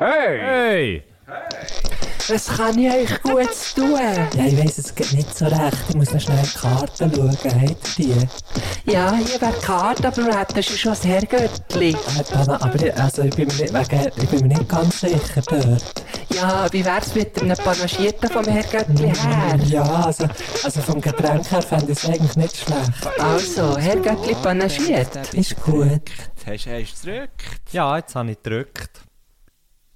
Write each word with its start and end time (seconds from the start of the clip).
Hey! 0.00 0.38
Hey! 0.38 1.02
Was 2.28 2.46
kann 2.46 2.78
ich 2.78 2.88
euch 2.88 3.20
gut 3.20 3.48
tun? 3.74 3.98
Ja, 3.98 4.44
ich 4.46 4.56
weiss, 4.56 4.78
es 4.78 4.94
geht 4.94 5.12
nicht 5.12 5.36
so 5.36 5.46
recht. 5.46 5.76
Ich 5.88 5.96
muss 5.96 6.12
noch 6.12 6.20
schnell 6.20 6.40
die 6.40 6.56
Karten 6.56 7.12
schauen. 7.12 7.30
Habt 7.30 7.98
ihr 7.98 8.14
die? 8.14 8.92
Ja, 8.92 9.12
hier 9.16 9.40
wäre 9.40 9.52
die 9.52 9.66
Karte, 9.66 10.06
aber 10.06 10.22
du 10.22 10.38
hättest 10.38 10.78
schon 10.78 10.92
das 10.92 11.04
Herrgöttli. 11.04 11.90
Äh, 11.90 11.96
Dana, 12.30 12.62
aber 12.62 12.80
ich, 12.80 12.94
also, 12.96 13.22
ich, 13.22 13.34
bin 13.34 13.48
mir 13.48 13.54
nicht, 13.54 13.74
wegen, 13.74 14.12
ich 14.22 14.28
bin 14.28 14.40
mir 14.46 14.58
nicht 14.58 14.68
ganz 14.68 15.00
sicher 15.00 15.42
dort. 15.48 16.04
Ja, 16.32 16.68
wie 16.70 16.84
wär's 16.84 17.14
mit 17.16 17.42
einem 17.42 17.56
Panagierten 17.56 18.30
vom 18.30 18.44
Herrgöttli 18.44 19.08
her? 19.08 19.58
Ja, 19.66 19.82
also, 19.82 20.28
also 20.62 20.80
vom 20.80 21.00
Getränk 21.00 21.50
her 21.50 21.62
fände 21.62 21.90
ich 21.90 21.98
es 21.98 22.08
eigentlich 22.08 22.36
nicht 22.36 22.56
schlecht. 22.56 23.18
Also, 23.18 23.76
Herrgöttli 23.76 24.36
panagiert. 24.36 25.34
Ist 25.34 25.60
gut. 25.60 26.02
Hast 26.46 26.66
du 26.66 26.70
es 26.70 27.00
gedrückt? 27.02 27.72
Ja, 27.72 27.96
jetzt 27.96 28.14
habe 28.14 28.30
ich 28.30 28.40
gedrückt. 28.40 29.07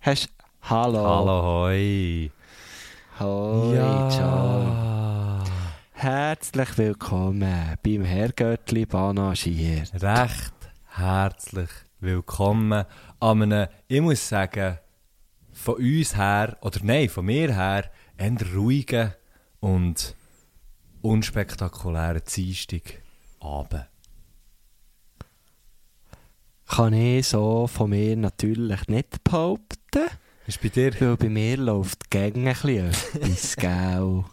Hast 0.04 0.30
Hallo. 0.62 0.98
Hallo, 0.98 1.42
hoi. 1.42 2.28
Hoi, 3.20 4.10
ciao. 4.10 5.44
Herzlich 5.92 6.76
willkommen 6.76 7.76
beim 7.84 8.02
Herrgöttli 8.02 8.84
Banagier. 8.84 9.84
Recht 9.94 10.54
herzlich 10.88 11.70
willkommen 12.00 12.84
an 13.20 13.42
einem, 13.42 13.68
ich 13.86 14.00
muss 14.00 14.28
sagen, 14.28 14.80
von 15.52 15.76
uns 15.76 16.16
her, 16.16 16.56
oder 16.62 16.80
nein, 16.82 17.08
von 17.08 17.24
mir 17.24 17.54
her, 17.54 17.88
eher 18.18 18.54
ruhigen 18.56 19.12
und 19.60 20.16
unspektakulären 21.00 22.22
Dienstag 22.24 23.02
Abend. 23.38 23.86
Kann 26.74 26.94
ich 26.94 27.28
so 27.28 27.66
von 27.66 27.90
mir 27.90 28.16
natürlich 28.16 28.88
nicht 28.88 29.22
behaupten, 29.24 30.06
Ist 30.46 30.62
bei 30.62 30.68
dir? 30.70 30.98
weil 31.00 31.16
bei 31.18 31.28
mir 31.28 31.58
läuft 31.58 32.04
die 32.06 32.18
Gegend 32.18 32.46
ein 32.48 32.54
bisschen 32.54 32.86
etwas, 32.88 33.56
gell? 33.58 34.24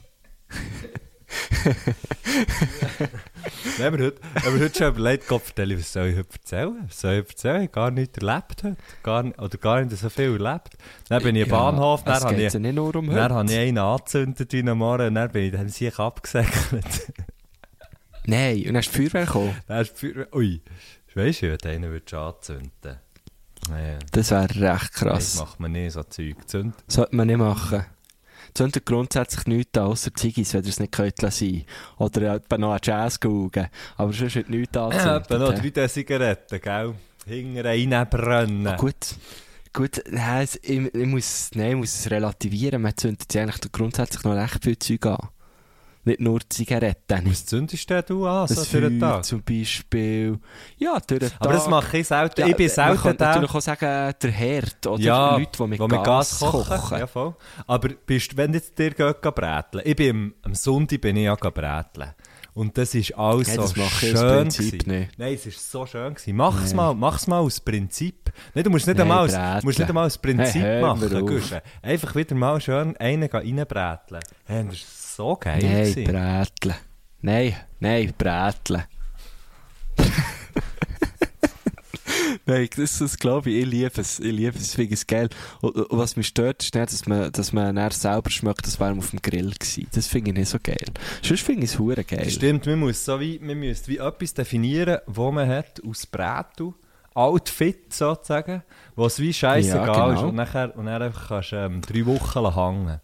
Haben 3.80 3.98
wir 3.98 4.06
heute, 4.06 4.22
haben 4.36 4.56
wir 4.58 4.66
heute 4.66 4.78
schon 4.78 4.88
überlegt, 4.88 5.28
Gott, 5.28 5.42
erzähle, 5.50 5.78
was 5.80 5.92
soll 5.92 6.08
ich 6.08 6.18
heute 6.18 6.30
erzählen? 6.34 6.76
Was 6.88 7.02
soll 7.02 7.14
ich 7.16 7.28
erzählen? 7.30 7.62
Ich 7.64 7.72
gar 7.74 7.92
nichts 7.92 8.18
erlebt 8.18 8.64
heute. 8.64 8.78
Gar, 9.04 9.24
nicht- 9.24 9.40
oder 9.40 9.58
gar 9.58 9.82
nicht 9.84 9.98
so 9.98 10.10
viel 10.10 10.42
erlebt. 10.42 10.78
Dann 11.10 11.22
bin 11.22 11.36
ich 11.36 11.44
im 11.44 11.50
Bahnhof, 11.50 12.04
dann 12.06 12.24
habe 12.24 12.42
ich, 12.42 12.54
ja 12.54 12.60
nicht 12.60 12.76
nur 12.76 12.96
um 12.96 13.10
dann 13.10 13.34
habe 13.34 13.52
ich 13.52 13.58
einen 13.58 13.78
angezündet 13.78 14.54
wie 14.54 14.68
am 14.70 14.78
Morgen 14.78 15.08
und 15.08 15.16
dann 15.16 15.30
bin 15.30 15.44
ich 15.44 15.52
dann 15.52 15.68
sich 15.68 16.00
abgesäckelt. 16.00 17.12
Nein, 18.26 18.60
und 18.60 18.66
dann 18.68 18.76
ist 18.78 18.96
die 18.96 19.10
Feuerwehr 19.10 19.26
gekommen. 19.26 19.56
dann 19.68 19.82
ist 19.82 20.02
die 20.02 20.08
Feuerwehr, 20.14 20.34
ui, 20.36 20.62
weisst 21.20 21.42
du, 21.42 21.52
wenn 21.52 21.72
einer 21.72 21.90
würde 21.90 22.18
anzünden. 22.18 22.98
Naja, 23.70 24.00
Das 24.12 24.32
wäre 24.32 24.44
recht 24.50 24.62
das 24.62 24.92
krass. 24.94 25.36
macht 25.38 25.60
man 25.60 25.72
nicht, 25.74 25.92
so 25.94 26.04
Zeug. 26.04 26.36
Zünd. 26.48 26.74
Sollte 26.88 27.16
man 27.16 27.28
nicht 27.28 27.38
machen. 27.38 27.86
Zündet 28.54 28.86
grundsätzlich 28.86 29.46
nichts 29.46 29.78
an, 29.78 29.86
außer 29.86 30.14
Ziggis, 30.16 30.54
wenn 30.54 30.64
ihr 30.64 30.70
es 30.70 30.80
nicht 30.80 30.92
könnt 30.92 31.22
lassen 31.22 31.66
Oder 31.98 32.36
etwa 32.36 32.58
noch 32.58 32.74
an 32.74 32.80
Jazz 32.82 33.20
schauen. 33.22 33.68
Aber 33.98 34.12
sonst 34.14 34.36
wird 34.36 34.50
nichts 34.50 34.76
Ja, 34.76 34.88
anzünden. 34.88 35.18
etwa 35.18 35.38
noch 35.38 35.54
drei 35.72 35.88
Zigaretten, 35.88 36.60
gell? 36.62 36.96
Hinten 37.28 37.60
reinbrennen. 37.60 38.66
Ah, 38.68 38.76
gut. 38.76 38.96
Gut, 39.72 40.02
nein, 40.10 40.48
ich, 40.64 40.96
ich, 40.96 41.06
muss, 41.06 41.52
nein, 41.54 41.72
ich 41.72 41.76
muss 41.78 41.94
es 42.00 42.10
relativieren. 42.10 42.82
Man 42.82 42.98
zündet 42.98 43.32
sich 43.32 43.40
eigentlich 43.40 43.72
grundsätzlich 43.72 44.24
noch 44.24 44.34
recht 44.34 44.64
viel 44.64 44.80
Zeug 44.80 45.06
an. 45.06 45.28
Nicht 46.06 46.22
nur 46.22 46.40
Zigaretten. 46.50 47.30
Was 47.30 47.46
zündest 47.46 47.90
denn 47.90 48.04
du 48.08 48.26
an, 48.26 48.48
so 48.48 48.56
durch 48.56 48.70
den 48.70 49.00
Tag? 49.00 49.26
zum 49.26 49.44
Beispiel. 49.44 50.40
Ja, 50.78 50.98
durch 51.06 51.20
den 51.20 51.32
Aber 51.40 51.54
das 51.54 51.64
Tag. 51.64 51.72
mache 51.72 51.98
ich 51.98 52.08
selten. 52.08 52.42
Ja, 52.42 52.48
ich 52.48 52.56
bin 52.56 52.66
Man 52.68 52.74
selten 52.76 53.02
kann 53.02 53.18
der... 53.18 53.28
natürlich 53.28 53.56
auch 53.56 53.62
sagen, 53.62 54.14
der 54.22 54.32
Herd. 54.32 54.88
Oder 54.88 55.02
ja, 55.04 55.36
Leute, 55.38 55.52
die 55.58 55.68
mit 55.68 55.80
wo 55.80 55.88
Gas, 55.88 56.40
kochen. 56.40 57.00
Ja, 57.00 57.08
voll. 57.08 57.36
Aber 57.68 57.90
bist, 57.90 58.38
wenn 58.38 58.54
jetzt 58.54 58.78
dir 58.80 58.92
geht, 58.92 59.22
geh 59.22 59.32
bräteln. 59.32 59.84
Ich 59.86 59.96
bin 59.96 60.10
am, 60.16 60.34
am 60.44 60.56
Sonntag 60.56 61.02
bin 61.02 61.18
ich 61.18 61.26
ja 61.26 61.36
bräteln. 61.36 62.14
Und 62.54 62.78
das 62.78 62.96
ist 62.96 63.16
alles 63.18 63.48
Nein, 63.56 63.68
so 63.68 63.84
schön. 63.90 64.50
Nein, 65.18 65.34
es 65.34 65.46
ist 65.46 65.72
so 65.72 65.86
schön 65.86 66.14
gewesen. 66.14 66.36
Mach's 66.36 66.72
Nee. 66.72 66.76
mal, 66.76 66.94
mach's 66.94 67.28
mal 67.28 67.40
aus 67.40 67.60
Prinzip. 67.60 68.34
Nein, 68.54 68.64
du 68.64 68.70
musst 68.70 68.88
nicht 68.88 68.98
Nein, 68.98 69.10
einmal, 69.10 69.30
aus, 69.58 69.64
musst 69.64 69.80
nicht 69.80 69.88
einmal 69.88 70.08
aus 70.08 70.18
Prinzip 70.18 70.62
Hey, 70.62 70.82
machen. 70.82 71.62
Einfach 71.82 72.16
wieder 72.16 72.36
mal 72.36 72.60
schön 72.60 72.98
einen 72.98 73.30
reinbräteln. 73.30 74.22
Hey, 74.46 74.66
das 74.68 74.99
so 75.20 75.36
geil. 75.36 75.60
Nein. 75.62 76.04
Bräteln. 76.06 76.76
Nein, 77.22 77.56
nein, 77.82 78.14
Bräteln. 78.18 78.84
Nein, 82.46 82.70
das, 82.78 83.00
das 83.00 83.18
glaube 83.18 83.50
ich, 83.50 83.64
ich 83.64 83.66
liebe 83.66 84.02
es. 84.02 84.20
Ich 84.20 84.32
liebe 84.32 84.58
es, 84.58 84.70
ich 84.70 84.76
finde 84.76 84.94
es 84.94 85.06
geil. 85.06 85.30
Und, 85.60 85.76
und 85.76 85.98
was 85.98 86.16
mich 86.16 86.28
stört, 86.28 86.64
ist 86.64 86.74
nicht, 86.74 86.94
dass 86.94 87.06
man, 87.06 87.32
dass 87.34 87.52
man 87.52 87.76
dann 87.76 87.92
selber 87.92 88.30
schmeckt, 88.30 88.66
das 88.66 88.80
wäre 88.80 88.98
auf 88.98 89.10
dem 89.10 89.22
Grill 89.22 89.52
gewesen. 89.52 89.88
Das 89.92 90.08
finde 90.08 90.32
ich 90.32 90.38
nicht 90.38 90.50
so 90.50 90.58
geil. 90.64 90.86
Sonst 91.22 91.44
finde 91.44 91.66
ich 91.66 91.74
es 91.74 91.80
hure 91.80 92.06
geil. 92.06 92.30
Stimmt, 92.30 92.66
man 92.66 92.80
muss 92.80 93.04
so 93.04 93.20
wie, 93.20 93.40
man 93.40 93.60
müsste 93.60 93.90
wie 93.90 93.98
etwas 93.98 94.34
definieren, 94.34 95.00
wo 95.06 95.32
man 95.32 95.50
hat 95.50 95.82
aus 95.86 96.08
Brätel, 96.08 96.74
Outfit 97.14 97.94
sozusagen, 97.94 98.64
wo 98.96 99.06
es 99.08 99.20
wie 99.20 99.34
scheißegal 99.34 99.88
Ja, 99.88 99.94
genau. 99.94 100.12
ist 100.12 100.22
und 100.22 100.36
nachher, 100.36 100.76
und 100.78 100.86
dann 100.86 101.02
einfach 101.02 101.28
kannst 101.28 101.52
du 101.52 101.58
ähm, 101.58 101.82
drei 101.82 102.06
Wochen 102.06 102.56
hängen. 102.56 103.02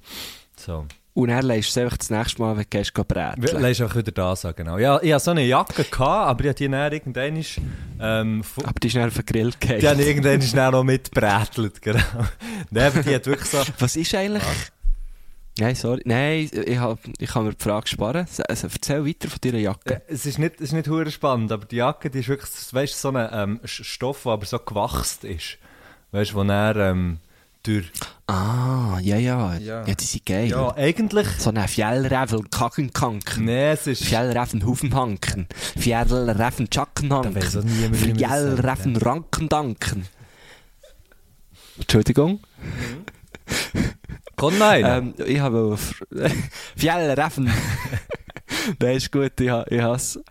So. 0.56 0.86
Und 1.16 1.30
dann 1.30 1.46
lässt 1.46 1.70
es 1.70 1.78
einfach 1.78 1.96
das 1.96 2.09
nächste 2.09 2.42
Mal, 2.42 2.58
wenn 2.58 2.64
du 2.64 2.70
gehst, 2.70 2.94
bräteln. 2.94 3.62
Lässt 3.62 3.81
einfach 3.81 3.96
wieder 3.96 4.12
da 4.12 4.36
so, 4.36 4.52
genau. 4.53 4.78
Ja, 4.78 5.00
ich 5.02 5.14
hatte 5.14 5.24
so 5.24 5.31
eine 5.31 5.46
Jacke, 5.46 5.86
gehabt, 5.86 6.00
aber 6.02 6.44
ich 6.44 6.50
habe 6.50 6.56
die 6.56 6.68
dann 6.68 6.92
irgendwann 6.92 7.46
ähm, 8.02 8.44
Aber 8.62 8.74
die 8.84 8.88
ist 8.88 8.98
dann 8.98 9.08
auf 9.08 9.14
den 9.14 9.25
Grill 9.25 9.52
die 9.52 9.59
gegangen. 9.59 9.88
habe 9.88 10.02
ich 10.02 10.08
irgendwann 10.09 10.42
schnell 10.42 10.72
noch 10.72 10.84
mitbrätelt, 10.84 11.81
genau. 11.81 12.04
Nein, 12.70 12.88
aber 12.88 13.02
die 13.02 13.16
hat 13.16 13.25
wirklich 13.28 13.50
so... 13.50 13.59
Was 13.80 13.96
ist 13.96 14.14
eigentlich... 14.14 14.44
Nein, 15.58 15.75
sorry. 15.75 16.02
Nein, 16.04 16.50
ich, 16.52 16.78
hab, 16.78 17.00
ich 17.18 17.30
kann 17.30 17.46
mir 17.46 17.54
die 17.54 17.64
Frage 17.64 17.88
sparen. 17.88 18.28
Also, 18.50 18.68
erzähl 18.68 19.06
weiter 19.06 19.30
von 19.30 19.40
deiner 19.40 19.59
Jacke. 19.59 19.94
Ja, 19.94 20.02
es 20.09 20.25
ist 20.25 20.38
nicht, 20.38 20.56
es 20.56 20.64
ist 20.64 20.74
nicht 20.74 20.90
hure 20.90 21.09
spannend, 21.12 21.50
aber 21.54 21.66
die 21.66 21.78
Jacke, 21.78 22.09
die 22.09 22.20
ist 22.20 22.28
wirklich, 22.28 22.52
weißt 22.74 23.00
so 23.00 23.12
ein 23.12 23.30
ähm, 23.31 23.59
Stoff, 23.64 24.24
der 24.24 24.34
aber 24.34 24.46
so 24.46 24.59
gewachst 24.59 25.24
ist. 25.24 25.59
Weißt 26.12 26.31
du, 26.31 26.36
wo 26.36 26.44
er 26.44 26.75
ähm, 26.75 27.20
durch... 27.66 27.92
Ah, 28.28 28.98
ja, 29.02 29.18
ja. 29.18 29.56
Ja. 29.58 29.86
Ja, 29.86 29.94
die 29.94 30.03
sind 30.03 30.26
geil. 30.26 30.48
Ja, 30.50 30.74
eigentlich... 30.76 31.28
So 31.38 31.52
ein 31.52 31.68
Fjellrävel 31.68 32.42
Kackenkanken. 32.50 33.46
Nee, 33.46 33.72
es 33.72 33.88
ist... 33.88 34.03
Fjellräven 34.03 34.66
Hufenhanken. 34.66 35.48
Fjellräven 35.78 36.66
Da 36.66 36.72
Tschackenhanken. 36.72 37.94
Fjellräven 37.94 38.96
Rankendanken. 38.98 40.08
Entschuldigung. 41.78 42.40
Komm 44.38 44.58
nein! 44.58 44.84
Ähm, 44.86 45.14
ich 45.25 45.40
habe 45.40 45.78
Fjellräven. 46.75 47.52
Nein, 48.80 48.96
ist 48.98 49.12
gut, 49.12 49.40
ich, 49.40 49.50
ha- 49.50 49.66
ich 49.70 49.81
hasse. 49.81 50.24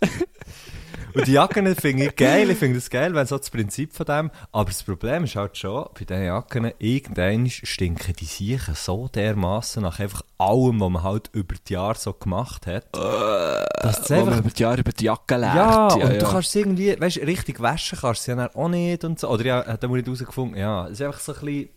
Und 1.15 1.27
die 1.29 1.33
Jacken 1.33 1.75
finde 1.77 2.07
ich 2.07 2.17
geil, 2.17 2.51
ich 2.51 2.59
finde 2.59 2.79
das 2.79 2.91
geil, 2.91 3.15
wenn 3.15 3.27
so 3.27 3.39
das 3.39 3.49
Prinzip 3.49 3.93
von 3.93 4.07
dem. 4.07 4.31
Aber 4.51 4.65
das 4.65 4.83
Problem 4.83 5.25
ist 5.25 5.37
halt 5.37 5.57
schon, 5.57 5.87
bei 5.95 6.05
diesen 6.05 6.25
Jacken, 6.25 6.73
irgendwann 6.79 7.49
stinken 7.49 8.15
die 8.19 8.25
Siechen 8.25 8.75
so 8.75 9.09
dermaßen 9.15 9.83
nach 9.83 10.01
einfach 10.01 10.23
allem, 10.39 10.81
was 10.81 10.91
man 10.91 11.03
halt 11.05 11.31
über 11.33 11.55
die 11.67 11.75
Jahre 11.75 11.97
so 11.97 12.13
gemacht 12.13 12.67
hat. 12.67 12.87
dass 12.93 14.01
es 14.01 14.11
Wo 14.11 14.15
man 14.15 14.29
einfach... 14.29 14.39
über 14.41 14.51
die 14.51 14.63
Jahre 14.63 14.81
über 14.81 14.93
die 14.93 15.05
Jacke 15.05 15.37
lernt. 15.37 15.57
Ja, 15.57 16.07
und 16.07 16.21
du 16.21 16.27
kannst 16.27 16.49
es 16.49 16.55
irgendwie, 16.57 17.01
weißt 17.01 17.19
richtig 17.19 17.61
waschen 17.61 17.99
kannst 18.01 18.27
du 18.27 18.33
sie 18.33 18.39
ja 18.39 18.51
auch 18.55 18.69
nicht 18.69 19.05
und 19.05 19.21
so. 19.21 19.29
Oder 19.29 19.45
ja, 19.45 19.67
hat 19.67 19.83
er 19.83 19.89
nicht 19.89 20.07
herausgefunden, 20.07 20.59
ja, 20.59 20.87
es 20.87 20.93
ist 20.93 21.03
einfach 21.03 21.21
so 21.21 21.33
ein 21.35 21.41
bisschen, 21.41 21.69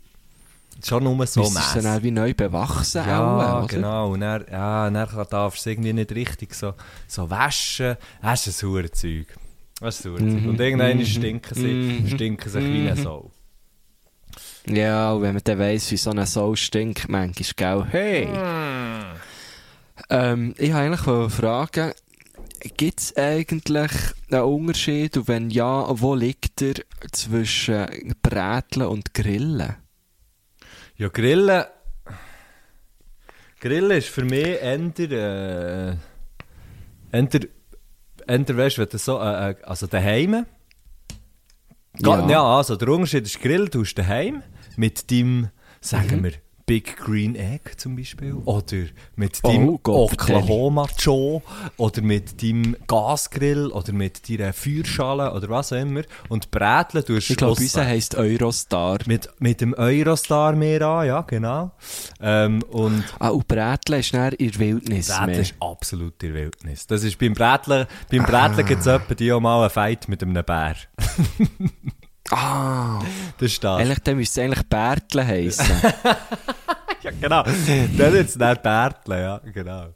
schon 0.86 1.04
nur 1.04 1.26
so 1.28 1.42
Müsstest 1.42 1.56
du 1.56 1.60
mässig. 1.60 1.84
dann 1.84 2.04
wie 2.04 2.12
neu 2.12 2.34
bewachsen 2.34 3.04
Ja, 3.06 3.62
auch, 3.62 3.68
genau. 3.68 4.12
Und 4.12 4.22
dann, 4.22 4.46
ja, 4.52 4.90
dann 4.90 5.28
darfst 5.30 5.32
du 5.32 5.70
es 5.70 5.74
irgendwie 5.74 5.94
nicht 5.94 6.12
richtig 6.14 6.54
so, 6.54 6.74
so 7.08 7.30
waschen. 7.30 7.96
Das 8.22 8.46
ist 8.48 8.64
ein 8.64 8.70
saures 8.70 8.92
Zeug. 8.92 9.28
Das 9.80 10.00
ist 10.00 10.06
ein. 10.06 10.44
Mhm, 10.44 10.50
Und 10.50 10.60
irgendwann 10.60 10.98
mhm, 10.98 11.06
stinken 11.06 11.54
sie, 11.56 11.74
mhm, 11.74 12.08
stinken 12.08 12.50
sie 12.50 12.60
wie 12.60 12.88
eine 12.88 12.96
mhm. 12.96 13.04
Sau. 13.04 13.32
Ja, 14.68 15.14
und 15.14 15.22
wenn 15.22 15.34
man 15.34 15.44
dann 15.44 15.60
weiss, 15.60 15.92
wie 15.92 15.98
so 15.98 16.10
eine 16.10 16.26
Sau 16.26 16.56
stinkt, 16.56 17.08
manchmal, 17.10 17.54
gell? 17.56 17.86
Hey! 17.92 18.28
Ähm, 20.10 20.54
ich 20.58 20.74
wollte 20.74 20.78
eigentlich 20.78 21.34
fragen, 21.34 21.92
gibt 22.76 23.00
es 23.00 23.18
eigentlich 23.18 23.92
einen 24.32 24.42
Unterschied 24.42 25.18
und 25.18 25.28
wenn 25.28 25.50
ja, 25.50 25.86
wo 25.90 26.16
liegt 26.16 26.62
er 26.62 26.76
zwischen 27.12 28.16
Bräteln 28.22 28.88
und 28.88 29.14
Grillen? 29.14 29.76
Ja, 30.98 31.10
Grillen... 31.10 31.66
Grillen 33.60 33.92
ist 33.92 34.10
für 34.10 34.24
mich 34.24 34.46
eher... 34.46 35.12
Äh, 35.12 35.96
eher 37.12 37.28
weißt 38.58 38.78
du, 38.78 38.82
wenn 38.82 38.90
du 38.90 38.98
so... 38.98 39.20
Äh, 39.20 39.52
äh, 39.52 39.56
also 39.64 39.88
daheim... 39.88 40.46
Ja. 42.00 42.28
Ja. 42.30 42.44
also 42.58 42.76
der 42.76 42.90
Unterschied 42.90 43.26
ist 43.26 43.42
Grill, 43.42 43.70
du 43.70 43.82
hast 43.82 43.96
daheim 43.96 44.44
mit 44.76 45.10
deinem, 45.10 45.50
sagen 45.82 46.18
Mhm. 46.18 46.24
wir, 46.26 46.32
Big 46.68 46.98
Green 46.98 47.36
Egg 47.38 47.62
zum 47.78 47.96
Beispiel. 47.96 48.34
Oder 48.44 48.88
mit 49.16 49.40
Oh 49.42 49.48
deinem 49.48 49.80
Gott, 49.82 50.12
Oklahoma 50.12 50.86
Joe. 51.00 51.42
Oder 51.78 52.02
mit 52.02 52.44
deinem 52.44 52.76
Gasgrill. 52.88 53.68
Oder 53.68 53.94
mit 53.94 54.30
deiner 54.30 54.52
Feuerschale. 54.52 55.34
Oder 55.34 55.48
was 55.48 55.72
auch 55.72 55.78
immer. 55.78 56.02
Und 56.28 56.52
Bräteln 56.52 57.06
tust 57.06 57.30
Ich 57.30 57.38
glaube, 57.38 57.62
unser 57.62 57.86
heisst 57.86 58.16
Eurostar. 58.16 58.98
Mit, 59.06 59.30
mit 59.40 59.62
dem 59.62 59.74
Eurostar 59.76 60.58
mehr 60.58 60.82
an, 60.82 61.08
ja, 61.08 61.22
genau. 61.22 61.72
Ähm, 62.20 62.62
und 62.64 63.06
Ah, 63.18 63.30
und 63.30 63.48
Brätle 63.48 64.00
ist 64.00 64.12
näher 64.12 64.38
in 64.38 64.52
der 64.52 64.60
Wildnis 64.60 65.08
Bräteln 65.08 65.26
mehr. 65.28 65.40
ist 65.40 65.56
absolut 65.62 66.22
in 66.22 66.34
der 66.34 66.44
Wildnis. 66.44 66.86
Das 66.86 67.02
ist 67.06 67.18
beim 67.18 67.34
Bräteln, 67.34 67.88
beim 68.12 68.26
Bräteln 68.26 68.68
gibt 68.68 68.86
es 68.86 69.18
die 69.18 69.32
auch 69.32 69.40
mal 69.40 69.62
einen 69.62 69.70
Fight 69.70 70.10
mit 70.10 70.22
einem 70.22 70.44
Bär. 70.44 70.76
Ah, 72.32 73.00
Das 73.38 73.52
ist 73.52 73.64
das. 73.64 73.80
eigentlich, 73.80 74.00
dann 74.00 74.18
müsste 74.18 74.42
es 74.42 74.46
eigentlich 74.46 74.68
Bärtle 74.68 75.26
heissen. 75.28 75.66
Ja, 77.04 77.12
genau. 77.22 77.44
Dann 77.44 78.16
ist 78.16 78.30
es 78.32 78.36
nicht 78.36 78.64
Bärteln, 78.64 79.20
ja, 79.22 79.38
genau. 79.54 79.94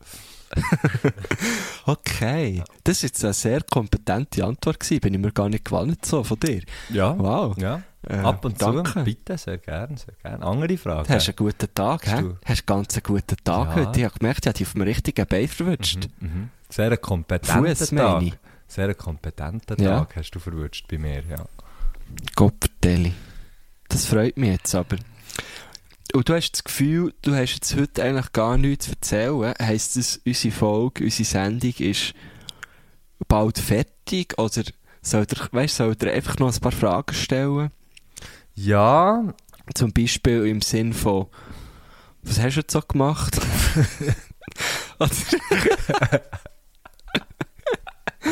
okay. 1.86 2.64
Das 2.84 3.02
war 3.04 3.08
jetzt 3.08 3.24
eine 3.24 3.34
sehr 3.34 3.62
kompetente 3.70 4.44
Antwort 4.46 4.80
gewesen. 4.80 5.00
Bin 5.02 5.14
ich 5.16 5.20
mir 5.20 5.32
gar 5.32 5.50
nicht 5.50 5.66
gewandt 5.66 6.06
so 6.06 6.24
von 6.24 6.40
dir. 6.40 6.62
Ja. 6.90 7.18
Wow. 7.18 7.58
Ja. 7.58 7.82
Äh, 8.08 8.18
Ab 8.18 8.46
und 8.46 8.62
danke. 8.62 8.94
zu, 8.94 9.04
bitte, 9.04 9.38
sehr 9.38 9.58
gern, 9.58 9.98
sehr 9.98 10.14
gern. 10.24 10.42
Andere 10.42 10.78
Frage. 10.78 11.08
Du 11.08 11.14
hast 11.14 11.28
einen 11.28 11.36
guten 11.36 11.74
Tag, 11.74 12.08
Hast 12.08 12.22
du? 12.22 12.38
Hast 12.46 12.66
ganz 12.66 12.94
einen 12.96 13.04
guten 13.04 13.38
Tag 13.44 13.70
Ja. 13.70 13.76
heute. 13.76 14.00
Ich 14.00 14.06
habe 14.06 14.18
gemerkt, 14.20 14.40
ich 14.46 14.48
habe 14.48 14.58
dich 14.58 14.68
auf 14.68 14.74
dem 14.74 14.82
richtigen 14.84 15.28
Bein 15.28 15.48
verwünscht. 15.48 16.08
Mhm. 16.20 16.50
Sehr 16.70 16.92
ein 16.92 17.02
kompetenter 17.02 17.76
Fuss, 17.76 17.90
Tag. 17.90 18.24
Sehr 18.68 18.94
kompetenter 18.96 19.80
Ja. 19.82 20.00
Tag 20.00 20.16
hast 20.16 20.32
du 20.32 20.40
verwünscht 20.40 20.86
bei 20.90 20.98
mir, 20.98 21.24
ja. 21.30 21.46
Gottverdeli. 22.36 23.14
Das 23.90 24.06
freut 24.06 24.38
mich 24.38 24.50
jetzt 24.50 24.74
aber. 24.76 24.98
Und 26.14 26.28
du 26.28 26.34
hast 26.34 26.52
das 26.52 26.64
Gefühl, 26.64 27.14
du 27.22 27.34
hast 27.34 27.54
jetzt 27.54 27.76
heute 27.76 28.04
eigentlich 28.04 28.32
gar 28.34 28.58
nichts 28.58 28.86
zu 28.86 28.92
erzählen. 28.92 29.54
Heisst 29.62 29.96
das, 29.96 30.22
unsere 30.26 30.54
Folge, 30.54 31.04
unsere 31.06 31.24
Sendung 31.26 31.74
ist 31.78 32.14
bald 33.28 33.60
fertig? 33.60 34.38
Oder 34.38 34.64
soll 35.02 35.26
ihr, 35.30 35.48
weißt, 35.52 35.76
soll 35.78 35.96
ihr 36.02 36.14
einfach 36.14 36.38
noch 36.38 36.54
ein 36.54 36.60
paar 36.60 36.72
Fragen 36.72 37.14
stellen? 37.14 37.72
Ja, 38.56 39.34
Zum 39.74 39.94
Beispiel 39.94 40.48
im 40.48 40.62
Sinn 40.62 40.94
von, 40.94 41.28
was 42.24 42.40
hast 42.40 42.56
du 42.56 42.62
jetzt 42.62 42.74
so 42.74 42.82
gemacht? 42.82 43.40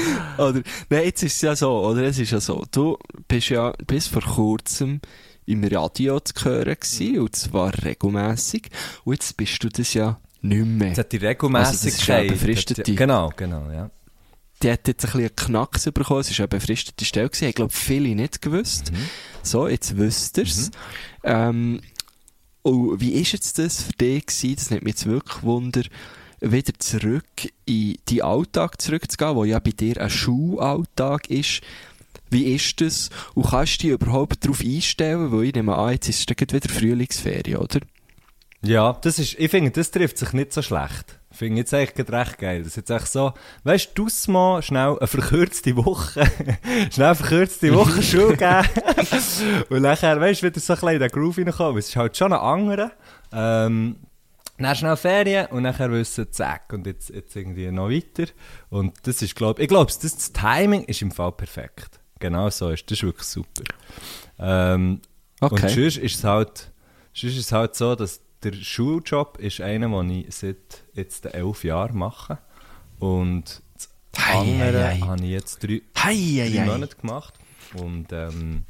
oder, 0.38 0.62
nein, 0.90 1.06
jetzt 1.06 1.24
ist 1.24 1.36
es 1.36 1.42
ja 1.42 1.56
so, 1.56 1.86
oder? 1.86 2.04
Es 2.04 2.20
ist 2.20 2.32
ja 2.32 2.40
so, 2.40 2.66
du 2.72 2.98
bist 3.28 3.50
ja 3.50 3.74
bis 3.86 4.08
vor 4.08 4.22
kurzem 4.22 5.02
im 5.46 5.64
Radio 5.64 6.20
zu 6.20 6.34
hören 6.46 6.76
gewesen, 6.80 7.20
und 7.20 7.36
zwar 7.36 7.74
regelmässig. 7.84 8.70
Und 9.04 9.14
jetzt 9.14 9.36
bist 9.36 9.64
du 9.64 9.70
das 9.70 9.94
ja 9.94 10.20
nicht 10.42 10.66
mehr. 10.66 10.90
jetzt 10.90 11.00
hat 11.00 11.12
die 11.12 11.18
Also, 11.68 11.86
das 11.86 11.96
ist 11.96 12.08
ja 12.08 12.22
Genau, 12.96 13.32
genau, 13.36 13.70
ja. 13.72 13.90
Die 14.62 14.72
hat 14.72 14.88
jetzt 14.88 15.06
ein 15.06 15.12
bisschen 15.12 15.28
einen 15.28 15.36
Knacks 15.36 15.86
bekommen, 15.86 16.20
es 16.20 16.32
war 16.32 16.40
eine 16.40 16.48
befristete 16.50 17.06
Stelle 17.06 17.30
gewesen. 17.30 17.48
Ich 17.48 17.56
glaube, 17.56 17.74
viele 17.74 18.14
nicht 18.14 18.42
gewusst. 18.42 18.92
Mhm. 18.92 18.98
So, 19.42 19.68
jetzt 19.68 19.98
wisst 19.98 20.38
ihr 20.38 20.44
es. 20.44 20.70
Ähm, 21.24 21.82
und 22.62 23.00
wie 23.00 23.14
ist 23.14 23.32
jetzt 23.32 23.58
das 23.58 23.84
für 23.84 23.94
dich 23.94 24.26
gewesen? 24.26 24.56
Das 24.56 24.70
nimmt 24.70 24.84
mich 24.84 24.94
jetzt 24.94 25.06
wirklich 25.06 25.44
Wunder, 25.44 25.84
wieder 26.42 26.74
zurück 26.80 27.26
in 27.66 27.98
die 28.08 28.24
Alltag 28.24 28.82
zurückzugehen, 28.82 29.36
wo 29.36 29.44
ja 29.46 29.60
bei 29.60 29.72
dir 29.72 30.00
ein 30.02 30.10
Schulalltag 30.10 31.30
ist. 31.30 31.62
Wie 32.30 32.54
ist 32.54 32.80
das? 32.82 33.10
Und 33.34 33.48
kannst 33.48 33.82
du 33.82 33.88
dich 33.88 33.94
überhaupt 33.94 34.44
darauf 34.44 34.62
einstellen? 34.62 35.32
Weil 35.32 35.46
ich 35.46 35.56
nehme 35.56 35.76
an, 35.76 35.94
jetzt 35.94 36.10
ist 36.10 36.30
es 36.30 36.54
wieder 36.54 36.70
Frühlingsferien, 36.70 37.58
oder? 37.58 37.80
Ja, 38.62 38.98
das 39.02 39.20
ist, 39.20 39.40
ich 39.40 39.50
finde, 39.50 39.72
das 39.72 39.92
trifft 39.92 40.18
sich 40.18 40.34
nicht 40.34 40.54
so 40.54 40.62
schlecht. 40.62 41.18
Ich 41.32 41.38
finde 41.38 41.60
jetzt 41.60 41.74
eigentlich 41.74 42.10
recht 42.10 42.38
geil. 42.40 42.60
Das 42.60 42.70
ist 42.70 42.76
jetzt 42.76 42.90
echt 42.90 43.08
so, 43.08 43.34
weißt 43.64 43.92
du, 43.96 44.08
du 44.08 44.32
mal 44.32 44.62
schnell 44.62 44.98
eine 44.98 45.08
verkürzte 45.08 45.76
Woche, 45.78 46.26
schnell 46.92 47.08
eine 47.08 47.16
verkürzte 47.16 47.74
Woche 47.76 48.04
Schule 48.04 48.36
geben. 48.36 48.68
und 49.70 49.82
nachher, 49.82 50.20
weißt 50.20 50.42
du, 50.42 50.48
wieder 50.48 50.60
so 50.60 50.74
ein 50.74 50.80
bisschen 50.80 50.94
in 50.94 51.00
den 51.00 51.10
Groove 51.10 51.38
reinkommen. 51.38 51.78
Es 51.78 51.90
ist 51.90 51.96
halt 51.96 52.18
schon 52.18 52.34
ein 52.34 52.40
anderer. 52.40 52.92
Ähm, 53.32 53.96
dann 54.64 54.76
schnell 54.76 54.96
Ferien 54.98 55.48
und 55.48 55.64
nachher 55.64 55.92
wissen, 55.92 56.32
zack, 56.32 56.72
und 56.74 56.86
jetzt, 56.88 57.10
jetzt 57.10 57.36
irgendwie 57.36 57.70
noch 57.72 57.90
weiter. 57.90 58.32
Und 58.70 58.96
das 59.04 59.22
ist, 59.22 59.36
glaube 59.36 59.62
ich, 59.62 59.68
glaube, 59.68 59.86
das, 59.88 60.00
das 60.00 60.32
Timing 60.34 60.84
ist 60.84 61.02
im 61.02 61.12
Fall 61.12 61.32
perfekt. 61.32 62.00
Genau 62.20 62.50
so 62.50 62.70
ist, 62.70 62.84
das 62.92 62.98
ist 63.00 63.04
wirklich 63.04 63.28
super. 63.28 63.64
Ähm, 64.40 65.02
Okay. 65.42 65.54
und 65.54 65.70
sonst 65.72 65.98
ist 65.98 66.16
es 66.16 66.24
halt, 66.26 66.72
sonst 67.14 67.34
ist 67.36 67.40
es 67.46 67.52
halt 67.54 67.74
so, 67.74 67.96
dass 67.96 68.20
der 68.44 68.52
Schuljob 68.52 69.38
ist 69.40 69.62
einer, 69.62 69.88
den 69.88 70.10
ich 70.12 70.36
seit 70.36 70.84
jetzt 70.94 71.26
elf 71.34 71.64
Jahren 71.64 71.98
mache. 71.98 72.40
Und 73.00 73.62
das 73.78 73.90
andere 74.34 75.00
habe 75.00 75.24
ich 75.24 75.30
jetzt 75.30 75.64
drei, 75.64 75.82
Hei, 75.98 76.14
hei, 76.16 76.50
drei 76.52 76.60
hei. 76.60 76.66
Monate 76.66 76.96
gemacht. 76.98 77.34
Und 77.76 78.08
ähm, 78.12 78.66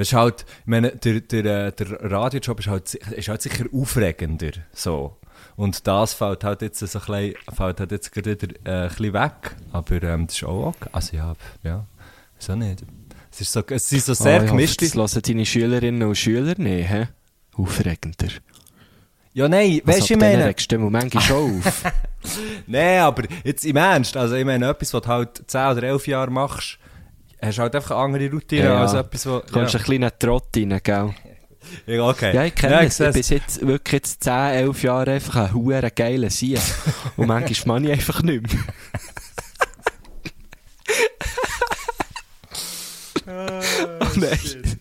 ja, 0.00 0.02
ist 0.02 0.12
halt, 0.14 0.46
ich 0.60 0.66
meine, 0.66 0.92
der, 0.92 1.20
der, 1.20 1.66
äh, 1.66 1.72
der 1.72 2.10
Radiojob 2.10 2.60
ist 2.60 2.68
halt, 2.68 2.94
ist 2.94 3.28
halt 3.28 3.42
sicher 3.42 3.66
aufregender. 3.72 4.52
So. 4.72 5.16
Und 5.56 5.86
das 5.86 6.14
fällt 6.14 6.42
halt 6.44 6.62
jetzt 6.62 6.78
so 6.78 6.86
ein 6.86 7.04
bisschen, 7.04 7.54
fällt 7.54 7.80
halt 7.80 7.92
jetzt 7.92 8.12
gerade 8.12 8.40
wieder 8.40 8.54
äh, 8.64 8.82
ein 8.84 8.88
bisschen 8.88 9.12
weg. 9.12 9.56
Aber 9.72 10.02
ähm, 10.02 10.26
das 10.26 10.36
ist 10.36 10.44
auch 10.44 10.68
okay. 10.68 10.88
Also 10.92 11.16
ja, 11.16 11.34
ja, 11.62 11.84
wieso 12.38 12.56
nicht? 12.56 12.82
Es, 13.30 13.40
ist 13.42 13.52
so, 13.52 13.62
es 13.68 13.88
sind 13.88 14.02
so 14.02 14.14
sehr 14.14 14.40
hoffe, 14.40 14.46
gemischte... 14.46 14.86
Das 14.86 14.94
hören 15.14 15.22
deine 15.22 15.46
Schülerinnen 15.46 16.08
und 16.08 16.16
Schüler 16.16 16.54
nicht, 16.56 16.88
hä? 16.88 17.08
Aufregender. 17.54 18.28
Ja, 19.32 19.48
nein, 19.48 19.80
weißt 19.84 20.10
du, 20.10 20.14
ich 20.14 20.20
meine... 20.20 20.46
regst 20.46 20.72
du 20.72 20.78
Moment 20.78 21.12
schon 21.22 21.60
auf. 21.60 21.84
Nein, 22.66 23.00
aber 23.00 23.24
jetzt 23.44 23.64
im 23.64 23.76
Ernst, 23.76 24.16
also 24.16 24.34
ich 24.34 24.44
meine, 24.44 24.68
etwas, 24.68 24.92
was 24.92 25.02
du 25.02 25.08
halt 25.08 25.42
10 25.46 25.60
oder 25.70 25.82
11 25.84 26.06
Jahre 26.08 26.30
machst, 26.30 26.78
hast 27.42 27.58
halt 27.58 27.74
einfach 27.74 27.90
eine 27.92 28.00
andere 28.00 28.30
Routine 28.30 28.64
Ja, 28.64 28.80
als 28.82 28.94
etwas, 28.94 29.26
was... 29.26 29.46
Du 29.46 29.52
kommst 29.52 29.74
ja. 29.74 29.78
einen 29.80 29.84
kleinen 29.84 30.10
Trott 30.18 30.48
rein, 30.56 30.80
gell? 30.82 31.14
Ja, 31.86 32.08
okay. 32.08 32.34
Ja, 32.34 32.44
ich 32.44 32.54
kenne 32.54 32.72
Ja, 32.74 32.82
es. 32.82 32.98
Ich 33.00 33.12
bin 33.12 33.38
jetzt 33.38 33.66
wirklich 33.66 33.92
jetzt 33.92 34.24
10, 34.24 34.32
11 34.32 34.82
Jahre 34.82 35.12
einfach 35.12 35.36
ein 35.36 35.54
huere 35.54 35.90
geiler 35.90 36.30
Sieg. 36.30 36.58
Und 37.16 37.26
manchmal 37.28 37.80
meine 37.80 37.92
ich 37.92 37.98
einfach 38.00 38.22
nicht 38.22 38.42
mehr. 38.52 38.62
Oh, 43.26 43.60
nein. 44.16 44.78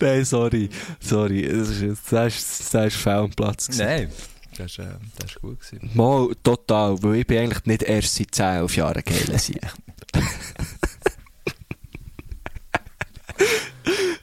nein, 0.00 0.24
sorry. 0.24 0.68
Sorry. 1.00 1.42
Das 1.48 1.68
ist, 1.70 1.80
jetzt- 1.82 2.12
das 2.12 2.36
ist, 2.36 2.74
das 2.74 2.86
ist 2.86 2.96
fehl 2.96 3.12
am 3.12 3.30
Platz. 3.30 3.66
gewesen. 3.66 3.84
Nein, 3.86 4.12
das 4.56 4.78
war 4.78 4.86
äh, 4.86 4.88
das 5.18 5.30
ist 5.30 5.40
gut. 5.40 5.60
Gewesen. 5.60 5.90
Mal 5.94 6.28
total, 6.42 7.02
weil 7.02 7.16
ich 7.16 7.26
bin 7.26 7.38
eigentlich 7.38 7.64
nicht 7.64 7.82
erst 7.82 8.14
seit 8.14 8.34
10, 8.34 8.44
11 8.46 8.76
Jahren 8.76 9.02
geiler 9.04 9.38
Sieg. 9.38 9.60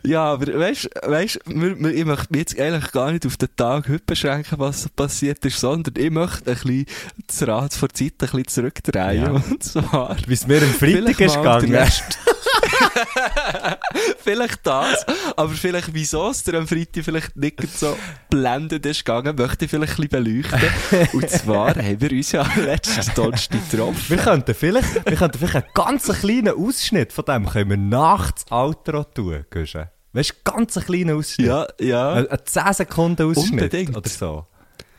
Ja, 0.03 0.25
aber 0.25 0.59
weißt 0.59 0.89
du, 1.03 1.89
ich 1.89 2.05
möchte 2.05 2.27
mich 2.29 2.39
jetzt 2.39 2.59
eigentlich 2.59 2.91
gar 2.91 3.11
nicht 3.11 3.25
auf 3.25 3.37
den 3.37 3.49
Tag 3.55 3.89
heute 3.89 4.03
beschränken, 4.05 4.59
was 4.59 4.87
passiert 4.89 5.43
ist, 5.45 5.59
sondern 5.59 5.95
ich 5.97 6.11
möchte 6.11 6.51
ein 6.51 6.57
bisschen 6.57 6.85
das 7.27 7.47
Rad 7.47 7.73
vor 7.73 7.87
der 7.87 7.95
Zeit 7.95 8.13
ein 8.13 8.17
bisschen 8.17 8.47
zurückdrehen. 8.47 9.23
Ja. 9.23 9.31
Und 9.49 9.63
zwar, 9.63 10.15
Wie 10.27 10.33
es 10.33 10.45
mir 10.45 10.61
am 10.61 10.69
Freitag 10.69 11.19
ist 11.19 11.35
gegangen. 11.35 11.87
vielleicht 14.23 14.65
das, 14.65 15.05
aber 15.35 15.49
vielleicht 15.53 15.93
wieso 15.93 16.29
es 16.29 16.43
dir 16.43 16.55
am 16.57 16.67
Freitag 16.67 17.03
vielleicht 17.03 17.35
nicht 17.35 17.77
so 17.77 17.97
blendend 18.29 18.85
ist 18.85 19.05
gegangen, 19.05 19.35
möchte 19.35 19.65
ich 19.65 19.71
vielleicht 19.71 19.99
ein 19.99 20.07
bisschen 20.07 20.41
beleuchten. 20.51 21.09
Und 21.13 21.29
zwar 21.29 21.69
haben 21.75 22.01
wir 22.01 22.11
uns 22.11 22.31
ja 22.31 22.47
letztes 22.57 23.13
Donnerstag 23.13 23.69
getroffen. 23.69 24.03
Wir 24.07 24.17
könnten 24.17 24.53
vielleicht, 24.53 25.05
wir 25.05 25.17
könnten 25.17 25.37
vielleicht 25.37 25.55
einen 25.55 25.65
ganz 25.73 26.07
kleinen 26.19 26.53
Ausschnitt 26.55 27.13
von 27.13 27.25
dem 27.25 27.45
können 27.47 27.69
wir 27.69 27.77
nachts 27.77 28.45
Outro 28.51 29.03
tun, 29.03 29.45
Guschen. 29.49 29.85
Weißt 30.13 30.31
du, 30.45 30.51
ganz 30.51 30.77
einen 30.77 30.85
kleinen 30.85 31.17
Ausschnitt. 31.17 31.47
Ja, 31.47 31.67
ja, 31.79 32.13
Ein, 32.13 32.27
ein 32.29 32.39
10 32.45 32.73
Sekunden 32.73 33.29
Ausschnitt 33.29 33.51
Unbedingt. 33.51 33.97
oder 33.97 34.09
so. 34.09 34.45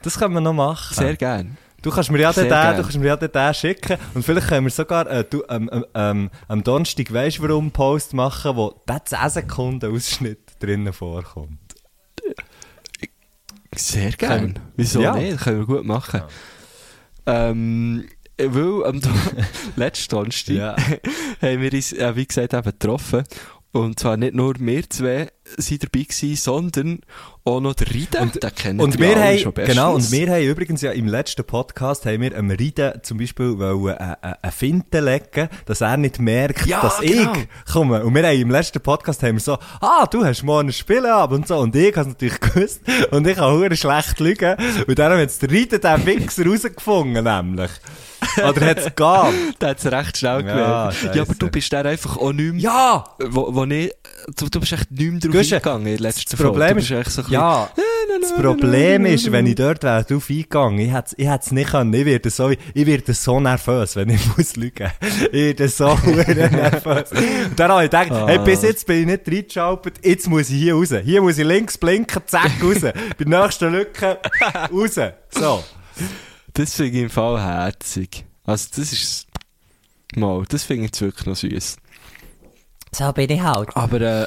Das 0.03 0.19
können 0.19 0.35
wir 0.35 0.41
noch 0.41 0.53
machen. 0.53 0.95
sehr 0.95 1.17
gern. 1.17 1.57
Du 1.83 1.91
kannst 1.91 2.11
mir 2.11 2.19
ja 2.21 2.33
den, 2.33 2.49
gern. 2.49 2.77
du 2.77 2.83
kannst 2.83 2.99
mir 2.99 3.07
ja 3.07 3.17
den, 3.17 3.31
den 3.31 3.55
schicken 3.55 3.97
und 4.15 4.25
vielleicht 4.25 4.49
können 4.49 4.67
wir 4.67 4.71
sogar 4.71 5.07
äh, 5.09 5.25
du, 5.25 5.43
ähm, 5.49 5.69
ähm, 5.73 5.85
ähm, 5.95 6.31
am 6.49 6.65
Donnerstag 6.65 7.13
weisst 7.13 7.41
warum 7.41 7.71
Post 7.71 8.13
machen, 8.15 8.57
wo 8.57 8.81
der 8.89 9.05
10 9.05 9.19
Sekunden 9.31 9.95
Ausschnitt 9.95 10.41
drinnen 10.59 10.93
vorkommt. 10.93 11.59
Sehr 13.75 14.11
gern. 14.13 14.31
Können- 14.55 14.59
Wieso 14.77 15.01
Ja. 15.03 15.15
nicht? 15.15 15.39
Können 15.39 15.59
wir 15.61 15.67
gut 15.67 15.85
machen. 15.85 16.23
Ähm, 17.27 18.07
weil 18.39 18.85
am 18.85 19.01
Don- 19.01 19.13
letzten 19.77 20.15
Donnerstag 20.15 20.55
Ja. 20.57 20.77
haben 21.43 21.61
wir 21.61 21.73
uns, 21.73 21.93
äh, 21.93 22.17
wie 22.17 22.27
gesagt, 22.27 22.55
eben 22.55 22.63
getroffen. 22.65 23.25
Und 23.73 23.99
zwar 24.01 24.17
nicht 24.17 24.35
nur 24.35 24.55
wir 24.59 24.89
zwei, 24.89 25.29
sind 25.59 25.83
dabei 25.83 26.03
gewesen, 26.05 26.37
sondern 26.37 27.01
auch 27.45 27.61
noch 27.61 27.75
der 27.75 27.89
Ride. 27.95 28.19
Und- 28.19 28.43
den 28.43 28.55
kennen 28.55 28.81
Und 28.81 28.99
wir 28.99 29.15
haben, 29.17 29.39
schon 29.39 29.53
bestens. 29.53 29.75
genau, 29.77 29.95
und 29.95 30.11
wir 30.11 30.31
haben 30.33 30.43
übrigens 30.43 30.83
ja 30.83 30.91
im 30.91 31.07
letzten 31.07 31.45
Podcast 31.45 32.05
haben 32.07 32.21
wir 32.21 32.37
einem 32.37 32.51
Rieden 32.51 32.93
zum 33.03 33.19
Beispiel 33.19 33.57
wollen, 33.59 33.97
äh, 33.97 34.13
äh, 34.23 34.35
eine 34.43 34.53
Finte 34.53 35.01
legen, 35.01 35.49
dass 35.67 35.81
er 35.81 35.97
nicht 35.97 36.19
merkt, 36.19 36.67
Ja, 36.67 36.81
dass 36.83 36.99
genau. 37.01 37.33
ich 37.35 37.73
komme. 37.73 38.05
Und 38.05 38.15
wir 38.15 38.25
haben 38.27 38.41
im 38.41 38.51
letzten 38.51 38.81
Podcast 38.81 39.23
haben 39.23 39.35
wir 39.35 39.41
so, 39.41 39.57
ah, 39.81 40.07
du 40.11 40.25
hast 40.25 40.43
morgen 40.43 40.69
ein 40.69 40.73
Spiel 40.73 41.07
ab 41.07 41.31
und 41.31 41.47
so. 41.47 41.59
Und 41.59 41.77
ich 41.77 41.97
habe 41.97 42.01
es 42.01 42.07
natürlich 42.09 42.41
gewusst. 42.41 42.81
Und 43.13 43.27
ich 43.27 43.37
habe 43.39 43.53
hure 43.57 43.77
schlecht 43.77 44.19
lügen. 44.21 44.57
Und 44.87 44.99
darum 44.99 45.15
hat 45.15 45.21
jetzt 45.21 45.43
der 45.43 45.51
Rieden 45.51 45.81
den 45.81 46.07
Wichser 46.07 46.45
rausgefunden, 46.51 47.23
nämlich. 47.25 47.71
Oder 48.39 48.67
hat 48.67 48.79
es 48.79 48.85
gegeben? 48.87 49.55
Der 49.61 49.69
hat 49.71 49.79
es 49.79 49.87
recht 49.93 50.17
schnell 50.17 50.45
Ja, 50.47 50.89
gewählt. 50.91 51.15
Ja, 51.15 51.23
aber 51.23 51.35
du 51.35 51.49
bist 51.51 51.73
dann 51.73 51.87
einfach 51.87 52.17
auch 52.17 52.33
nicht 52.33 52.55
mehr, 52.55 52.63
Ja! 52.63 53.05
wo, 53.29 53.55
wo 53.55 53.65
nicht, 53.67 53.95
du, 54.37 54.49
du 54.49 54.59
bist 54.61 54.73
echt 54.73 54.91
nicht 54.91 55.11
mehr 55.13 55.21
drauf 55.21 55.33
Eingegangen 55.39 55.87
in 55.87 55.99
letzten 55.99 56.31
Das 56.31 56.41
Problem 56.41 56.69
Folge. 56.81 56.81
ist, 56.81 56.91
echt 56.91 57.11
so 57.11 57.23
ja, 57.29 57.71
das 58.21 58.35
Problem 58.35 59.07
ist, 59.07 59.31
wenn 59.31 59.47
ich 59.47 59.55
dort 59.55 59.83
wäre 59.83 60.05
drauf 60.05 60.31
eingegangen, 60.31 60.79
ich 60.79 60.93
hätte 60.93 61.15
ich 61.19 61.27
es 61.29 61.51
nicht 61.53 61.71
können. 61.71 61.93
Ich 61.93 62.05
werde 62.07 62.31
so, 62.31 62.51
ich 62.51 62.87
werde 62.87 63.15
so 63.15 63.41
nervös, 63.41 63.97
wenn 63.97 64.11
ich 64.11 64.21
muss 64.37 64.57
lügen. 64.57 64.91
Ich 65.01 65.33
werde 65.33 65.69
so 65.69 65.95
nervös. 66.05 67.11
Und 67.13 67.59
dann 67.59 67.71
habe 67.71 67.85
ich 67.85 67.91
gedacht, 67.91 68.11
hey, 68.27 68.39
bis 68.39 68.63
jetzt 68.63 68.87
bin 68.87 69.01
ich 69.01 69.07
nicht 69.07 69.29
reingeschaltet, 69.29 69.95
jetzt 70.05 70.29
muss 70.29 70.51
ich 70.51 70.57
hier 70.59 70.75
raus. 70.75 70.95
Hier 71.05 71.21
muss 71.23 71.39
ich 71.39 71.45
links 71.47 71.77
blinken, 71.79 72.23
zack, 72.27 72.51
raus. 72.63 72.81
Bei 72.81 72.93
der 73.25 73.27
nächsten 73.43 73.73
Lücke, 73.73 74.19
raus. 74.73 74.95
So. 75.31 75.65
Das 76.55 76.73
finde 76.75 76.97
ich 76.97 77.03
im 77.05 77.11
Fall 77.11 77.41
herzig. 77.43 78.25
Also, 78.45 78.69
das 78.77 78.93
ist, 78.93 79.27
mal, 80.15 80.45
das 80.49 80.63
finde 80.63 80.85
ich 80.85 80.89
jetzt 80.91 81.01
wirklich 81.03 81.27
noch 81.27 81.37
süß. 81.37 81.77
So 82.93 83.13
bin 83.13 83.29
ich 83.31 83.43
halt. 83.43 83.77
Aber, 83.77 84.01
äh, 84.01 84.27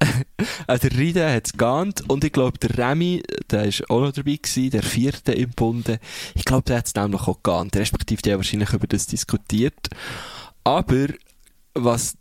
also 0.66 0.88
der 0.88 0.98
Ride 0.98 1.32
hat 1.32 1.46
es 1.46 1.52
geahnt 1.52 2.08
und 2.08 2.24
ich 2.24 2.32
glaube, 2.32 2.58
der 2.58 2.78
Remy, 2.78 3.22
der 3.50 3.64
ist 3.64 3.88
auch 3.90 4.00
noch 4.00 4.12
dabei 4.12 4.36
gewesen, 4.36 4.70
der 4.70 4.82
vierte 4.82 5.32
im 5.32 5.50
Bunde. 5.50 5.98
Ich 6.34 6.44
glaube, 6.44 6.64
der 6.64 6.78
hat 6.78 6.86
es 6.86 6.94
nämlich 6.94 7.22
auch 7.22 7.42
geahnt, 7.42 7.76
respektive 7.76 8.22
die 8.22 8.32
haben 8.32 8.38
wahrscheinlich 8.38 8.72
über 8.72 8.86
das 8.86 9.06
diskutiert. 9.06 9.88
Aber, 10.64 11.08
was 11.74 12.16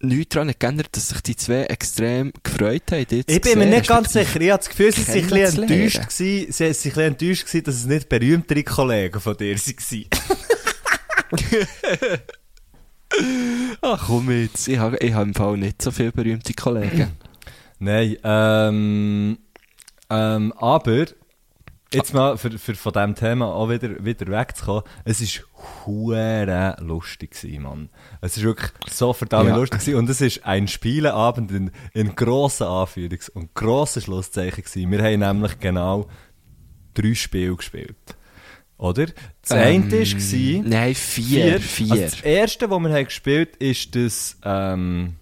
nichts 0.00 0.34
daran 0.34 0.48
hat 0.48 0.60
geändert, 0.60 0.88
dass 0.92 1.08
sich 1.08 1.20
die 1.22 1.34
zwei 1.34 1.64
extrem 1.64 2.32
gefreut 2.42 2.92
haben. 2.92 3.06
jetzt 3.10 3.30
Ich 3.30 3.40
bin 3.40 3.58
mir 3.58 3.66
nicht 3.66 3.88
ganz 3.88 4.12
sicher. 4.12 4.40
Ich 4.40 4.50
habe 4.50 4.58
das 4.58 4.68
Gefühl, 4.68 4.92
sie 4.92 5.02
sind 5.02 5.32
ein 5.32 5.40
bisschen 5.40 5.62
enttäuscht 5.64 6.08
gewesen. 6.08 6.52
Sie 6.52 6.52
sind 6.52 6.66
ein 6.66 6.72
bisschen 6.72 7.00
enttäuscht 7.00 7.46
gewesen, 7.46 7.64
dass 7.64 7.74
es 7.74 7.86
nicht 7.86 8.08
berühmtere 8.08 8.62
Kollegen 8.62 9.20
von 9.20 9.36
dir 9.36 9.56
waren. 9.56 10.04
Ach 13.80 14.06
komm 14.06 14.30
jetzt, 14.30 14.68
ich 14.68 14.78
habe 14.78 14.96
ich 14.98 15.14
hab 15.14 15.24
im 15.24 15.34
Fall 15.34 15.56
nicht 15.56 15.80
so 15.82 15.90
viele 15.90 16.12
berühmte 16.12 16.52
Kollegen. 16.54 17.12
Nein, 17.78 18.16
ähm, 18.24 19.38
ähm, 20.10 20.52
aber, 20.56 21.06
jetzt 21.92 22.12
mal 22.12 22.36
für, 22.36 22.58
für 22.58 22.74
von 22.74 22.92
diesem 22.92 23.14
Thema 23.14 23.46
auch 23.46 23.70
wieder, 23.70 24.04
wieder 24.04 24.26
wegzukommen, 24.26 24.82
es 25.04 25.20
ist 25.20 25.44
hure 25.86 26.76
lustig 26.80 27.30
gewesen, 27.32 27.62
Mann. 27.62 27.90
Es 28.20 28.36
ist 28.36 28.42
wirklich 28.42 28.70
so 28.90 29.12
verdammt 29.12 29.48
Ja. 29.50 29.56
lustig 29.56 29.80
gewesen 29.80 29.96
und 29.98 30.10
es 30.10 30.20
ist 30.20 30.44
ein 30.44 30.68
Spieleabend 30.68 31.50
in, 31.52 31.70
in 31.94 32.14
grossen 32.14 32.66
Anführungs- 32.66 33.30
und 33.30 33.54
grossen 33.54 34.02
Schlusszeichen 34.02 34.64
gewesen. 34.64 34.90
Wir 34.90 35.02
haben 35.02 35.20
nämlich 35.20 35.58
genau 35.60 36.08
drei 36.94 37.14
Spiele 37.14 37.56
gespielt. 37.56 37.96
Oder? 38.78 39.06
Das 39.42 39.50
eine 39.52 39.90
war, 39.90 40.62
Nein, 40.64 40.94
vier. 40.94 41.60
Vier. 41.60 41.90
also 41.90 42.02
das 42.04 42.20
erste, 42.22 42.68
das 42.68 42.78
wir 42.78 42.88
haben 42.90 43.04
gespielt 43.04 43.54
haben, 43.54 43.64
ist 43.68 43.94
das, 43.96 44.36
ähm, 44.44 45.16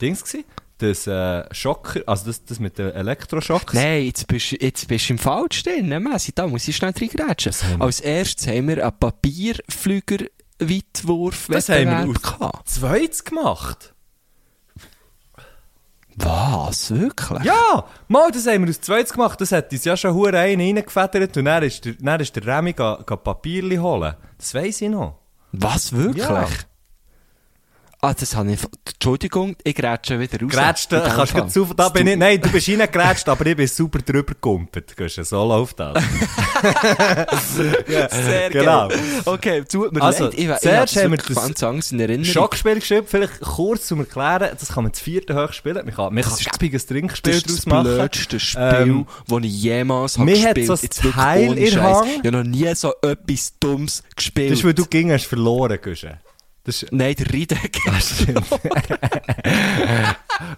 Dings 0.00 0.24
gewesen. 0.24 0.44
Das, 0.78 1.06
äh, 1.06 1.44
Schocker, 1.54 2.00
also 2.06 2.24
das, 2.26 2.42
das 2.46 2.58
mit 2.58 2.78
den 2.78 2.90
Elektroschocks. 2.92 3.74
Nein, 3.74 4.04
jetzt 4.04 4.26
bist, 4.28 4.52
jetzt 4.52 4.88
bist 4.88 5.10
du 5.10 5.12
im 5.12 5.18
Falsch 5.18 5.62
drin, 5.62 5.88
ne, 5.88 6.00
Messi? 6.00 6.32
Da 6.34 6.46
muss 6.46 6.66
ich 6.68 6.76
schnell 6.76 6.94
reingrätschen. 6.98 7.52
Als 7.80 8.00
erstes 8.00 8.46
haben 8.46 8.68
wir 8.68 8.82
einen 8.82 8.98
Papierflüger-Weitwurf 8.98 11.48
das 11.50 11.68
haben 11.68 11.84
wir 11.86 12.08
aus 12.08 12.22
gehabt. 12.22 12.66
zweites 12.68 13.24
gemacht. 13.24 13.92
Was? 16.22 16.90
Wirklich? 16.90 17.44
Ja, 17.44 17.84
mal, 18.08 18.30
das 18.30 18.46
haben 18.46 18.64
wir 18.64 18.70
aus 18.70 18.80
zweites 18.80 19.12
gemacht. 19.12 19.40
Das 19.40 19.52
hat 19.52 19.72
uns 19.72 19.84
ja 19.84 19.96
schon 19.96 20.14
hure 20.14 20.38
einen 20.38 20.76
reingefedert 20.76 21.36
und 21.36 21.44
dann 21.44 21.62
ist 21.62 21.84
der, 21.84 21.94
dann 21.94 22.20
ist 22.20 22.36
der 22.36 22.46
Remy 22.46 22.72
ga, 22.72 23.02
ga 23.04 23.16
Papierli 23.16 23.76
holen. 23.76 24.14
Das 24.38 24.54
weiss 24.54 24.80
ich 24.80 24.88
noch. 24.88 25.18
Was? 25.52 25.92
Wirklich? 25.92 26.24
Ja. 26.24 26.46
Ah, 28.02 28.14
das 28.14 28.34
habe 28.34 28.52
ich... 28.52 28.58
Entschuldigung, 28.94 29.56
ich 29.62 29.74
grätsche 29.74 30.18
wieder 30.18 30.40
raus. 30.40 30.50
Grätscht, 30.50 30.90
kannst 30.90 31.34
du 31.36 31.46
zu, 31.66 31.74
da 31.74 31.90
bin 31.90 32.06
ich, 32.06 32.16
nein, 32.16 32.40
du 32.40 32.48
bist 32.50 32.66
reingegrätscht, 32.68 33.28
aber 33.28 33.44
ich 33.46 33.56
bin 33.56 33.66
super 33.66 33.98
drüber 33.98 34.32
gekumpelt. 34.34 34.94
So 35.22 35.46
läuft 35.46 35.80
das. 35.80 36.02
ja, 37.88 38.08
Sehr 38.08 38.50
genau. 38.50 38.88
geil. 38.88 38.98
Okay, 39.26 39.64
tut 39.64 39.92
mir 39.92 40.02
Also, 40.02 40.24
leid. 40.24 40.34
Ich, 40.34 40.40
ich, 40.44 40.50
ich 40.50 40.56
zuerst 40.58 40.96
habe 40.96 41.04
haben 41.04 41.12
wir 41.12 41.34
das 41.34 41.62
Angst 41.62 41.92
in 41.92 42.00
Erinnerung. 42.00 42.24
Schockspiel 42.32 42.74
gespielt, 42.76 43.04
vielleicht 43.06 43.40
kurz 43.40 43.86
zum 43.86 44.00
Erklären, 44.00 44.50
das 44.58 44.68
kann 44.72 44.84
man 44.84 44.92
das 44.92 45.00
vierte 45.00 45.34
hoch 45.34 45.52
spielen. 45.52 45.84
Man 45.84 45.94
kann, 45.94 46.14
man 46.14 46.22
Das 46.22 46.40
ist- 46.40 46.48
ein 46.48 46.58
Trinkspiel 46.58 47.32
Das 47.34 47.42
daraus 47.42 47.58
ist 47.58 47.58
das 47.58 47.66
machen. 47.66 47.84
blödste 47.84 48.40
Spiel, 48.40 48.62
Ähm, 48.62 49.06
das 49.28 49.38
ich 49.44 49.62
jemals 49.62 50.18
habe 50.18 50.30
mir 50.30 50.48
hat 50.48 50.54
gespielt 50.54 50.94
so 50.94 51.08
ein 51.08 51.12
Teil 51.12 51.58
in. 51.58 51.82
Hang. 51.82 52.06
Ich 52.08 52.18
habe 52.18 52.32
noch 52.32 52.44
nie 52.44 52.74
so 52.74 52.92
etwas 53.02 53.52
Dummes 53.60 54.02
gespielt. 54.16 54.52
Das 54.52 54.58
ist, 54.60 54.64
weil 54.64 54.74
du 54.74 54.86
ging 54.86 55.10
hast 55.12 55.26
verloren, 55.26 55.78
Guschen. 55.82 56.14
Das 56.64 56.82
ist, 56.82 56.92
Nein, 56.92 57.14
der 57.14 57.32
Riede. 57.32 57.56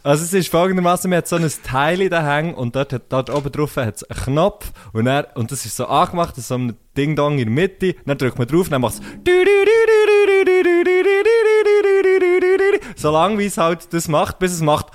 also 0.02 0.25
es 0.25 0.32
ist 0.32 0.49
folgendermaßen, 0.49 1.09
man 1.09 1.18
hat 1.18 1.28
so 1.28 1.37
ein 1.37 1.49
Teil 1.62 2.09
da 2.09 2.26
hängen 2.26 2.54
und 2.54 2.75
dort, 2.75 2.92
hat, 2.92 3.04
dort 3.09 3.30
oben 3.30 3.52
drauf 3.52 3.76
hat 3.76 3.97
es 3.97 4.04
einen 4.04 4.21
Knopf 4.21 4.73
und, 4.92 5.04
dann, 5.04 5.26
und 5.37 5.52
das 5.52 5.64
ist 5.64 5.76
so 5.76 5.87
angemacht, 5.87 6.37
das 6.37 6.49
so 6.49 6.56
ein 6.59 6.76
Ding-Dong 6.97 7.38
in 7.38 7.44
der 7.44 7.50
Mitte, 7.54 7.94
dann 8.04 8.18
drückt 8.18 8.37
man 8.37 8.49
drauf, 8.49 8.68
dann 8.68 8.80
macht 8.80 8.94
es 8.94 9.00
so 12.97 13.11
lange 13.12 13.38
wie 13.38 13.47
es 13.47 13.56
halt 13.56 13.92
das 13.92 14.09
macht, 14.09 14.40
bis 14.40 14.52
es 14.52 14.61
macht 14.61 14.88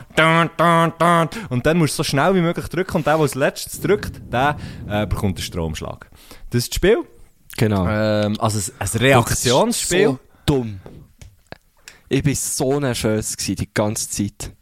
und 1.49 1.65
dann 1.65 1.77
musst 1.77 1.93
du 1.93 1.97
so 1.97 2.03
schnell 2.03 2.35
wie 2.35 2.41
möglich 2.41 2.67
drücken 2.67 2.97
und 2.97 3.07
der, 3.07 3.13
der 3.13 3.21
als 3.21 3.35
letztes 3.35 3.79
drückt, 3.79 4.21
der 4.31 4.57
äh, 4.89 5.07
bekommt 5.07 5.37
einen 5.37 5.43
Stromschlag. 5.43 6.09
Das 6.49 6.63
ist 6.63 6.71
das 6.71 6.75
Spiel. 6.75 7.03
Genau. 7.55 7.87
Ähm, 7.87 8.37
also 8.39 8.59
ein, 8.59 8.87
ein 8.87 8.99
Reaktionsspiel. 8.99 10.07
So 10.07 10.19
dumm. 10.45 10.79
Ich 12.09 12.25
war 12.25 12.35
so 12.35 12.79
nervös 12.79 13.35
gewesen, 13.35 13.55
die 13.57 13.73
ganze 13.73 14.09
Zeit. 14.09 14.56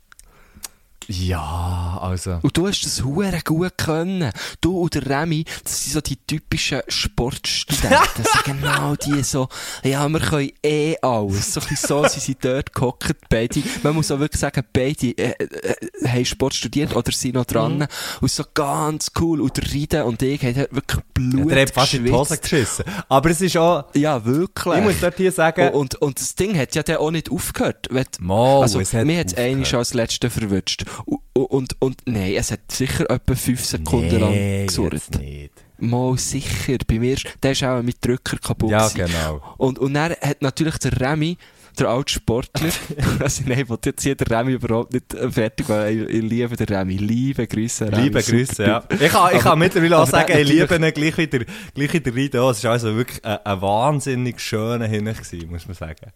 Ja, 1.08 2.00
also... 2.02 2.40
Und 2.42 2.58
du 2.58 2.68
hast 2.68 2.82
das 2.86 3.04
hure 3.04 3.40
gut 3.44 3.78
können. 3.78 4.32
Du 4.62 4.80
und 4.80 4.94
der 4.96 5.06
Remy, 5.08 5.46
das 5.64 5.84
sind 5.84 5.94
so 5.94 6.02
die 6.02 6.18
typischen 6.18 6.82
Sportstudenten. 6.88 7.98
Das 8.16 8.32
sind 8.32 8.44
genau 8.46 8.96
die 8.96 9.24
so, 9.24 9.48
ja, 9.84 10.08
wir 10.08 10.20
können 10.20 10.52
eh 10.64 10.96
alles. 11.02 11.54
So 11.54 11.62
ein 11.62 11.76
so, 11.76 12.08
sie 12.08 12.20
sind 12.20 12.44
dort 12.44 12.74
gehockt, 12.74 13.16
beide. 13.30 13.62
Man 13.84 13.96
muss 13.96 14.10
auch 14.12 14.20
wirklich 14.20 14.40
sagen, 14.40 14.64
beide 14.72 15.10
äh, 15.18 15.32
äh, 15.32 16.08
haben 16.08 16.26
Sport 16.26 16.54
studiert 16.54 16.96
oder 16.96 17.12
sind 17.12 17.36
noch 17.36 17.46
dran. 17.46 17.88
Und 18.22 18.32
so 18.32 18.44
ganz 18.54 19.12
cool. 19.20 19.42
Und 19.42 19.58
der 19.58 19.72
Riede 19.72 20.06
und 20.06 20.22
ich 20.22 20.42
haben 20.44 20.56
wirklich 20.72 21.04
Blut 21.14 21.52
Der 21.52 21.64
hat 21.64 21.72
fast 21.72 21.94
in 21.94 22.06
die 22.06 22.12
Hose 22.12 22.38
geschissen. 22.38 22.86
Aber 23.10 23.30
es 23.30 23.42
ist 23.42 23.58
auch... 23.58 23.86
Ja, 23.94 24.24
wirklich. 24.24 24.78
Ich 24.78 24.84
muss 24.84 25.00
dort 25.00 25.18
hier 25.18 25.32
sagen... 25.32 25.70
Und, 25.70 25.96
und, 25.96 26.02
und 26.02 26.20
das 26.20 26.36
Ding 26.36 26.58
hat 26.58 26.74
ja 26.76 26.84
dann 26.84 26.98
auch 26.98 27.12
nicht 27.12 27.30
aufgehört. 27.30 27.90
Mal, 28.20 28.62
also, 28.62 28.80
es 28.80 28.94
hat 28.94 29.06
mir 29.06 29.20
hat 29.20 29.28
es 29.28 29.34
aufgehört. 29.34 29.52
einmal 29.52 29.76
als 29.76 29.94
Letzte 29.94 30.30
verwünscht. 30.30 30.86
Und, 31.06 31.20
und, 31.34 31.82
und, 31.82 31.98
nein, 32.06 32.34
es 32.36 32.52
hat 32.52 32.72
sicher 32.72 33.10
etwa 33.10 33.36
5 33.36 33.66
Sekunden 33.66 34.20
lang 34.20 34.68
gesurrt. 34.68 35.20
nicht. 35.20 35.52
Mal 35.78 36.18
sicher. 36.18 36.78
Bei 36.88 37.00
mir, 37.00 37.18
der 37.44 37.52
ist 37.52 37.64
auch 37.64 37.82
mit 37.82 37.98
Drücker 38.06 38.38
kaputt 38.38 38.72
Ja, 38.72 38.88
gewesen. 38.88 39.08
genau. 39.12 39.42
Und, 39.58 39.78
und 39.80 39.94
dann 39.94 40.12
hat 40.14 40.42
natürlich 40.42 40.78
der 40.78 41.00
Remy, 41.02 41.38
der 41.78 41.90
alte 41.90 42.14
Sportler, 42.14 42.70
also 43.20 43.44
nein, 43.46 43.60
ich 43.60 43.70
will 43.70 43.78
jetzt 43.84 44.02
hier 44.02 44.16
den 44.16 44.28
Remy 44.28 44.54
überhaupt 44.54 44.94
nicht 44.94 45.14
äh, 45.14 45.30
fertig, 45.30 45.68
weil 45.68 46.04
ich, 46.04 46.10
ich 46.16 46.22
liebe 46.22 46.56
den 46.56 46.68
Remy. 46.68 46.96
Liebe 46.96 47.46
Grüße, 47.46 47.92
Remy. 47.92 48.04
Liebe 48.04 48.24
Grüße, 48.24 48.64
ja. 48.64 48.84
Ich 48.90 49.00
kann, 49.00 49.08
ich 49.08 49.16
Aber- 49.16 49.40
kann 49.40 49.60
mittlerweile 49.60 50.00
auch 50.00 50.08
sagen, 50.08 50.32
ich 50.38 50.48
liebe 50.48 50.74
ihn 50.75 50.94
gleich 50.94 51.18
wieder, 51.18 51.40
gleich 51.74 51.94
wieder 51.94 52.16
rein. 52.16 52.52
Es 52.52 52.58
ist 52.60 52.66
also 52.66 52.96
wirklich 52.96 53.25
ein, 53.25 53.38
ein 53.44 53.62
wahnsinnig 53.62 54.40
schöner 54.40 54.88
gewesen, 54.88 55.50
muss 55.50 55.66
man 55.68 55.75
sagen. 55.75 56.12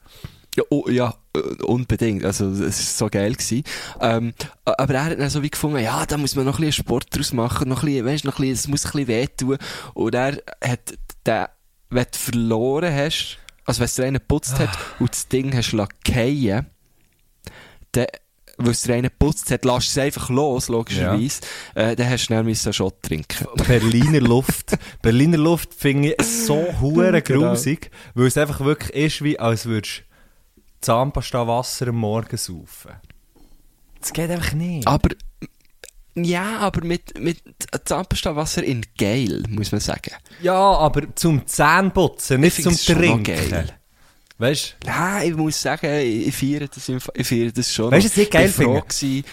Ja, 0.58 0.64
oh, 0.70 0.90
ja, 0.90 1.14
äh, 1.36 1.40
unbedingt. 1.64 2.26
Also, 2.26 2.50
es 2.50 2.60
war 2.62 2.72
so 2.72 3.10
geil. 3.10 3.34
Gewesen. 3.34 3.64
Ähm, 4.02 4.34
aber 4.66 4.94
er 4.96 5.06
hat 5.06 5.20
dann 5.20 5.30
so 5.30 5.44
wie 5.44 5.50
gefunden, 5.50 5.80
ja, 5.80 6.06
da 6.06 6.18
muss 6.18 6.36
man 6.36 6.46
noch 6.46 6.60
ein 6.60 6.66
bisschen 6.66 6.84
Sport 6.84 7.06
draus 7.16 7.34
machen, 7.34 7.70
noch 7.70 7.84
ein 7.84 7.86
bisschen, 7.86 8.06
weißt, 8.06 8.26
noch 8.26 8.40
ein 8.40 8.42
bisschen, 8.42 8.54
es 8.54 8.68
muss 8.68 8.86
ein 8.86 8.92
bisschen 8.92 9.08
wehtun. 9.08 9.58
Und 9.94 10.16
er 10.16 10.42
hat 10.64 10.98
den, 11.26 11.46
wenn 11.90 12.06
du 12.12 12.18
verloren 12.18 12.94
hast, 12.94 13.38
also 13.66 13.80
wenn 13.80 13.86
es 13.86 13.96
dir 13.96 14.06
einen 14.06 14.14
geputzt 14.20 14.58
hat 14.60 14.70
und 15.00 15.12
das 15.12 15.28
Ding 15.28 15.56
hast 15.56 15.70
fallen, 15.70 16.66
dann, 17.92 18.08
weil 18.58 18.72
es 18.72 18.82
dir 18.82 18.94
einen 18.96 19.04
geputzt 19.04 19.52
hat, 19.52 19.64
lässt 19.66 19.96
du 19.96 20.00
es 20.00 20.06
einfach 20.06 20.30
los, 20.30 20.68
logischerweise, 20.68 21.42
äh, 21.76 21.96
dann 21.96 22.10
hast 22.10 22.28
du 22.28 22.44
müssen 22.44 22.68
einen 22.68 22.74
Shot 22.74 23.02
trinken. 23.04 23.48
Berliner 23.68 24.20
Luft. 24.22 24.78
Berliner 25.02 25.38
Luft 25.38 25.74
finde 25.74 26.16
ich 26.20 26.26
so 26.26 26.66
hure 26.82 27.22
Genau. 27.22 27.50
grusig, 27.52 27.92
weil 28.16 28.28
es 28.28 28.38
einfach 28.38 28.60
wirklich 28.62 28.94
ist, 28.96 29.24
wie 29.24 29.40
als 29.40 29.66
würdest 29.66 30.04
du 30.82 30.86
Zahnpasta 30.86 31.48
Wasser 31.48 31.88
am 31.88 31.98
Morgen 31.98 32.38
saufen. 32.38 32.92
Das 34.00 34.14
geht 34.14 34.30
einfach 34.30 34.54
nicht. 34.54 34.88
Aber, 34.88 35.10
ja, 36.16 36.58
aber 36.60 36.86
mit, 36.86 37.20
mit 37.20 37.42
Zahnpasta-Wasser 37.86 38.64
in 38.64 38.86
geil, 38.98 39.44
muss 39.50 39.72
man 39.72 39.82
sagen. 39.82 40.14
Ja, 40.42 40.56
aber 40.56 41.14
zum 41.16 41.46
Zähneputzen, 41.46 42.42
nicht 42.42 42.60
Ich 42.60 42.64
zum 42.64 42.76
Trinken. 42.76 43.24
geil. 43.24 43.74
Weißt 44.38 44.78
Nein, 44.86 45.30
ich 45.30 45.36
muss 45.36 45.62
sagen, 45.62 45.94
ich, 46.00 46.34
feiere 46.34 46.68
das, 46.68 46.88
ich 46.88 47.28
feiere 47.28 47.52
das 47.52 47.74
schon. 47.74 47.92
Weißt 47.92 48.06
du, 48.06 48.10
was 48.12 48.18
ich 48.18 48.30
geil 48.30 48.50
bin 48.50 48.54
froh 48.54 48.82
finde? 48.90 49.28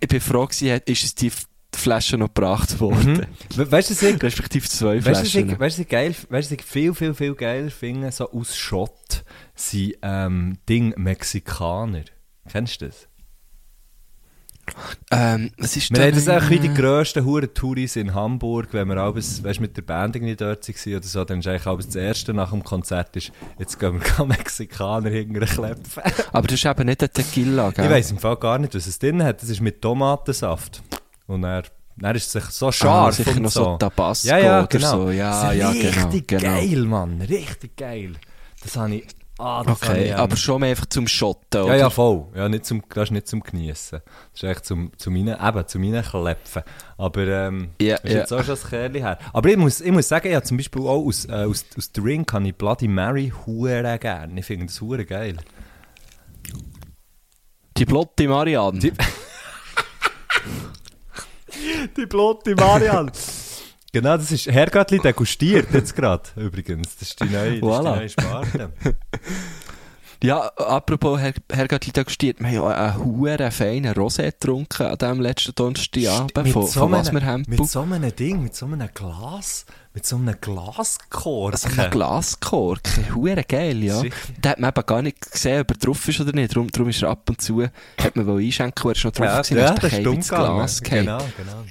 Ich 0.00 0.08
bin 0.08 0.20
froh 0.20 0.46
gewesen, 0.46 0.80
ist 0.84 1.04
es 1.04 1.14
die 1.14 1.32
Flasche 1.74 2.18
noch 2.18 2.28
gebracht 2.28 2.78
worden. 2.78 3.26
du, 3.56 3.70
weißt 3.70 4.02
du, 4.02 4.06
ich, 4.06 4.22
Respektive 4.22 4.68
zwei 4.68 4.96
weißt 4.96 5.06
du, 5.06 5.10
was 5.10 5.30
Flaschen. 5.30 5.50
ich, 5.50 5.58
weißt, 5.58 5.78
du, 5.78 5.82
ich 5.82 5.88
geil, 5.88 6.14
weißt, 6.28 6.50
du, 6.50 6.54
ich 6.56 6.62
viel, 6.62 6.94
viel, 6.94 7.14
viel 7.14 7.34
geiler 7.34 7.70
finde, 7.70 8.12
so 8.12 8.30
aus 8.30 8.56
Schott, 8.56 9.24
sind, 9.70 9.94
ähm, 10.02 10.58
Ding, 10.68 10.94
Mexikaner. 10.96 12.04
Kennst 12.48 12.80
du 12.80 12.86
das? 12.86 13.08
ähm, 15.10 15.50
was 15.58 15.76
ist 15.76 15.90
Wir 15.90 16.04
haben 16.04 16.14
das 16.14 16.28
auch 16.28 16.48
wie 16.48 16.58
die 16.58 16.72
grössten 16.72 17.24
Huren 17.24 17.52
Touris 17.52 17.96
in 17.96 18.14
Hamburg, 18.14 18.68
wenn 18.72 18.88
wir 18.88 18.96
abends, 18.96 19.42
weißt, 19.42 19.60
mit 19.60 19.76
der 19.76 19.82
Band 19.82 20.16
irgendwie 20.16 20.36
dort 20.36 20.66
waren 20.66 20.94
oder 20.94 21.06
so, 21.06 21.24
dann 21.24 21.40
ist 21.40 21.48
eigentlich 21.48 21.66
abends 21.66 21.86
das 21.86 21.96
erste 21.96 22.32
nach 22.32 22.50
dem 22.50 22.62
Konzert 22.62 23.14
ist, 23.16 23.32
jetzt 23.58 23.78
gehen 23.78 24.00
wir 24.00 24.24
Mexikaner 24.26 25.10
hinterher 25.10 25.48
klepfen. 25.48 26.02
Aber 26.32 26.46
das 26.46 26.54
ist 26.54 26.64
eben 26.64 26.86
nicht 26.86 27.02
ein 27.02 27.12
Tequila, 27.12 27.70
gell? 27.70 27.84
Ich 27.84 27.90
weiss 27.90 28.10
im 28.10 28.18
Fall 28.18 28.36
gar 28.36 28.58
nicht, 28.58 28.74
was 28.74 28.86
es 28.86 28.98
drin 28.98 29.22
hat. 29.22 29.42
Das 29.42 29.50
ist 29.50 29.60
mit 29.60 29.82
Tomatensaft. 29.82 30.82
Und 31.26 31.44
er, 31.44 31.64
er 32.00 32.14
ist 32.14 32.30
sich 32.30 32.44
so 32.44 32.68
ah, 32.68 32.72
scharf 32.72 33.16
sicher 33.16 33.32
und 33.32 33.42
noch 33.42 33.50
so. 33.50 33.64
so 33.64 33.76
Tabasco 33.78 34.28
ja, 34.28 34.38
ja, 34.38 34.58
oder 34.60 34.68
genau. 34.68 34.90
so. 34.90 35.10
Ja, 35.10 35.52
ja, 35.52 35.72
genau. 35.72 36.06
richtig 36.06 36.28
genau. 36.28 36.42
geil, 36.42 36.84
Mann. 36.84 37.20
Richtig 37.20 37.76
geil. 37.76 38.12
Das 38.62 38.76
habe 38.76 38.94
ich... 38.94 39.06
Ah, 39.44 39.64
das 39.64 39.82
Okay, 39.82 40.04
ich, 40.06 40.14
aber 40.14 40.36
schon 40.36 40.60
mehr 40.60 40.70
einfach 40.70 40.86
zum 40.86 41.08
Schotten, 41.08 41.42
Ja, 41.58 41.62
oder? 41.64 41.76
ja, 41.76 41.90
voll. 41.90 42.26
Ja, 42.34 42.48
nicht 42.48 42.64
zum, 42.64 42.82
das 42.88 43.04
ist 43.04 43.10
nicht 43.10 43.26
zum 43.26 43.40
Geniessen. 43.42 44.00
Das 44.32 44.42
ist 44.42 44.48
echt 44.48 44.64
zum, 44.64 44.92
zum 44.96 45.14
rein, 45.16 45.36
eben, 45.48 45.66
zum 45.66 45.82
reinklepfen. 45.82 46.62
Aber, 46.96 47.26
ähm, 47.26 47.70
Ja, 47.80 47.96
ist 47.96 48.04
ja. 48.12 48.18
jetzt 48.20 48.32
auch 48.32 48.38
schon 48.44 48.46
das 48.54 48.68
Kerli 48.68 49.00
her. 49.00 49.18
Aber 49.32 49.48
ich 49.48 49.56
muss, 49.56 49.80
ich 49.80 49.90
muss 49.90 50.06
sagen, 50.06 50.30
ja, 50.30 50.40
zum 50.42 50.58
Beispiel 50.58 50.82
auch 50.82 51.04
aus, 51.04 51.24
äh, 51.24 51.32
aus, 51.32 51.64
aus 51.76 51.90
Ring 52.02 52.24
kann 52.24 52.44
ich 52.44 52.54
Bloody 52.54 52.86
Mary 52.86 53.32
hure 53.44 53.98
gerne. 53.98 54.38
Ich 54.38 54.46
finde 54.46 54.66
das 54.66 54.80
hure 54.80 55.04
geil. 55.04 55.36
Die 57.76 57.84
Blotte 57.84 58.28
Marianne. 58.28 58.78
Die- 58.78 58.92
Die 61.96 62.06
Blotte 62.06 62.54
Marianne. 62.54 63.10
Genau, 63.92 64.16
das 64.16 64.32
ist 64.32 64.46
Herrgöttli 64.46 64.98
degustiert 64.98 65.68
jetzt 65.72 65.94
gerade, 65.94 66.24
übrigens. 66.36 66.96
Das 66.98 67.08
ist 67.08 67.20
die 67.20 67.24
neue, 67.24 67.48
das 67.48 67.54
ist 67.56 67.62
Voilà. 67.62 67.92
die 67.92 67.98
neue 67.98 68.08
Sparte. 68.08 68.72
Ja, 70.22 70.38
apropos 70.56 71.18
Herr, 71.18 71.32
Herrgott 71.50 71.96
degustiert, 71.96 72.38
wir 72.38 72.46
haben 72.46 72.54
ja 72.54 72.68
einen 72.68 73.04
huere 73.04 73.50
feinen 73.50 73.92
Rosé 73.92 74.26
getrunken 74.26 74.86
an 74.86 74.96
diesem 74.96 75.20
letzten 75.20 75.52
Donnerstagabend. 75.56 76.48
Von, 76.48 76.68
von 76.68 76.92
was 76.92 77.12
wir 77.12 77.24
haben. 77.24 77.42
mit 77.48 77.68
so 77.68 77.80
einem 77.80 78.14
Ding, 78.14 78.40
mit 78.40 78.54
so 78.54 78.66
einem 78.66 78.88
Glas, 78.94 79.66
mit 79.92 80.06
so 80.06 80.14
einem 80.14 80.36
Glaskorken. 80.40 81.56
So 81.58 81.68
ein 81.80 81.90
Glaskorken, 81.90 83.12
hure 83.16 83.42
geil, 83.42 83.82
ja. 83.82 84.00
Da 84.40 84.50
hat 84.50 84.60
man 84.60 84.70
eben 84.70 84.86
gar 84.86 85.02
nicht 85.02 85.32
gesehen, 85.32 85.62
ob 85.62 85.72
er 85.72 85.76
drauf 85.76 86.06
ist 86.06 86.20
oder 86.20 86.32
nicht. 86.32 86.54
Darum, 86.54 86.70
darum 86.70 86.88
ist 86.88 87.02
er 87.02 87.10
ab 87.10 87.28
und 87.28 87.40
zu, 87.40 87.60
hat 87.60 88.14
man 88.14 88.24
wohl 88.24 88.40
einschenken, 88.40 88.84
wo 88.84 88.90
er 88.90 88.94
ist 88.94 89.04
noch 89.04 89.10
drauf 89.10 89.26
ja, 89.26 89.42
gewesen, 89.42 89.58
ja, 89.58 89.64
ist 89.72 89.82
das 89.82 89.90
der 89.90 90.06
ist. 90.12 90.28
Glas. 90.28 90.82
Genau, 90.82 91.18
genau. 91.36 91.64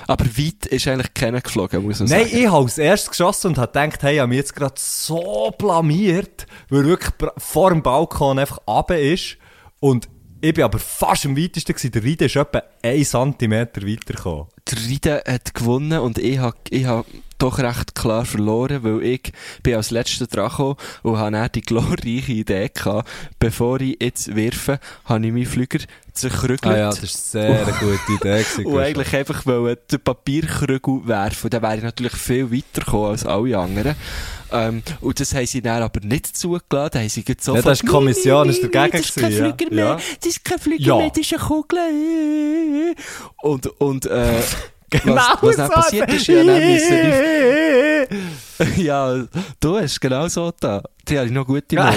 Aber 0.06 0.24
weit 0.26 0.66
ist 0.66 0.86
eigentlich 0.86 1.14
keiner 1.14 1.40
geflogen, 1.40 1.82
muss 1.82 1.98
man 2.00 2.08
Nein, 2.10 2.24
sagen. 2.26 2.36
ich 2.36 2.46
habe 2.46 2.62
als 2.64 2.76
erstes 2.78 3.10
geschossen 3.10 3.46
und 3.48 3.58
habe 3.58 3.72
gedacht, 3.72 4.02
hey, 4.02 4.14
ich 4.14 4.20
habe 4.20 4.28
mich 4.28 4.36
jetzt 4.36 4.54
gerade 4.54 4.74
so 4.76 5.50
blamiert, 5.56 6.46
weil 6.68 6.84
wirklich 6.84 7.10
vor 7.38 7.70
dem 7.70 7.82
Balkon 7.82 8.38
einfach 8.38 8.58
runter 8.68 8.98
ist. 9.00 9.38
Und 9.80 10.08
ich 10.42 10.54
bin 10.54 10.64
aber 10.64 10.80
fast 10.80 11.24
am 11.24 11.36
weitesten 11.36 11.72
gewesen. 11.72 11.92
Der 11.92 12.02
Riede 12.02 12.24
ist 12.24 12.34
etwa 12.34 12.62
1 12.82 13.10
cm 13.10 13.52
weitergekommen. 13.52 14.46
Der 14.68 14.78
Riede 14.88 15.22
hat 15.26 15.54
gewonnen 15.54 16.00
und 16.00 16.18
ich 16.18 16.38
habe 16.38 16.56
ich 16.68 16.84
hab 16.84 17.06
doch 17.42 17.58
recht 17.58 17.94
klar 17.94 18.24
verloren, 18.24 18.84
weil 18.84 19.02
ich 19.02 19.32
bin 19.62 19.74
als 19.74 19.90
letzter 19.90 20.26
dran 20.26 20.48
gekommen 20.48 20.76
und 21.02 21.18
habe 21.18 21.32
dann 21.32 21.50
die 21.52 21.60
glorreiche 21.60 22.32
Idee 22.32 22.70
gehabt, 22.72 23.08
bevor 23.38 23.80
ich 23.80 23.96
jetzt 24.00 24.34
werfe, 24.34 24.78
habe 25.04 25.26
ich 25.26 25.32
meinen 25.32 25.46
Flüger 25.46 25.80
zerkrügelt. 26.12 26.66
Ah 26.66 26.86
war 26.88 26.92
sehr 26.92 27.66
eine 27.66 27.72
gute 27.78 28.12
Idee. 28.12 28.42
gewesen, 28.42 28.66
Und 28.66 28.78
eigentlich 28.78 29.16
einfach 29.16 29.44
wollen 29.46 29.76
den 29.90 30.00
Papierkrügel 30.00 31.00
werfen. 31.06 31.50
Dann 31.50 31.62
wäre 31.62 31.76
ich 31.78 31.82
natürlich 31.82 32.12
viel 32.12 32.52
weiter 32.52 32.84
gekommen 32.84 33.10
als 33.10 33.26
alle 33.26 33.58
anderen. 33.58 33.96
Ähm, 34.52 34.82
und 35.00 35.18
das 35.18 35.34
haben 35.34 35.46
sie 35.46 35.62
dann 35.62 35.82
aber 35.82 36.00
nicht 36.00 36.36
zugelassen. 36.36 36.90
Dann 36.92 37.02
haben 37.02 37.08
sie 37.08 37.24
gerade 37.24 37.38
Ja, 37.38 37.44
sofort... 37.44 37.66
das 37.66 37.72
ist 37.78 37.82
die 37.82 37.86
Kommission, 37.86 38.46
«Nein, 38.46 38.56
ist 38.56 38.62
dagegen 38.74 38.92
Das 38.92 39.00
ist 39.00 39.16
kein 39.16 39.32
ja. 39.32 39.38
Flüger 39.38 39.74
mehr. 39.74 39.84
Ja. 39.84 39.96
Das 40.20 40.26
ist 40.26 40.44
kein 40.44 40.58
Flüger 40.58 40.84
Ja. 40.84 40.96
mehr, 40.98 41.08
das 41.08 41.18
ist 41.18 41.32
eine 41.32 41.42
Kugel. 41.42 42.94
Und, 43.42 43.66
und, 43.80 44.06
äh... 44.06 44.42
Genau 44.92 45.16
was, 45.16 45.42
was 45.42 45.56
so. 45.56 45.72
passiert 45.72 46.12
ist, 46.12 46.26
ja, 46.26 46.42
die- 46.42 48.06
Ja, 48.84 49.24
du 49.60 49.78
hast 49.78 50.00
genau 50.00 50.28
so 50.28 50.52
da. 50.60 50.82
Die 51.08 51.16
habe 51.18 51.26
ich 51.26 51.32
noch 51.32 51.46
gut 51.46 51.72
im. 51.72 51.78
Ohr. 51.78 51.88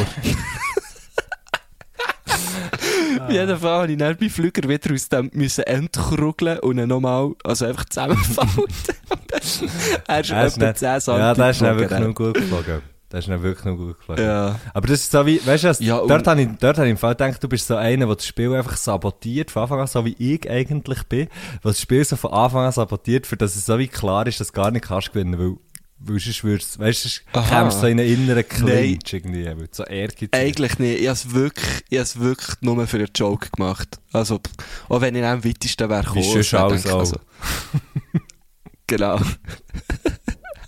Auf 3.22 3.30
jeden 3.30 3.58
Fall 3.60 3.82
habe 3.82 3.92
ich 3.92 3.98
dann 3.98 4.18
bei 4.18 4.30
Flüger 4.30 4.68
wieder 4.68 4.94
aus 4.94 5.10
dem 5.10 5.30
müssen 5.34 5.64
entkrugeln 5.66 6.60
und 6.60 6.78
dann 6.78 6.90
nochmal, 6.90 7.32
also 7.44 7.66
einfach 7.66 7.86
zusammenfalten. 7.86 8.64
er 10.08 10.20
ist 10.22 10.32
etwa 10.32 10.66
nicht- 10.68 10.78
10 10.80 11.02
cm 11.02 11.18
Ja, 11.20 11.34
der 11.34 11.50
ist 11.50 11.62
wirklich 11.62 12.00
noch 12.00 12.16
gut 12.16 12.34
geflogen. 12.36 12.82
Der 13.16 13.20
ist 13.20 13.30
dann 13.30 13.42
wirklich 13.44 13.64
noch 13.64 13.78
gut 13.78 13.98
geflogen. 13.98 14.26
Ja. 14.26 14.60
Aber 14.74 14.88
das 14.90 15.00
ist 15.00 15.12
so 15.14 15.26
wie, 15.26 15.40
weißt 15.46 15.64
du, 15.64 15.68
was, 15.70 15.80
Ja, 15.80 16.06
dort 16.06 16.28
habe 16.28 16.42
ich, 16.42 16.50
dort 16.60 16.78
habe 16.78 16.88
ich 16.88 16.92
im 16.92 16.98
Fall 16.98 17.14
gedacht, 17.14 17.42
du 17.42 17.48
bist 17.48 17.66
so 17.66 17.78
einer, 17.78 18.08
der 18.08 18.16
das 18.18 18.28
Spiel 18.28 18.54
einfach 18.54 18.76
sabotiert, 18.76 19.52
von 19.52 19.64
Anfang 19.64 19.80
an, 19.80 19.88
so 19.88 20.04
wie 20.04 20.18
ich 20.20 20.50
eigentlich 20.52 21.02
bin, 21.04 21.30
der 21.30 21.72
das 21.72 21.80
Spiel 21.80 22.04
so 22.04 22.18
von 22.18 22.34
Anfang 22.34 22.66
an 22.66 22.74
sabotiert, 22.74 23.26
für 23.26 23.38
dass 23.38 23.56
es 23.56 23.66
so 23.66 23.80
wie 23.80 23.88
klar 23.88 24.28
ist, 24.28 24.42
dass 24.42 24.48
du 24.48 24.54
gar 24.54 24.70
nicht 24.70 24.84
kannst 24.84 25.14
gewinnen, 25.14 25.40
weil, 25.40 25.56
weil 26.00 26.20
sonst 26.20 26.44
würdest, 26.44 26.78
weißt 26.78 27.06
du, 27.06 27.08
sonst 27.08 27.24
du 27.34 27.72
so 27.72 27.88
in 27.88 28.02
einen 28.02 28.10
inneren 28.10 28.46
Clinch 28.50 29.14
irgendwie, 29.14 29.46
weil 29.46 29.70
so 29.72 29.86
ehrgeizig. 29.86 30.36
Eigentlich 30.36 30.78
nicht. 30.80 31.00
Ich 31.00 31.08
habe 31.08 31.14
es 31.14 31.34
wirklich, 31.34 31.86
ich 31.88 31.98
habe 31.98 32.04
es 32.04 32.20
wirklich 32.20 32.58
nur 32.60 32.86
für 32.86 32.98
einen 32.98 33.12
Joke 33.16 33.50
gemacht. 33.50 33.98
Also, 34.12 34.42
auch 34.90 35.00
wenn 35.00 35.16
ich 35.16 35.24
am 35.24 35.42
weitesten 35.46 35.90
wäre 35.90 36.02
Wie 36.02 36.20
gekommen. 36.20 36.34
sonst 36.34 36.52
dann 36.52 36.64
alles 36.64 36.84
ich, 36.84 36.94
also, 36.94 37.16
auch. 37.16 38.20
genau. 38.88 39.20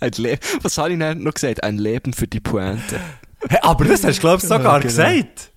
Ein 0.00 0.12
Le 0.16 0.38
Was 0.62 0.78
habe 0.78 0.92
ich 0.92 0.98
denn 0.98 1.22
noch 1.22 1.34
gesagt? 1.34 1.62
Ein 1.62 1.78
Leben 1.78 2.12
für 2.12 2.26
die 2.26 2.40
Pointe. 2.40 3.00
Hey, 3.48 3.58
aber 3.62 3.84
das 3.84 4.04
hast 4.04 4.16
du, 4.16 4.20
glaubst 4.20 4.44
du, 4.44 4.48
sogar 4.48 4.80
genau. 4.80 4.88
gesagt. 4.88 5.50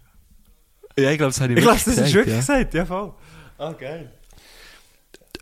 Ja, 0.97 1.11
ich 1.11 1.17
glaube, 1.17 1.31
das 1.31 1.41
habe 1.41 1.53
ich 1.53 1.59
Ich 1.59 1.63
glaube, 1.63 1.77
wirklich 1.77 1.95
das 1.95 2.07
ist 2.07 2.13
gesagt, 2.13 2.13
wirklich 2.13 2.33
ja. 2.33 2.39
gesagt, 2.39 2.73
ja 2.73 2.85
voll. 2.85 3.13
Ah, 3.57 3.73
geil. 3.73 4.11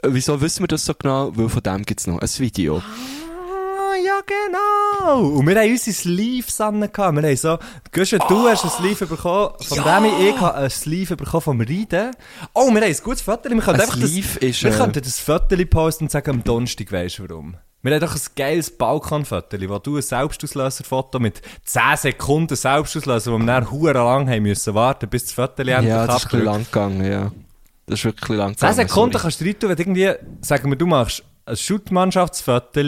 äh, 0.01 0.07
wieso 0.11 0.39
wissen 0.39 0.63
wir 0.63 0.67
das 0.67 0.85
so 0.85 0.93
genau? 0.93 1.35
Weil 1.35 1.49
von 1.49 1.63
dem 1.63 1.83
gibt's 1.83 2.07
noch 2.07 2.19
ein 2.19 2.29
Video. 2.37 2.77
Ah, 2.77 3.95
ja, 3.95 4.19
genau. 4.25 5.37
Und 5.37 5.47
wir 5.47 5.55
haben 5.55 5.71
unsere 5.71 5.95
Sleeves 5.95 6.61
an. 6.61 6.81
Wir 6.81 6.89
haben 6.93 7.35
so, 7.35 7.57
Guschen, 7.91 8.19
du 8.27 8.47
hast 8.47 8.63
ein 8.63 8.69
Sleeve 8.69 9.05
bekommen 9.05 9.53
von 9.59 9.79
Remy, 9.79 10.29
ich 10.29 10.39
habe 10.39 10.55
ein 10.55 10.69
Sleeve 10.69 11.15
bekommen 11.15 11.41
vom 11.41 11.61
Reiden. 11.61 12.11
Oh, 12.53 12.67
wir 12.67 12.75
haben 12.75 12.83
ein 12.83 12.97
gutes 13.03 13.21
Foto. 13.21 13.49
Wir 13.49 13.57
können 13.57 13.75
Ein 13.75 13.81
einfach 13.81 13.99
das, 13.99 14.13
wir 14.13 14.41
äh, 14.41 14.77
könnten 14.77 15.01
das 15.01 15.19
Foto 15.19 15.55
posten 15.65 16.05
und 16.05 16.11
sagen, 16.11 16.29
am 16.29 16.43
Donnerstag 16.43 16.91
weisst 16.91 17.19
du 17.19 17.27
warum. 17.27 17.57
Wir 17.81 17.93
haben 17.93 18.01
doch 18.01 18.13
ein 18.13 18.21
geiles 18.35 18.75
Balkonfoto, 18.75 19.57
wo 19.69 19.79
du 19.79 19.95
ein 19.95 20.01
Selbstauslöserfoto 20.01 21.19
mit 21.19 21.41
10 21.63 21.81
Sekunden 21.95 22.55
Selbstauslöser, 22.55 23.31
wo 23.31 23.37
wir 23.37 23.45
dann 23.45 23.71
hure 23.71 23.93
lang 23.93 24.29
haben 24.29 24.43
müssen 24.43 24.73
warten, 24.73 25.09
bis 25.09 25.25
das 25.25 25.33
Foto 25.33 25.61
endlich 25.61 25.87
Ja, 25.87 26.05
das 26.05 26.25
ist 26.25 26.33
ein 26.33 26.43
lang 26.43 26.65
gegangen, 26.65 27.09
ja. 27.09 27.31
Das 27.85 27.99
ist 27.99 28.05
wirklich 28.05 28.37
lang 28.37 28.57
10 28.57 28.69
gegangen. 28.69 28.87
Sekunden 28.87 29.11
sorry. 29.13 29.21
kannst 29.23 29.41
du 29.41 29.45
rein 29.45 29.59
tun, 29.59 29.69
wenn 29.69 29.75
du 29.77 29.81
irgendwie, 29.83 30.13
sagen 30.41 30.69
wir, 30.69 30.75
du 30.75 30.87
machst 30.87 31.23
ein 31.45 31.55
Shootmannschaftsfoto, 31.55 32.81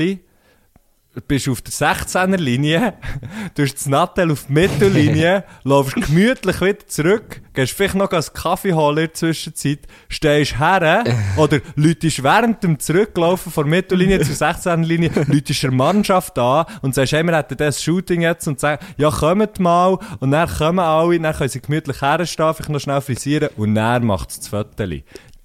bist 1.28 1.50
auf 1.50 1.62
der 1.62 1.74
16er 1.74 2.38
Linie, 2.38 2.94
durch 3.56 3.74
das 3.74 3.86
Nattel 3.86 4.32
auf 4.32 4.46
die 4.48 4.54
Mittellinie, 4.54 5.44
laufst 5.64 5.96
gemütlich 5.96 6.62
wieder 6.62 6.88
zurück, 6.88 7.42
gehst 7.54 7.74
vielleicht 7.74 7.96
noch 7.96 8.12
einen 8.12 8.24
Kaffee 8.34 8.74
holen 8.74 8.98
in 8.98 9.04
der 9.08 9.14
Zwischenzeit, 9.14 9.80
stehst 10.08 10.58
her 10.58 11.04
oder 11.38 11.60
läutest 11.76 12.24
während 12.24 12.64
dem 12.64 12.80
Zurücklaufen 12.80 13.52
von 13.52 13.66
der 13.66 13.72
Mittellinie 13.72 14.22
zur 14.22 14.36
16er 14.36 14.86
Linie, 14.86 15.12
läutest 15.28 15.64
der 15.64 15.72
Mannschaft 15.72 16.40
an 16.40 16.66
und 16.82 16.96
sagst, 16.96 17.12
hey, 17.12 17.24
wir 17.24 17.36
hätten 17.36 17.58
das 17.58 17.84
Shooting 17.84 18.22
jetzt 18.22 18.48
und 18.48 18.60
sagst, 18.60 18.88
ja, 18.98 19.10
kommt 19.10 19.60
mal 19.60 19.98
und 20.20 20.32
dann 20.32 20.48
kommen 20.48 20.80
alle, 20.80 21.20
dann 21.20 21.36
können 21.36 21.50
sie 21.50 21.62
gemütlich 21.62 22.02
herstehen, 22.02 22.54
vielleicht 22.54 22.70
noch 22.70 22.80
schnell 22.80 23.02
frisieren 23.02 23.50
und 23.58 23.76
dann 23.76 24.06
macht 24.06 24.30
es 24.30 24.40
das 24.40 24.48
Foto. 24.48 24.86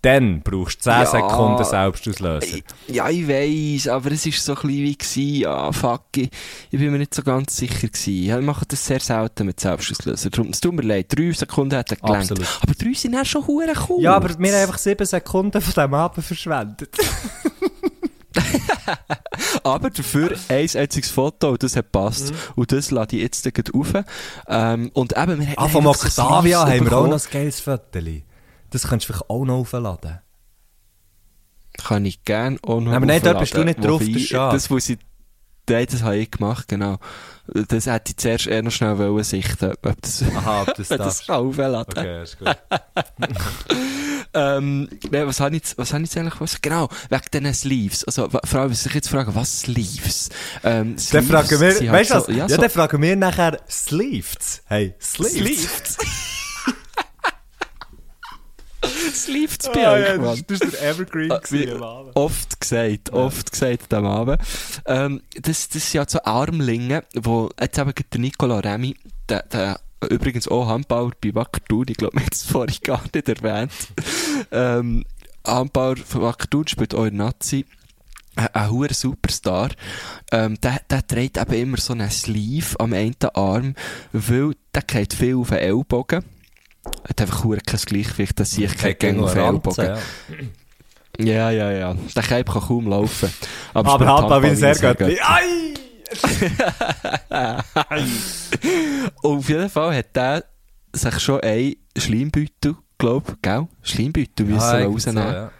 Dann 0.06 0.40
brauchst 0.40 0.86
du 0.86 0.90
10 0.90 0.92
Ja. 0.92 1.06
Sekunden 1.06 1.64
Selbstauslöser. 1.64 2.58
Ja, 2.86 3.10
ich 3.10 3.26
weiss, 3.26 3.88
aber 3.88 4.12
es 4.12 4.24
war 4.24 4.32
so 4.32 4.52
ein 4.54 4.68
bisschen 4.68 5.16
wie 5.16 5.40
ja, 5.40 5.72
fuck, 5.72 6.04
ich, 6.14 6.30
ich 6.70 6.78
bin 6.78 6.92
mir 6.92 6.98
nicht 6.98 7.12
so 7.12 7.24
ganz 7.24 7.56
sicher 7.56 7.88
gewesen. 7.88 8.38
Ich 8.38 8.46
mache 8.46 8.64
das 8.68 8.86
sehr 8.86 9.00
selten 9.00 9.46
mit 9.46 9.58
Selbstauslöser. 9.58 10.30
Darum, 10.30 10.50
es 10.50 10.60
tut 10.60 10.74
mir 10.74 10.82
leid, 10.82 11.06
drei 11.08 11.32
Sekunden 11.32 11.74
hat 11.76 11.90
er 11.90 11.96
gelangt. 11.96 12.30
Absolut. 12.30 12.46
Aber 12.62 12.72
drei 12.74 12.92
sind 12.92 13.14
dann 13.16 13.24
schon 13.24 13.48
hure 13.48 13.72
cool. 13.88 14.00
Ja, 14.00 14.14
aber 14.14 14.28
wir 14.38 14.52
haben 14.52 14.62
einfach 14.62 14.78
7 14.78 15.04
Sekunden 15.04 15.60
von 15.60 15.72
diesem 15.74 15.94
Abend 15.94 16.24
verschwendet. 16.24 16.96
Aber 19.64 19.90
dafür 19.90 20.36
ein 20.48 20.68
einziges 20.72 21.10
Foto, 21.10 21.50
und 21.50 21.62
das 21.62 21.74
hat 21.74 21.90
passt. 21.90 22.32
Und 22.54 22.70
das 22.70 22.92
lade 22.92 23.16
ich 23.16 23.22
jetzt 23.22 23.42
gleich 23.42 23.74
rauf. 23.74 24.04
Ähm, 24.46 24.90
und 24.94 25.16
eben, 25.16 25.40
wir 25.40 25.46
haben 25.48 25.54
Ah, 25.56 25.68
vom 25.68 25.86
Octavia 25.86 26.64
haben 26.64 26.84
wir 26.84 26.96
auch 26.96 27.08
noch 27.08 27.18
ein 27.24 27.30
geiles 27.32 27.58
Foto. 27.58 27.82
Das 28.82 28.88
könntest 28.90 29.08
du 29.08 29.12
vielleicht 29.14 29.30
auch 29.30 29.44
noch 29.44 29.54
aufladen. 29.56 30.18
Kann 31.78 32.04
ich 32.04 32.24
gerne 32.24 32.58
auch 32.62 32.80
noch 32.80 32.92
Aber 32.92 33.06
nein, 33.06 33.20
dort 33.22 33.38
bist 33.40 33.54
du 33.54 33.64
nicht 33.64 33.82
drauf, 33.84 34.00
Wobei, 34.00 34.12
das. 34.12 34.28
Das 34.52 34.70
muss 34.70 34.88
ich... 34.88 34.98
Nein, 35.68 35.86
das 35.90 36.02
habe 36.02 36.16
ich 36.18 36.30
gemacht, 36.30 36.68
genau. 36.68 36.98
Das 37.46 37.86
hätte 37.86 38.10
ich 38.12 38.16
zuerst 38.18 38.46
eher 38.46 38.62
noch 38.62 38.70
schnell 38.70 38.98
wollen 38.98 39.24
sichten, 39.24 39.72
ob 39.72 40.00
das, 40.02 40.22
Aha, 40.22 40.62
ob 40.62 40.74
das 40.74 40.90
ob 40.92 40.98
das 40.98 41.26
kann 41.26 41.36
aufladen 41.36 41.98
Okay, 41.98 42.22
ist 42.22 42.38
gut. 42.38 42.48
Ähm, 44.34 44.88
nein, 45.10 45.26
was 45.26 45.40
habe 45.40 45.56
ich 45.56 45.62
jetzt, 45.62 45.78
was 45.78 45.94
habe 45.94 46.04
ich 46.04 46.10
jetzt 46.10 46.18
eigentlich 46.18 46.38
was? 46.42 46.60
Genau, 46.60 46.90
wegen 47.08 47.22
diesen 47.32 47.54
Sleeves. 47.54 48.04
Also, 48.04 48.28
vor 48.28 48.60
allem, 48.60 48.70
was 48.70 48.84
ich 48.84 48.92
jetzt 48.92 49.08
frage, 49.08 49.34
was 49.34 49.60
Sleeves? 49.60 50.28
Ähm, 50.62 50.90
Dann 50.90 50.98
Sleeves 50.98 51.28
fragen 51.30 51.60
wir, 51.60 51.92
weißt 51.92 52.10
du 52.10 52.14
halt 52.14 52.24
was? 52.24 52.26
so- 52.26 52.32
Ja, 52.32 52.48
so 52.48 52.56
dann 52.58 52.68
fragen 52.70 53.00
wir 53.00 53.16
nachher 53.16 53.58
Sleeves. 53.70 54.60
Hey, 54.66 54.94
Sleeves. 55.00 55.32
Sleeves. 55.32 55.96
Sleeves 59.14 59.66
Ah, 59.68 59.72
bei 59.72 59.88
euch, 60.14 60.20
Mann. 60.20 60.42
das 60.46 60.60
war 60.60 60.68
der 60.68 60.82
Evergreen 60.90 61.32
Ah, 61.32 61.40
wie- 61.50 61.72
Oft 62.14 62.60
gesagt, 62.60 63.12
oft 63.12 63.52
gesagt 63.52 63.94
am 63.94 64.06
Abend. 64.06 64.40
Ähm, 64.86 65.22
das, 65.40 65.68
das 65.68 65.90
sind 65.90 65.94
ja 65.94 66.04
so 66.08 66.22
Armlinge, 66.24 67.04
wo 67.14 67.50
jetzt 67.60 67.78
eben 67.78 67.92
der 68.12 68.20
Nicola 68.20 68.58
Remy, 68.60 68.96
der, 69.28 69.42
der 69.44 69.80
übrigens 70.10 70.46
auch 70.48 70.66
Handbauer 70.68 71.12
bei 71.20 71.34
Wacker 71.34 71.60
Thun, 71.68 71.86
ich 71.88 71.96
glaube, 71.96 72.14
wir 72.16 72.20
haben 72.22 72.28
es 72.32 72.44
vorhin 72.44 72.76
gar 72.82 73.02
nicht 73.12 73.28
erwähnt. 73.28 73.72
ähm, 74.52 75.04
Handbauer 75.46 75.96
von 75.96 76.22
Wacker 76.22 76.48
Thun 76.50 76.66
spielt 76.66 76.94
auch 76.94 77.04
in 77.04 77.16
der 77.16 77.26
Nazi. 77.26 77.64
Ein 78.52 78.70
hoher 78.70 78.92
Superstar. 78.92 79.70
Ähm, 80.30 80.60
der, 80.60 80.80
der 80.90 81.06
trägt 81.06 81.38
eben 81.38 81.54
immer 81.54 81.78
so 81.78 81.94
einen 81.94 82.10
Sleeve 82.10 82.78
am 82.78 82.92
einen 82.92 83.14
Arm, 83.32 83.74
weil 84.12 84.52
der 84.74 84.82
geht 84.82 85.14
viel 85.14 85.36
auf 85.36 85.48
den 85.48 85.56
Ellbogen. 85.58 86.22
Hat 87.08 87.20
einfach 87.20 87.42
kein 87.42 87.80
Gleichgewicht, 87.86 88.38
dass 88.40 88.56
ich 88.58 88.76
kein 88.76 88.98
Gang 88.98 89.20
auf 89.20 89.34
den 89.34 89.42
Ellbogen. 89.44 89.96
Ja, 91.18 91.50
ja, 91.50 91.70
ja. 91.70 91.94
Der 92.14 92.22
Keib 92.22 92.50
kann 92.52 92.62
kaum 92.62 92.88
laufen. 92.88 93.32
Aber 93.72 93.92
spielt 93.94 94.10
Handball 94.10 94.42
wie 94.42 94.46
ein 94.48 94.60
wie 94.60 94.66
ein 94.66 94.74
Sergöttli. 94.74 95.18
Ai! 95.20 95.74
Und 99.22 99.38
auf 99.38 99.48
jeden 99.48 99.68
Fall 99.70 99.96
hat 99.96 100.14
der 100.16 100.44
sich 100.92 101.18
schon 101.20 101.40
ein 101.40 101.76
Schleimbeutel, 101.96 102.76
glaub, 102.98 103.36
gell? 103.42 103.66
Schleimbeutel 103.82 104.46
müssen 104.46 104.78
Ja, 104.80 104.84
rausnehmen. 104.86 105.22
so, 105.28 105.34
ja. 105.34 105.50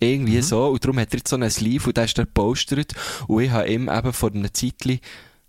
Irgendwie 0.00 0.36
Mhm. 0.36 0.42
so. 0.42 0.66
Und 0.68 0.84
darum 0.84 0.98
hat 0.98 1.12
er 1.12 1.18
jetzt 1.18 1.28
so 1.28 1.36
einen 1.36 1.50
Sleeve 1.50 1.86
und 1.88 1.96
der 1.96 2.04
ist 2.04 2.16
dort 2.18 2.28
gepostert. 2.28 2.92
Und 3.26 3.42
ich 3.42 3.50
habe 3.50 3.68
ihm 3.68 3.88
eben 3.88 4.12
vor 4.12 4.30
einem 4.30 4.52
Zeitchen 4.52 5.00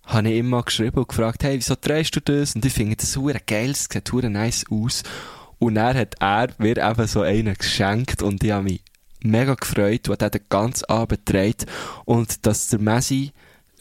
habe 0.10 0.30
ich 0.30 0.38
ihm 0.38 0.50
mal 0.50 0.63
geschrieben 0.63 0.98
und 0.98 1.08
gefragt, 1.08 1.43
hey, 1.43 1.58
wieso 1.58 1.76
drehst 1.80 2.15
du 2.15 2.19
das? 2.19 2.56
Und 2.56 2.65
ich 2.65 2.74
finde 2.74 2.95
das 2.95 3.15
hure 3.15 3.39
geil, 3.45 3.72
es 3.72 3.88
sieht 3.91 4.12
hure 4.12 4.30
nice 4.30 4.65
aus. 4.69 5.04
Und 5.60 5.76
dann 5.76 5.95
hat 5.95 6.15
er 6.19 6.50
mir 6.58 6.78
eben 6.78 7.08
so 7.08 7.22
einen 7.22 7.54
geschenkt 7.54 8.24
und 8.24 8.43
ich 8.43 8.52
habe 8.52 8.63
mich 8.63 8.82
mega 9.22 9.54
gefreut, 9.54 10.10
was 10.10 10.17
er 10.19 10.32
den 10.32 10.41
ganzen 10.50 10.86
Abend 10.86 11.26
trägt. 11.26 11.65
Und 12.06 12.45
dass 12.45 12.69
der 12.69 12.80
Messi 12.80 13.34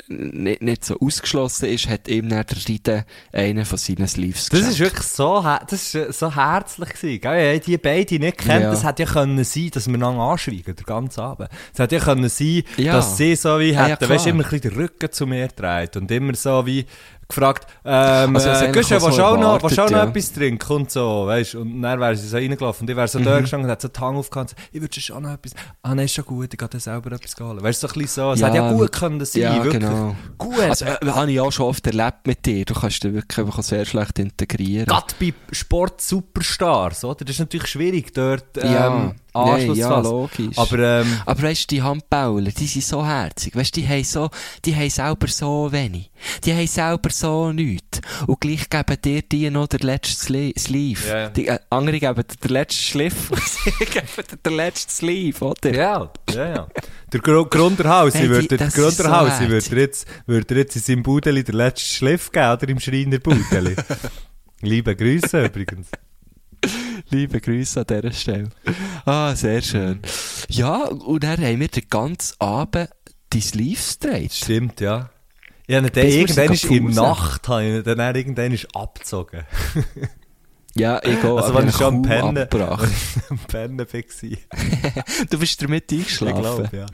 nicht, 0.08 0.62
nicht 0.62 0.84
so 0.84 0.98
ausgeschlossen 1.00 1.66
ist, 1.66 1.88
hat 1.88 2.08
ihm 2.08 2.28
dann 2.28 2.44
der 2.46 2.56
Reiden 2.68 3.04
einen 3.32 3.64
von 3.64 3.78
seinen 3.78 4.08
Sleeves 4.08 4.48
Das 4.48 4.50
geschenkt. 4.50 4.72
ist 4.72 4.80
wirklich 4.80 5.06
so, 5.06 5.42
das 5.68 5.72
ist 5.72 5.94
äh, 5.94 6.12
so 6.12 6.34
herzlich 6.34 6.88
gewesen, 6.90 7.20
gell? 7.20 7.54
Ich 7.56 7.60
die 7.64 7.78
beide 7.78 8.18
nicht 8.18 8.38
kennt, 8.38 8.62
Ja. 8.62 8.70
das 8.70 8.84
hätte 8.84 9.02
ja 9.04 9.08
können 9.08 9.44
sein, 9.44 9.70
dass 9.72 9.86
wir 9.86 9.94
einander 9.94 10.22
anschweigen, 10.22 10.74
den 10.74 10.84
ganzen 10.86 11.20
Abend. 11.20 11.48
Es 11.72 11.78
hätte 11.78 11.96
ja 11.96 12.02
können 12.02 12.28
sein, 12.28 12.62
Ja. 12.76 12.94
dass 12.94 13.16
sie 13.16 13.36
so 13.36 13.58
wie 13.58 13.70
Ja, 13.72 13.82
ja, 13.82 13.94
hätten, 13.94 14.08
weißt 14.08 14.26
immer 14.26 14.44
ein 14.44 14.50
bisschen 14.50 14.70
den 14.70 14.80
Rücken 14.80 15.12
zu 15.12 15.26
mir 15.26 15.48
dreht 15.48 15.96
und 15.96 16.10
immer 16.10 16.34
so 16.34 16.64
wie 16.66 16.86
gefragt, 17.28 17.66
ähm, 17.84 18.34
Also, 18.36 18.48
äh, 18.48 18.54
so 18.68 18.74
willst 18.74 18.90
du 18.90 19.22
auch 19.22 19.38
noch, 19.38 19.62
willst 19.62 19.78
auch 19.78 19.90
noch 19.90 20.02
etwas 20.08 20.32
trinken 20.32 20.72
und 20.72 20.90
so, 20.90 21.26
weißt 21.26 21.56
und 21.56 21.82
dann 21.82 22.00
wäre 22.00 22.16
sie 22.16 22.26
so 22.26 22.36
reingelaufen 22.38 22.84
und 22.86 22.90
ich 22.90 22.96
wäre 22.96 23.06
so 23.08 23.18
Mhm. 23.18 23.24
da 23.24 23.40
gestanden 23.40 23.66
und 23.66 23.70
hätte 23.70 23.86
so 23.86 23.92
die 23.92 24.00
Hand 24.00 24.24
so, 24.50 24.56
ich 24.72 24.80
würde 24.80 25.00
schon 25.00 25.22
noch 25.22 25.32
etwas, 25.34 25.52
ah 25.82 25.94
nein, 25.94 26.06
ist 26.06 26.14
schon 26.14 26.24
gut, 26.24 26.52
ich 26.54 26.58
gehe 26.58 26.68
dann 26.68 26.80
selber 26.80 27.12
etwas 27.12 27.34
holen. 27.38 27.62
Weißt 27.62 27.82
du, 27.82 27.86
so 27.88 27.92
ein 27.92 28.00
bisschen 28.00 28.22
so, 28.24 28.32
es 28.32 28.40
Ja, 28.40 28.46
hätte 28.46 28.56
ja 28.56 28.72
gut 28.72 28.92
können 28.92 29.24
sein, 29.24 29.42
ja, 29.42 29.62
wirklich. 29.64 29.82
genau. 29.82 30.16
Gut. 30.38 30.58
Also, 30.60 30.86
äh, 30.86 30.96
habe 31.06 31.30
ich 31.30 31.40
auch 31.40 31.52
schon 31.52 31.66
oft 31.66 31.86
erlebt 31.86 32.26
mit 32.26 32.46
dir. 32.46 32.64
Du 32.64 32.72
kannst 32.74 33.04
dich 33.04 33.12
wirklich 33.12 33.38
einfach 33.46 33.62
sehr 33.62 33.84
schlecht 33.84 34.18
integrieren. 34.18 34.86
Gerade 34.86 35.14
bei 35.20 35.34
Sport-Superstars, 35.52 37.04
oder? 37.04 37.24
Das 37.24 37.34
ist 37.34 37.40
natürlich 37.40 37.66
schwierig, 37.68 38.14
dort 38.14 38.56
ähm, 38.56 38.72
Ja. 38.72 39.12
Anschluss 39.38 39.78
Nein, 39.78 39.86
zu 39.86 39.90
ja, 39.94 40.00
logisch. 40.00 40.58
Aber 40.58 40.78
ähm, 40.78 41.20
Aber 41.26 41.42
weißt 41.42 41.62
du, 41.70 41.74
die 41.74 41.82
Handbauler, 41.82 42.50
die 42.50 42.66
sind 42.66 42.84
so 42.84 43.04
herzig. 43.04 43.54
Weißt 43.56 43.76
du, 43.76 43.80
die 43.80 43.88
haben 43.88 44.04
so, 44.04 44.30
die 44.64 44.74
haben 44.74 44.90
selber 44.90 45.28
so 45.28 45.70
wenig. 45.72 46.10
Die 46.44 46.52
haben 46.52 46.66
selber 46.66 47.10
so 47.10 47.52
nichts. 47.52 48.00
Und 48.26 48.40
gleich 48.40 48.68
geben 48.68 48.96
dir 49.04 49.22
die 49.22 49.50
noch 49.50 49.68
den 49.68 49.80
letzten 49.80 50.16
Sle 50.16 50.52
Sleeve. 50.58 51.08
Ja, 51.08 51.18
ja. 51.18 51.28
Die, 51.30 51.46
äh, 51.48 51.58
andere 51.70 51.98
geben 52.00 52.14
dir 52.16 52.36
den 52.48 52.50
letzten 52.50 52.82
Schliff. 52.82 53.30
und 53.30 53.40
sie 53.48 53.70
geben 53.84 54.06
dir 54.30 54.36
den 54.44 54.56
letzten 54.56 54.90
Sleeve, 54.90 55.44
oder? 55.44 55.74
ja, 55.74 56.10
ja, 56.34 56.48
ja. 56.48 56.68
Der 57.12 57.20
Gru 57.20 57.44
Grunderhausi 57.46 58.18
Hey, 58.18 58.26
die- 58.28 58.30
würde, 58.34 58.56
der 58.56 58.70
so 58.70 58.82
Grunderhausi 58.82 59.30
herzig. 59.46 59.70
würde 59.70 59.80
jetzt, 59.80 60.06
würde 60.26 60.54
jetzt 60.56 60.76
in 60.76 60.82
seinem 60.82 61.02
Budeli 61.02 61.42
den 61.44 61.54
letzten 61.54 61.94
Schliff 61.96 62.30
geben, 62.32 62.52
oder 62.52 62.68
im 62.68 62.80
Schreiner 62.80 63.18
Budeli. 63.18 63.76
Liebe 64.60 64.94
Grüße 64.96 65.44
übrigens. 65.46 65.86
Liebe 67.10 67.40
Grüße 67.40 67.80
an 67.80 67.86
dieser 67.88 68.12
Stelle. 68.12 68.48
Ah, 69.04 69.34
sehr 69.34 69.62
schön. 69.62 70.00
Ja, 70.48 70.84
und 70.84 71.22
dann 71.24 71.38
haben 71.42 71.60
wir 71.60 71.68
den 71.68 71.88
ganzen 71.88 72.40
Abend 72.40 72.90
die 73.32 73.40
Sleeves 73.40 73.98
gedreht. 73.98 74.32
Stimmt, 74.32 74.80
ja. 74.80 75.10
Ich 75.66 75.76
habe 75.76 75.86
ihn 75.86 75.92
dann 75.92 76.06
irgendwann 76.06 76.56
sie 76.56 76.76
in 76.76 76.94
der. 76.94 77.02
Nacht, 77.02 77.48
habe 77.48 77.64
ich 77.78 77.84
dann 77.84 78.14
irgendwann 78.16 78.58
abgezogen. 78.74 79.44
Ja, 80.74 81.00
ich 81.02 81.20
gehe 81.20 81.32
Also, 81.32 81.54
wenn 81.54 81.68
ich 81.68 81.74
schon 81.74 81.86
am 81.96 82.02
Pennen, 82.02 82.36
ich 82.36 83.30
am 83.30 83.38
Pennen 83.48 83.78
war. 83.78 83.86
Du 85.28 85.38
bist 85.38 85.60
damit 85.60 85.90
Ich 85.90 85.98
eingeschlafen. 85.98 86.40
glaube, 86.40 86.76
ja. 86.76 86.86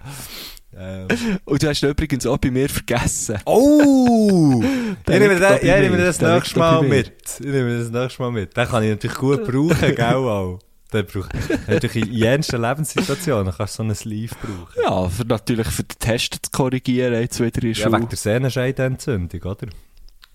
Ähm. 0.76 1.08
Und 1.44 1.62
du 1.62 1.68
hast 1.68 1.82
übrigens 1.82 2.26
auch 2.26 2.38
bei 2.38 2.50
mir 2.50 2.68
vergessen. 2.68 3.38
Oh! 3.44 4.62
ich 4.98 5.04
Der 5.06 5.20
nehme, 5.20 5.38
das, 5.38 5.62
ja, 5.62 5.76
ich 5.76 5.82
nehme 5.82 5.98
das 5.98 6.18
Der 6.18 6.34
nächste 6.34 6.58
Mal 6.58 6.82
mit. 6.82 7.12
Ich 7.40 7.46
nehme 7.46 7.78
das 7.78 7.90
nächste 7.90 8.22
Mal 8.22 8.32
mit. 8.32 8.56
Den 8.56 8.66
kann 8.66 8.82
ich 8.82 8.90
natürlich 8.90 9.16
gut 9.16 9.44
brauchen, 9.44 9.94
gell, 9.94 10.14
auch. 10.14 10.58
Den 10.92 11.06
brauch, 11.06 11.28
natürlich 11.66 12.08
in 12.08 12.12
jensten 12.12 12.60
Lebenssituationen 12.60 13.52
kannst 13.56 13.74
du 13.74 13.76
so 13.78 13.82
einen 13.82 13.94
Sleeve 13.94 14.34
brauchen. 14.40 14.82
Ja, 14.82 15.08
für 15.08 15.24
natürlich 15.24 15.66
für 15.68 15.82
den 15.82 15.98
Test 15.98 16.34
zu 16.34 16.50
korrigieren, 16.52 17.14
jetzt 17.14 17.40
wieder 17.40 17.62
in 17.62 17.72
Ja, 17.72 17.92
wegen 17.92 18.08
der 18.08 18.18
Sehnenscheidenentzündung, 18.18 19.42
oder? 19.42 19.66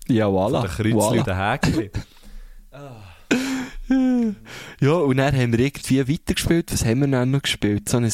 Ja, 0.08 0.26
Von 0.26 0.34
voilà. 0.34 0.62
den 0.62 0.70
Kreuzchen 0.70 1.18
und 1.18 1.28
voilà. 1.28 1.60
den 1.62 1.72
Häkchen. 1.72 1.90
Ja, 4.80 4.92
und 4.92 5.16
dann 5.18 5.34
haben 5.36 5.52
wir 5.52 5.60
irgendwie 5.60 6.08
weitergespielt. 6.08 6.72
Was 6.72 6.84
haben 6.84 7.00
wir 7.00 7.08
dann 7.08 7.30
noch 7.30 7.42
gespielt? 7.42 7.88
So 7.88 7.98
ein 7.98 8.10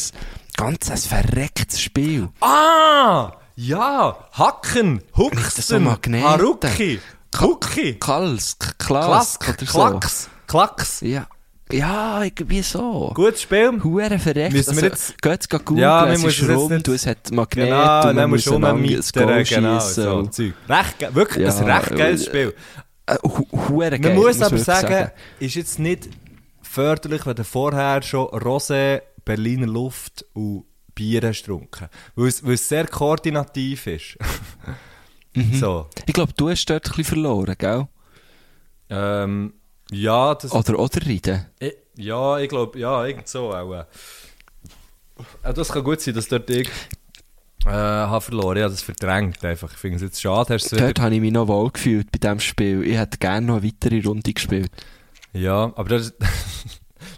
ganzes 0.57 1.07
verrecktes 1.07 1.81
Spiel. 1.81 2.29
Ah! 2.41 3.33
Ja! 3.55 4.17
Hacken! 4.33 5.01
So 5.15 5.25
Huxen! 5.25 5.85
Magneten. 5.85 6.27
Haruki! 6.29 7.01
Huki! 7.41 7.95
Kals, 7.95 8.59
K- 8.59 8.73
Klask 8.79 9.41
Klack! 9.41 9.57
oder 9.59 9.67
so. 9.67 9.79
Klacks! 9.79 10.31
Klacks! 10.47 11.01
Ja. 11.03 11.27
Ja, 11.73 12.23
irgendwie 12.23 12.63
so. 12.63 13.11
Gutes 13.15 13.43
Spiel. 13.43 13.83
Hure 13.83 14.19
verreckt. 14.21 14.53
Müssen 14.55 14.77
wir 14.77 14.85
also, 14.85 14.87
jetzt- 14.87 15.21
Geht's 15.21 15.49
gehen 15.49 15.61
googeln, 15.65 15.83
Ja, 15.83 16.07
wir 16.07 16.13
es 16.13 16.23
ist 16.25 16.49
rund, 16.49 16.71
nicht- 16.71 16.89
und 16.89 16.95
es 16.95 17.07
hat 17.07 17.31
Magnete 17.33 17.67
Genau, 17.71 18.09
und 18.09 18.15
man 18.17 18.31
muss 18.31 18.45
du 18.45 18.59
mit 18.59 18.91
ins 18.93 19.13
Goal 19.13 19.43
genau, 19.43 19.81
so 19.81 20.23
Zeug. 20.29 20.55
Recht, 20.69 21.15
wirklich 21.15 21.45
Ja, 21.45 21.57
ein 21.57 21.65
recht 21.71 21.97
geiles 21.97 22.23
äh, 22.23 22.27
Spiel. 22.27 22.55
Äh, 23.07 23.17
Man 23.99 24.15
muss 24.15 24.41
aber 24.41 24.51
wirklich 24.53 24.65
sagen, 24.65 25.11
ist 25.39 25.55
jetzt 25.55 25.79
nicht 25.79 26.09
förderlich, 26.63 27.25
wenn 27.27 27.37
du 27.37 27.45
vorher 27.45 28.03
schon 28.03 28.27
Rosé, 28.27 29.03
Berliner 29.25 29.67
Luft 29.67 30.25
und 30.35 30.65
Bier 30.95 31.23
hast 31.23 31.43
getrunken. 31.43 31.89
Weil 32.15 32.29
es, 32.29 32.69
sehr 32.69 32.87
koordinativ 32.87 33.87
ist. 33.87 34.19
Mhm. 35.37 35.53
So. 35.53 35.87
Ich 36.07 36.15
glaube, 36.15 36.33
du 36.35 36.49
hast 36.49 36.65
dort 36.65 36.87
ein 36.87 36.97
bisschen 36.97 37.05
verloren, 37.05 37.55
gell? 37.59 37.87
Ähm, 38.89 39.53
ja, 39.91 40.35
das... 40.35 40.51
Oder, 40.51 40.79
oder 40.79 41.05
Riden. 41.05 41.45
Ich, 41.59 41.75
ja, 41.97 42.39
ich 42.39 42.49
glaube, 42.49 42.79
ja, 42.79 43.05
irgend 43.05 43.29
so 43.29 43.53
auch. 43.53 43.75
Äh. 43.75 43.85
Das 45.55 45.69
kann 45.69 45.85
gut 45.85 46.01
sein, 46.01 46.15
dass 46.15 46.29
dort 46.29 46.49
ich 46.49 46.71
äh, 47.67 47.71
habe 47.71 48.21
verloren. 48.21 48.57
Ich 48.57 48.63
habe 48.63 48.73
das 48.73 48.83
verdrängt 48.83 49.45
einfach. 49.45 49.73
Ich 49.73 49.79
finde 49.79 49.97
es 49.97 50.03
jetzt 50.03 50.21
schade, 50.21 50.55
hast 50.55 50.73
Dort 50.73 50.81
wieder... 50.89 51.03
habe 51.03 51.15
ich 51.15 51.21
mich 51.21 51.33
noch 51.33 51.49
wohl 51.49 51.71
gefühlt 51.71 52.11
bei 52.13 52.19
diesem 52.19 52.41
Spiel. 52.41 52.85
Ich 52.85 52.97
hätte 52.99 53.19
gerne 53.19 53.47
noch 53.47 53.57
eine 53.57 53.65
weitere 53.67 54.01
Runde 54.07 54.33
gespielt. 54.33 54.71
Ja, 55.33 55.73
aber 55.77 55.89
das... 55.91 56.15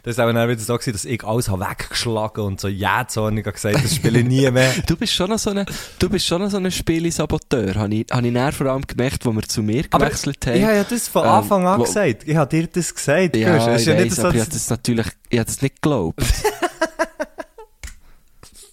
Das 0.05 0.17
war 0.17 0.29
auch 0.29 0.33
dann 0.33 0.49
wieder 0.49 0.61
so, 0.61 0.75
gewesen, 0.75 0.93
dass 0.93 1.05
ich 1.05 1.25
alles 1.25 1.49
habe 1.49 1.65
weggeschlagen 1.69 2.45
und 2.45 2.61
so 2.61 2.69
jähzornig 2.69 3.45
habe 3.45 3.53
gesagt, 3.55 3.83
das 3.85 3.95
spiele 3.97 4.21
ich 4.21 4.25
nie 4.27 4.51
mehr. 4.53 4.73
Du 4.87 4.97
bist 4.97 5.13
schon 5.13 5.29
noch 5.31 5.39
so 5.39 5.51
ein, 5.51 5.67
du 5.99 6.09
bist 6.09 6.25
schon 6.27 6.41
noch 6.41 6.51
so 6.51 6.57
ein 6.57 6.71
Spiele-Saboteur. 6.71 7.75
Habe 7.75 7.95
ich, 7.95 8.07
habe 8.11 8.27
ich 8.27 8.33
näher 8.33 8.53
vor 8.53 8.69
allem 8.69 8.87
gemerkt, 8.87 9.27
wo 9.27 9.33
wir 9.33 9.43
zu 9.43 9.63
mir 9.63 9.85
Aber 9.91 10.07
gewechselt 10.07 10.39
ich 10.47 10.53
haben. 10.53 10.63
habe 10.65 10.77
ja 10.77 10.85
das 10.85 11.09
von 11.09 11.25
Ähm, 11.25 11.31
Anfang 11.31 11.67
an 11.67 11.81
wo- 11.81 11.85
gesagt. 11.85 12.23
Ich 12.27 12.37
habe 12.37 12.49
dir 12.49 12.67
das 12.69 12.95
gesagt. 12.95 13.37
Ja. 13.37 13.57
Es 13.57 13.67
ich 13.67 13.75
ist 13.75 13.87
ja 13.87 13.95
weiss, 14.05 14.17
so, 14.17 14.23
aber 14.23 14.35
ich 14.35 14.41
habe 14.41 14.51
das 14.51 14.71
natürlich, 14.71 15.07
ich 15.31 15.39
habe 15.39 15.47
das 15.47 15.63
nicht 15.63 15.75
geglaubt. 15.83 16.21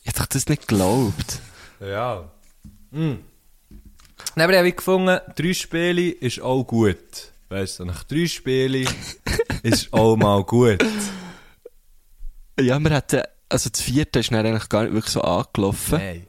ich 0.03 0.13
habe 0.15 0.27
das 0.31 0.47
nicht 0.47 0.67
geglaubt. 0.67 1.39
Ja. 1.85 2.29
Mm. 2.91 3.19
Nein, 4.35 4.43
aber 4.43 4.53
ich 4.53 4.59
habe 4.59 4.71
gefunden, 4.71 5.19
drei 5.35 5.53
Spiele 5.53 6.09
ist 6.11 6.41
auch 6.41 6.63
gut. 6.63 7.31
Weißt 7.49 7.79
du, 7.79 7.85
nach 7.85 8.03
drei 8.03 8.27
Spielen 8.27 8.87
ist 9.63 9.93
auch 9.93 10.15
mal 10.15 10.43
gut. 10.43 10.83
Ja, 12.59 12.79
wir 12.79 12.91
hatten, 12.91 13.21
also 13.49 13.69
das 13.69 13.81
vierte 13.81 14.19
ist 14.19 14.31
dann 14.31 14.45
eigentlich 14.45 14.69
gar 14.69 14.83
nicht 14.83 14.93
wirklich 14.93 15.13
so 15.13 15.21
angelaufen. 15.21 15.99
Nein. 15.99 16.27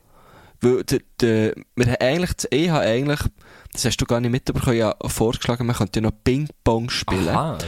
Weil 0.61 0.85
der, 0.85 1.01
der, 1.21 1.55
wir 1.75 1.87
haben 1.87 1.97
eigentlich, 2.01 2.33
das 2.35 2.53
E 2.53 2.71
hat 2.71 2.83
eigentlich, 2.83 3.21
das 3.73 3.85
hast 3.85 3.97
du 3.99 4.07
gar 4.07 4.21
nicht 4.21 4.31
mitbekommen, 4.31 4.77
ja 4.77 4.95
vorgeschlagen, 5.05 5.67
man 5.67 5.77
könnte 5.77 6.01
ja 6.01 6.03
noch 6.03 6.13
Ping-Pong 6.25 6.91
spielen. 6.91 7.29
Aha. 7.29 7.59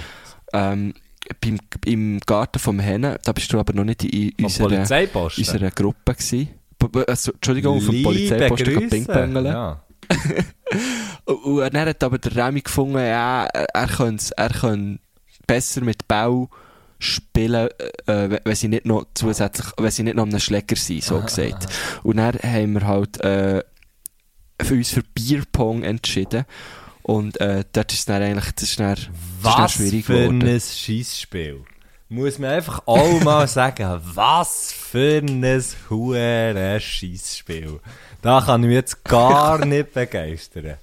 Ähm, 0.53 0.95
beim, 1.41 1.59
Im 1.85 2.21
Garten 2.21 2.59
vom 2.59 2.81
Hennen, 2.81 3.19
da 3.23 3.33
bist 3.33 3.53
du 3.53 3.59
aber 3.59 3.73
noch 3.73 3.85
nicht 3.85 4.05
in 4.05 4.33
Vom 4.37 4.45
unserer, 4.45 5.21
unserer 5.37 5.71
Gruppe 5.71 6.15
gewesen. 6.15 6.58
Also, 7.07 7.33
Entschuldigung, 7.33 7.81
vom 7.81 8.03
Polizeiposten 8.03 8.75
Grüße. 8.75 8.89
Ping-Pongeln. 8.89 9.47
Ja. 9.47 9.83
Und 11.25 11.75
dann 11.75 11.89
hat 11.89 12.03
aber 12.05 12.19
der 12.19 12.35
Remy 12.37 12.61
gefunden, 12.63 12.99
ja, 12.99 13.45
er, 13.47 13.87
könnte 13.89 14.33
er 14.37 14.49
könnte 14.51 15.01
besser 15.47 15.83
mit 15.83 16.07
Bau 16.09 16.49
spielen, 16.99 17.69
äh, 18.07 18.31
wenn- 18.31 18.41
wenn 18.45 18.55
sie 18.55 18.69
nicht 18.69 18.87
noch 18.87 19.07
zusätzlich, 19.15 19.67
wenn 19.77 19.91
sie 19.91 20.03
nicht 20.03 20.17
noch 20.17 20.25
einen 20.27 20.41
Schläger 20.41 20.77
sind, 20.77 21.05
so 21.05 21.21
gesagt. 21.21 21.67
Und 22.03 22.17
dann 22.17 22.35
haben 22.43 22.73
wir 22.75 22.87
halt, 22.87 23.21
äh, 23.21 23.63
für 24.61 24.75
uns 24.75 24.91
für 24.91 25.03
Bierpong 25.15 25.83
entschieden. 25.85 26.45
Und, 27.03 27.41
äh, 27.41 27.65
dort 27.73 27.93
ist 27.93 28.01
es 28.01 28.05
dann 28.07 28.23
eigentlich, 28.23 28.53
das 28.53 28.65
ist 28.71 28.81
dann, 28.81 28.89
das 28.95 28.99
ist 29.01 29.09
dann 29.45 29.63
Was 29.63 29.73
schwierig 29.73 30.05
für 30.05 30.13
geworden. 30.15 30.43
ein 30.43 30.61
Scheissspiel. 30.61 31.65
Muss 32.11 32.39
man 32.39 32.51
einfach 32.51 32.83
auch 32.87 33.21
mal 33.23 33.47
sagen, 33.49 34.01
was 34.15 34.73
für 34.73 35.19
ein 35.19 35.63
hure 35.91 36.79
Scheissspiel. 36.81 37.81
Da 38.23 38.41
kann 38.45 38.63
ich 38.63 38.69
mich 38.69 38.77
jetzt 38.77 39.05
gar 39.05 39.65
nicht 39.67 39.93
begeistern. 39.93 40.75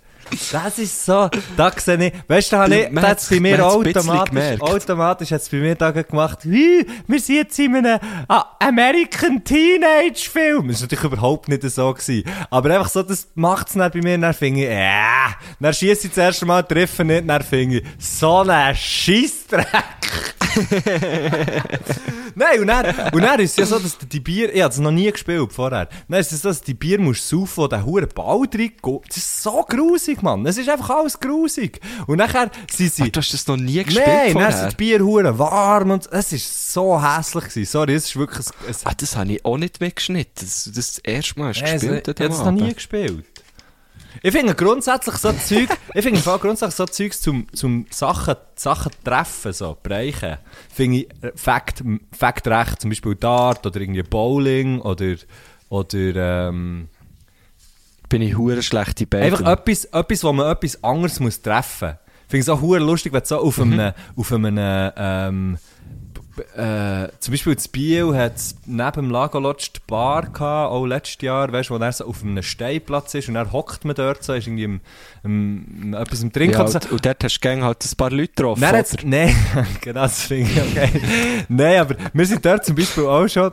Das 0.52 0.80
ist 0.80 1.06
so, 1.06 1.30
da 1.56 1.72
sehe 1.78 2.08
ich, 2.08 2.14
weißt 2.28 2.52
du, 2.52 2.56
da, 2.56 2.62
habe 2.64 2.76
ich, 2.76 2.88
da 2.96 3.02
hat's- 3.04 3.30
bei 3.30 3.40
mir 3.40 3.64
automatisch, 3.64 4.60
automatisch 4.60 5.32
hat's 5.32 5.50
bei 5.50 5.58
mir 5.58 5.76
da 5.76 5.92
gemacht, 5.92 6.40
«Hui, 6.46 6.84
wir 7.08 7.20
sind 7.20 7.36
jetzt 7.36 7.60
in 7.60 7.76
einem 7.76 8.00
ah, 8.28 8.44
American 8.60 9.44
Teenage 9.44 10.28
Film. 10.28 10.68
Das 10.70 10.78
war 10.78 10.86
natürlich 10.86 11.04
überhaupt 11.04 11.48
nicht 11.48 11.62
so 11.70 11.94
gewesen. 11.94 12.24
Aber 12.50 12.72
einfach 12.74 12.90
so, 12.90 13.04
das 13.04 13.28
macht's 13.36 13.74
dann 13.74 13.92
bei 13.92 14.02
mir, 14.02 14.18
dann 14.18 14.34
finde 14.34 14.62
ich, 14.62 14.68
äh, 14.68 14.90
dann 15.60 15.74
schiesse 15.76 16.08
ich 16.08 16.14
das 16.16 16.18
erste 16.18 16.48
Mal, 16.48 16.64
treffe 16.64 17.06
nicht, 17.06 17.30
dann 17.30 17.44
finde 17.44 17.78
ich, 17.82 17.84
so 18.00 18.40
ein 18.40 18.76
Scheissdreck. 19.50 20.36
Nein, 22.36 22.62
und 22.62 22.68
dann, 22.68 22.86
und 23.12 23.22
dann 23.22 23.40
ist 23.40 23.52
es 23.52 23.58
ja 23.58 23.66
so, 23.66 23.80
dass 23.80 23.98
die 23.98 24.20
Bier, 24.20 24.54
ich 24.54 24.62
habe 24.62 24.72
es 24.74 24.80
noch 24.80 24.92
nie 24.92 25.12
gespielt 25.12 25.52
vorher, 25.54 25.90
dann 26.08 26.20
ist 26.20 26.32
es 26.32 26.42
so, 26.42 26.50
dass 26.50 26.62
die 26.62 26.74
Bier 26.74 27.00
musst 27.00 27.28
saufen, 27.28 27.58
wo 27.64 27.68
der 27.68 27.86
hure 27.86 28.08
Ball 28.08 28.38
reingeht. 28.40 28.82
Das 29.08 29.18
ist 29.18 29.44
so 29.44 29.64
grusig, 29.68 30.22
Mann. 30.22 30.46
Es 30.46 30.58
ist 30.58 30.70
einfach 30.70 30.90
alles 30.92 31.20
grusig. 31.20 31.80
Und 32.08 32.18
nachher 32.18 32.50
sind 32.72 32.94
sie... 32.94 33.04
Ach, 33.04 33.10
du 33.10 33.20
hast 33.20 33.34
das 33.34 33.48
noch 33.48 33.58
nie 33.58 33.84
gespielt 33.84 34.06
Nein, 34.08 34.24
dann 34.26 34.32
vorher? 34.34 34.52
sind 34.54 34.72
die 34.72 34.76
Bier 34.78 35.00
hure 35.02 35.38
warm 35.40 35.92
und 35.92 36.08
es 36.12 36.32
ist 36.32 36.74
so 36.74 37.02
hässlich 37.02 37.46
gewesen. 37.46 37.70
Sorry, 37.72 37.94
es 37.96 38.06
ist 38.06 38.16
wirklich... 38.16 38.46
ein- 38.48 38.68
ein- 38.68 38.76
Ah, 38.86 38.94
das 38.98 39.16
habe 39.16 39.32
ich 39.34 39.44
auch 39.46 39.58
nicht 39.58 39.80
weggeschnitten. 39.82 40.34
Das, 40.48 40.64
das, 40.74 40.74
das 40.74 40.98
erste 41.00 41.40
Mal 41.40 41.50
hast 41.50 41.62
du 41.62 41.66
gespielt. 41.66 42.08
ich 42.08 42.24
habe 42.24 42.34
es 42.34 42.40
noch 42.40 42.52
nie 42.52 42.74
gespielt. 42.74 43.26
Ich 44.22 44.32
finde 44.32 44.56
grundsätzlich 44.56 45.16
so 45.16 45.32
Zeug, 45.32 45.70
ich 45.94 46.04
finde 46.04 46.20
Fall 46.20 46.40
grundsätzlich 46.40 46.76
so 46.76 46.86
Zeugs 46.86 47.22
zum, 47.22 47.48
zum 47.54 47.86
Sachen, 47.90 48.36
Sachen 48.56 48.92
treffen, 49.04 49.54
so, 49.54 49.78
bereichen, 49.82 50.38
finde 50.74 50.98
ich 51.00 51.10
äh, 51.22 51.32
Fakt, 51.36 51.84
Fakt 52.12 52.48
recht, 52.48 52.82
zum 52.82 52.90
Beispiel 52.90 53.16
Dart 53.16 53.66
oder 53.66 53.80
irgendwie 53.80 54.04
Bowling 54.04 54.82
oder, 54.82 55.16
oder, 55.70 56.48
ähm, 56.48 56.90
Bin 58.10 58.22
ich 58.22 58.38
hure 58.38 58.62
schlechte 58.62 59.06
Beine. 59.06 59.26
einfach 59.26 59.52
etwas, 59.52 59.86
etwas, 59.86 60.24
wo 60.24 60.34
man 60.34 60.52
etwas 60.52 60.84
anderes 60.84 61.20
muss 61.20 61.42
treffen 61.42 61.90
muss. 61.90 61.98
Ich 62.26 62.32
finde 62.32 62.42
es 62.42 62.50
auch 62.50 62.62
hure 62.62 62.80
lustig, 62.80 63.14
wenn 63.14 63.22
du 63.22 63.28
so 63.28 63.38
auf 63.40 63.60
einem, 63.60 63.94
auf 64.16 64.32
einem, 64.32 64.58
ähm, 64.98 65.58
äh, 66.56 67.10
zum 67.20 67.32
Beispiel 67.32 67.54
in 67.54 67.72
Biel 67.72 68.16
hat 68.16 68.36
es 68.36 68.56
neben 68.66 68.92
dem 68.92 69.10
Lagolodge 69.10 69.70
die 69.76 69.80
Bar 69.88 70.24
gehabt, 70.24 70.72
auch 70.72 70.86
letztes 70.86 71.22
Jahr, 71.22 71.52
weißt 71.52 71.70
wo 71.72 71.78
er 71.78 71.92
so 71.92 72.06
auf 72.06 72.24
einem 72.24 72.44
Steinplatz 72.44 73.14
ist 73.14 73.28
und 73.28 73.36
dann 73.36 73.52
hockt 73.52 73.86
man 73.86 73.96
dort 73.96 74.24
so, 74.24 74.34
ist 74.34 74.48
irgendwie 74.48 74.64
im, 74.64 74.82
im, 75.24 75.94
etwas 75.94 76.22
im 76.22 76.32
Trinken 76.32 76.54
ja, 76.54 76.62
oder 76.62 76.72
so. 76.72 76.80
und, 76.80 76.92
und 76.92 77.06
dort 77.06 77.24
hast 77.24 77.40
du 77.40 77.50
halt 77.64 77.86
ein 77.86 77.98
paar 77.98 78.12
Leute 78.12 78.28
getroffen. 78.28 78.62
Nein, 78.62 79.36
genau, 79.82 80.02
das 80.02 80.24
finde 80.24 80.52
ich 80.52 80.62
okay. 80.62 80.90
nein, 81.48 81.80
aber 81.80 81.96
wir 82.14 82.26
sind 82.26 82.46
dort 82.46 82.66
zum 82.66 82.76
Beispiel 82.76 83.06
auch 83.06 83.28
schon, 83.28 83.52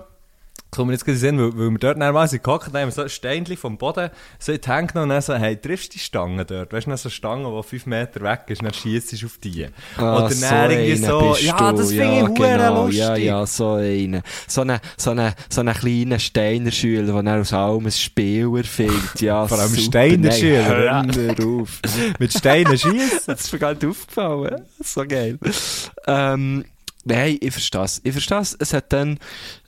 kommen 0.72 0.88
wir 0.88 0.94
jetzt 0.94 1.04
gerade 1.04 1.18
sehen, 1.18 1.38
weil, 1.38 1.56
weil 1.56 1.70
wir 1.70 1.78
dort 1.78 2.00
dann 2.00 2.14
mal 2.14 2.26
sind 2.26 2.42
gehockt 2.42 2.72
haben, 2.72 2.90
so 2.90 3.02
ein 3.02 3.08
Steinchen 3.11 3.58
vom 3.58 3.76
Boden 3.76 4.08
so 4.38 4.52
in 4.52 4.61
die 4.61 4.68
Hände 4.68 4.92
genommen 4.92 5.11
und 5.11 5.14
dann 5.16 5.22
so, 5.22 5.35
hey, 5.35 5.56
triffst 5.56 5.92
du 5.92 5.92
die 5.92 5.98
Stange 5.98 6.46
dort? 6.46 6.72
Weißt 6.72 6.87
du, 6.87 6.96
so 6.96 7.08
eine 7.08 7.11
Stange, 7.11 7.54
die 7.54 7.68
fünf 7.68 7.87
Meter 7.87 8.22
weg 8.22 8.44
ist, 8.48 8.62
dann 8.62 8.72
schießt 8.72 9.20
du 9.20 9.26
auf 9.26 9.38
die. 9.38 9.66
Ah, 9.98 10.24
Oder 10.24 10.30
so 10.30 10.46
irgendwie 10.46 10.96
so, 10.96 11.37
ja, 11.40 11.70
du. 11.70 11.76
das 11.76 11.88
finde 11.90 12.04
ich 12.04 12.20
ja, 12.20 12.28
hure 12.28 12.35
genau. 12.35 12.85
lustig. 12.85 12.98
Ja, 12.98 13.16
ja, 13.16 13.46
so 13.46 13.74
einer. 13.74 14.22
So 14.48 14.62
einen 14.62 14.80
so 14.96 15.11
eine, 15.11 15.35
so 15.50 15.61
eine 15.61 15.74
kleiner 15.74 16.18
Steiner 16.18 16.70
Schüler, 16.70 17.22
der 17.22 17.40
aus 17.40 17.52
allem 17.52 17.85
ein 17.85 17.92
Spieler 17.92 18.64
findet. 18.64 19.20
Ja, 19.20 19.46
Vor 19.52 19.58
allem 19.58 19.68
super. 19.68 19.82
Steiner 19.82 20.28
Nein, 20.28 20.38
Schüler, 20.40 20.64
hör 20.64 21.02
mir 21.02 21.46
auf. 21.46 21.80
Mit 22.18 22.32
Steinen 22.32 22.78
schießen. 22.78 23.20
Das 23.26 23.42
ist 23.42 23.52
mir 23.52 23.58
gar 23.58 23.74
nicht 23.74 23.85
aufgefallen. 23.85 24.62
So 24.80 25.04
geil. 25.06 25.38
Ähm, 26.06 26.64
nein, 27.04 27.38
ich 27.40 27.52
verstehe 27.52 27.82
es. 27.82 28.00
Ich 28.04 28.12
verstehe 28.12 28.38
es. 28.38 28.56
Es 28.58 28.72
hat 28.72 28.92
dann 28.92 29.18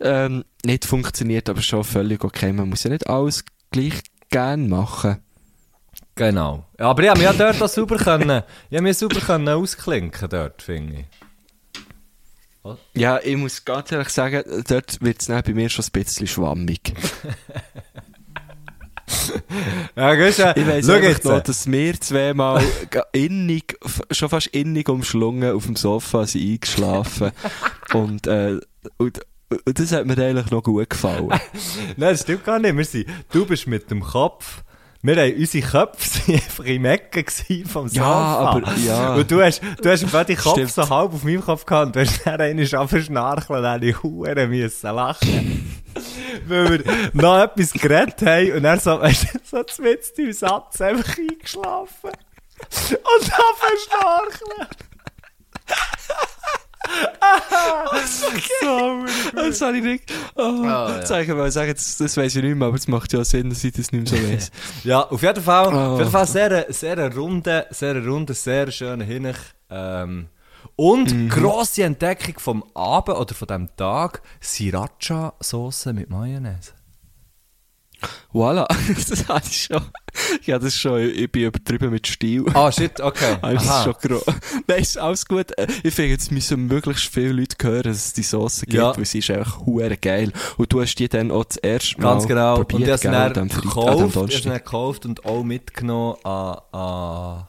ähm, 0.01 0.45
nicht 0.65 0.85
funktioniert, 0.85 1.49
aber 1.49 1.63
schon 1.63 1.85
völlig 1.85 2.25
okay. 2.25 2.53
Man 2.53 2.69
muss 2.69 2.85
ja 2.85 2.91
nicht 2.91 3.09
alles 3.09 3.45
gleich 3.71 4.03
gern 4.31 4.69
machen. 4.69 5.19
Genau. 6.15 6.65
Ja, 6.79 6.91
Aber 6.91 7.03
ich 7.03 7.09
habe 7.09 7.19
mich 7.19 7.27
ja 7.27 7.33
dort 7.33 7.61
auch 7.61 7.69
sauber 7.69 7.97
können, 7.97 8.43
ich 8.71 8.81
mich 8.81 8.97
sauber 8.97 9.21
können 9.21 9.49
ausklinken 9.49 10.29
dort, 10.29 10.63
finde 10.63 11.01
ich. 11.01 11.07
Ja, 12.95 13.21
ich 13.23 13.37
muss 13.37 13.65
ganz 13.65 13.93
ehrlich 13.93 14.09
sagen, 14.09 14.43
dort 14.67 15.03
wird 15.03 15.21
es 15.21 15.27
bei 15.27 15.53
mir 15.53 15.69
schon 15.69 15.85
ein 15.85 15.91
bisschen 15.93 16.27
schwammig. 16.27 16.81
Ja, 19.97 20.15
gehst 20.15 20.39
du, 20.39 20.53
Ich 20.57 20.67
weiss 20.67 20.89
einfach 20.89 21.25
noch, 21.25 21.41
dass 21.43 21.71
wir 21.71 22.01
zweimal 22.01 22.63
innig, 23.13 23.77
schon 24.11 24.29
fast 24.29 24.49
innig 24.49 24.89
umschlungen 24.89 25.53
auf 25.55 25.67
dem 25.67 25.77
Sofa 25.77 26.27
sind 26.27 26.43
eingeschlafen. 26.43 27.31
und, 27.95 28.27
äh, 28.27 28.59
und, 28.99 29.21
und 29.65 29.79
das 29.79 29.93
hat 29.93 30.07
mir 30.07 30.19
eigentlich 30.19 30.51
noch 30.51 30.63
gut 30.63 30.91
gefallen. 30.91 31.29
Nein, 31.97 32.13
das 32.13 32.23
stimmt 32.23 32.45
gar 32.45 32.59
nicht. 32.59 32.77
Wir 32.77 32.85
sind, 32.85 33.07
du 33.33 33.47
bist 33.47 33.67
mit 33.67 33.91
dem 33.91 34.01
Kopf 34.03 34.63
wir 35.07 35.17
haben 35.17 35.35
unsere 35.35 35.67
Köpfe 35.67 36.09
sind 36.09 36.35
einfach 36.37 36.65
im 36.65 36.85
Ecken 36.87 37.67
vom 37.67 37.89
Sofa. 37.89 38.01
Ja, 38.01 38.07
aber- 38.07 38.73
ja. 38.79 39.15
Und 39.17 39.31
du 39.31 39.43
hast, 39.43 39.61
du 39.83 39.91
hast 39.91 40.03
einfach 40.03 40.25
den 40.25 40.39
Kopf 40.39 40.55
Stimmt. 40.55 40.73
so 40.73 40.89
halb 40.89 41.13
auf 41.13 41.25
meinem 41.25 41.43
Kopf 41.43 41.67
gehabt 41.67 41.89
und 41.89 41.97
du 41.97 42.01
hast 42.01 42.27
dann 42.27 42.41
einen 42.41 42.67
verschnarchelt 42.67 43.51
und 43.51 43.63
dann 43.63 43.83
ich 43.83 44.03
Huren 44.03 44.49
müssen 44.49 44.95
lachen. 44.95 45.84
Weil 46.47 46.85
wir 46.85 47.11
noch 47.13 47.39
etwas 47.43 47.73
geredet 47.73 48.21
haben 48.23 48.53
und 48.53 48.65
er 48.65 48.79
so, 48.81 49.01
weißt 49.01 49.27
du, 49.35 49.39
so 49.51 49.83
mitten 49.83 50.21
im 50.27 50.33
Satz 50.33 50.81
einfach 50.81 51.17
eingeschlafen. 51.19 52.11
Und 52.11 53.29
dann 53.29 53.55
verschnarchelt. 53.59 54.69
so, 58.61 59.05
Das 59.35 59.61
habe 59.61 59.77
ich 59.79 59.83
nicht. 59.85 60.13
Oh, 60.37 60.63
ja. 60.65 60.97
Jetzt 60.97 61.09
soll 61.09 61.21
ich 61.21 61.29
mal 61.29 61.51
sagen, 61.51 61.73
das, 61.75 61.97
das 61.97 62.17
weiss 62.17 62.37
ich 62.37 62.43
nicht 62.43 62.55
mehr, 62.57 62.69
aber 62.69 62.77
es 62.77 62.89
macht 62.89 63.13
ja 63.13 63.25
Sinn, 63.25 63.51
dass 63.51 63.65
ich 63.65 63.73
das 63.73 63.93
nicht 63.93 64.11
mehr 64.13 64.21
so 64.21 64.29
weiss. 64.33 64.51
Ja, 64.85 65.01
auf 65.03 65.23
jeden 65.23 65.43
Fall, 65.43 65.69
Oh. 65.75 65.93
auf 65.95 65.99
jeden 65.99 66.11
Fall 66.11 66.27
sehr, 66.27 66.67
sehr 66.73 67.15
runde, 67.15 67.67
sehr 67.71 68.05
runde, 68.05 68.35
sehr 68.35 68.71
schöne 68.71 69.05
Hinech. 69.05 69.37
Ähm, 69.71 70.29
und 70.77 71.13
Mhm. 71.15 71.29
grosse 71.29 71.85
Entdeckung 71.85 72.39
vom 72.39 72.65
Abend 72.75 73.17
oder 73.19 73.35
von 73.35 73.47
diesem 73.49 73.77
Tag, 73.77 74.23
Sriracha-Sauce 74.43 75.87
mit 75.87 76.11
Mayonnaise. 76.11 76.73
Voilà, 78.35 78.67
das 79.09 79.29
hatte 79.29 79.49
ich 79.49 79.63
schon. 79.63 79.81
Ich 80.43 80.51
habe 80.51 80.65
das 80.65 80.77
schon, 80.77 81.01
ich 81.01 81.31
bin 81.31 81.45
übertrieben 81.45 81.91
mit 81.91 82.07
Stil. 82.07 82.45
Ah, 82.53 82.71
shit, 82.71 83.01
okay. 83.01 83.37
Habe 83.43 83.55
das 83.55 83.69
Aha. 83.69 83.85
schon 83.85 83.95
gro- 84.03 84.23
Nein, 84.67 84.81
ist 84.83 84.99
alles 84.99 85.25
gut. 85.25 85.57
Äh, 85.57 85.67
Ich 85.83 85.95
finde, 85.95 86.11
jetzt 86.11 86.31
müssen 86.31 86.67
möglichst 86.67 87.07
viele 87.07 87.33
Leute 87.33 87.57
hören, 87.67 87.85
dass 87.85 87.97
es 88.07 88.13
die 88.13 88.23
Sauce 88.23 88.61
gibt, 88.63 88.75
Ja. 88.75 88.95
weil 88.97 89.05
sie 89.07 89.21
ist 89.21 89.31
einfach 89.31 89.65
hure 89.65 89.97
geil. 89.97 90.33
Und 90.59 90.73
du 90.73 90.83
hast 90.83 90.97
die 90.97 91.09
dann 91.09 91.31
auch 91.31 91.45
das 91.45 91.57
erste 91.57 91.99
Mal 92.01 92.11
Ganz 92.11 92.27
genau. 92.29 92.59
Und 92.59 92.69
probiert, 92.69 92.91
habe 93.05 93.33
dann 93.33 93.33
dem 93.33 93.49
dem 93.49 93.61
gekauft, 93.61 93.89
ich 93.89 93.95
habe 93.95 94.05
es 94.09 94.13
Donnerstag. 94.13 94.43
dann 94.43 94.53
gekauft 94.59 95.07
und 95.07 95.25
auch 95.25 95.43
mitgenommen 95.43 96.17
an, 96.25 96.59
an, 96.73 97.49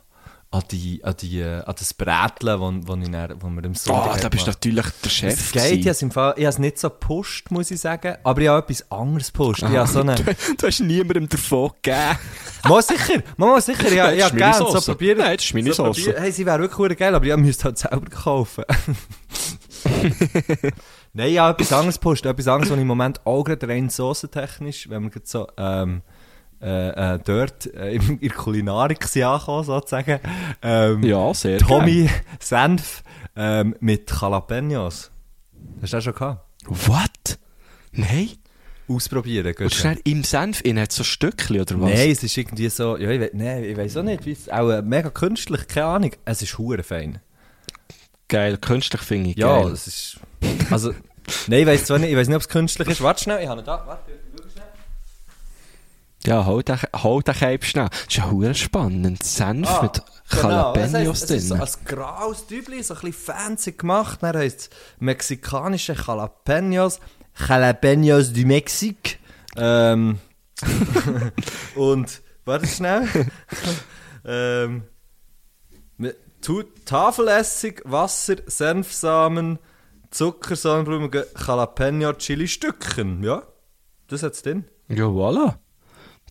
an, 0.56 0.64
die, 0.72 1.04
an, 1.04 1.16
die, 1.20 1.40
äh, 1.42 1.62
an 1.64 1.76
das 1.78 1.94
Brätchen, 1.94 2.60
wo, 2.60 2.74
wo, 2.88 2.96
ich 3.02 3.10
dann, 3.12 3.36
wo 3.42 3.50
wir 3.50 3.64
im 3.66 3.76
Sonntag 3.76 4.16
Ah, 4.16 4.18
da 4.22 4.30
bist 4.30 4.48
du 4.48 4.52
natürlich 4.52 4.86
der 4.86 5.06
Es 5.06 5.12
Chef. 5.14 5.52
geht, 5.52 5.72
ich 5.74 5.80
habe 5.82 5.90
es 5.90 6.02
im 6.02 6.12
Fall, 6.12 6.34
ich 6.38 6.44
habe 6.44 6.50
es 6.50 6.60
nicht 6.60 6.80
so 6.80 6.90
gepusht, 6.90 7.52
muss 7.52 7.72
ich 7.72 7.80
sagen, 7.80 8.16
aber 8.24 8.42
ich 8.42 8.48
habe 8.48 8.60
etwas 8.60 8.90
anderes 8.92 9.34
gepusht. 9.34 9.64
Ich 9.64 9.76
habe 9.76 9.88
so 9.88 10.00
eine, 10.00 10.16
Du 10.58 10.68
hast 10.68 10.80
niemandem 10.80 11.28
davon 11.28 11.72
gegeben. 11.82 12.18
Mal 12.68 12.82
sicher, 12.82 13.22
mal, 13.38 13.48
mal 13.52 13.62
sicher, 13.62 13.94
ja, 13.94 14.06
Nein, 14.08 14.18
ja, 14.18 14.26
das 14.26 14.34
ist 14.34 14.34
meine 14.34 14.52
gerne, 14.52 14.58
so 14.58 14.72
Sauce. 14.72 14.86
probieren. 14.86 15.18
Nein, 15.20 15.36
das 15.36 15.46
ist 15.46 15.54
meine 15.54 15.74
so 15.74 15.94
Sauce. 15.94 16.08
Hey, 16.18 16.32
sie 16.32 16.46
wäre 16.48 16.60
wirklich 16.60 16.98
geil, 16.98 17.14
aber 17.14 17.26
ich 17.26 17.38
müsste 17.38 17.66
halt 17.66 17.78
selber 17.78 18.10
kaufen. 18.10 18.64
Nein, 21.14 21.30
ich 21.30 21.38
habe 21.38 21.54
etwas 21.54 21.72
anderes 21.74 21.96
gepusht, 22.00 22.26
etwas 22.26 22.48
anderes, 22.48 22.70
was 22.72 22.78
ich 22.78 22.82
im 22.82 22.88
Moment 22.88 23.26
auch 23.26 23.44
gerade 23.44 23.68
rein 23.68 23.90
soßentechnisch, 23.90 24.90
wenn 24.90 25.04
wir 25.04 25.10
gerade 25.12 25.28
so, 25.28 25.48
ähm, 25.58 26.02
äh, 26.62 27.16
äh, 27.16 27.20
dort 27.24 27.74
äh, 27.74 27.96
in, 27.96 28.20
der 28.20 28.30
Kulinarik 28.30 29.04
angekommen, 29.24 29.64
sozusagen. 29.64 30.20
Ähm, 30.62 31.04
Ja, 31.04 31.34
sehr 31.34 31.60
Tommy 31.60 32.10
Senf 32.40 33.04
ähm, 33.36 33.76
mit 33.80 34.10
Jalapenos. 34.12 35.12
Hast 35.82 35.94
du 35.94 35.98
das 35.98 36.04
schon 36.04 36.14
gehabt? 36.14 36.46
What? 36.68 37.38
Nein? 37.92 38.30
Ausprobieren, 38.88 39.48
Und 39.48 39.56
gut. 39.58 39.74
schnell 39.74 40.00
im 40.04 40.24
Senf 40.24 40.62
in 40.64 40.80
hat 40.80 40.92
so 40.92 41.04
Stückchen, 41.04 41.60
oder 41.60 41.82
was? 41.82 41.90
Nein, 41.92 42.12
es 42.12 42.22
ist 42.24 42.38
irgendwie 42.38 42.70
so, 42.70 42.98
ja, 42.98 43.10
ich, 43.10 43.20
we 43.20 43.32
nee, 43.34 43.66
ich 43.72 43.78
weiß 43.78 43.98
auch 43.98 44.04
nicht, 44.04 44.28
es, 44.28 44.48
auch 44.50 44.70
äh, 44.70 44.82
mega 44.84 45.10
künstlich, 45.10 45.68
keine 45.68 45.88
Ahnung. 45.88 46.12
Es 46.24 46.42
ist 46.44 46.58
hure 46.60 46.84
fein. 46.84 47.20
Geil, 48.28 48.58
künstlich 48.58 49.02
finde 49.02 49.32
ich 49.32 49.38
Ja, 49.38 49.62
geil. 49.64 49.72
es 49.72 49.88
ist, 49.88 50.20
also, 50.72 50.94
nein, 51.48 51.62
ich 51.62 51.68
weiß 51.68 51.86
zwar 51.86 51.98
nicht, 51.98 52.12
ich 52.12 52.16
weiß 52.18 52.28
nicht, 52.28 52.36
ob 52.36 52.42
es 52.44 52.50
künstlich 52.50 52.88
ist. 52.88 53.02
Warte 53.02 53.24
schnell, 53.24 53.42
ich 53.42 53.48
habe 53.48 53.62
ihn 53.62 53.66
da, 53.66 53.84
warte. 53.88 54.12
Ja, 56.26 56.46
hol 56.46 56.64
den, 56.64 56.80
hol 57.04 57.22
den 57.22 57.36
Cape 57.36 57.66
schnell. 57.66 57.88
Das 57.90 58.02
ist 58.02 58.16
ja 58.16 58.32
hure 58.32 58.56
spannend. 58.56 59.24
Senf 59.24 59.70
Ah, 59.70 59.84
mit 59.84 60.02
Genau, 60.30 60.50
Jalapenos 60.50 60.94
es, 60.94 60.94
heisst, 60.94 61.32
es 61.32 61.44
ist 61.44 61.48
so 61.50 61.56
drin. 61.56 61.64
ein 61.64 61.86
graues 61.86 62.48
Tübli, 62.48 62.82
so 62.82 62.96
ein 62.96 63.02
bisschen 63.02 63.14
fancy 63.14 63.72
gemacht. 63.74 64.24
Dann 64.24 64.36
heisst 64.36 64.60
es 64.62 64.70
mexikanische 65.00 65.94
Jalapenos, 65.94 67.00
Jalapenos 67.48 68.34
du 68.34 68.46
Mexique. 68.46 69.20
Ähm, 69.56 70.20
und, 71.76 72.22
warte 72.44 72.68
schnell. 72.68 73.08
ähm, 74.26 74.84
Tafelessig, 76.86 77.82
Wasser, 77.86 78.36
Senfsamen, 78.46 79.58
Zucker, 80.12 80.56
Sonnenblumen, 80.56 81.10
Jalapeno, 81.12 82.14
Chili-Stückchen. 82.14 83.24
Ja, 83.24 83.44
das 84.08 84.22
hat's 84.22 84.44
drin. 84.44 84.66
Ja, 84.88 85.06
voilà. 85.06 85.56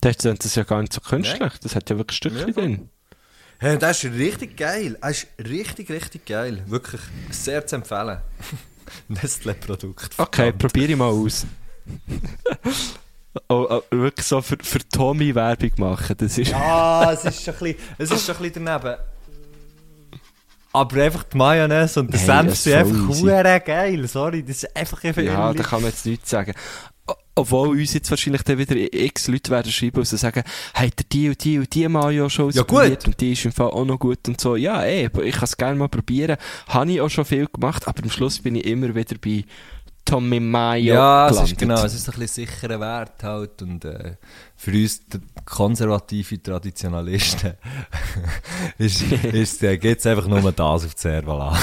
Das 0.05 0.23
ist 0.23 0.45
das 0.45 0.55
ja 0.55 0.63
gar 0.63 0.81
nicht 0.81 0.93
so 0.93 1.01
künstlich. 1.01 1.53
Das 1.63 1.75
hat 1.75 1.89
ja 1.89 1.97
wirklich 1.97 2.17
Stückchen 2.17 2.47
Ja, 2.47 2.53
drin. 2.53 2.89
Hey, 3.57 3.79
das 3.79 4.03
ist 4.03 4.13
richtig 4.13 4.55
geil. 4.55 4.97
Das 5.01 5.23
ist 5.23 5.27
richtig, 5.49 5.89
richtig 5.89 6.25
geil. 6.27 6.63
Wirklich 6.67 7.01
sehr 7.31 7.65
zu 7.65 7.77
empfehlen. 7.77 8.19
Nestle-Produkt. 9.07 10.11
Okay, 10.17 10.51
probiere 10.51 10.91
ich 10.91 10.97
mal 10.97 11.09
aus. 11.09 11.47
oh, 13.49 13.67
oh, 13.69 13.81
wirklich 13.89 14.27
so 14.27 14.41
für, 14.41 14.57
für 14.61 14.87
Tommy 14.89 15.33
Werbung 15.33 15.71
machen. 15.77 16.15
Das 16.17 16.37
ist. 16.37 16.53
Ah, 16.53 17.11
es 17.13 17.25
ist 17.25 17.43
schon 17.43 17.55
ein 17.55 17.59
bisschen, 17.59 17.77
es 17.97 18.11
ist 18.11 18.25
schon 18.27 18.35
ein 18.35 18.41
bisschen 18.43 18.65
daneben. 18.65 18.97
Aber 20.71 21.01
einfach 21.03 21.23
die 21.23 21.37
Mayonnaise 21.37 21.99
und 22.01 22.11
der 22.13 22.19
Hey, 22.19 22.27
Senf 22.27 22.55
sind 22.57 22.73
einfach 22.75 23.09
easy. 23.09 23.59
geil. 23.65 24.07
Sorry, 24.07 24.43
das 24.43 24.57
ist 24.57 24.75
einfach 24.75 25.03
einfach 25.03 25.21
Ja, 25.21 25.53
da 25.53 25.63
kann 25.63 25.81
man 25.81 25.89
jetzt 25.89 26.05
nichts 26.05 26.29
sagen. 26.29 26.53
Obwohl 27.37 27.77
uns 27.77 27.93
jetzt 27.93 28.09
wahrscheinlich 28.09 28.43
dann 28.43 28.57
wieder 28.57 28.75
x 28.77 29.27
Leute 29.27 29.51
werden 29.51 29.69
schreiben 29.71 29.97
und 29.97 30.05
sagen, 30.07 30.43
hey, 30.73 30.89
der 30.89 31.05
die 31.11 31.27
und 31.29 31.43
die 31.43 31.59
und 31.59 31.73
die 31.75 31.87
Mayo 31.87 32.29
schon 32.29 32.49
Ja, 32.51 32.61
ausprobiert 32.61 32.99
gut. 33.03 33.07
und 33.07 33.21
die 33.21 33.33
ist 33.33 33.43
im 33.45 33.51
Fall 33.51 33.67
auch 33.71 33.83
noch 33.85 33.99
gut 33.99 34.25
und 34.29 34.39
so. 34.39 34.55
Ja, 34.55 34.81
ey, 34.83 35.09
ich 35.23 35.35
kann 35.35 35.43
es 35.43 35.57
gerne 35.57 35.77
mal 35.77 35.89
probieren. 35.89 36.37
Habe 36.69 36.91
ich 36.93 37.01
auch 37.01 37.09
schon 37.09 37.25
viel 37.25 37.47
gemacht, 37.47 37.87
aber 37.89 38.01
am 38.03 38.09
Schluss 38.09 38.39
bin 38.39 38.55
ich 38.55 38.65
immer 38.65 38.95
wieder 38.95 39.17
bei 39.19 39.43
Tommy 40.05 40.39
Mayo 40.39 40.93
Ja, 40.93 41.25
es 41.27 41.31
ist 41.31 41.37
gelandet. 41.39 41.57
genau, 41.59 41.83
es 41.83 41.93
ist 41.95 42.07
ein 42.09 42.19
bisschen 42.19 42.45
sicherer 42.47 42.79
Wert 42.79 43.21
halt 43.23 43.61
und 43.63 43.83
äh, 43.83 44.15
für 44.55 44.71
uns 44.71 45.01
konservative 45.45 46.41
Traditionalisten 46.41 47.53
ist, 48.77 49.01
ist, 49.33 49.61
äh, 49.63 49.77
geht 49.77 49.99
es 49.99 50.05
einfach 50.05 50.27
nur 50.27 50.39
das 50.53 50.85
auf 50.85 50.93
die 50.95 51.01
Servala. 51.01 51.57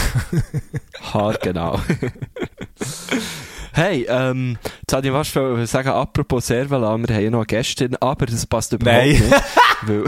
Haar, 1.15 1.35
genau. 1.41 1.81
hey, 3.73 4.07
ähm, 4.09 4.59
jetzt 4.81 4.93
wollte 4.93 5.09
ich 5.09 5.15
fast 5.15 5.31
schon 5.31 5.67
sagen, 5.67 5.89
apropos 5.89 6.47
Servala, 6.47 6.97
wir 6.97 7.15
haben 7.15 7.25
ja 7.25 7.31
noch 7.31 7.41
eine 7.41 7.47
Gästin, 7.47 7.97
aber 7.97 8.27
das 8.27 8.47
passt 8.47 8.73
überhaupt 8.73 9.07
Nein. 9.07 9.11
nicht. 9.11 9.33
Weil 9.87 10.05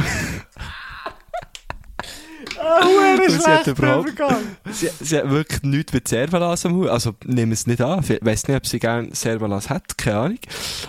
Und 3.20 3.30
sie 3.30 3.50
hat 3.50 3.66
überhaupt, 3.66 4.12
sie, 4.70 4.88
sie 5.00 5.18
hat 5.18 5.30
wirklich 5.30 5.62
nichts 5.62 5.92
mit 5.92 6.08
Servalas 6.08 6.64
am 6.66 6.74
Hut. 6.74 6.88
Also, 6.88 7.14
nehmen 7.24 7.52
es 7.52 7.66
nicht 7.66 7.80
an. 7.80 8.04
Ich 8.08 8.18
weiss 8.22 8.46
nicht, 8.46 8.56
ob 8.56 8.66
sie 8.66 8.78
gerne 8.78 9.08
Servalas 9.12 9.70
hat. 9.70 9.96
Keine 9.98 10.16
Ahnung. 10.18 10.38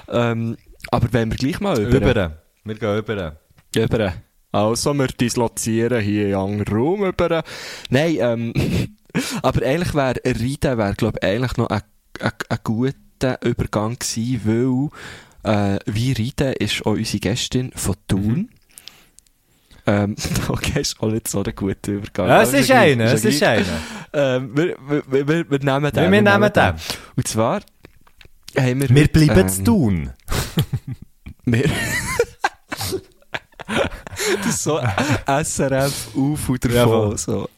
Ähm, 0.10 0.58
aber 0.92 1.08
wenn 1.12 1.32
wir 1.32 1.38
gleich 1.38 1.60
mal 1.60 1.80
über. 1.80 1.98
Über. 1.98 2.38
Wir 2.64 2.76
gehen 2.76 2.98
über. 2.98 3.34
über. 3.76 4.14
Also, 4.52 4.94
wir 4.94 5.08
dislozieren 5.08 6.02
hier 6.02 6.30
in 6.30 6.36
einen 6.36 6.62
Raum 6.62 7.06
über. 7.06 7.44
Nein, 7.90 8.18
ähm, 8.20 8.54
aber 9.42 9.66
eigentlich 9.66 9.94
wäre 9.94 10.22
Rita, 10.26 10.78
wäre, 10.78 10.94
glaube 10.94 11.20
ich, 11.22 11.28
eigentlich 11.28 11.58
noch 11.58 11.68
ein, 11.70 11.82
ein, 12.22 12.60
guter 12.64 13.42
Übergang 13.44 13.98
gewesen, 14.00 14.42
weil, 15.44 15.76
äh, 15.76 15.80
wie 15.86 16.12
Rita 16.12 16.50
ist 16.52 16.86
auch 16.86 16.94
unsere 16.94 17.20
Gästin 17.20 17.72
von 17.76 17.96
Thun. 18.08 18.50
Ähm, 19.88 20.16
okay, 20.48 20.82
ist 20.82 21.00
auch 21.00 21.12
nicht 21.12 21.28
so 21.28 21.44
ein 21.44 21.56
guter 21.56 21.92
Übergang. 21.92 22.28
Ja, 22.28 22.42
es 22.42 22.54
ist 22.54 22.72
einer, 22.72 23.06
es 23.06 23.26
ist 23.26 23.44
einer. 23.44 23.66
Ähm, 24.18 24.56
wir, 24.56 24.78
wir, 24.88 25.28
wir, 25.28 25.52
wir 25.52 25.60
nehmen 25.60 25.92
den. 25.92 26.04
Wir, 26.04 26.12
wir 26.12 26.22
nehmen 26.22 26.54
den. 26.54 26.74
Und 27.18 27.28
zwar 27.28 27.60
haben 28.58 28.82
wir... 28.82 28.90
Wir 28.90 29.08
bleiben 29.10 29.40
ähm, 29.42 29.50
zu 29.50 29.64
tun. 29.66 30.10
Wir... 31.46 31.70
das 34.38 34.48
ist 34.48 34.64
so 34.64 34.80
SRF 35.28 36.16
auf 36.16 36.50
Ja, 36.50 36.86
davon. 36.86 37.18
so. 37.18 37.50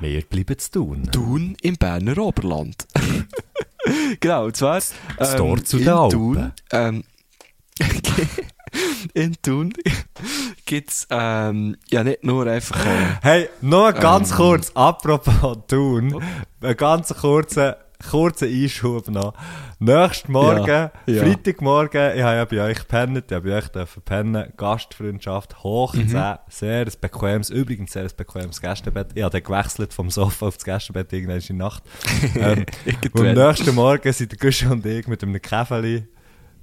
Wir 0.00 0.22
bleiben 0.22 0.58
zu 0.58 0.70
tun. 0.70 1.08
Thun 1.12 1.56
im 1.60 1.76
Berner 1.76 2.18
Oberland. 2.18 2.86
genau, 4.20 4.46
und 4.46 4.56
zwar... 4.56 4.80
Das 5.18 5.36
Tor 5.36 5.64
zu 5.64 5.78
in 5.78 5.88
Alpen. 5.88 6.10
Thun, 6.10 6.52
ähm, 6.72 7.04
in 9.14 9.36
Thun 9.42 9.72
gibt's 10.64 11.06
ähm, 11.10 11.76
ja 11.90 12.04
nicht 12.04 12.24
nur 12.24 12.46
einfach... 12.46 12.84
Äh, 12.84 12.88
Hey, 13.22 13.48
nur 13.60 13.92
ganz 13.92 14.30
Ähm. 14.30 14.36
kurz, 14.36 14.70
apropos 14.74 15.58
Thun, 15.68 16.22
einen 16.60 16.76
ganz 16.76 17.14
kurzen, 17.14 17.74
kurzen 18.10 18.48
Einschub 18.48 19.08
noch. 19.08 19.34
Nächsten 19.78 20.32
Morgen, 20.32 20.66
Ja, 20.66 20.90
ja. 21.06 21.22
Freitagmorgen, 21.22 22.16
ich 22.16 22.22
habe 22.22 22.36
ja 22.36 22.44
bei 22.44 22.60
euch 22.70 22.78
gepennt, 22.78 23.24
ich 23.28 23.34
habe 23.34 23.48
bei 23.48 23.56
euch 23.58 24.04
pennen, 24.04 24.52
Gastfreundschaft, 24.56 25.62
hoch 25.62 25.94
Mhm. 25.94 26.08
10, 26.08 26.36
sehr 26.48 26.86
ein 26.86 26.92
bequemes, 27.00 27.50
übrigens 27.50 27.92
sehr 27.92 28.04
ein 28.04 28.10
bequemes 28.16 28.60
Gästebett. 28.60 29.08
Ich 29.14 29.22
habe 29.22 29.32
dann 29.32 29.42
gewechselt 29.42 29.92
vom 29.92 30.10
Sofa 30.10 30.46
auf 30.46 30.56
das 30.56 30.64
Gästebett 30.64 31.12
irgendwann 31.12 31.38
in 31.38 31.46
der 31.46 31.56
Nacht. 31.56 31.82
ähm, 32.36 32.66
und 33.12 33.26
am 33.26 33.34
nächsten 33.34 33.74
Morgen 33.74 34.12
sind 34.12 34.32
der 34.32 34.38
Guschen 34.38 34.70
und 34.72 34.86
ich 34.86 35.06
mit 35.06 35.22
einem 35.22 35.40
Käfeli 35.40 36.06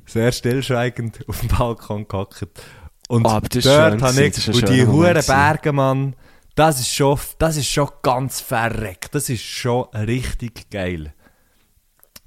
sehr 0.06 0.32
stillschweigend 0.32 1.20
auf 1.28 1.40
dem 1.40 1.50
Balkon 1.50 2.08
gehockt. 2.08 2.46
Und 3.10 3.26
ist 3.56 3.66
dort 3.66 4.02
habe 4.02 4.24
ich, 4.26 4.48
und 4.48 4.70
die 4.70 4.86
huren 4.88 5.10
gewesen. 5.10 5.28
Berge, 5.28 5.72
Mann, 5.74 6.16
das 6.56 6.80
ist 6.80 6.94
schon, 6.94 7.20
das 7.40 7.58
ist 7.58 7.68
schon 7.68 7.90
ganz 8.02 8.40
verreckt. 8.40 9.14
Das 9.16 9.30
ist 9.30 9.44
schon 9.44 9.86
richtig 9.94 10.70
geil. 10.70 11.14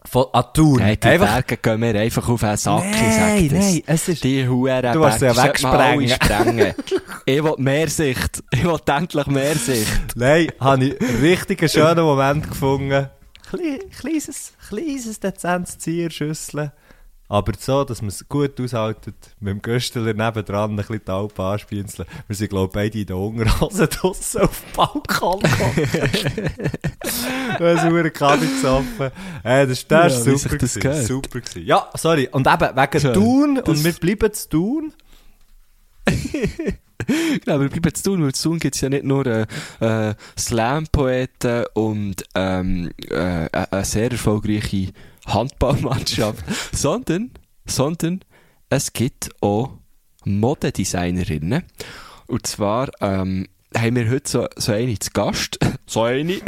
Von 0.09 0.27
Atun. 0.33 0.79
Hey, 0.81 0.97
die 0.97 1.07
einfach, 1.09 1.33
Berge 1.33 1.57
gehen 1.57 1.81
mir 1.81 1.95
einfach 2.01 2.29
auf 2.29 2.43
einen 2.45 2.57
Sack, 2.57 2.85
sag 2.95 3.53
nein, 3.53 3.83
es 3.87 4.09
ist, 4.09 4.23
Die 4.25 4.47
Huren 4.47 4.93
Du 4.93 5.01
willst 5.01 5.19
sie 5.19 5.27
ja 5.27 5.37
wir 5.37 5.43
wegsprengen. 5.45 6.09
sprengen. 6.09 6.75
ich 7.27 7.43
will 7.43 7.55
mehr 7.59 7.89
Sicht. 7.89 8.43
Ich 8.53 8.65
will 8.65 8.79
endlich 8.87 9.27
mehr 9.27 9.55
Sicht. 9.57 10.17
nein, 10.17 10.49
habe 10.61 10.85
ich 10.85 11.01
richtig 11.23 11.61
einen 11.61 11.69
schönen 11.69 12.05
Moment 12.05 12.49
gefunden. 12.49 13.09
Kle 13.51 13.79
kleines, 14.01 14.53
kleines, 14.69 15.21
dezentes 15.21 15.79
Zierschüssel. 15.79 16.73
Aber 17.29 17.53
so, 17.59 17.83
dass 17.85 18.03
man 18.03 18.09
es 18.11 18.29
gut 18.29 18.61
aushaltet, 18.61 19.15
mit 19.41 19.51
dem 19.53 19.61
Göstler 19.63 20.03
nebendran 20.15 20.71
ein 20.71 20.77
bisschen 20.77 21.01
die 21.05 21.11
Alpen 21.11 21.45
anspienzeln. 21.45 22.07
Wir 22.29 22.37
sind, 22.37 22.51
glaube 22.51 22.67
ich, 22.67 22.73
beide 22.73 23.01
in 23.01 23.07
der 23.07 23.17
Unterhose 23.17 23.89
draussen 23.89 24.43
auf 24.43 24.61
dem 24.63 24.73
Balkon. 24.77 25.43
Wir 27.59 27.81
haben 27.81 27.97
einen 27.97 28.13
Kaffee 28.13 28.47
gesoffen. 28.47 29.11
Äh, 29.43 29.67
das, 29.67 29.87
das 29.89 30.25
Ja, 30.27 30.33
ist 30.33 30.43
super 30.43 30.59
das 30.59 30.75
gewesen. 30.75 31.07
Super 31.07 31.41
gewesen. 31.41 31.67
Ja, 31.67 31.89
sorry. 31.95 32.29
Und 32.31 32.47
eben, 32.47 32.77
wegen 32.77 33.01
Schön. 33.01 33.15
Thun, 33.15 33.55
Das- 33.57 33.69
und 33.69 33.85
wir 33.85 33.93
bleiben 33.93 34.33
zu 34.33 34.49
Thun. 34.49 34.93
Genau, 37.45 37.61
wir 37.61 37.69
bleiben 37.69 37.95
zu 37.95 38.03
tun, 38.03 38.25
weil 38.25 38.35
zu 38.35 38.49
tun 38.49 38.59
gibt 38.59 38.75
es 38.75 38.81
ja 38.81 38.89
nicht 38.89 39.05
nur 39.05 39.25
äh, 39.27 39.47
äh, 39.81 40.15
Slam-Poeten 40.37 41.67
und 41.75 42.25
ähm, 42.35 42.91
äh, 43.11 43.49
eine 43.53 43.85
sehr 43.85 44.11
erfolgreiche 44.11 44.89
Handballmannschaft, 45.27 46.45
sondern, 46.73 47.33
sondern 47.67 48.21
es 48.71 48.93
gibt 48.93 49.31
auch 49.43 49.71
Modedesignerinnen. 50.25 51.63
Und 52.27 52.47
zwar 52.47 52.91
ähm, 53.01 53.47
haben 53.77 53.97
wir 53.97 54.11
heute 54.11 54.29
so, 54.31 54.47
so 54.57 54.73
eine 54.73 54.99
zu 54.99 55.11
Gast. 55.13 55.59
so 55.87 56.03
eine. 56.03 56.41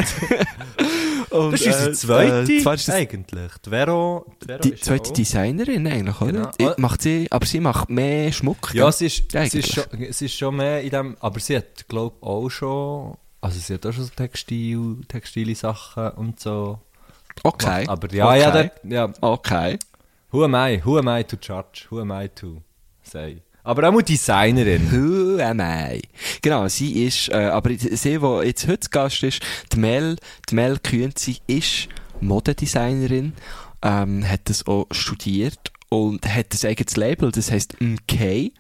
Und, 1.31 1.53
Das 1.53 1.61
ist 1.61 1.67
unsere 1.67 1.91
äh, 1.91 1.95
zweite, 1.95 2.53
äh, 2.53 2.63
das 2.65 2.91
eigentlich. 2.91 3.53
Die 3.65 3.71
Vero, 3.71 4.27
die 4.43 4.47
Vero 4.47 4.61
die 4.61 4.75
zweite 4.77 5.11
auch- 5.11 5.13
Designerin 5.13 5.87
eigentlich, 5.87 6.21
oder? 6.21 6.53
Genau. 6.59 6.75
Macht 6.79 7.03
sie, 7.03 7.27
aber 7.31 7.45
sie 7.47 7.61
macht 7.61 7.91
mehr 7.91 8.33
Schmuck. 8.33 8.73
Ja, 8.75 8.91
sie 8.91 9.07
ist, 9.07 9.25
sie, 9.31 9.59
ist 9.59 9.75
schon, 9.75 9.85
sie 10.11 10.25
ist 10.25 10.35
schon 10.35 10.57
mehr 10.57 10.81
in 10.83 10.91
dem, 10.91 11.17
aber 11.21 11.39
sie 11.39 11.57
hat, 11.59 11.87
glaube 11.89 12.17
ich, 12.19 12.27
auch 12.27 12.49
schon, 12.49 13.17
also 13.43 13.59
sie 13.59 13.75
hat 13.75 13.85
auch 13.87 13.93
schon 13.93 14.05
so 14.05 14.11
Textil, 14.17 14.97
textile 15.07 15.55
Sachen 15.55 16.09
und 16.13 16.41
so 16.41 16.81
okay. 17.45 17.87
Aber 17.87 18.13
ja, 18.13 18.27
okay. 18.27 18.41
ja, 18.41 18.51
dort, 18.51 18.73
ja, 18.85 19.13
Okay. 19.21 19.79
who 20.33 20.45
am 20.45 20.55
I, 20.55 20.81
who 20.85 20.99
am 20.99 21.09
I 21.09 21.25
to 21.25 21.37
judge, 21.37 21.87
who 21.91 22.01
am 22.01 22.11
I 22.11 22.29
to 22.29 22.63
say. 23.03 23.43
Aber 23.65 23.87
auch 23.87 24.01
Designerin. 24.01 24.91
Who 24.91 25.43
am 25.43 25.61
I? 25.61 26.01
Genau, 26.41 26.69
sie 26.69 27.05
ist, 27.05 27.29
äh, 27.29 27.37
aber 27.37 27.69
sie, 27.77 28.19
die 28.19 28.47
jetzt 28.47 28.67
heute 28.67 28.89
Gast 28.89 29.23
ist, 29.23 29.43
die 29.73 29.79
Mel, 29.79 30.17
die 30.49 30.55
Mel 30.55 30.79
Kühnzi 30.79 31.37
ist 31.47 31.89
Modedesignerin, 32.21 33.35
ähm, 33.83 34.27
hat 34.27 34.41
das 34.45 34.67
auch 34.67 34.87
studiert 34.91 35.71
und 35.91 36.27
hat 36.27 36.47
ein 36.55 36.71
eigenes 36.71 36.97
Label, 36.97 37.31
das 37.31 37.51
heisst 37.51 37.79
MK. 37.81 38.53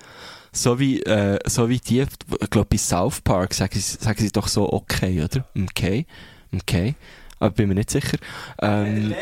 So 0.52 0.78
wie, 0.78 1.02
äh, 1.02 1.38
so 1.46 1.68
wie 1.70 1.78
die, 1.78 2.00
ich 2.00 2.50
glaube, 2.50 2.68
bei 2.70 2.76
South 2.76 3.20
Park 3.22 3.54
sagen 3.54 3.78
sie, 3.80 3.96
sagen 3.98 4.18
sie 4.18 4.30
doch 4.30 4.48
so 4.48 4.70
okay, 4.72 5.22
oder? 5.22 5.46
MK. 5.54 6.04
MK. 6.52 6.94
Aber 7.40 7.50
bin 7.50 7.68
mir 7.68 7.74
nicht 7.76 7.90
sicher. 7.90 8.18
Ähm, 8.60 9.14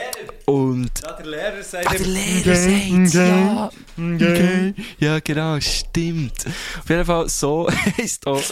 und 0.46 0.90
Ja, 1.02 1.12
der 1.12 1.26
Lehrer 1.26 1.62
sagt 1.62 1.86
Ah, 1.88 1.94
der 1.94 2.06
Lehrer 2.06 2.54
sagt's, 2.54 3.12
ja. 3.14 3.70
Okay. 3.98 4.74
Ja, 4.98 5.18
genau, 5.20 5.60
stimmt. 5.60 6.46
Auf 6.78 6.88
jeden 6.88 7.04
Fall, 7.04 7.28
so 7.28 7.68
heisst 7.98 8.26
auch, 8.26 8.42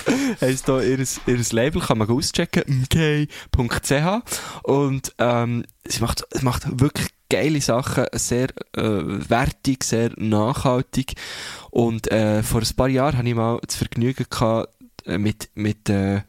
heisst 0.40 0.68
auch 0.68 0.80
ihr, 0.80 0.98
ihr 0.98 1.44
Label, 1.52 1.80
kann 1.80 1.98
man 1.98 2.10
auschecken, 2.10 2.64
mk.ch. 2.66 4.22
Und, 4.64 5.14
ähm, 5.18 5.64
sie 5.86 6.00
macht, 6.00 6.24
macht 6.42 6.80
wirklich 6.80 7.08
geile 7.30 7.60
Sachen, 7.60 8.06
sehr, 8.12 8.48
äh, 8.76 8.82
wertig, 8.82 9.84
sehr 9.84 10.10
nachhaltig. 10.16 11.14
Und, 11.70 12.10
äh, 12.10 12.42
vor 12.42 12.60
ein 12.60 12.76
paar 12.76 12.88
Jahren 12.88 13.18
hatte 13.18 13.28
ich 13.28 13.34
mal 13.34 13.60
das 13.64 13.76
Vergnügen 13.76 14.26
gehabt, 14.28 14.68
äh, 15.06 15.18
mit, 15.18 15.48
mit, 15.54 15.88
äh, 15.88 16.22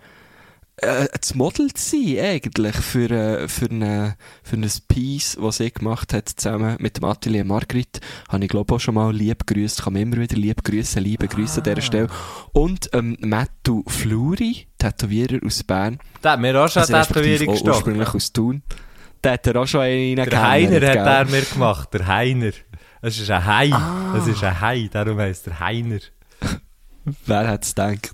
äh, 0.77 1.07
das 1.19 1.35
Model 1.35 1.73
zu 1.73 1.91
sein, 1.91 2.19
eigentlich, 2.19 2.75
für, 2.75 3.09
äh, 3.11 3.47
für, 3.47 3.69
eine, 3.69 4.15
für 4.43 4.57
ein 4.57 4.69
Piece, 4.87 5.37
das 5.41 5.57
sie 5.57 5.71
gemacht 5.71 6.13
hat, 6.13 6.29
zusammen 6.29 6.75
mit 6.79 6.97
dem 6.97 7.05
Atelier 7.05 7.45
Margrit. 7.45 8.01
Habe 8.29 8.43
ich, 8.43 8.49
glaube 8.49 8.75
auch 8.75 8.79
schon 8.79 8.95
mal 8.95 9.13
lieb 9.15 9.47
grüßt. 9.47 9.83
Kann 9.83 9.93
man 9.93 10.01
immer 10.01 10.17
wieder 10.17 10.35
lieb 10.35 10.63
grüßen, 10.63 11.01
liebe 11.01 11.27
Grüße 11.27 11.59
an 11.59 11.63
dieser 11.63 11.81
Stelle. 11.81 12.07
Und, 12.51 12.89
ähm, 12.93 13.17
Mattu 13.21 13.83
Fluri, 13.87 14.67
Tätowierer 14.77 15.39
aus 15.45 15.63
Bern. 15.63 15.99
Der 16.23 16.31
hat 16.33 16.39
mir 16.41 16.59
auch 16.61 16.69
schon 16.69 16.81
Also 16.81 16.93
eine 16.93 17.05
Tätowierung 17.05 17.47
gestochen. 17.47 17.69
ursprünglich 17.69 18.13
aus 18.13 18.33
Thun. 18.33 18.61
Der 19.23 19.33
hat 19.33 19.47
er 19.47 19.55
auch 19.55 19.67
schon 19.67 19.81
einen 19.81 20.29
Der 20.29 20.41
Heiner 20.41 20.87
hat 20.87 20.95
er 20.95 21.25
mir 21.25 21.41
gemacht, 21.41 21.93
der 21.93 22.05
Heiner. 22.05 22.51
Das 23.01 23.17
ist 23.17 23.29
ein 23.31 23.45
Hai. 23.45 23.69
Das 24.13 24.27
ist 24.27 24.43
ein 24.43 24.59
Hai, 24.61 24.89
darum 24.91 25.17
heisst 25.19 25.45
der 25.47 25.59
Heiner. 25.59 25.99
Wer 27.25 27.47
hat 27.47 27.63
es 27.63 27.73
gedacht? 27.73 28.11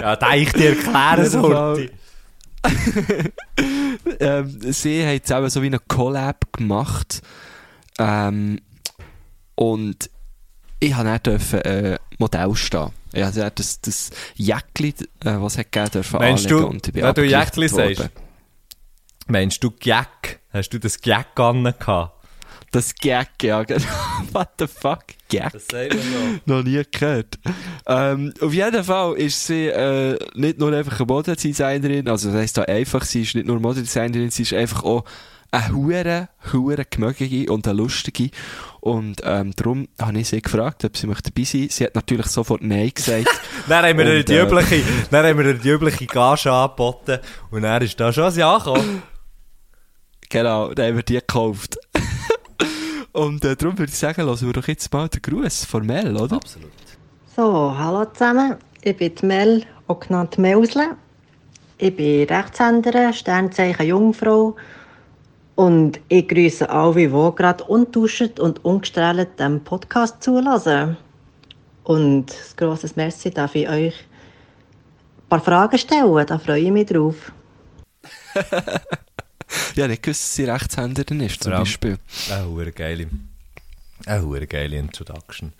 Ja, 0.00 0.16
da 0.16 0.34
ich 0.34 0.52
dir 0.52 0.76
erklären 0.76 1.28
sollte. 1.28 1.92
ähm, 4.20 4.72
sie 4.72 5.04
hat 5.04 5.12
jetzt 5.12 5.30
eben 5.30 5.50
so 5.50 5.62
wie 5.62 5.66
eine 5.66 5.78
Collab 5.78 6.52
gemacht. 6.52 7.22
Ähm, 7.98 8.60
und 9.54 10.10
ich 10.78 10.94
habe 10.94 11.08
dann 11.08 11.22
dürfen, 11.22 11.60
äh, 11.62 11.98
Modell 12.18 12.54
stehen. 12.54 12.90
Ich 13.12 13.22
dann 13.22 13.50
das, 13.54 13.80
das 13.80 14.10
Jäckli, 14.36 14.94
äh, 15.24 15.36
was 15.36 15.58
hat 15.58 15.72
gegeben, 15.72 15.90
dürfen 15.90 16.18
Meinst 16.18 16.50
du, 16.50 16.66
und 16.66 16.94
wenn 16.94 17.14
du 17.14 17.24
Jäckli 17.24 17.68
sagst? 17.68 18.10
Meinst 19.26 19.62
du 19.62 19.70
Gag? 19.70 20.40
Hast 20.52 20.70
du 20.70 20.78
das 20.78 21.00
Gag 21.00 21.34
gehabt? 21.34 22.12
Das 22.72 22.94
Gag, 22.94 23.28
ja, 23.42 23.62
genau. 23.62 23.84
What 24.32 24.50
the 24.58 24.66
fuck? 24.66 25.04
Gag? 25.30 25.52
Das 25.52 25.66
sagt 25.66 25.94
man 25.94 26.02
so. 26.02 26.40
Noch 26.52 26.62
nie 26.62 26.82
gehört. 26.90 27.38
Ähm, 27.86 28.34
auf 28.40 28.52
jeden 28.52 28.84
Fall 28.84 29.14
ist 29.16 29.46
sie 29.46 29.68
äh, 29.68 30.18
nicht 30.34 30.58
nur 30.58 30.72
einfach 30.72 31.00
eine 31.00 31.06
Modedesignerin, 31.06 32.08
also 32.08 32.30
das 32.30 32.38
heisst 32.38 32.58
da 32.58 32.62
einfach, 32.62 33.04
sie 33.04 33.22
ist 33.22 33.34
nicht 33.34 33.46
nur 33.46 33.58
Modedesignerin, 33.58 34.30
sie 34.30 34.42
ist 34.42 34.52
einfach 34.52 34.84
auch 34.84 35.04
eine 35.52 35.74
hure, 35.74 36.28
hure 36.52 36.84
gemögige 36.88 37.50
und 37.52 37.66
eine 37.66 37.76
lustige. 37.78 38.30
Und 38.80 39.20
ähm, 39.24 39.52
darum 39.56 39.88
habe 40.00 40.18
ich 40.18 40.28
sie 40.28 40.40
gefragt, 40.40 40.84
ob 40.84 40.96
sie 40.96 41.06
möchte 41.06 41.30
dabei 41.30 41.44
sein. 41.44 41.68
Sie 41.70 41.84
hat 41.84 41.94
natürlich 41.94 42.26
sofort 42.26 42.62
Nein 42.62 42.92
gesagt. 42.94 43.28
Dann 43.68 43.84
haben 43.84 43.98
wir 43.98 44.18
Und, 44.18 44.28
die 44.28 44.34
äh, 44.34 44.42
übliche, 44.42 44.82
dann 45.10 45.26
haben 45.26 45.38
wir 45.38 45.54
die 45.54 45.68
übliche 45.68 46.06
Gage 46.06 46.50
angeboten 46.50 47.18
und 47.50 47.64
er 47.64 47.82
ist 47.82 47.98
da 48.00 48.12
schon 48.12 48.24
ein 48.24 48.34
Jahr 48.34 48.58
gekommen. 48.58 49.02
genau, 50.28 50.72
dann 50.72 50.86
haben 50.86 50.96
wir 50.96 51.02
die 51.02 51.14
gekauft. 51.14 51.76
und 53.12 53.44
äh, 53.44 53.56
darum 53.56 53.78
würde 53.78 53.90
ich 53.90 53.98
sagen, 53.98 54.26
lassen 54.26 54.46
wir 54.46 54.52
doch 54.52 54.68
jetzt 54.68 54.92
mal 54.92 55.08
den 55.08 55.22
Gruß 55.22 55.64
formell, 55.64 56.16
oder? 56.16 56.36
Absolut. 56.36 56.70
So, 57.36 57.76
hallo 57.76 58.04
zusammen. 58.06 58.56
Ich 58.82 58.96
bin 58.96 59.12
Mel, 59.22 59.64
auch 59.86 60.00
genannt 60.00 60.38
Meusle. 60.38 60.96
Ich 61.78 61.94
bin 61.96 62.28
Rechtshänderin, 62.28 63.12
Sternzeichen 63.12 63.86
Jungfrau. 63.86 64.56
Und 65.54 66.00
ich 66.08 66.28
grüße 66.28 66.68
alle, 66.70 66.94
die 66.94 67.08
gerade 67.08 67.64
untuscht 67.64 68.38
und 68.40 68.64
ungestrahlt 68.64 69.38
dem 69.38 69.62
Podcast 69.62 70.22
zulassen. 70.22 70.96
Und 71.84 72.30
ein 72.30 72.56
grosses 72.56 72.96
Merci 72.96 73.30
darf 73.30 73.54
ich 73.54 73.68
euch 73.68 73.94
ein 73.94 75.28
paar 75.28 75.40
Fragen 75.40 75.78
stellen. 75.78 76.26
Da 76.26 76.38
freue 76.38 76.60
ich 76.60 76.70
mich 76.70 76.86
drauf. 76.86 77.32
Ja, 79.74 79.88
nicht 79.88 80.02
gewusst, 80.02 80.22
dass 80.22 80.34
sie 80.34 80.44
Rechtshänderin 80.44 81.20
ist, 81.20 81.42
zum 81.42 81.52
Ja. 81.52 81.58
Beispiel. 81.60 81.98
Eine 82.30 82.72
geile, 82.72 83.08
eine 84.06 84.46
geile 84.46 84.76
Introduction. 84.76 85.52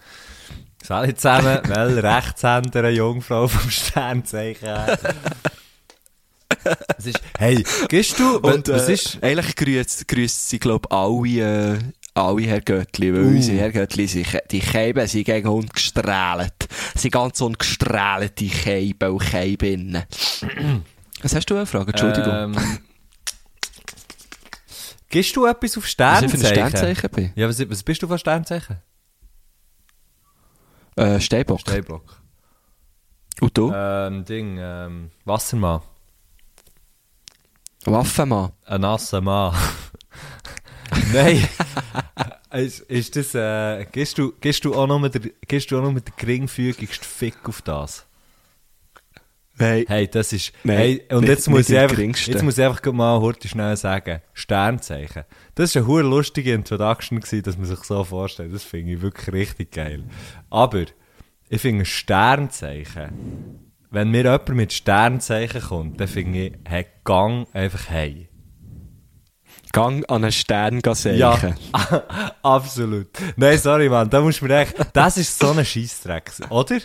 Salut 0.82 1.16
zusammen, 1.20 1.58
weil 1.68 1.98
Rechtshänder, 1.98 2.80
eine 2.80 2.90
Jungfrau 2.90 3.46
vom 3.48 3.70
Sternzeichen. 3.70 4.68
Es 6.98 7.06
ist, 7.06 7.20
hey, 7.38 7.64
gehst 7.88 8.18
du, 8.18 8.38
Und 8.38 8.68
was 8.68 8.88
äh, 8.88 8.94
ist, 8.94 9.18
eigentlich 9.22 9.56
grüßt, 9.56 10.06
grüßt 10.08 10.48
sie, 10.50 10.58
glaube 10.58 10.88
ich, 10.90 10.96
alle, 10.96 11.74
äh, 11.74 11.78
alle 12.14 12.42
Herr 12.42 12.60
Göttli, 12.60 13.14
weil 13.14 13.22
Uh. 13.22 13.28
unsere 13.28 13.58
Herr 13.58 13.70
Göttli, 13.72 14.06
sie, 14.06 14.26
die 14.50 14.60
Käben 14.60 15.06
sind 15.06 15.24
gegen 15.24 15.48
uns 15.48 15.70
gestrahlt. 15.72 16.52
Sie 16.94 16.98
sind 17.02 17.12
ganz 17.12 17.40
ungestrahlt, 17.40 18.38
die 18.40 18.48
Käben 18.50 19.10
und 19.10 19.20
Käbinnen. 19.24 20.02
Was 21.22 21.34
hast 21.34 21.46
du 21.46 21.56
eine 21.56 21.66
Frage? 21.66 21.92
Entschuldigung. 21.92 22.54
Ähm, 22.54 22.78
gehst 25.10 25.36
du 25.36 25.44
etwas 25.44 25.76
auf 25.76 25.82
was 25.82 25.88
ich 25.88 25.92
Sternzeichen? 25.92 26.38
für 26.38 26.46
ein 26.46 26.54
Sternzeichen 26.54 27.10
bin? 27.10 27.32
Ja, 27.34 27.48
was, 27.48 27.70
was 27.70 27.82
bist 27.82 28.02
du 28.02 28.06
für 28.06 28.14
ein 28.14 28.18
Sternzeichen? 28.18 28.78
Äh, 30.96 31.20
Steinbock. 31.20 31.60
Steinbock. 31.60 32.20
Und 33.40 33.56
du? 33.56 33.72
Ähm, 33.74 34.24
Ding, 34.24 34.58
ähm, 34.58 35.10
Wassermann. 35.24 35.82
Waffenmann. 37.84 38.52
Ein 38.64 38.82
nasser 38.82 39.20
Mann. 39.20 39.56
Nein. 41.12 41.48
ist, 42.52 42.80
ist 42.80 43.16
das, 43.16 43.34
äh, 43.34 43.86
gehst 43.90 44.18
du, 44.18 44.32
gehst 44.40 44.64
du 44.64 44.74
auch 44.74 44.86
noch 44.86 44.98
mit 44.98 45.14
der, 45.14 45.22
gehst 45.46 45.70
du 45.70 45.78
auch 45.78 45.82
noch 45.82 45.92
mit 45.92 46.06
der 46.06 46.14
geringfügigsten 46.16 47.06
Fick 47.06 47.48
auf 47.48 47.62
das? 47.62 48.06
Nein. 49.60 49.84
Hey, 49.86 50.08
das 50.08 50.32
ist, 50.32 50.52
Nein, 50.64 50.76
hey, 50.78 51.02
und 51.10 51.20
nicht- 51.20 51.28
jetzt 51.28 51.48
muss 51.48 51.68
ich 51.68 51.78
einfach, 51.78 51.96
geringsten. 51.96 52.32
jetzt 52.32 52.42
muss 52.42 52.58
ich 52.58 52.64
einfach 52.64 52.84
mal 52.92 53.20
heute 53.20 53.46
schnell 53.46 53.76
sagen, 53.76 54.20
Sternzeichen. 54.32 55.24
Das 55.54 55.74
war 55.74 55.82
eine 55.82 55.86
hure 55.88 56.02
lustige 56.02 56.52
Introduction 56.54 57.20
gewesen, 57.20 57.42
dass 57.42 57.56
man 57.56 57.66
sich 57.66 57.78
so 57.84 58.02
vorstellt. 58.04 58.52
Das 58.54 58.64
finde 58.64 58.94
ich 58.94 59.02
wirklich 59.02 59.32
richtig 59.32 59.72
geil. 59.72 60.04
Aber, 60.48 60.84
ich 61.48 61.60
finde 61.60 61.84
Sternzeichen, 61.84 63.60
wenn 63.90 64.10
mir 64.10 64.22
jemand 64.22 64.48
mit 64.50 64.72
Sternzeichen 64.72 65.60
kommt, 65.60 66.00
dann 66.00 66.08
finde 66.08 66.46
ich, 66.46 66.52
hey, 66.64 66.86
gang 67.04 67.46
einfach 67.52 67.88
hey. 67.88 68.28
Gang 69.72 70.04
an 70.10 70.24
einen 70.24 70.32
Stern 70.32 70.80
seichen. 70.82 71.16
Ja, 71.18 71.38
absolut. 72.42 73.08
Nein, 73.36 73.56
sorry, 73.58 73.88
Mann, 73.88 74.10
da 74.10 74.20
musst 74.20 74.40
du 74.40 74.46
mir 74.46 74.58
echt, 74.60 74.74
das 74.92 75.16
ist 75.16 75.38
so 75.38 75.50
ein 75.50 75.64
Scheissdreck, 75.64 76.32
oder? 76.48 76.78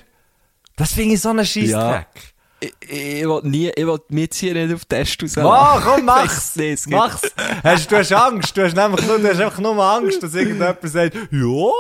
Das 0.75 0.93
finde 0.93 1.15
ich 1.15 1.21
so 1.21 1.29
ein 1.29 1.43
Scheissdreck. 1.45 2.07
Ich, 2.15 2.34
ich 2.81 3.25
will 3.25 3.41
nie, 3.43 3.69
ich 3.75 3.85
will 3.85 3.99
hier 4.33 4.53
nicht 4.53 4.73
auf 4.73 4.85
Test 4.85 5.21
raus. 5.21 5.37
Oh, 5.37 5.81
komm, 5.83 6.05
mach's! 6.05 6.55
Nicht, 6.55 6.89
Mach's! 6.89 7.21
Hast, 7.63 7.91
du 7.91 7.97
hast 7.97 8.11
Angst, 8.13 8.55
du 8.55 8.63
hast 8.63 8.75
nämlich 8.75 9.05
nur, 9.05 9.19
du 9.19 9.29
hast 9.29 9.39
einfach 9.39 9.59
nur 9.59 9.83
Angst, 9.83 10.21
dass 10.21 10.35
irgendjemand 10.35 10.77
sagt, 10.83 11.15
ja, 11.31 11.71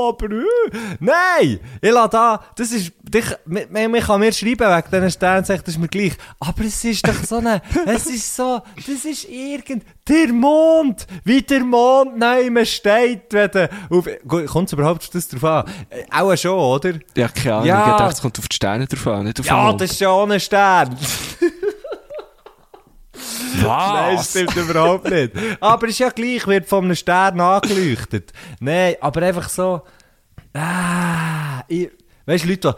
aber 0.00 0.30
äh. 0.30 0.70
Nein! 0.98 1.60
Ich 1.80 1.90
lasse 1.90 2.08
da, 2.10 2.44
das 2.56 2.72
ist, 2.72 2.92
dich, 3.02 3.24
man, 3.46 3.90
man 3.90 4.00
kann 4.00 4.20
mir 4.20 4.32
schreiben 4.32 4.60
wegen 4.60 4.90
diesen 4.90 5.10
Sternzeichen, 5.10 5.64
das 5.64 5.74
ist 5.74 5.80
mir 5.80 5.88
gleich. 5.88 6.12
Aber 6.38 6.64
es 6.64 6.84
ist 6.84 7.06
doch 7.06 7.24
so 7.24 7.36
eine, 7.36 7.62
es 7.86 8.06
ist 8.06 8.34
so, 8.34 8.60
das 8.76 9.04
ist 9.04 9.28
irgend, 9.28 9.84
der 10.10 10.32
Mond, 10.32 11.06
wie 11.24 11.40
der 11.42 11.60
Mond 11.64 12.18
neu 12.18 12.64
steht, 12.64 13.22
wenn 13.32 13.68
auf, 13.88 14.08
gut, 14.26 14.46
kommt 14.46 14.68
es 14.68 14.72
überhaupt 14.72 15.14
das 15.14 15.28
drauf 15.28 15.44
an? 15.44 15.64
Äh, 15.88 16.04
Auch 16.10 16.36
schon, 16.36 16.58
oder? 16.58 16.92
Ja, 17.16 17.28
keine 17.28 17.54
Ahnung. 17.54 17.66
Ja. 17.66 17.90
Ich 17.92 17.96
dachte, 17.96 18.12
es 18.14 18.20
kommt 18.20 18.38
auf 18.38 18.48
die 18.48 18.56
Sterne 18.56 18.86
drauf 18.86 19.06
an, 19.06 19.24
nicht 19.24 19.38
auf 19.40 19.46
den 19.46 19.54
Ja, 19.56 19.62
Mond. 19.64 19.80
das 19.80 19.90
ist 19.92 20.00
ja 20.00 20.10
ohne 20.12 20.40
Stern. 20.40 20.96
Nein, 23.62 24.16
Was? 24.16 24.30
stimmt 24.30 24.56
überhaupt 24.56 25.10
nicht. 25.10 25.32
Aber 25.60 25.86
ist 25.88 25.98
ja 25.98 26.08
gleich, 26.10 26.46
wird 26.46 26.66
von 26.68 26.84
einem 26.84 26.94
Stern 26.96 27.40
angeleuchtet. 27.40 28.32
Nein, 28.60 28.94
aber 29.00 29.22
einfach 29.22 29.48
so. 29.48 29.82
Ah, 30.54 31.62
ich, 31.68 31.90
weißt 32.26 32.44
du, 32.44 32.48
Leute, 32.48 32.76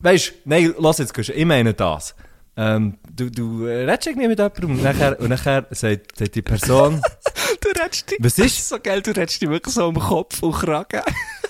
weißt 0.00 0.28
du, 0.28 0.32
nein, 0.44 0.74
lass 0.78 0.98
jetzt, 0.98 1.16
ich 1.18 1.44
meine 1.44 1.74
das. 1.74 2.14
Ähm, 2.60 2.98
du, 3.14 3.30
du 3.30 3.64
redest 3.64 4.08
irgendwie 4.08 4.26
mit 4.26 4.38
jemandem 4.38 4.70
und 4.72 4.82
nachher, 4.82 5.20
und 5.20 5.28
nachher 5.28 5.66
sagt, 5.70 6.18
sagt 6.18 6.34
die 6.34 6.42
Person, 6.42 7.00
Du 7.60 7.68
redest 7.68 8.10
dich. 8.10 8.18
Was 8.20 8.38
ist? 8.38 8.68
So 8.68 8.78
geil, 8.80 9.02
du 9.02 9.10
redest 9.10 9.40
dich 9.40 9.48
wirklich 9.48 9.74
so 9.74 9.86
um 9.86 9.98
Kopf 9.98 10.42
und 10.42 10.52
Kragen. 10.52 11.02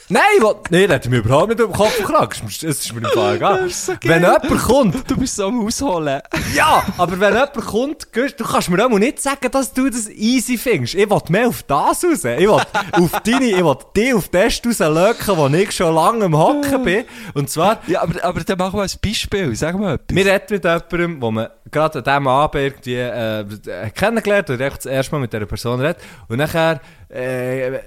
Nein, 0.08 0.22
was, 0.40 0.56
nein, 0.70 0.88
das 0.88 0.96
hat 0.96 1.08
mir 1.08 1.18
überhaupt 1.18 1.48
nicht 1.48 1.60
um 1.60 1.70
den 1.70 1.76
Kopf 1.76 1.96
gekriegt. 1.98 2.42
Das 2.44 2.62
ist 2.62 2.92
mir 2.94 3.00
im 3.00 3.12
Fall 3.12 3.36
egal. 3.36 3.68
So. 3.70 3.92
Wenn 4.02 4.22
jemand 4.22 4.58
kommt, 4.62 5.10
Du 5.10 5.16
bist 5.16 5.36
so 5.36 5.46
am 5.48 5.64
Ausholen. 5.66 6.20
Ja, 6.54 6.82
aber 6.96 7.18
wenn 7.20 7.32
jemand 7.34 7.54
kommt, 7.54 8.06
du 8.14 8.44
kannst 8.44 8.70
mir 8.70 8.84
auch 8.84 8.98
nicht 8.98 9.20
sagen, 9.20 9.50
dass 9.50 9.72
du 9.72 9.88
das 9.88 10.08
easy 10.10 10.58
findest. 10.58 10.94
Ich 10.94 11.08
will 11.08 11.20
mehr 11.28 11.48
auf 11.48 11.62
das 11.62 12.04
raus. 12.04 12.24
Ich 12.24 12.40
will 12.40 12.50
auf 12.50 13.12
deine, 13.24 13.44
ich 13.46 13.64
will 13.64 13.76
dich 13.96 14.14
auf 14.14 14.28
das 14.28 14.60
rauslöcken, 14.64 15.36
wo 15.36 15.46
ich 15.48 15.72
schon 15.72 15.94
lange 15.94 16.24
am 16.26 16.36
Hocken 16.36 16.82
bin. 16.84 17.04
Und 17.34 17.50
zwar, 17.50 17.78
Ja, 17.86 18.02
aber, 18.02 18.22
aber 18.24 18.40
dann 18.44 18.58
machen 18.58 18.78
wir 18.78 18.82
ein 18.82 18.90
Beispiel. 19.02 19.54
Sag 19.56 19.78
mal 19.78 19.94
etwas. 19.94 20.16
wir 20.16 20.26
reden 20.26 20.44
mit 20.50 20.64
jemandem, 20.64 21.22
wo 21.22 21.30
man 21.30 21.48
gerade 21.70 21.98
an 21.98 22.04
diesem 22.04 22.26
Abend 22.28 22.54
irgendwie 22.62 22.94
äh, 22.96 23.90
kennengelernt 23.94 24.50
oder 24.50 24.66
echt 24.66 24.78
das 24.78 24.86
erste 24.86 25.14
Mal 25.14 25.20
mit 25.20 25.32
dieser 25.32 25.46
Person 25.46 25.80
redet. 25.80 25.98
Und 26.28 26.38
nachher, 26.38 26.80
äh, 27.10 27.80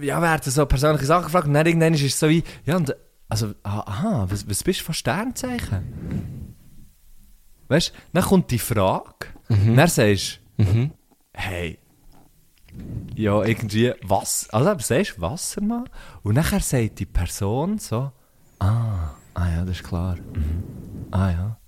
ja, 0.00 0.20
werden 0.22 0.50
so 0.50 0.66
persönliche 0.66 1.06
Sachen 1.06 1.24
gefragt. 1.24 1.46
Und 1.46 1.54
dann 1.54 1.66
irgendwann 1.66 1.94
ist 1.94 2.02
es 2.02 2.18
so 2.18 2.28
wie, 2.28 2.42
ja, 2.64 2.76
und, 2.76 2.94
also, 3.28 3.52
aha, 3.62 4.26
was, 4.28 4.48
was 4.48 4.62
bist 4.64 4.80
du 4.80 4.84
von 4.84 4.94
Sternzeichen? 4.94 6.56
Weißt 7.68 7.90
du, 7.90 7.92
dann 8.12 8.24
kommt 8.24 8.50
die 8.50 8.58
Frage, 8.58 9.26
und 9.48 9.76
dann 9.76 9.88
sagst 9.88 10.40
du, 10.58 10.64
Mhm. 10.64 10.90
hey, 11.32 11.78
ja, 13.14 13.42
irgendwie 13.42 13.94
was, 14.02 14.48
also 14.50 14.68
aber 14.70 14.82
sagst 14.82 15.16
du 15.16 15.22
Wassermann 15.22 15.88
und 16.22 16.34
nachher 16.34 16.60
sagt 16.60 16.98
die 16.98 17.06
Person 17.06 17.78
so, 17.78 18.12
ah, 18.58 19.14
ah 19.34 19.48
ja, 19.48 19.64
das 19.64 19.76
ist 19.80 19.84
klar, 19.84 20.16
mhm. 20.16 20.62
ah 21.12 21.30
ja. 21.30 21.59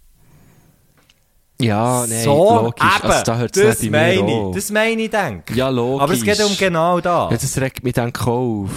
Ja, 1.63 2.07
nein, 2.09 2.25
so, 2.25 2.55
logisch. 2.65 2.97
eben, 2.99 3.11
also, 3.11 3.25
da 3.25 3.37
hört 3.39 3.57
das 3.57 3.65
es 3.65 3.83
nicht 3.83 3.93
bei 3.93 4.15
mir 4.17 4.23
meine 4.23 4.33
auf. 4.35 4.57
ich, 4.57 4.63
das 4.63 4.71
meine 4.73 5.03
ich, 5.03 5.11
denke 5.11 5.55
Ja, 5.55 5.69
logisch. 5.69 6.03
Aber 6.03 6.13
es 6.13 6.23
geht 6.23 6.45
um 6.45 6.57
genau 6.57 7.01
das. 7.01 7.31
Ja, 7.31 7.37
das 7.37 7.59
regt 7.59 7.85
mich 7.85 7.93
dann 7.95 8.15
auf. 8.15 8.71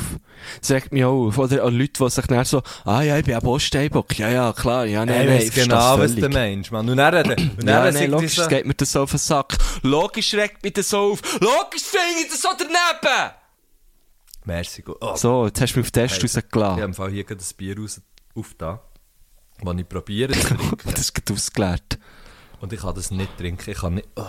Das 0.61 0.71
regt 0.71 0.91
mich 0.91 1.03
auf. 1.03 1.37
Oder 1.37 1.63
an 1.63 1.73
Leute, 1.77 1.93
die 2.03 2.09
sich 2.09 2.25
dann 2.27 2.45
so, 2.45 2.61
ah 2.83 3.01
ja, 3.01 3.17
ich 3.17 3.25
bin 3.25 3.35
auch 3.35 3.59
Steinbock. 3.59 4.17
Ja, 4.19 4.29
ja, 4.29 4.53
klar. 4.53 4.85
Ja, 4.85 5.05
nein, 5.05 5.21
ich 5.21 5.27
nein, 5.27 5.37
ich 5.37 5.43
verstehe 5.45 5.63
genau, 5.63 5.97
das 5.97 6.11
was 6.11 6.15
du 6.21 6.29
meinst, 6.29 6.71
Mann. 6.71 6.89
Und 6.89 6.97
dann, 6.97 7.15
und 7.31 7.57
dann 7.57 7.67
Ja, 7.67 7.91
nein, 7.91 8.11
logisch, 8.11 8.37
es 8.37 8.47
geht 8.47 8.65
mir 8.65 8.73
das 8.75 8.91
so 8.91 9.01
auf 9.03 9.09
den 9.11 9.17
Sack. 9.19 9.57
Logisch 9.81 10.33
regt 10.35 10.63
mich 10.63 10.73
das 10.73 10.93
auf. 10.93 11.19
Logisch 11.39 11.83
finde 11.83 12.21
ich 12.23 12.29
das 12.29 12.41
so 12.41 12.49
daneben. 12.57 13.31
Merci, 14.45 14.83
gut. 14.83 14.97
Oh, 15.01 15.15
So, 15.15 15.47
jetzt 15.47 15.59
hast 15.59 15.73
du 15.73 15.79
mich 15.79 15.87
auf 15.87 15.91
den 15.91 16.07
Test 16.07 16.17
Ich 16.23 16.35
rausgelassen. 16.35 16.71
habe 16.73 16.81
im 16.83 16.93
Fall 16.93 17.09
hier 17.11 17.23
gerade 17.23 17.41
ein 17.41 17.57
Bier 17.57 17.77
raus, 17.79 17.99
auf 18.35 18.53
da, 18.57 18.81
das 19.63 19.75
ich 19.77 19.89
probiere 19.89 20.33
zu 20.33 20.39
trinken. 20.55 20.77
Das 20.91 20.99
ist 20.99 21.15
gerade 21.15 21.33
ausgeleert. 21.33 21.97
Und 22.65 22.73
ich 22.73 22.79
kann 22.81 22.95
das 22.95 23.11
nicht 23.11 23.37
trinken. 23.37 23.69
Ich 23.69 23.77
kann 23.77 23.93
nicht, 23.93 24.07
oh, 24.15 24.23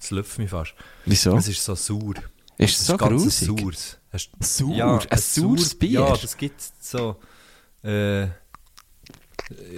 es 0.00 0.10
läuft 0.12 0.38
mich 0.38 0.48
fast. 0.50 0.74
Wieso? 1.06 1.36
Es 1.36 1.48
ist 1.48 1.64
so 1.64 1.74
sauer. 1.74 2.14
Ist 2.56 2.78
es 2.80 2.86
so 2.86 2.96
grusig? 2.96 3.48
saures. 3.48 3.98
Hast- 4.12 4.30
Sauer? 4.40 4.74
Ja, 4.76 4.98
Ein 5.10 5.18
saures 5.18 5.74
Bier? 5.74 6.00
Ja, 6.02 6.16
das 6.16 6.36
gibt 6.36 6.60
so. 6.80 7.16
Äh, 7.82 8.26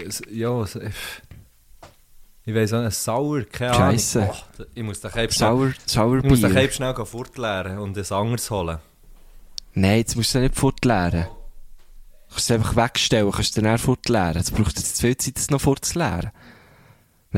es- 0.06 0.20
ja, 0.30 0.66
so, 0.66 0.78
ich 2.44 2.54
weiß 2.54 2.74
auch 2.74 2.82
nicht, 2.84 2.94
sauer, 2.96 3.44
keine 3.44 3.72
Scheisse. 3.74 4.22
Ahnung. 4.24 4.34
Oh, 4.58 4.62
ich 4.74 4.82
muss 4.82 5.00
den 5.00 5.10
Cape 5.10 5.32
schnell, 5.32 5.48
Sauer, 5.48 5.72
Sauerbier? 5.86 6.24
ich 6.24 6.30
muss 6.30 6.40
den 6.42 6.52
Cape 6.54 6.72
schnell 6.72 7.06
fortleeren 7.06 7.78
und 7.78 7.96
ein 7.96 8.12
anderes 8.12 8.50
holen. 8.50 8.78
Nein, 9.72 9.98
jetzt 10.00 10.16
musst 10.16 10.34
du 10.34 10.38
es 10.40 10.42
nicht 10.42 10.54
fortleeren. 10.56 11.22
Du 11.22 12.34
kannst 12.34 12.50
es 12.50 12.50
einfach 12.50 12.76
wegstellen, 12.76 13.32
kannst 13.32 13.56
du 13.56 13.62
dann 13.62 13.78
fortleeren. 13.78 14.34
Jetzt 14.36 14.54
braucht 14.54 14.76
es 14.76 14.94
zu 14.96 15.00
viel 15.00 15.16
Zeit, 15.16 15.38
es 15.38 15.48
noch 15.50 15.62
fortzuleeren. 15.62 16.30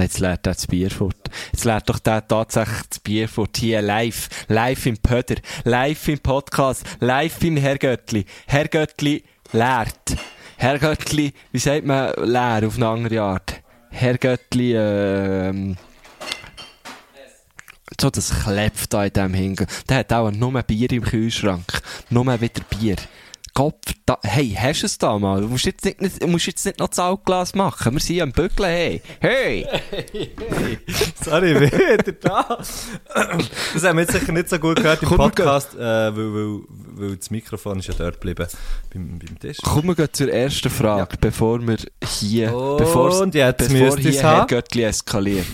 Jetzt 0.00 0.20
leert 0.20 0.46
er 0.46 0.54
das 0.54 0.66
Bier 0.66 0.90
fort. 0.90 1.30
Jetzt 1.52 1.64
leert 1.64 1.88
doch 1.88 1.98
der 1.98 2.26
tatsächlich 2.26 2.86
das 2.88 2.98
Bier 3.00 3.28
fort. 3.28 3.56
Hier 3.56 3.82
live. 3.82 4.28
Live 4.48 4.86
im 4.86 4.98
Pöder. 4.98 5.36
Live 5.64 6.08
im 6.08 6.18
Podcast. 6.18 6.84
Live 7.00 7.42
im 7.42 7.56
Herr 7.56 7.78
Göttli. 7.78 8.24
Herr 8.46 8.68
Göttli 8.68 9.24
leert. 9.52 10.16
Herr 10.56 10.78
Göttli, 10.78 11.32
wie 11.52 11.58
sagt 11.58 11.86
man 11.86 12.12
leer 12.16 12.66
auf 12.66 12.76
eine 12.76 12.88
andere 12.88 13.22
Art? 13.22 13.62
Herr 13.90 14.18
Göttli, 14.18 14.74
ähm, 14.74 15.76
so 18.00 18.10
das 18.10 18.42
klebt 18.42 18.92
da 18.92 19.04
in 19.04 19.12
dem 19.12 19.34
Hingen. 19.34 19.66
Der 19.88 19.98
hat 19.98 20.12
auch 20.12 20.30
nur 20.30 20.62
Bier 20.62 20.90
im 20.92 21.02
Kühlschrank. 21.02 21.80
Nur 22.10 22.26
wieder 22.40 22.62
Bier. 22.70 22.96
Kopf, 23.58 23.92
da, 24.06 24.16
hey, 24.22 24.56
hast 24.56 24.82
du 24.82 24.86
es 24.86 24.98
da 24.98 25.18
mal? 25.18 25.40
Du 25.40 25.48
musst 25.48 25.66
jetzt 25.66 25.84
nicht, 25.84 26.00
nicht, 26.00 26.24
musst 26.28 26.46
jetzt 26.46 26.64
nicht 26.64 26.78
noch 26.78 26.86
das 26.86 27.00
Altglas 27.00 27.56
machen. 27.56 27.92
Wir 27.92 27.98
sind 28.00 28.20
am 28.20 28.30
Bügeln, 28.30 28.68
hey. 28.68 29.02
Hey! 29.18 29.66
Sorry, 31.24 31.60
wieder 31.60 32.12
da. 32.12 32.56
Das 33.74 33.82
haben 33.82 33.96
wir 33.96 34.02
jetzt 34.02 34.12
sicher 34.12 34.30
nicht 34.30 34.48
so 34.48 34.60
gut 34.60 34.76
gehört 34.76 35.02
im 35.02 35.08
Komm, 35.08 35.16
Podcast, 35.16 35.74
äh, 35.74 35.80
weil, 35.80 36.16
weil, 36.16 36.60
weil 36.68 37.16
das 37.16 37.32
Mikrofon 37.32 37.80
ist 37.80 37.88
ja 37.88 37.94
dort 37.98 38.20
geblieben 38.20 38.46
beim, 38.94 39.18
beim 39.18 39.38
Tisch. 39.40 39.56
Kommen 39.56 39.98
wir 39.98 40.12
zur 40.12 40.32
ersten 40.32 40.70
Frage, 40.70 41.16
bevor 41.20 41.60
wir 41.66 41.78
hier, 42.04 42.54
Und 42.54 42.76
bevor, 42.76 43.26
jetzt 43.34 43.58
bevor 43.58 43.96
hier 43.98 44.22
Herr. 44.22 44.46
Göttli 44.46 44.84
eskaliert. 44.84 45.44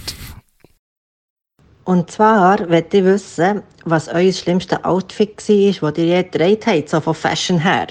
Und 1.85 2.11
zwar 2.11 2.66
möchte 2.66 2.99
ich 2.99 3.05
wissen, 3.05 3.62
was 3.85 4.09
euer 4.09 4.32
schlimmste 4.32 4.82
Outfit 4.85 5.37
war, 5.49 5.91
das 5.91 5.99
ihr 5.99 6.05
je 6.07 6.22
getragen 6.22 6.59
habt, 6.66 6.89
so 6.89 7.01
von 7.01 7.14
Fashion 7.14 7.59
her. 7.59 7.89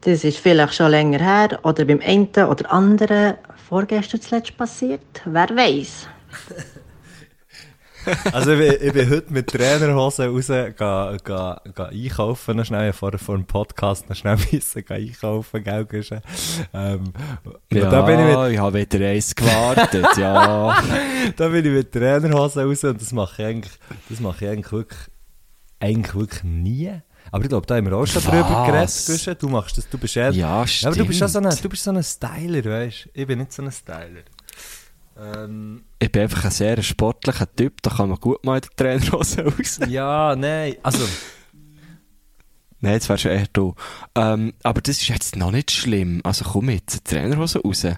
Das 0.00 0.24
ist 0.24 0.38
vielleicht 0.38 0.74
schon 0.74 0.90
länger 0.90 1.18
her 1.18 1.58
oder 1.62 1.84
beim 1.84 2.00
einen 2.00 2.28
oder 2.28 2.70
anderen 2.72 3.34
vorgestern 3.68 4.20
zuletzt 4.20 4.56
passiert. 4.56 5.00
Wer 5.24 5.48
weiß? 5.50 6.08
Also 8.32 8.52
ich 8.52 8.58
bin, 8.58 8.86
ich 8.88 8.92
bin 8.92 9.10
heute 9.10 9.32
mit 9.32 9.46
Trainerhosen 9.48 10.28
raus 10.30 10.48
ga, 10.48 11.16
ga, 11.22 11.60
ga 11.74 11.84
einkaufen, 11.86 12.56
noch 12.56 12.64
schnell 12.64 12.92
vor, 12.92 13.16
vor 13.18 13.36
dem 13.36 13.46
Podcast 13.46 14.08
noch 14.08 14.16
schnell 14.16 14.36
müssen 14.52 14.84
ga 14.84 14.94
einkaufen, 14.94 15.64
gell, 15.64 15.84
Guschen? 15.84 16.20
ähm, 16.72 17.04
Ja, 17.72 17.90
da 17.90 18.02
bin 18.02 18.20
ich 18.20 18.36
mit, 18.36 18.52
ich 18.52 18.58
habe 18.58 18.80
wieder 18.80 19.06
eins 19.08 19.34
gewartet, 19.34 20.06
ja. 20.16 20.82
da 21.36 21.48
bin 21.48 21.64
ich 21.64 21.72
mit 21.72 21.92
Trainerhosen 21.92 22.62
raus 22.66 22.84
und 22.84 23.00
das 23.00 23.12
mache 23.12 23.42
ich 23.42 23.48
eigentlich, 23.48 23.72
das 24.08 24.20
mache 24.20 24.44
ich 24.44 24.50
eigentlich 24.50 24.72
wirklich, 24.72 25.00
eigentlich 25.80 26.14
wirklich 26.14 26.42
nie. 26.44 26.92
Aber 27.30 27.42
ich 27.42 27.48
glaube, 27.48 27.66
da 27.66 27.76
haben 27.76 27.86
wir 27.86 27.96
auch 27.96 28.06
schon 28.06 28.22
drüber 28.22 28.48
Was? 28.72 29.06
geredet, 29.06 29.24
Guschen. 29.24 29.36
Du 29.40 29.48
machst 29.48 29.78
das, 29.78 29.88
du 29.88 29.98
bist 29.98 30.16
eher, 30.16 30.30
Ja, 30.30 30.64
aber 30.84 30.94
du 30.94 31.04
bist, 31.06 31.18
so 31.26 31.38
ein, 31.38 31.56
du 31.62 31.68
bist 31.68 31.82
so 31.82 31.90
ein 31.90 32.02
Styler, 32.02 32.64
weißt 32.64 33.06
du? 33.06 33.08
Ich 33.14 33.26
bin 33.26 33.38
nicht 33.38 33.52
so 33.52 33.62
ein 33.62 33.72
Styler. 33.72 34.22
Ähm, 35.16 35.84
Ich 36.04 36.12
bin 36.12 36.22
einfach 36.22 36.44
ein 36.44 36.50
sehr 36.50 36.82
sportlicher 36.82 37.50
Typ, 37.56 37.80
da 37.80 37.88
kann 37.88 38.10
man 38.10 38.20
gut 38.20 38.44
mal 38.44 38.56
in 38.56 38.60
der 38.60 38.70
Trainerhose 38.76 39.42
raus. 39.44 39.80
ja, 39.88 40.36
nein, 40.36 40.76
also, 40.82 41.06
Nein, 42.80 42.98
das 42.98 43.08
wäre 43.08 43.18
schon 43.18 43.30
eher 43.30 43.46
du. 43.50 43.74
Ähm, 44.14 44.52
aber 44.62 44.82
das 44.82 45.00
ist 45.00 45.08
jetzt 45.08 45.36
noch 45.36 45.50
nicht 45.50 45.70
schlimm. 45.70 46.20
Also 46.22 46.44
komm 46.44 46.66
mit, 46.66 47.02
Trainerhose 47.06 47.60
raus. 47.60 47.84
Wenn 47.84 47.96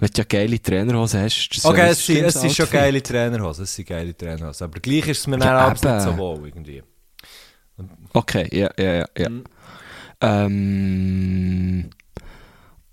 du 0.00 0.08
ja 0.16 0.24
geile 0.24 0.62
Trainerhose 0.62 1.20
hast, 1.20 1.50
das 1.54 1.66
Okay, 1.66 1.90
es 1.90 2.06
sind, 2.06 2.24
es 2.24 2.40
sind 2.40 2.54
schon 2.54 2.70
geile 2.70 3.02
Trainerhosen, 3.02 3.64
es 3.64 3.74
sind 3.74 3.86
geile 3.86 4.16
Trainerhosen. 4.16 4.64
Aber 4.64 4.80
gleich 4.80 5.06
ist 5.08 5.18
es 5.18 5.26
mir 5.26 5.38
Ja, 5.38 5.58
abends 5.58 5.82
nicht 5.82 6.00
so 6.00 6.16
wohl 6.16 6.48
irgendwie. 6.48 6.82
Okay, 8.14 8.48
ja, 8.50 8.70
ja, 8.78 8.92
ja. 8.94 9.06
ja. 9.18 9.28
Mhm. 9.28 9.44
Ähm, 10.22 11.90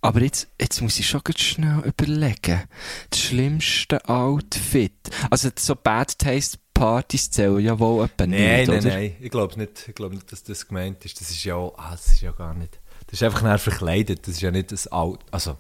aber 0.02 0.22
jetzt, 0.22 0.48
jetzt 0.60 0.82
muss 0.82 1.00
ich 1.00 1.08
schon 1.08 1.22
ganz 1.24 1.40
schnell 1.42 1.82
überlegen. 1.86 2.64
Das 3.10 3.20
schlimmste 3.20 4.08
Outfit. 4.08 4.94
Also 5.30 5.50
so 5.58 5.76
Bad 5.76 6.18
Taste 6.18 6.58
Partys 6.74 7.30
zählen 7.30 7.60
ja 7.60 7.78
wohl 7.78 8.06
etwa 8.06 8.26
Nein, 8.26 8.30
nicht, 8.30 8.68
nein, 8.70 8.80
oder? 8.80 8.90
nein. 8.90 9.16
Ich 9.20 9.30
glaube 9.30 9.60
nicht, 9.60 9.90
ich 9.90 9.96
glaub 9.96 10.14
nicht, 10.14 10.32
dass 10.32 10.44
das 10.44 10.66
gemeint 10.66 11.04
ist. 11.04 11.20
Das 11.20 11.30
ist 11.30 11.44
ja 11.44 11.56
auch, 11.56 11.78
ah, 11.78 11.92
das 11.92 12.08
ist 12.08 12.22
ja 12.22 12.32
gar 12.32 12.54
nicht. 12.54 12.80
Das 13.08 13.16
ist 13.16 13.24
einfach 13.24 13.42
nachher 13.42 13.60
verkleidet. 13.60 14.26
Das 14.28 14.36
ist 14.36 14.42
ja 14.42 14.52
nicht 14.52 14.72
das 14.72 14.90
Out, 14.92 15.20
also. 15.32 15.58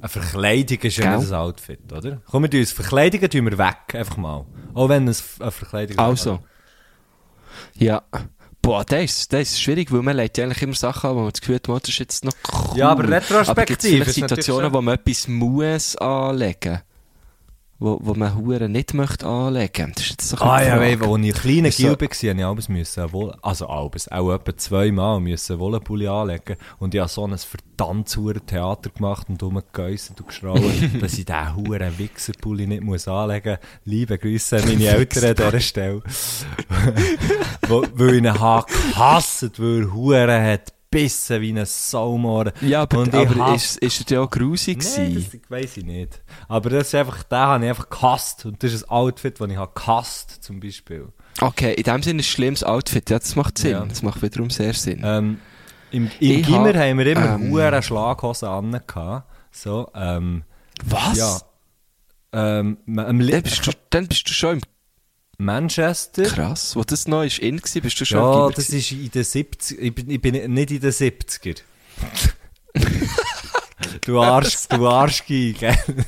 Eine 0.00 0.08
Verkleidung 0.08 0.78
ist 0.78 0.96
ja 0.96 1.16
nicht 1.16 1.28
ein 1.28 1.34
Outfit, 1.34 1.92
oder? 1.92 2.22
Komm, 2.26 2.50
wir 2.50 2.60
uns 2.60 2.72
Verkleidungen 2.72 3.30
tun 3.30 3.44
wir 3.44 3.58
weg, 3.58 3.94
einfach 3.94 4.16
mal. 4.16 4.46
Auch 4.72 4.88
wenn 4.88 5.08
es 5.08 5.40
eine 5.40 5.50
Verkleidung 5.50 5.98
Also. 5.98 6.40
Ja. 7.74 8.02
Boah, 8.64 8.82
das 8.82 9.02
ist, 9.02 9.32
das 9.34 9.42
ist 9.42 9.60
schwierig, 9.60 9.92
weil 9.92 10.00
man 10.00 10.16
legt 10.16 10.38
ja 10.38 10.44
eigentlich 10.44 10.62
immer 10.62 10.74
Sachen 10.74 11.10
an, 11.10 11.16
wo 11.16 11.20
man 11.20 11.30
das 11.30 11.42
Gefühl 11.42 11.56
hat, 11.56 11.68
das 11.68 11.90
ist 11.90 11.98
jetzt 11.98 12.24
noch 12.24 12.32
cool. 12.50 12.78
Ja, 12.78 12.88
aber 12.88 13.06
retrospektiv 13.06 13.48
Aber 13.50 13.62
ist 13.62 13.68
natürlich 13.68 14.14
Situationen, 14.14 14.72
wo 14.72 14.80
man 14.80 14.94
etwas 14.94 15.28
muss 15.28 15.96
anlegen 15.96 16.80
wo, 17.78 17.98
wo 18.02 18.14
man 18.14 18.34
Huren 18.36 18.72
nicht 18.72 18.94
möchte 18.94 19.26
anlegen. 19.26 19.92
Das 19.94 20.04
ist 20.04 20.10
jetzt 20.10 20.28
so 20.28 20.36
ein 20.38 20.48
Ah 20.48 20.62
ja, 20.62 20.80
weil, 20.80 20.92
als 21.02 21.24
ich 21.24 21.76
so- 21.76 21.82
Gil 21.82 22.00
war, 22.00 22.08
musste 22.08 22.26
ich 22.30 22.44
alles 22.44 22.68
müssen, 22.68 23.34
also 23.42 23.66
alles, 23.66 24.10
auch 24.10 24.32
etwa 24.32 24.56
zweimal 24.56 25.20
müssen 25.20 25.58
Wollenpulli 25.58 26.06
anlegen 26.06 26.56
und 26.78 26.94
ich 26.94 27.00
habe 27.00 27.10
so 27.10 27.26
ein 27.26 27.36
verdammt 27.36 28.08
sauren 28.08 28.46
Theater 28.46 28.90
gemacht 28.90 29.28
und 29.28 29.42
rumgegeisselt 29.42 30.20
und 30.20 30.28
geschrauen, 30.28 30.62
dass 31.00 31.18
ich 31.18 31.24
diesen 31.26 31.56
huren 31.56 31.98
Wichserpulli 31.98 32.66
nicht 32.66 32.82
muss 32.82 33.08
anlegen 33.08 33.58
muss. 33.58 33.68
Liebe 33.84 34.18
Grüße 34.18 34.56
an 34.58 34.64
meine 34.68 34.86
Eltern 34.86 35.24
an 35.30 35.34
dieser 35.34 35.60
Stelle. 35.60 36.02
Weil 37.68 38.14
ich 38.14 38.18
ihn 38.18 38.40
habe 38.40 38.66
gehasst, 38.72 39.58
weil 39.60 39.82
er 39.82 39.92
Huren 39.92 40.42
hat 40.44 40.72
gebissen 40.94 41.40
wie 41.40 41.52
ein 41.58 41.66
Saumohren. 41.66 42.52
Ja, 42.60 42.82
aber, 42.82 42.98
Und 42.98 43.14
aber 43.14 43.34
hasse- 43.46 43.78
ist, 43.80 44.00
ist 44.00 44.10
er 44.10 44.16
ja 44.18 44.22
auch 44.24 44.30
grusig 44.30 44.78
gewesen? 44.78 45.14
das 45.14 45.50
weiss 45.50 45.76
ich 45.76 45.84
nicht. 45.84 46.22
Aber 46.48 46.70
das 46.70 46.88
ist 46.88 46.94
einfach, 46.94 47.22
den 47.24 47.38
habe 47.38 47.64
ich 47.64 47.70
einfach 47.70 47.90
gehasst. 47.90 48.46
Und 48.46 48.62
das 48.62 48.72
ist 48.72 48.84
ein 48.84 48.90
Outfit, 48.90 49.40
das 49.40 49.50
ich 49.50 49.56
habe 49.56 49.72
gehasst, 49.74 50.42
zum 50.42 50.60
Beispiel. 50.60 51.08
Okay, 51.40 51.74
in 51.74 51.82
dem 51.82 52.02
Sinne 52.02 52.20
ein 52.20 52.24
schlimmes 52.24 52.62
Outfit. 52.62 53.10
Ja, 53.10 53.18
das 53.18 53.34
macht 53.36 53.58
Sinn. 53.58 53.72
Ja. 53.72 53.84
Das 53.84 54.02
macht 54.02 54.22
wiederum 54.22 54.50
sehr 54.50 54.72
Sinn. 54.74 55.00
Ähm, 55.04 55.40
Im 55.90 56.10
im 56.20 56.42
Gimmer 56.42 56.68
hab, 56.68 56.76
haben 56.76 56.98
wir 56.98 57.06
immer 57.06 57.34
ähm, 57.34 57.50
hure 57.50 57.82
Schlaghosen 57.82 58.48
an. 58.48 58.80
So, 59.50 59.88
ähm, 59.94 60.44
Was? 60.84 61.18
ja. 61.18 61.38
Ähm, 62.32 62.78
am 62.86 62.96
Dann 62.96 63.42
bist, 63.42 63.66
du, 63.66 63.70
dann 63.90 64.08
bist 64.08 64.28
du 64.28 64.32
schon 64.32 64.54
im 64.56 64.60
Manchester. 65.38 66.24
Krass. 66.24 66.76
Wo 66.76 66.82
das 66.84 67.06
neu 67.08 67.26
ist 67.26 67.38
in 67.38 67.60
war, 67.60 67.80
bist 67.82 68.00
du 68.00 68.04
schon 68.04 68.18
Ja, 68.18 68.48
das 68.50 68.66
gewesen? 68.68 68.78
ist 68.78 68.92
in 68.92 69.10
den 69.10 69.24
70 69.24 69.78
Ich 69.80 69.94
bin, 69.94 70.10
ich 70.10 70.20
bin 70.20 70.54
nicht 70.54 70.70
in 70.70 70.80
den 70.80 70.92
70er. 70.92 71.60
du 74.04 74.20
Arsch, 74.20 74.68
du 74.68 74.88
Arschgi, 74.88 75.52
gell? 75.52 75.76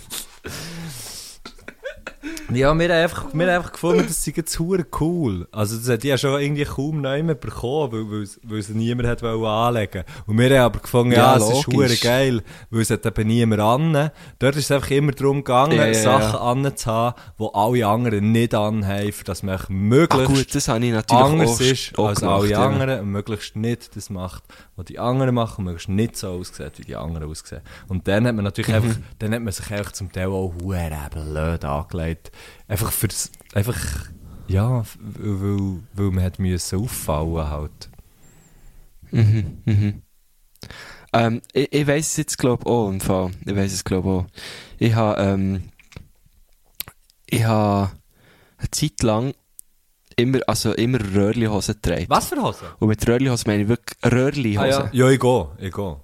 Ja, 2.57 2.75
wir 2.79 2.89
haben 2.89 3.03
einfach, 3.03 3.27
wir 3.33 3.47
haben 3.47 3.57
einfach 3.57 3.73
gefunden, 3.73 4.05
das 4.07 4.25
sei 4.25 4.33
jetzt 4.37 4.59
cool. 4.61 5.47
Also, 5.53 5.77
das 5.77 5.89
hat 5.89 6.05
ja 6.05 6.17
schon 6.19 6.41
irgendwie 6.41 6.65
kaum 6.65 7.01
niemand 7.01 7.41
bekommen, 7.41 7.93
weil, 7.93 8.11
weil, 8.11 8.29
weil 8.45 8.59
es 8.59 8.69
niemand 8.71 9.09
hat 9.09 9.23
wollen 9.23 9.45
anlegen 9.45 10.05
Und 10.27 10.39
wir 10.39 10.47
haben 10.51 10.65
aber 10.67 10.81
gefunden, 10.81 11.13
ja, 11.13 11.37
Ja, 11.37 11.37
es 11.37 11.51
ist 11.59 11.67
hure 11.67 11.97
geil, 11.97 12.43
weil 12.71 12.81
es 12.81 12.91
hat 12.91 13.05
eben 13.07 13.27
niemand 13.29 13.61
an. 13.61 14.11
Dort 14.39 14.57
ist 14.57 14.65
es 14.65 14.71
einfach 14.73 14.91
immer 14.91 15.13
darum 15.13 15.39
gegangen, 15.39 15.77
Ja, 15.77 15.87
ja, 15.87 15.95
Sachen 15.95 16.35
ja. 16.35 16.41
anzuhaben, 16.71 17.23
die 17.39 17.49
alle 17.53 17.87
anderen 17.87 18.33
nicht 18.33 18.55
anhaben, 18.55 19.13
für 19.13 19.25
das 19.25 19.43
man 19.43 19.59
möglichst 19.69 20.27
gut, 20.27 20.55
das 20.55 20.69
habe 20.69 20.85
ich 20.85 20.93
natürlich 20.93 21.25
anders 21.25 21.57
auch, 21.57 21.61
ist 21.61 21.99
als 21.99 22.21
gemacht, 22.21 22.41
alle 22.41 22.51
ja. 22.51 22.67
anderen 22.67 23.01
und 23.01 23.11
möglichst 23.11 23.57
nicht 23.57 23.95
das 23.97 24.11
macht, 24.11 24.43
was 24.77 24.87
die 24.87 24.99
anderen 24.99 25.35
machen, 25.35 25.59
und 25.59 25.65
möglichst 25.67 25.89
nicht 25.89 26.17
so 26.17 26.29
aussieht, 26.31 26.73
wie 26.79 26.85
die 26.85 26.97
anderen 26.97 27.29
aussehen. 27.31 27.61
Und 27.89 28.09
dann 28.09 28.27
hat 28.27 28.35
man 28.35 28.45
natürlich 28.45 28.69
Mhm. 28.69 28.75
einfach, 28.75 28.97
dann 29.19 29.35
hat 29.35 29.43
man 29.43 29.53
sich 29.53 29.71
einfach 29.71 29.93
zum 29.93 30.11
Teil 30.13 30.27
auch 30.29 30.53
hure 30.63 30.91
blöd 31.13 31.65
angelegt. 31.65 32.31
Einfach 32.69 32.93
fürs, 32.93 33.31
einfach, 33.55 33.79
ja, 34.49 34.85
weil, 34.99 35.81
weil, 35.95 36.11
man 36.11 36.25
hat 36.25 36.39
müssen 36.39 36.81
auffallen 36.81 37.51
halt. 37.51 37.91
Mhm, 39.11 39.63
mhm. 39.65 40.03
Ähm, 41.13 41.41
ich, 41.53 41.73
ich 41.73 41.87
weiss 41.87 42.09
es 42.09 42.17
jetzt, 42.17 42.39
glaube 42.39 42.65
ich, 42.65 42.71
auch 42.71 42.89
im 42.89 43.01
Fall. 43.01 43.31
Ich 43.45 43.57
weiss 43.57 43.73
es, 43.73 43.85
glaube 43.85 44.09
ich, 44.09 44.15
auch. 44.15 44.27
Ich 44.79 44.95
habe, 44.95 45.23
ähm, 45.23 45.63
ich 47.27 47.45
habe 47.45 47.93
eine 48.59 48.71
Zeit 48.71 49.03
lang 49.03 49.35
immer, 50.17 50.41
also 50.47 50.73
immer 50.73 50.99
Röhrli-Hosen 50.99 51.77
getragen. 51.81 52.07
Was 52.09 52.29
für 52.29 52.43
Hosen? 52.43 52.69
Und 52.79 52.89
mit 52.89 53.07
Röhrli-Hosen 53.07 53.45
meine 53.47 53.63
ich 53.63 53.69
wirklich 53.69 53.99
Röhrli-Hosen. 54.05 54.83
Ah, 54.83 54.91
ja. 54.93 55.07
ja, 55.07 55.11
ich 55.11 55.21
gehe, 55.21 55.49
ich 55.59 55.73
gehe. 55.73 55.97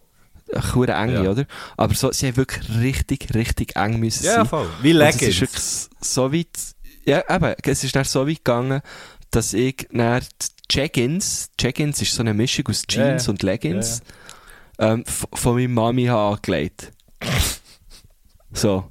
Hure 0.74 0.92
enge, 0.92 1.24
Ja. 1.24 1.30
oder? 1.30 1.46
Aber 1.76 1.94
so, 1.94 2.12
sie 2.12 2.28
haben 2.28 2.36
wirklich 2.36 2.68
richtig, 2.78 3.34
richtig 3.34 3.76
eng 3.76 3.98
müssen 4.00 4.24
Ja, 4.24 4.36
sein. 4.36 4.46
voll. 4.46 4.68
Wie 4.82 4.92
Und 4.94 5.00
es 5.00 5.14
ist 5.16 5.20
Leggings. 5.22 5.40
wirklich 5.40 5.62
so 6.00 6.32
weit, 6.32 6.58
ja, 7.04 7.22
eben, 7.34 7.54
es 7.62 7.84
ist 7.84 7.96
dann 7.96 8.04
so 8.04 8.26
weit 8.28 8.36
gegangen, 8.44 8.80
dass 9.30 9.52
ich 9.54 9.88
die 9.90 10.28
Check-ins, 10.68 11.50
Check-ins 11.58 12.00
ist 12.02 12.14
so 12.14 12.20
eine 12.22 12.34
Mischung 12.34 12.66
aus 12.68 12.82
Jeans 12.86 13.26
ja. 13.26 13.30
und 13.30 13.42
Leggings, 13.42 14.02
ähm, 14.78 15.04
v- 15.04 15.28
von 15.32 15.54
meiner 15.56 15.68
Mami 15.68 16.04
habe 16.06 16.36
angelegt. 16.36 16.92
So. 18.52 18.84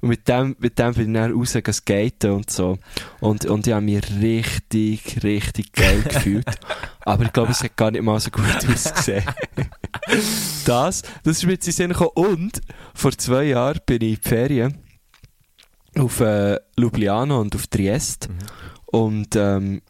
Und 0.00 0.08
mit 0.10 0.28
dem, 0.28 0.54
mit 0.58 0.78
dem 0.78 0.94
bin 0.94 1.14
ich 1.14 1.20
dann 1.20 1.32
raus 1.32 1.56
skaten 1.72 2.30
und 2.30 2.50
so. 2.50 2.78
Und, 3.20 3.44
und 3.46 3.66
ich 3.66 3.72
habe 3.72 3.84
mich 3.84 4.02
richtig, 4.20 5.22
richtig 5.22 5.72
geil 5.72 6.02
gefühlt. 6.02 6.46
Aber 7.00 7.24
ich 7.24 7.32
glaube, 7.32 7.52
es 7.52 7.62
hat 7.62 7.76
gar 7.76 7.90
nicht 7.90 8.02
mal 8.02 8.20
so 8.20 8.30
gut 8.30 8.44
ausgesehen. 8.72 9.24
das, 10.64 11.02
das 11.02 11.36
ist 11.36 11.44
mir 11.44 11.52
jetzt 11.52 11.66
in 11.66 11.72
Sinn 11.72 11.90
gekommen. 11.90 12.10
Und 12.14 12.60
vor 12.94 13.12
zwei 13.12 13.44
Jahren 13.44 13.80
bin 13.84 14.02
ich 14.02 14.10
in 14.10 14.14
die 14.22 14.28
Ferien 14.28 14.78
auf 15.96 16.20
äh, 16.20 16.58
Ljubljana 16.76 17.36
und 17.36 17.54
auf 17.54 17.66
Triest. 17.66 18.28
Und 18.86 19.34
ähm, 19.36 19.82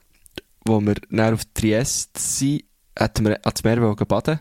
wo 0.65 0.81
wir 0.81 0.95
dann 1.11 1.35
auf 1.35 1.43
Triest 1.55 2.17
sind, 2.17 2.65
hatten 2.99 3.27
wir 3.27 3.39
ans 3.45 3.63
Meer 3.63 3.95
baden. 3.95 4.41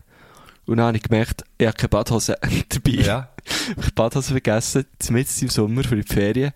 Und 0.68 0.78
dann 0.78 0.88
habe 0.88 0.98
ich 0.98 1.04
gemerkt, 1.04 1.44
ich 1.58 1.66
habe 1.66 1.76
keine 1.78 1.90
Badhose 1.90 2.38
dabei. 2.70 2.92
Ja. 2.92 3.30
Ich 3.46 3.72
habe 3.78 3.82
die 3.88 3.92
Badhose 3.94 4.32
vergessen, 4.32 4.86
mitten 5.10 5.44
im 5.44 5.50
Sommer 5.50 5.84
für 5.84 5.96
die 5.96 6.04
Ferien. 6.14 6.52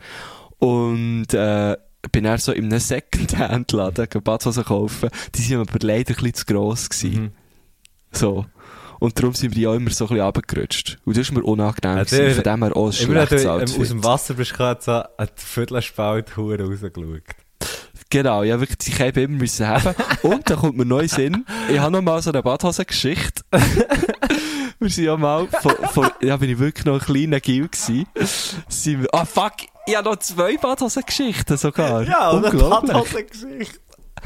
Und 0.59 1.34
äh, 1.34 1.78
bin 2.12 2.24
dann 2.26 2.38
so 2.38 2.51
in 2.51 2.66
einem 2.66 2.80
Second-Hand-Laden 2.80 4.07
Badhosen 4.24 4.64
kaufen. 4.66 5.09
Die 5.36 5.41
sind 5.41 5.57
aber 5.59 5.80
leider 5.82 6.12
ein 6.12 6.16
bisschen 6.16 6.34
zu 6.34 6.45
gross 6.45 6.89
gewesen. 6.89 7.22
Mhm. 7.24 7.32
So. 8.12 8.45
Und 8.99 9.18
darum 9.18 9.34
sind 9.34 9.51
wir 9.51 9.55
die 9.55 9.68
auch 9.68 9.74
immer 9.74 9.89
so 9.89 10.05
ein 10.05 10.09
bisschen 10.09 10.24
runtergerutscht. 10.26 10.97
Und 11.05 11.18
das 11.18 11.22
ist 11.28 11.32
mir 11.32 11.41
unangenehm. 11.43 11.97
Ja, 11.97 12.03
gewesen. 12.03 12.18
der- 12.26 12.36
Von 12.36 12.43
dem 12.43 12.64
her 12.64 12.78
auch 12.78 12.86
ein 12.88 12.93
schlechtes 12.93 13.41
du 13.43 13.47
ähm, 13.47 13.53
Outfit. 13.62 13.82
aus 13.82 13.88
dem 13.88 14.03
Wasser 14.03 14.34
bist, 14.36 14.59
hat 14.59 14.84
so 14.84 15.03
ein 15.18 15.28
Viertelspalt 15.36 16.38
hure 16.38 16.59
rausgeschaut. 16.64 17.24
Genau, 18.12 18.43
ja, 18.43 18.59
wirklich, 18.59 18.78
die 18.80 18.91
Käbe 18.91 19.22
immer 19.22 19.38
müssen 19.38 19.66
haben. 19.66 19.95
Und 20.22 20.49
dann 20.49 20.57
kommt 20.57 20.78
mir 20.78 20.86
neu 20.86 21.07
Sinn, 21.07 21.45
ich 21.70 21.80
habe 21.80 21.93
noch 21.93 22.01
mal 22.01 22.22
so 22.22 22.30
eine 22.30 22.43
Badhosen-Geschichte. 22.43 23.41
wir 24.80 24.89
sind 24.89 25.05
ja 25.05 25.16
mal, 25.16 25.47
von, 25.47 25.72
von, 25.93 26.09
ja, 26.22 26.36
bin 26.36 26.49
ich 26.49 26.59
wirklich 26.59 26.86
noch 26.86 26.95
ein 26.95 26.99
kleiner 26.99 27.39
Gil 27.39 27.70
gewesen. 27.70 28.05
Sind 28.68 29.03
wir, 29.03 29.07
ah, 29.14 29.24
fuck, 29.24 29.53
ich 29.88 29.95
habe 29.95 30.09
noch 30.09 30.18
zwei 30.18 30.57
Badhosen-Geschichten 30.57 31.55
sogar. 31.55 32.05
Unglaublich. 32.34 33.28
Geschichte. 33.30 33.80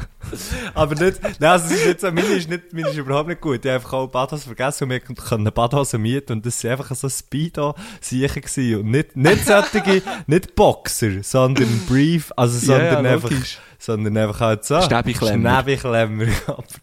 Aber 0.74 0.94
nicht, 0.94 1.22
nein, 1.22 1.50
also 1.50 1.66
es 1.66 1.80
ist 1.80 1.86
nicht 1.86 2.00
so, 2.00 2.06
meine 2.10 2.26
ist, 2.26 2.48
nicht, 2.48 2.72
meine 2.72 2.88
ist 2.88 2.96
überhaupt 2.96 3.28
nicht 3.28 3.40
gut. 3.40 3.64
Ich 3.64 3.70
habe 3.70 3.76
einfach 3.76 3.92
auch 3.92 4.06
Badhose 4.08 4.44
vergessen 4.44 4.84
und 4.84 4.90
wir 4.90 5.00
können 5.00 5.42
eine 5.42 5.52
Badhose 5.52 5.98
mieten 5.98 6.32
und 6.34 6.46
das 6.46 6.62
war 6.64 6.72
einfach 6.72 6.94
so 6.94 7.08
Speedo-Siechen 7.08 8.42
gewesen. 8.42 8.80
Und 8.80 8.90
nicht, 8.90 9.16
nicht 9.16 9.46
solche, 9.46 10.02
nicht 10.26 10.54
Boxer, 10.54 11.22
sondern 11.22 11.68
Brief, 11.86 12.32
also 12.36 12.58
sondern 12.58 13.04
ja, 13.04 13.12
einfach, 13.12 13.30
logisch. 13.30 13.58
sondern 13.78 14.16
einfach 14.16 14.40
halt 14.40 14.64
so. 14.64 14.80
Schnäbiklemmer. 14.82 15.62
Schnäbiklemmer, 15.62 16.26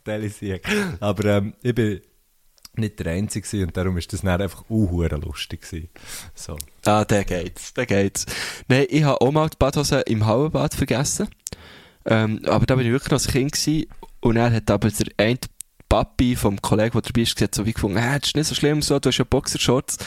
Aber, 0.99 1.25
ähm, 1.25 1.53
ich 1.61 1.75
bin 1.75 2.01
nicht 2.75 2.99
der 2.99 3.13
Einzige 3.13 3.63
und 3.63 3.77
darum 3.77 3.97
ist 3.97 4.11
das 4.13 4.21
dann 4.21 4.41
einfach 4.41 4.63
unhuere 4.67 5.17
lustig 5.17 5.61
gewesen. 5.61 5.89
So. 6.33 6.57
Ah, 6.85 7.05
der 7.05 7.23
geht's, 7.23 7.73
der 7.73 7.85
geht's. 7.85 8.25
Nein, 8.67 8.87
ich 8.89 9.03
habe 9.03 9.21
auch 9.21 9.31
mal 9.31 9.49
die 9.49 9.57
Badhose 9.57 10.01
im 10.01 10.25
Hallenbad 10.25 10.73
vergessen. 10.73 11.27
Ähm, 12.05 12.41
aber 12.45 12.65
da 12.65 12.75
bin 12.75 12.85
ich 12.85 12.91
wirklich 12.91 13.11
noch 13.11 13.25
ein 13.25 13.31
Kind 13.31 13.51
gewesen. 13.53 13.87
Und 14.19 14.37
er 14.37 14.51
hat 14.51 14.69
aber 14.71 14.89
der 14.89 15.07
eine 15.17 15.39
Papi 15.89 16.35
vom 16.35 16.61
Kollegen, 16.61 16.91
der 16.93 17.01
dabei 17.01 17.21
ist, 17.21 17.35
gesagt, 17.35 17.55
so 17.55 17.65
wie 17.65 17.73
gefunden, 17.73 17.97
äh, 17.97 18.19
das 18.19 18.29
ist 18.29 18.35
nicht 18.35 18.47
so 18.47 18.55
schlimm, 18.55 18.81
so, 18.81 18.99
du 18.99 19.09
hast 19.09 19.17
ja 19.17 19.25
Boxershorts. 19.25 19.97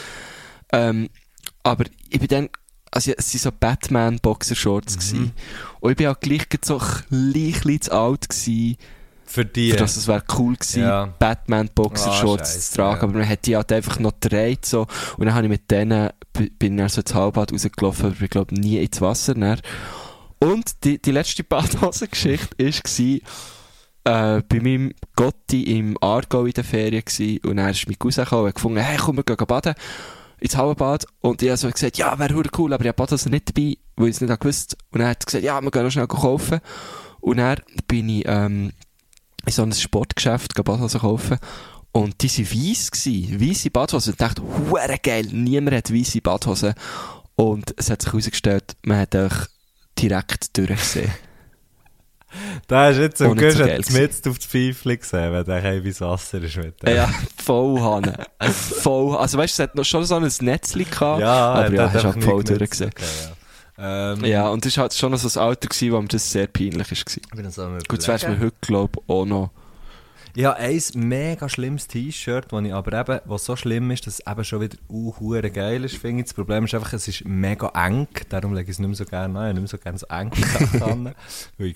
Ähm, 0.73 1.09
aber 1.63 1.85
ich 2.09 2.19
bin 2.19 2.27
dann, 2.27 2.49
also 2.91 3.11
es 3.17 3.33
waren 3.33 3.39
so 3.39 3.51
Batman-Boxershorts 3.59 4.97
gewesen. 4.97 5.33
Und 5.79 5.91
ich 5.91 5.97
bin 5.97 6.07
auch 6.07 6.19
gleich 6.19 6.47
so 6.63 6.79
ein 6.79 7.33
bisschen 7.33 7.81
zu 7.81 7.91
alt 7.93 8.29
gewesen, 8.29 8.77
Für 9.25 9.45
die. 9.45 9.71
Für 9.71 9.77
das 9.77 9.97
es 9.97 10.07
wäre 10.07 10.23
cool 10.37 10.55
gewesen, 10.55 10.81
Ja. 10.83 11.13
Batman 11.19 11.69
Boxershorts 11.73 12.41
Ah, 12.41 12.53
scheisse, 12.53 12.71
zu 12.71 12.75
tragen, 12.77 12.97
ja. 12.97 13.03
aber 13.03 13.19
man 13.19 13.29
hat 13.29 13.45
die 13.45 13.55
halt 13.55 13.71
einfach 13.71 13.99
noch 13.99 14.13
gedreht, 14.19 14.65
so. 14.65 14.87
Und 15.17 15.25
dann 15.25 15.33
habe 15.35 15.45
ich 15.45 15.51
mit 15.51 15.69
denen, 15.69 16.09
bin 16.33 16.79
ich 16.79 16.91
so 16.93 17.01
ins 17.01 17.13
Halbbad 17.13 17.51
rausgelaufen, 17.53 18.05
aber 18.07 18.21
ich 18.21 18.29
glaube 18.29 18.55
nie 18.55 18.77
ins 18.77 19.01
Wasser, 19.01 19.33
dann. 19.35 19.59
Und 20.39 20.83
die, 20.83 21.01
die 21.01 21.11
letzte 21.11 21.43
Badhosen-Geschichte 21.43 22.57
war, 22.57 24.37
äh, 24.37 24.41
bei 24.47 24.59
meinem 24.59 24.93
Gotti 25.15 25.77
im 25.77 25.97
Aargau 26.01 26.45
in 26.45 26.53
der 26.53 26.63
Ferien 26.63 27.03
gsi 27.03 27.41
und 27.43 27.57
er 27.57 27.71
ist 27.71 27.87
mein 27.87 27.99
Cousin 27.99 28.23
gekommen 28.23 28.43
und 28.43 28.47
hat 28.49 28.55
gefunden, 28.55 28.77
hey, 28.79 28.97
komm, 28.97 29.17
wir 29.17 29.23
gehen 29.23 29.47
baden 29.47 29.75
ins 30.39 30.55
Hallenbad. 30.55 31.05
Und 31.21 31.41
ich 31.41 31.49
habe 31.49 31.57
so 31.57 31.69
gesagt, 31.69 31.97
ja, 31.97 32.17
wäre 32.19 32.41
cool, 32.57 32.73
aber 32.73 32.83
ich 32.83 32.89
habe 32.89 32.95
Badhosen 32.95 33.31
nicht 33.31 33.49
dabei, 33.49 33.77
weil 33.95 34.09
ich 34.09 34.15
es 34.15 34.21
nicht 34.21 34.39
gewusst. 34.39 34.77
Und 34.91 35.01
er 35.01 35.09
hat 35.09 35.25
gesagt, 35.25 35.43
ja, 35.43 35.59
wir 35.59 35.71
gehen 35.71 35.83
noch 35.83 35.91
schnell 35.91 36.07
kaufen. 36.07 36.59
Und 37.19 37.37
dann 37.37 37.57
bin 37.87 38.09
ich, 38.09 38.23
ähm, 38.27 38.71
in 39.45 39.51
so 39.51 39.63
ein 39.63 39.73
Sportgeschäft 39.73 40.53
Badhosen 40.63 41.01
kaufen. 41.01 41.37
Und 41.91 42.21
die 42.21 42.29
waren 42.29 42.69
weiss 42.69 42.91
gsi, 42.91 43.37
weisse 43.39 43.71
Badhosen. 43.71 44.13
Und 44.13 44.21
ich 44.21 44.27
dachte, 44.27 44.99
geil, 45.01 45.27
niemand 45.31 45.75
hat 45.75 45.93
weisse 45.93 46.21
Badhosen. 46.21 46.75
Und 47.35 47.73
es 47.77 47.89
hat 47.89 48.01
sich 48.01 48.11
herausgestellt, 48.11 48.75
man 48.83 48.99
hat 48.99 49.15
euch 49.15 49.47
direkt 49.99 50.57
durchgesehen. 50.57 51.11
Da 52.67 52.87
hast 52.87 52.97
du 52.97 53.01
jetzt 53.03 53.21
im 53.21 53.35
geil 53.35 53.81
mit 53.89 54.27
auf 54.27 54.37
die 54.37 54.47
Pfeifel 54.47 54.97
gesehen, 54.97 55.33
wenn 55.33 55.45
der 55.45 55.61
kein 55.61 55.83
Wasser 55.83 56.41
ist 56.41 56.57
mit 56.57 56.83
dem. 56.83 56.95
Ja, 56.95 57.09
voll 57.43 57.79
Hanne. 57.79 58.25
Voll. 58.51 59.15
Also 59.15 59.37
weißt 59.37 59.57
du, 59.57 59.63
es 59.63 59.69
hat 59.69 59.75
noch 59.75 59.85
schon 59.85 60.03
so 60.03 60.15
ein 60.15 60.29
Netzli 60.41 60.83
gehabt. 60.83 61.21
Ja, 61.21 61.53
aber 61.53 61.65
er 61.67 61.73
ja, 61.73 61.83
hast 61.85 61.95
einfach 61.95 62.15
halt 62.15 62.23
voll 62.23 62.43
durchgesehen. 62.43 62.91
Okay, 62.91 63.03
ja. 63.23 64.13
Ähm, 64.13 64.25
Ja, 64.25 64.49
und 64.49 64.65
das 64.65 64.75
war 64.77 64.83
halt 64.83 64.93
schon 64.93 65.11
noch 65.11 65.19
so 65.19 65.39
ein 65.39 65.47
Alter, 65.47 65.67
gewesen, 65.67 65.91
wo 65.93 66.01
mir 66.01 66.07
das 66.07 66.29
sehr 66.31 66.47
peinlich 66.47 66.91
war. 66.91 67.79
Gut, 67.87 67.99
das 67.99 68.07
wär's 68.07 68.27
mir 68.27 68.39
heute, 68.39 68.55
glaube 68.61 68.99
ich, 68.99 69.09
auch 69.09 69.25
noch. 69.25 69.51
Ich 70.37 70.45
habe 70.45 70.57
ein 70.57 70.79
mega 70.93 71.49
schlimmes 71.49 71.87
T-Shirt, 71.87 72.51
das 72.51 72.63
ich 72.63 72.71
aber 72.71 72.99
eben, 72.99 73.21
was 73.25 73.45
so 73.45 73.55
schlimm 73.55 73.89
ist, 73.89 74.05
dass 74.05 74.19
es 74.19 74.27
eben 74.31 74.43
schon 74.45 74.61
wieder 74.61 74.77
uh, 74.87 75.15
hure 75.19 75.49
geil 75.49 75.83
ist, 75.83 75.97
finde 75.97 76.19
ich. 76.19 76.25
Das 76.27 76.35
Problem 76.35 76.65
ist 76.65 76.75
einfach, 76.75 76.93
es 76.93 77.07
ist 77.07 77.25
mega 77.25 77.69
eng, 77.69 78.07
darum 78.29 78.53
lege 78.53 78.65
ich 78.69 78.75
es 78.75 78.79
nicht 78.79 78.87
mehr 78.87 78.95
so 78.95 79.05
gerne 79.05 79.39
an. 79.39 79.47
Ich 79.47 79.53
nicht 79.55 79.61
mehr 79.61 79.67
so 79.67 79.79
gerne 79.79 79.97
so 79.97 80.05
Sachen 80.05 80.83
an. 81.07 81.15
Nein, 81.57 81.75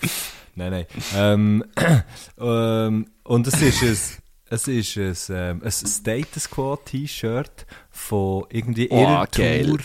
nein. 0.54 0.86
Ähm, 1.16 1.64
ähm, 2.40 3.08
und 3.24 3.48
es 3.48 3.60
ist 3.64 3.82
ein, 3.82 4.22
es 4.52 4.68
ist 4.68 5.32
ein, 5.32 5.36
ähm, 5.36 5.64
ein 5.64 5.72
Status 5.72 6.48
Quo 6.48 6.76
T-Shirt 6.76 7.66
von 7.90 8.44
irgendwie 8.52 8.90
Oh, 8.92 9.02
ihrer 9.02 9.26
geil. 9.26 9.66
Tour, 9.66 9.80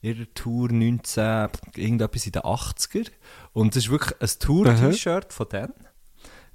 ihrer 0.00 0.26
Tour 0.32 0.72
19, 0.72 1.48
irgendetwas 1.76 2.24
in 2.24 2.32
den 2.32 2.42
80er. 2.42 3.10
Und 3.52 3.76
es 3.76 3.84
ist 3.84 3.90
wirklich 3.90 4.18
ein 4.18 4.38
Tour-T-Shirt 4.38 5.34
von 5.34 5.48
denen. 5.50 5.74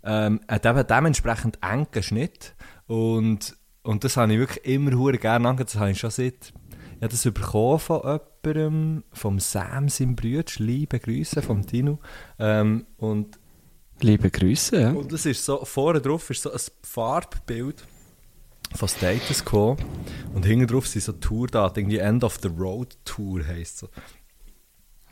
Ähm, 0.07 0.39
hat 0.47 0.65
eben 0.65 0.87
dementsprechend 0.87 1.59
engen 1.61 2.01
Schnitt. 2.01 2.55
Und, 2.87 3.57
und 3.83 4.03
das 4.03 4.15
habe 4.15 4.31
ich 4.33 4.39
wirklich 4.39 4.65
immer 4.65 4.91
hure 4.97 5.17
gerne 5.17 5.47
angehabt. 5.47 5.73
Das 5.73 5.79
habe 5.79 5.91
ich 5.91 5.99
schon 5.99 6.11
seit. 6.11 6.53
Ich 6.95 7.03
habe 7.03 7.09
das 7.09 7.23
bekommen 7.23 7.77
von 7.79 8.19
jemandem, 8.43 9.03
vom 9.11 9.39
Sam, 9.39 9.89
seinem 9.89 10.15
Bruder. 10.15 10.45
Liebe 10.57 10.99
Grüße 10.99 11.41
vom 11.41 11.67
Tino. 11.67 11.99
Ähm, 12.39 12.87
und, 12.97 13.37
Liebe 13.99 14.29
Grüße, 14.29 14.79
ja. 14.79 14.91
und 14.91 15.11
das 15.11 15.25
ist 15.25 15.43
so, 15.43 15.65
vorne 15.65 15.99
drauf 15.99 16.29
ist 16.29 16.43
so 16.43 16.51
ein 16.51 16.59
Farbbild 16.83 17.83
von 18.75 18.87
Status 18.87 19.43
Quo. 19.43 19.75
Und 20.33 20.45
hinten 20.45 20.67
drauf 20.67 20.87
sind 20.87 21.01
so 21.01 21.13
Tourdaten, 21.13 21.79
irgendwie 21.81 21.97
End 21.97 22.23
of 22.23 22.37
the 22.41 22.49
Road 22.49 22.95
Tour 23.05 23.45
heisst 23.45 23.79
so. 23.79 23.89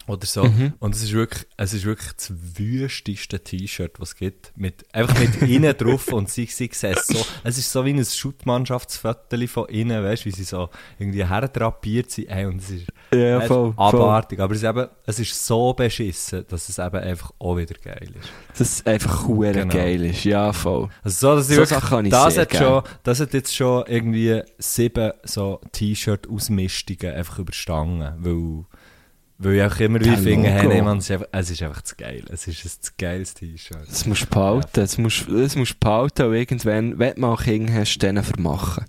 Oder 0.07 0.25
so. 0.27 0.47
Und 0.79 0.93
es 0.95 1.01
ist 1.01 1.13
wirklich, 1.13 1.45
es 1.57 1.73
ist 1.73 1.85
wirklich 1.85 2.11
das 2.13 2.31
wüsteste 2.31 3.39
T-Shirt, 3.43 3.99
was 3.99 4.09
es 4.09 4.15
gibt. 4.15 4.53
Mit, 4.55 4.85
einfach 4.93 5.19
mit 5.19 5.41
innen 5.49 5.75
drauf 5.75 6.09
und 6.13 6.29
sie, 6.29 6.45
sie 6.45 6.69
sehen 6.71 6.95
es 6.95 7.07
so. 7.07 7.25
Es 7.43 7.57
ist 7.57 7.71
so 7.71 7.83
wie 7.85 7.91
ein 7.93 8.05
Schuttmannschaftsfoto 8.05 9.47
von 9.47 9.67
innen, 9.69 10.03
weißt 10.03 10.23
du, 10.23 10.29
wie 10.29 10.31
sie 10.31 10.43
so 10.43 10.69
irgendwie 10.99 11.25
herdrapiert 11.25 12.11
sind. 12.11 12.29
Ey, 12.29 12.45
und 12.45 12.57
es 12.61 12.69
ist, 12.69 12.87
ist 13.11 13.47
voll, 13.47 13.73
abartig. 13.77 14.39
Aber 14.39 14.53
es 14.53 14.61
ist, 14.61 14.69
eben, 14.69 14.87
es 15.05 15.19
ist 15.19 15.45
so 15.45 15.73
beschissen, 15.73 16.45
dass 16.47 16.69
es 16.69 16.77
eben 16.77 16.97
einfach 16.97 17.31
auch 17.39 17.57
wieder 17.57 17.75
geil 17.83 18.09
ist. 18.19 18.29
Dass 18.59 18.69
es 18.69 18.85
einfach 18.85 19.27
hure 19.27 19.53
Genau. 19.53 19.73
geil 19.73 20.05
ist. 20.05 20.23
Ja, 20.23 20.53
voll. 20.53 20.89
Also 21.03 21.29
so, 21.31 21.35
dass 21.37 21.49
ich 21.49 21.55
So 21.55 21.61
wirklich, 21.61 21.91
habe 21.91 22.03
ich 22.03 22.09
das, 22.11 22.37
hat 22.37 22.55
schon, 22.55 22.83
das 23.03 23.19
hat 23.19 23.33
jetzt 23.33 23.55
schon 23.55 23.83
irgendwie 23.87 24.41
sieben 24.57 25.11
so 25.23 25.61
T-Shirt-Ausmistungen 25.71 27.13
einfach 27.15 27.39
überstanden, 27.39 28.13
weil, 28.19 28.65
weil 29.37 29.55
ich 29.55 29.63
auch 29.63 29.79
immer 29.79 29.99
wie 29.99 30.05
Kein 30.05 30.23
finde, 30.23 30.49
hey, 30.49 30.67
nee, 30.67 30.81
Mann, 30.81 30.99
es, 30.99 31.05
ist 31.05 31.11
einfach, 31.11 31.27
es 31.31 31.49
ist 31.49 31.61
einfach 31.61 31.81
zu 31.81 31.95
geil. 31.97 32.23
Es 32.31 32.47
ist 32.47 32.65
ein 32.65 32.71
zu 32.81 32.91
geiles 32.97 33.33
T-Shirt. 33.33 33.85
Das 33.87 34.05
musst 34.05 34.23
du 34.23 34.27
behalten. 34.27 34.69
Das 34.73 34.97
musst, 34.97 35.25
das 35.29 35.55
musst 35.55 35.73
du 35.73 35.79
behalten 35.79 36.25
und 36.27 36.33
irgendwann, 36.33 36.97
wenn 36.99 37.15
du 37.15 37.21
mal 37.21 37.35
Kinder 37.37 37.73
hast, 37.73 37.97
denen 37.99 38.23
vermachen. 38.23 38.85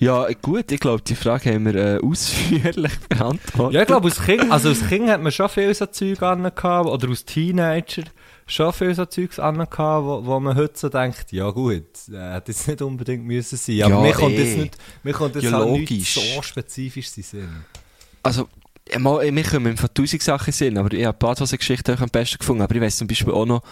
Ja, 0.00 0.26
gut, 0.42 0.72
ich 0.72 0.80
glaube, 0.80 1.02
die 1.02 1.14
Frage 1.14 1.54
haben 1.54 1.66
wir 1.66 1.74
äh, 1.74 1.98
ausführlich 2.02 2.98
beantwortet. 3.08 3.74
Ja, 3.74 3.80
ich 3.82 3.86
glaube, 3.86 4.08
als 4.08 4.20
Kind, 4.22 4.50
also 4.50 4.68
als 4.70 4.86
Kind 4.88 5.08
hat 5.08 5.22
man 5.22 5.32
schon 5.32 5.48
viel 5.48 5.72
so 5.72 5.86
Zeug 5.86 6.20
angehabt, 6.22 6.88
oder 6.88 7.08
als 7.08 7.24
Teenager 7.24 8.02
schon 8.46 8.72
viel 8.72 8.94
so 8.94 9.06
Zeugs 9.06 9.38
angehabt, 9.38 10.04
wo, 10.04 10.26
wo 10.26 10.40
man 10.40 10.56
heute 10.56 10.76
so 10.76 10.88
denkt, 10.88 11.32
ja 11.32 11.48
gut, 11.50 11.86
äh, 12.12 12.34
hätte 12.34 12.52
jetzt 12.52 12.68
nicht 12.68 12.82
unbedingt 12.82 13.24
müssen 13.24 13.56
sein. 13.56 13.82
Aber 13.82 13.94
Ja, 13.94 14.00
mir 14.00 14.12
kommt 14.12 14.34
eh. 14.34 14.42
jetzt 14.44 14.58
nicht, 14.58 14.78
mir 15.02 15.12
kommt 15.12 15.34
jetzt 15.36 15.44
Ja, 15.44 15.52
halt 15.52 15.68
logisch. 15.68 15.90
nicht 15.90 16.14
so 16.14 16.42
spezifisch 16.42 17.10
sein. 17.10 17.64
Also, 18.24 18.48
mal, 18.98 19.30
mir 19.30 19.44
kommen 19.44 19.76
von 19.76 19.88
tausend 19.94 20.22
Sachen 20.22 20.52
Sinn, 20.52 20.78
aber 20.78 20.92
ich 20.92 21.04
habe 21.04 21.16
die 21.16 21.24
Badhosen-Geschichte 21.24 21.92
eigentlich 21.92 22.02
am 22.02 22.10
besten 22.10 22.38
gefunden. 22.38 22.62
Aber 22.62 22.74
ich 22.74 22.80
weiss 22.80 22.96
zum 22.96 23.06
Beispiel 23.06 23.32
auch 23.32 23.46
noch, 23.46 23.62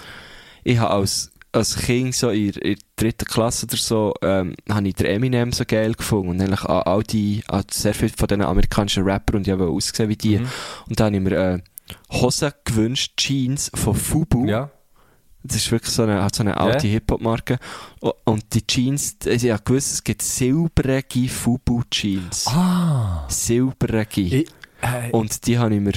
ich 0.63 0.79
habe 0.79 0.93
als, 0.93 1.33
als 1.53 1.77
Kind 1.77 2.15
so 2.15 2.31
in, 2.31 2.51
in 2.51 2.75
der 2.75 2.77
dritten 2.97 3.25
Klasse 3.25 3.67
oder 3.67 3.77
so, 3.77 4.15
ähm, 4.23 4.55
habe 4.71 4.89
ich 4.89 4.95
den 4.95 5.07
Eminem 5.07 5.53
so 5.53 5.65
geil 5.67 5.95
gefunden. 5.95 6.31
Und 6.31 6.41
eigentlich 6.41 6.65
all, 6.65 6.83
all 6.83 7.03
die, 7.03 7.43
all 7.49 7.65
sehr 7.71 7.95
viele 7.95 8.13
von 8.17 8.29
diesen 8.29 8.43
amerikanischen 8.43 9.05
Rappern 9.05 9.37
und 9.37 9.47
ich 9.47 9.53
habe 9.53 9.69
ausgesehen 9.69 10.09
wie 10.09 10.17
die. 10.17 10.39
Mhm. 10.39 10.49
Und 10.89 11.01
dann 11.01 11.07
habe 11.07 11.17
ich 11.17 11.23
mir 11.23 11.37
äh, 11.37 11.59
Hosen 12.13 12.53
gewünscht, 12.65 13.15
Jeans 13.17 13.71
von 13.75 13.95
Fubu. 13.95 14.47
Ja. 14.47 14.71
Das 15.45 15.57
ist 15.57 15.71
wirklich 15.73 15.93
so 15.93 16.03
eine, 16.05 16.23
halt 16.23 16.35
so 16.37 16.43
eine 16.43 16.57
alte 16.57 16.87
Ja. 16.87 16.93
Hip-Hop-Marke. 16.95 17.59
Und 18.25 18.45
die 18.55 18.67
Jeans, 18.67 19.17
also 19.27 19.47
ich 19.47 19.53
habe 19.53 19.63
gewusst, 19.65 19.93
es 19.93 20.05
gibt 20.05 20.23
silbrige 20.23 21.29
Fubu-Jeans. 21.29 22.47
Ah. 22.49 23.27
Silbrige. 23.29 24.21
Ich, 24.21 24.49
äh, 24.83 25.11
Und 25.11 25.47
die 25.47 25.59
habe 25.59 25.75
ich 25.75 25.81
mir 25.81 25.93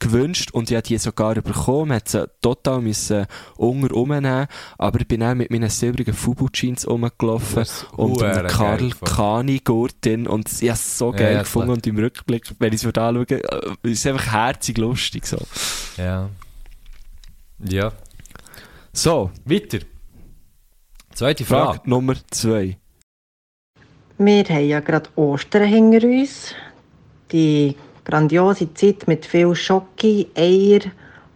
gewünscht 0.00 0.50
und 0.52 0.70
ich 0.70 0.76
habe 0.76 0.86
die 0.86 0.98
sogar 0.98 1.34
bekommen. 1.36 1.88
Man 1.88 1.96
hat 1.96 2.08
sie 2.08 2.28
total 2.42 2.80
müssen 2.82 3.26
unter 3.56 3.94
umnehmen. 3.94 4.46
Aber 4.76 5.00
ich 5.00 5.08
bin 5.08 5.22
auch 5.22 5.34
mit 5.34 5.50
meinen 5.50 5.70
silbrigen 5.70 6.12
Fubu-Jeans 6.14 6.86
rumgelaufen 6.86 7.64
und 7.96 8.22
einem 8.22 8.46
Karl 8.48 8.78
geil 8.78 8.90
gefunden. 8.90 9.14
Kani-Gurt 9.16 9.94
drin. 10.04 10.26
Und 10.26 10.50
ich 10.52 10.68
habe 10.68 10.72
es 10.72 10.98
so 10.98 11.10
Ja, 11.12 11.18
geil 11.18 11.32
ja, 11.34 11.38
gefunden. 11.42 11.66
klar. 11.66 11.76
Und 11.76 11.86
im 11.86 11.98
Rückblick, 11.98 12.44
wenn 12.58 12.72
ich 12.72 12.80
es 12.82 12.86
wieder 12.86 13.02
anschaue, 13.02 13.26
äh, 13.30 13.90
ist 13.90 14.00
es 14.00 14.06
einfach 14.06 14.32
herzig 14.32 14.78
lustig. 14.78 15.26
So. 15.26 15.38
ja. 15.96 16.28
Ja. 17.66 17.92
So, 18.94 19.30
Weiter. 19.44 19.80
Zweite 21.12 21.44
Frage 21.44 21.74
Frage. 21.74 21.90
Nummer 21.90 22.14
zwei. 22.30 22.78
Wir 24.18 24.44
haben 24.44 24.68
ja 24.68 24.80
gerade 24.80 25.10
Ostern 25.16 25.64
hinter 25.64 26.06
uns. 26.06 26.54
Die 27.32 27.76
grandiose 28.04 28.72
Zeit 28.74 29.06
mit 29.08 29.26
viel 29.26 29.54
Schoki, 29.54 30.28
Eier, 30.36 30.80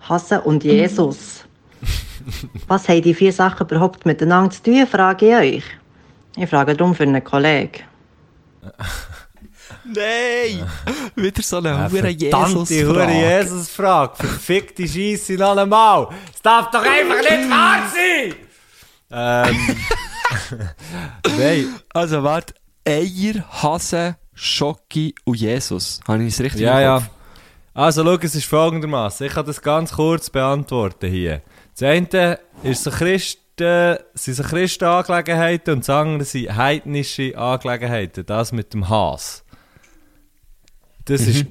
Hasen 0.01 0.41
und 0.41 0.65
Jesus. 0.65 1.45
Was 2.69 2.89
haben 2.89 3.03
die 3.03 3.15
vier 3.15 3.33
Sachen 3.33 3.67
überhaupt 3.67 4.07
miteinander 4.07 4.51
zu 4.51 4.63
tun, 4.63 4.87
frage 4.87 5.29
ich 5.29 5.35
euch. 5.35 5.65
Ich 6.37 6.49
frage 6.49 6.77
darum 6.77 6.95
für 6.95 7.03
einen 7.03 7.25
Kollegen. 7.25 7.83
Nein! 9.95 10.67
Wieder 11.17 11.43
so 11.43 11.59
eine 11.59 11.91
hure 11.91 12.15
verdammte 12.15 12.75
Jesus-Frage. 12.75 12.87
hure 12.87 13.13
Jesus-Frage. 13.13 14.17
Verfickte 14.17 14.87
Scheisse 14.87 15.35
noch 15.35 15.57
einmal. 15.57 16.09
Es 16.35 16.43
darf 16.43 16.71
doch 16.71 16.85
einfach 16.85 17.19
nicht 17.19 17.51
wahr 17.51 17.83
sein! 17.93 18.35
Ähm. 19.11 19.77
Nein. 21.39 21.75
Also 21.95 22.23
warte, 22.23 22.55
Eier, 22.87 23.45
Hase, 23.63 24.17
Schoki 24.35 25.15
und 25.25 25.37
Jesus. 25.37 26.01
Habe 26.07 26.23
ich 26.23 26.35
es 26.35 26.41
richtig 26.41 26.61
Ja, 26.61 26.81
ja. 26.81 27.03
Also, 27.75 28.05
schau, 28.05 28.19
es 28.21 28.35
ist 28.35 28.47
folgendermaßen. 28.47 29.27
Ich 29.27 29.35
kann 29.35 29.47
das 29.47 29.63
ganz 29.63 29.93
kurz 29.93 30.31
beantworten 30.31 31.09
hier. 31.11 31.43
Das 31.79 31.89
eine 31.89 32.41
ist 32.65 32.83
so 32.83 32.91
Christen, 32.91 33.99
sind 34.15 34.35
so 34.35 34.43
Christenangelegenheiten 34.43 35.75
und 35.75 35.81
das 35.81 35.91
andere 35.91 36.25
sind 36.25 36.57
heidnische 36.57 37.39
Angelegenheiten. 37.39 38.27
Das 38.27 38.53
mit 38.53 38.75
dem 38.75 38.89
Has. 38.89 39.45
Das 41.09 41.23
ist, 41.23 41.47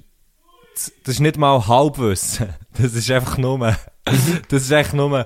das 1.03 1.15
ist 1.15 1.19
nicht 1.19 1.37
mal 1.37 1.67
Halbwissen. 1.67 2.49
Das 2.79 2.93
ist 2.93 3.09
einfach 3.09 3.37
nur, 3.39 3.75
das 4.05 4.61
ist 4.61 4.71
echt 4.71 4.93
nur, 4.93 5.25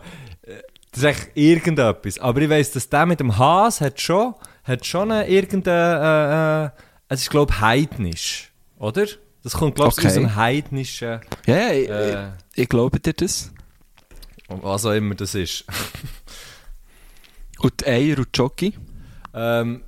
das 0.92 0.98
ist 0.98 1.04
echt 1.04 1.32
irgendetwas. 1.36 2.18
Aber 2.20 2.40
ich 2.42 2.50
weiss, 2.50 2.72
dass 2.72 2.88
der 2.88 3.06
mit 3.06 3.20
dem 3.20 3.38
Has 3.38 3.82
hat 3.82 4.00
schon, 4.00 4.34
hat 4.64 4.86
schon 4.86 5.12
eine, 5.12 5.28
irgendeine, 5.28 6.72
äh, 6.78 6.80
äh, 6.80 6.82
es 7.10 7.22
ist 7.24 7.30
glaube 7.30 7.52
ich 7.54 7.60
heidnisch. 7.60 8.52
Oder? 8.80 9.06
Das 9.44 9.54
kommt 9.54 9.76
glaube 9.76 9.92
ich 9.92 9.98
Okay. 9.98 10.08
aus 10.08 10.16
einem 10.18 10.36
heidnischen, 10.36 11.20
Ja, 11.46 11.56
ja, 11.58 11.72
ich, 11.74 11.90
äh, 11.90 12.12
ich, 12.56 12.64
ich 12.64 12.70
glaube 12.70 13.00
dir 13.02 13.14
das. 13.14 13.52
was 14.48 14.86
auch 14.86 14.92
immer 14.94 15.16
das 15.16 15.36
ist. 15.36 15.66
Und 17.60 17.82
die 17.82 17.86
Eier 17.86 18.18
und 18.18 18.28
die 18.34 18.38
Jockey? 18.40 18.74
Ähm, 19.34 19.84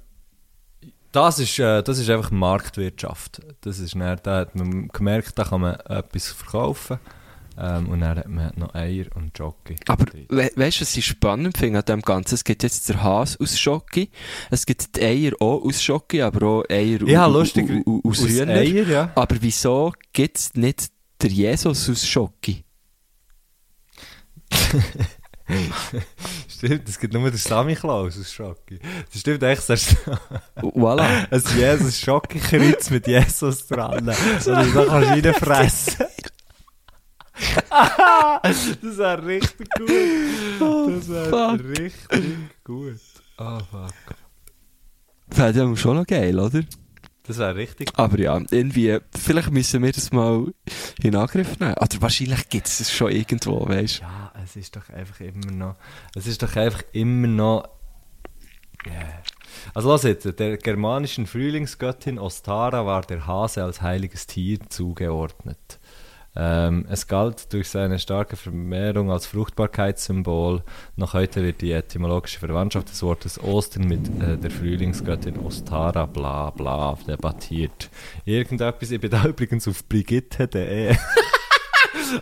das 1.13 1.39
ist, 1.39 1.57
äh, 1.59 1.81
das 1.81 1.99
ist 1.99 2.09
einfach 2.09 2.31
Marktwirtschaft. 2.31 3.41
Das 3.61 3.79
ist 3.79 3.95
dann, 3.95 4.19
da 4.23 4.39
hat 4.39 4.55
man 4.55 4.89
gemerkt, 4.89 5.37
da 5.39 5.45
kann 5.45 5.61
man 5.61 5.75
etwas 5.75 6.27
verkaufen. 6.27 6.99
Ähm, 7.55 7.89
und 7.89 7.99
dann 8.01 8.17
hat 8.17 8.27
man 8.27 8.51
noch 8.55 8.73
Eier 8.73 9.05
und 9.15 9.37
Jockey. 9.37 9.75
Aber 9.87 10.05
we 10.29 10.49
weißt 10.55 10.77
du, 10.77 10.81
was 10.81 10.97
ich 10.97 11.05
spannend 11.05 11.55
finde 11.55 11.79
an 11.79 11.85
dem 11.85 12.01
Ganzen? 12.01 12.33
Es 12.33 12.43
gibt 12.43 12.63
jetzt 12.63 12.89
den 12.89 13.03
Hase 13.03 13.39
aus 13.39 13.59
Schoki, 13.59 14.09
es 14.49 14.65
gibt 14.65 14.95
die 14.95 15.01
Eier 15.03 15.33
auch 15.39 15.63
aus 15.63 15.83
Schoki, 15.83 16.23
aber 16.23 16.47
auch 16.47 16.63
Eier 16.67 17.03
Ja, 17.07 17.27
lustig. 17.27 17.69
aus, 17.85 18.23
Aus. 18.23 18.39
Eier, 18.39 18.87
ja. 18.87 19.11
Aber 19.13 19.35
wieso 19.39 19.93
gibt 20.13 20.39
es 20.39 20.53
nicht 20.55 20.87
der 21.21 21.29
Jesus 21.29 21.87
aus 21.89 22.07
Schoki? 22.07 22.63
Stimmt, 26.47 26.87
es 26.87 26.99
gibt 26.99 27.13
nur 27.13 27.29
den 27.29 27.37
Sammy 27.37 27.75
Klaus 27.75 28.17
aus 28.17 28.31
Schocki. 28.31 28.79
Das 29.11 29.19
stimmt 29.21 29.43
echt, 29.43 29.69
das 29.69 29.91
ist 29.91 29.97
Voilà. 30.55 31.27
ein 31.31 31.43
Jesus 31.57 31.99
Schocki-Kreuz 31.99 32.89
mit 32.89 33.07
Jesus 33.07 33.67
dran. 33.67 33.99
Und 33.99 34.05
da 34.07 34.13
kannst 34.13 34.47
du 34.47 34.51
reinfressen. 34.51 36.05
das 38.43 38.97
wäre 38.97 39.25
richtig 39.25 39.67
gut. 39.77 39.89
Das 39.89 41.09
wäre 41.09 41.29
fuck. 41.29 41.79
richtig 41.79 42.63
gut. 42.63 42.99
Oh 43.37 43.59
fuck. 43.69 44.15
Wäre 45.27 45.51
ja 45.51 45.75
schon 45.75 45.97
noch 45.97 46.05
geil, 46.05 46.39
oder? 46.39 46.61
Das 47.25 47.37
wäre 47.37 47.55
richtig 47.55 47.89
Aber 47.95 48.19
ja, 48.19 48.39
irgendwie, 48.51 48.99
vielleicht 49.17 49.51
müssen 49.51 49.81
wir 49.81 49.91
das 49.93 50.11
mal 50.11 50.53
in 51.01 51.15
Angriff 51.15 51.57
nehmen. 51.59 51.75
Oder 51.75 52.01
wahrscheinlich 52.01 52.49
gibt 52.49 52.67
es 52.67 52.81
es 52.81 52.91
schon 52.91 53.11
irgendwo, 53.11 53.67
weißt 53.67 53.99
du? 53.99 54.03
Ja, 54.03 54.22
es 54.55 54.65
ist 54.65 54.75
doch 54.75 54.87
einfach 54.89 55.19
immer 55.19 55.51
noch. 55.51 55.75
Es 56.15 56.27
ist 56.27 56.43
doch 56.43 56.55
einfach 56.55 56.83
immer 56.91 57.27
noch. 57.27 57.69
Yeah. 58.85 59.23
Also 59.73 59.89
los 59.89 60.03
jetzt, 60.03 60.39
der 60.39 60.57
germanischen 60.57 61.25
Frühlingsgöttin 61.25 62.19
Ostara 62.19 62.85
war 62.85 63.01
der 63.01 63.25
Hase 63.25 63.63
als 63.63 63.81
heiliges 63.81 64.27
Tier 64.27 64.59
zugeordnet. 64.69 65.79
Ähm, 66.35 66.85
es 66.89 67.07
galt 67.07 67.51
durch 67.53 67.69
seine 67.69 67.97
starke 67.97 68.35
Vermehrung 68.35 69.11
als 69.11 69.25
Fruchtbarkeitssymbol. 69.27 70.63
Noch 70.97 71.13
heute 71.13 71.43
wird 71.43 71.61
die 71.61 71.71
etymologische 71.71 72.39
Verwandtschaft 72.39 72.89
des 72.89 73.01
Wortes 73.03 73.41
Ostern 73.41 73.87
mit 73.87 74.07
äh, 74.21 74.37
der 74.37 74.51
Frühlingsgöttin 74.51 75.39
Ostara 75.39 76.05
bla 76.05 76.49
bla 76.51 76.97
debattiert. 77.07 77.89
Irgendetwas, 78.25 78.91
ich 78.91 79.01
bin 79.01 79.11
da 79.11 79.25
übrigens 79.27 79.67
auf 79.67 79.87
brigitte.de. 79.87 80.95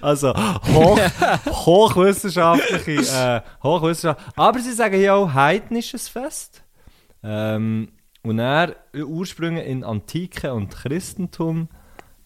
Also 0.02 0.34
hoch, 0.36 1.00
hochwissenschaftliche, 1.48 3.44
äh, 3.44 3.64
hochwissenschaft. 3.64 4.22
Aber 4.36 4.60
sie 4.60 4.74
sagen 4.74 5.00
ja 5.00 5.14
auch 5.16 5.34
heidnisches 5.34 6.08
Fest. 6.08 6.64
Ähm, 7.24 7.90
und 8.24 8.40
er 8.40 8.76
Ursprünge 8.94 9.64
in 9.64 9.84
Antike 9.84 10.54
und 10.54 10.70
Christentum. 10.70 11.70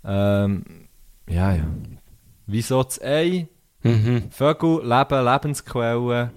Ähm, 0.04 0.88
ja, 1.30 1.56
ja. 1.56 1.66
Wieso 2.46 2.84
das 2.84 3.02
Ei? 3.02 3.48
Mhm. 3.84 4.30
Vögel, 4.32 4.82
Leben, 4.84 5.26
Lebensquellen, 5.26 6.32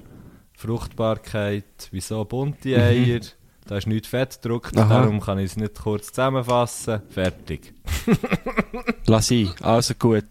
Fruchtbarkeit. 0.57 1.89
Wieso 1.91 2.25
bunte 2.25 2.77
Eier? 2.77 3.21
Da 3.67 3.77
ist 3.77 3.87
nichts 3.87 4.09
Fett 4.09 4.41
gedruckt, 4.41 4.75
darum 4.75 5.21
kann 5.21 5.39
ich 5.39 5.51
es 5.51 5.57
nicht 5.59 5.75
kurz 5.75 6.07
zusammenfassen. 6.07 7.03
Fertig. 7.11 7.75
Lass 9.07 9.31
ihn. 9.31 9.51
Also 9.61 9.93
gut. 9.95 10.25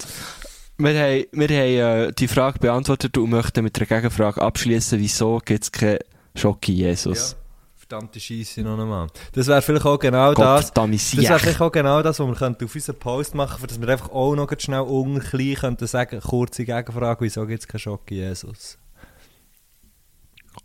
Wir 0.79 0.89
haben, 0.89 1.25
wir 1.31 1.47
haben 1.47 2.09
äh, 2.09 2.11
die 2.13 2.27
Frage 2.27 2.59
beantwortet 2.59 3.17
und 3.17 3.31
möchten 3.31 3.63
mit 3.63 3.77
einer 3.77 3.87
Gegenfrage 3.87 4.41
abschließen, 4.41 4.99
wieso 4.99 5.39
gibt 5.43 5.63
es 5.63 5.71
keinen 5.71 5.99
Schocki 6.35 6.71
Jesus? 6.71 7.35
Verdammte 7.75 8.19
Scheisse 8.19 8.61
noch 8.61 8.77
einmal. 8.77 9.07
Das 9.31 9.47
wäre 9.47 9.61
vielleicht 9.63 9.85
auch 9.87 9.97
genau 9.97 10.35
das. 10.35 10.67
Gottverdammt 10.67 10.93
Das 10.93 11.17
wäre 11.17 11.39
vielleicht 11.39 11.61
auch 11.61 11.71
genau 11.71 12.03
das, 12.03 12.19
was 12.19 12.27
wir 12.27 12.35
könnten 12.35 12.65
auf 12.65 12.75
unseren 12.75 12.99
Post 12.99 13.33
machen 13.33 13.59
könnten, 13.59 13.67
dass 13.67 13.81
wir 13.81 13.89
einfach 13.89 14.09
auch 14.11 14.35
noch 14.35 14.51
schnell 14.59 14.81
unten 14.81 15.19
klein 15.19 15.55
könnten 15.55 15.87
sagen, 15.87 16.21
kurze 16.21 16.63
Gegenfrage, 16.63 17.21
wieso 17.21 17.47
gibt 17.47 17.61
es 17.61 17.67
keinen 17.67 17.79
Schock 17.79 18.11
in 18.11 18.17
Jesus? 18.17 18.77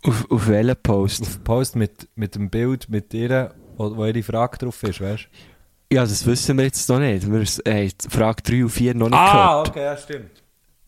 Auf, 0.03 0.29
auf 0.29 0.47
welchen 0.47 0.75
Post? 0.83 1.21
Auf 1.21 1.43
Post 1.43 1.75
mit, 1.75 2.07
mit 2.15 2.35
dem 2.35 2.51
Bild 2.51 2.87
mit 2.87 3.13
ihr, 3.15 3.55
wo, 3.77 3.95
wo 3.95 4.05
ihre 4.05 4.21
Frage 4.21 4.59
drauf 4.59 4.83
ist, 4.83 5.01
weißt 5.01 5.23
du? 5.23 5.52
Ja, 5.93 6.01
das 6.01 6.25
wissen 6.25 6.57
wir 6.57 6.65
jetzt 6.65 6.87
noch 6.89 6.99
nicht. 6.99 7.25
Wir 7.29 7.39
haben 7.39 7.91
Frage 8.09 8.41
3 8.43 8.63
und 8.63 8.69
4 8.69 8.95
noch 8.95 9.09
nicht 9.09 9.17
Ah, 9.17 9.51
gehört. 9.63 9.69
okay, 9.69 9.83
ja, 9.83 9.97
stimmt. 9.97 10.29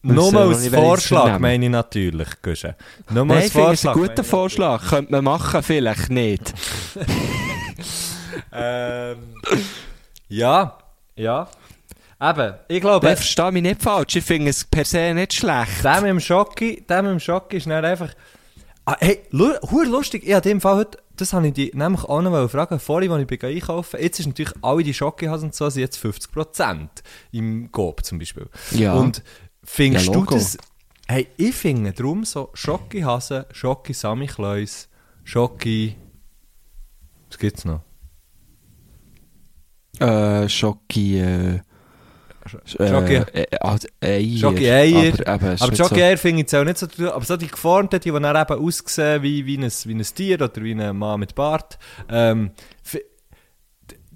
Nur 0.01 0.32
wir 0.32 0.39
noch 0.45 0.49
als 0.51 0.68
Vorschlag 0.68 1.39
meine 1.39 1.66
ich 1.66 1.72
natürlich, 1.72 2.28
Guschen. 2.41 2.76
Nur 3.10 3.26
Nein, 3.26 3.38
als 3.38 3.45
ich 3.47 3.51
finde 3.53 3.72
es 3.72 3.82
Vorschlag. 3.82 3.91
ein 3.95 3.99
meine 3.99 4.10
guter 4.10 4.22
ich 4.22 4.28
Vorschlag. 4.28 4.89
Könnte 4.89 5.12
man 5.12 5.24
machen, 5.24 5.64
vielleicht 5.64 6.10
nicht. 6.10 6.53
Ähm, 8.51 9.18
ja, 10.28 10.78
ja. 11.16 11.47
Eben, 12.22 12.53
ich 12.68 12.82
glaube... 12.82 13.06
Nein, 13.06 13.16
verstehe 13.18 13.51
mich 13.51 13.62
nicht 13.64 13.82
falsch. 13.82 14.16
Ich 14.18 14.24
finde 14.26 14.49
es 14.49 14.64
per 14.66 14.84
se 14.86 15.14
nicht 15.14 15.34
schlecht. 15.34 15.84
Dem 15.84 16.20
Schocki, 16.20 16.86
dem 16.89 17.20
Schocki 17.20 17.58
ist 17.58 17.68
dann 17.68 17.84
einfach... 17.86 18.10
Ah, 18.88 18.98
hey, 19.00 19.24
hure 19.32 19.86
lustig, 19.86 20.24
ich 20.26 20.34
habe 20.34 20.48
in 20.48 20.58
dem 20.58 20.62
Fall 20.62 20.76
heute, 20.76 21.00
das 21.16 21.34
habe 21.34 21.48
ich 21.48 21.54
die 21.54 21.72
nämlich 21.74 22.04
auch 22.04 22.22
noch 22.22 22.50
fragen, 22.50 22.80
vorhin, 22.80 23.12
als 23.12 23.22
ich 23.22 23.28
bin 23.28 23.42
einkaufen 23.42 24.00
jetzt 24.00 24.20
ist 24.20 24.28
natürlich 24.28 24.54
alle 24.62 24.84
die 24.84 24.94
Schocki-Hasen 24.94 25.48
und 25.48 25.56
so, 25.56 25.68
sind 25.72 25.82
jetzt 25.82 25.98
50% 25.98 26.88
im 27.32 27.72
Coop 27.72 28.06
zum 28.06 28.20
Beispiel. 28.20 28.48
Ja. 28.72 28.94
Und 28.94 29.24
findest 29.64 30.08
Ja, 30.08 30.14
du 30.14 30.26
das... 30.26 30.58
Hey, 31.08 31.28
ich 31.38 31.56
finde 31.56 31.94
darum 31.94 32.26
so 32.26 32.52
Schocki-Hasen, 32.54 33.46
Schocki-Samichlaus, 33.52 34.88
Schocki... 35.24 35.96
Was 37.30 37.40
gibt's 37.40 37.66
noch? 37.66 37.82
Äh, 40.00 40.48
Schocki, 40.48 41.20
äh, 41.20 41.60
Schocki... 42.48 43.16
äh, 43.16 43.41
äh, 43.41 43.58
also 43.60 43.88
Eier. 44.02 44.38
Schoki-Eier. 44.38 45.14
Aber, 45.28 45.52
eben, 45.52 45.62
Aber 45.62 45.74
Jockey 45.74 46.04
Eier 46.04 46.18
finde 46.18 46.41
ich 46.41 46.52
jetzt 46.52 46.56
auch 46.56 46.64
nicht 46.64 46.78
so. 46.78 46.88
Aber 47.12 47.26
so 47.26 47.38
die 47.38 47.48
geformten, 47.48 48.00
die, 48.00 48.12
die 48.12 48.20
dann 48.20 48.36
eben 48.36 48.66
aussehen 48.66 49.24
wie, 49.24 49.46
wie, 49.46 49.58
ein, 49.58 49.72
wie 49.72 49.93
ein 49.93 50.04
Tier 50.04 50.41
oder 50.41 50.64
wie 50.64 50.74
ein 50.74 50.98
Mann 50.98 51.20
mit 51.20 51.36
Bart. 51.36 51.78
Ähm, 52.10 52.52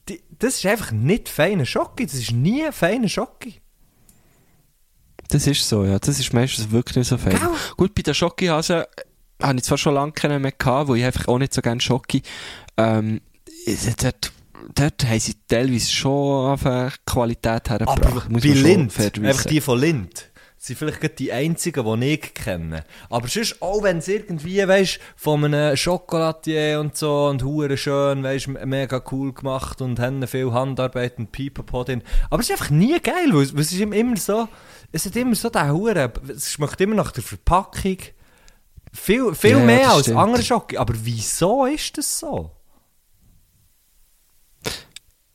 die, 0.07 0.21
das 0.37 0.55
ist 0.55 0.65
einfach 0.65 0.91
nicht 0.91 1.29
feiner 1.29 1.65
Schocki. 1.65 2.05
Das 2.05 2.15
ist 2.15 2.31
nie 2.31 2.65
ein 2.65 2.73
feiner 2.73 3.09
Schocki. 3.09 3.61
Das 5.29 5.45
ist 5.45 5.67
so, 5.67 5.85
ja. 5.85 5.99
Das 5.99 6.19
ist 6.19 6.33
meistens 6.33 6.71
wirklich 6.71 6.97
nicht 6.97 7.07
so 7.07 7.17
fein. 7.17 7.37
Gell? 7.37 7.49
Gut, 7.77 7.93
bei 7.93 8.01
den 8.01 8.15
Schokihasen 8.15 8.83
habe 9.41 9.57
ich 9.57 9.63
zwar 9.63 9.77
schon 9.77 9.93
lange 9.93 10.11
keinen 10.11 10.41
mehr 10.41 10.51
gehabt, 10.51 10.87
wo 10.87 10.95
ich 10.95 11.03
einfach 11.03 11.27
auch 11.27 11.37
nicht 11.37 11.53
so 11.53 11.61
gerne 11.61 11.81
Schoki. 11.81 12.23
Ähm, 12.77 13.21
dort, 14.01 14.31
dort 14.75 15.05
haben 15.05 15.19
sie 15.19 15.35
teilweise 15.47 15.91
schon 15.91 16.59
eine 16.59 16.91
Qualität 17.05 17.69
hergebracht. 17.69 18.05
Aber 18.05 18.23
muss 18.29 18.43
bei 18.43 18.49
Lind, 18.49 18.93
einfach 18.99 19.45
die 19.45 19.61
von 19.61 19.79
Lind, 19.79 20.29
sind 20.57 20.77
vielleicht 20.77 20.99
gerade 20.99 21.15
die 21.15 21.31
einzigen, 21.31 22.01
die 22.01 22.13
ich 22.13 22.33
kenne. 22.33 22.83
Aber 23.09 23.27
sonst, 23.27 23.61
auch 23.61 23.81
wenn 23.81 23.99
es 23.99 24.09
irgendwie, 24.09 24.67
weißt 24.67 24.99
von 25.15 25.45
einem 25.45 25.77
Schokolatier 25.77 26.79
und 26.81 26.97
so 26.97 27.27
und 27.27 27.43
hure 27.43 27.77
schön, 27.77 28.23
weißt 28.23 28.49
mega 28.65 29.01
cool 29.11 29.33
gemacht 29.33 29.81
und 29.81 29.99
haben 29.99 30.27
viel 30.27 30.51
Handarbeit 30.51 31.17
und 31.17 31.31
Pipapo 31.31 31.85
drin. 31.85 32.03
Aber 32.29 32.41
es 32.41 32.49
ist 32.49 32.51
einfach 32.51 32.71
nie 32.71 32.99
geil, 32.99 33.29
weil 33.31 33.43
es 33.43 33.53
weil 33.53 33.61
es 33.61 33.71
ist 33.71 33.79
immer 33.79 34.17
so, 34.17 34.47
es 34.91 35.05
hat 35.05 35.15
immer 35.15 35.35
so 35.35 35.49
den 35.49 35.71
hure, 35.71 36.11
es 36.27 36.51
schmeckt 36.51 36.81
immer 36.81 36.95
nach 36.95 37.11
der 37.11 37.23
Verpackung. 37.23 37.97
Viel, 38.91 39.35
viel 39.35 39.51
Ja, 39.51 39.59
mehr 39.59 39.91
als 39.91 40.09
andere 40.09 40.43
Schoki. 40.43 40.77
Aber 40.77 40.93
wieso 40.97 41.67
ist 41.67 41.97
das 41.97 42.19
so? 42.19 42.58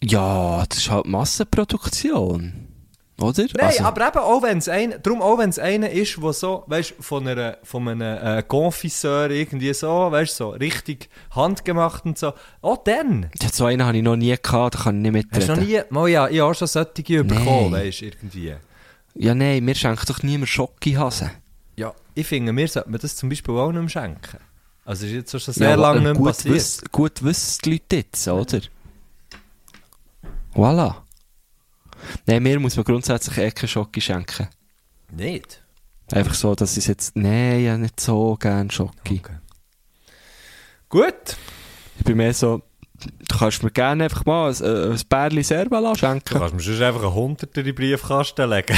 Ja, 0.06 0.64
das 0.68 0.78
ist 0.78 0.90
halt 0.90 1.06
Massenproduktion. 1.06 2.52
Oder? 3.20 3.44
Nein, 3.56 3.66
Also, 3.68 3.84
aber 3.84 4.08
eben 4.08 4.18
auch 4.18 4.42
wenn 4.42 4.58
es 4.58 4.68
ein, 4.68 4.94
darum 5.02 5.22
auch 5.22 5.38
wenn 5.38 5.48
es 5.48 5.60
einer 5.60 5.88
ist, 5.88 6.16
der 6.20 6.32
so, 6.32 6.64
weißt, 6.66 6.94
von 6.98 7.28
einer, 7.28 7.58
von 7.62 7.86
einem 7.86 8.00
äh, 8.02 8.42
Confiseur 8.42 9.30
irgendwie 9.30 9.72
so, 9.72 10.10
weißt, 10.10 10.36
so 10.36 10.48
richtig 10.50 11.08
handgemacht 11.30 12.04
und 12.06 12.18
so, 12.18 12.32
auch 12.60 12.78
dann. 12.82 13.30
ja, 13.40 13.48
so 13.52 13.66
einen 13.66 13.84
habe 13.86 13.96
ich 13.98 14.02
noch 14.02 14.16
nie 14.16 14.34
gehabt, 14.36 14.74
da 14.74 14.78
kann 14.82 15.04
ich 15.04 15.12
nicht 15.12 15.28
Hast 15.30 15.48
du 15.48 15.52
noch 15.52 15.60
mitreden. 15.60 15.84
nie, 15.88 15.94
mal 15.94 16.08
ja, 16.08 16.28
ich 16.28 16.40
habe 16.40 16.54
schon 16.56 16.66
solche 16.66 17.22
bekommen, 17.22 17.72
weißt, 17.72 18.02
irgendwie. 18.02 18.54
Ja, 19.14 19.32
nein, 19.32 19.64
mir 19.64 19.76
schenkt 19.76 20.10
doch 20.10 20.24
niemand 20.24 20.48
Schokihasen. 20.48 21.30
Ja, 21.76 21.94
ich 22.14 22.26
finde, 22.26 22.52
mir 22.52 22.66
sollte 22.66 22.90
man 22.90 22.98
das 23.00 23.14
zum 23.14 23.28
Beispiel 23.28 23.54
auch 23.54 23.70
nicht 23.70 23.80
mehr 23.80 23.88
schenken. 23.88 24.38
Also 24.84 25.06
ist 25.06 25.12
jetzt 25.12 25.30
schon 25.30 25.54
sehr 25.54 25.70
Ja, 25.70 25.74
lange 25.76 25.98
nicht 26.00 26.04
mehr 26.06 26.14
gut, 26.14 26.26
passiert. 26.26 26.54
wiss, 26.56 26.82
gut 26.90 27.22
wissen 27.22 27.60
die 27.64 27.70
Leute 27.74 27.96
jetzt, 27.96 28.26
oder? 28.26 28.60
Voilà. 30.54 30.96
Nein, 32.26 32.42
mir 32.42 32.60
muss 32.60 32.76
man 32.76 32.84
grundsätzlich 32.84 33.38
eh 33.38 34.00
schenken. 34.00 34.48
Nicht? 35.10 35.62
Einfach 36.12 36.34
so, 36.34 36.54
dass 36.54 36.76
ich 36.76 36.86
jetzt... 36.86 37.16
Nein, 37.16 37.64
ja 37.64 37.78
nicht 37.78 37.98
so 37.98 38.36
gern 38.38 38.70
Schoki. 38.70 39.20
Okay. 39.24 39.36
Gut. 40.88 41.36
Ich 41.98 42.04
bin 42.04 42.16
mehr 42.18 42.34
so... 42.34 42.62
Du 43.28 43.38
kannst 43.38 43.62
mir 43.62 43.70
gerne 43.70 44.04
einfach 44.04 44.24
mal 44.24 44.50
ein, 44.54 44.62
äh, 44.62 44.92
ein 44.92 45.00
Bärli 45.08 45.42
Servala 45.42 45.92
Du 45.92 45.98
schenken. 45.98 46.38
kannst 46.38 46.54
mir 46.54 46.62
sonst 46.62 46.80
einfach 46.80 47.02
einen 47.02 47.14
Hunderter 47.14 47.58
in 47.60 47.64
die 47.66 47.72
Briefkasten 47.72 48.48
legen. 48.48 48.76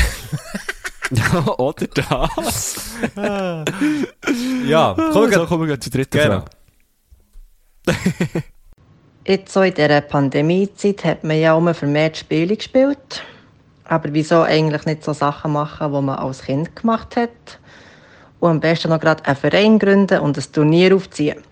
Ja, 1.13 1.47
oder 1.59 1.87
das. 1.87 2.77
ja, 3.15 4.95
komm, 4.97 4.97
Komm, 4.97 4.97
wir 4.97 5.13
so, 5.13 5.29
gehen- 5.29 5.47
kommen 5.47 5.63
wir 5.63 5.67
gleich 5.77 5.81
zur 5.81 5.93
dritten 5.93 6.19
Genau. 6.19 6.45
Frage. 7.85 8.45
Jetzt 9.27 9.53
so 9.53 9.63
in 9.63 9.75
dieser 9.75 10.03
Pandemiezeit 10.03 11.05
hat 11.05 11.25
man 11.25 11.41
ja 11.41 11.59
immer 11.59 11.75
vermehrt 11.75 12.17
Spiele 12.17 12.57
gespielt. 12.57 13.25
Aber 13.85 14.13
wieso 14.13 14.43
eigentlich 14.43 14.87
nicht 14.87 15.03
so 15.03 15.13
Sachen 15.13 15.53
machen, 15.53 15.93
die 15.93 16.01
man 16.01 16.17
als 16.17 16.43
Kind 16.43 16.77
gemacht 16.77 17.17
hat? 17.17 17.59
Und 18.39 18.51
am 18.51 18.61
besten 18.61 18.91
noch 18.91 19.01
gerade 19.01 19.25
einen 19.25 19.37
Verein 19.37 19.79
gründen 19.81 20.21
und 20.21 20.39
ein 20.39 20.53
Turnier 20.53 20.95
aufziehen. 20.95 21.43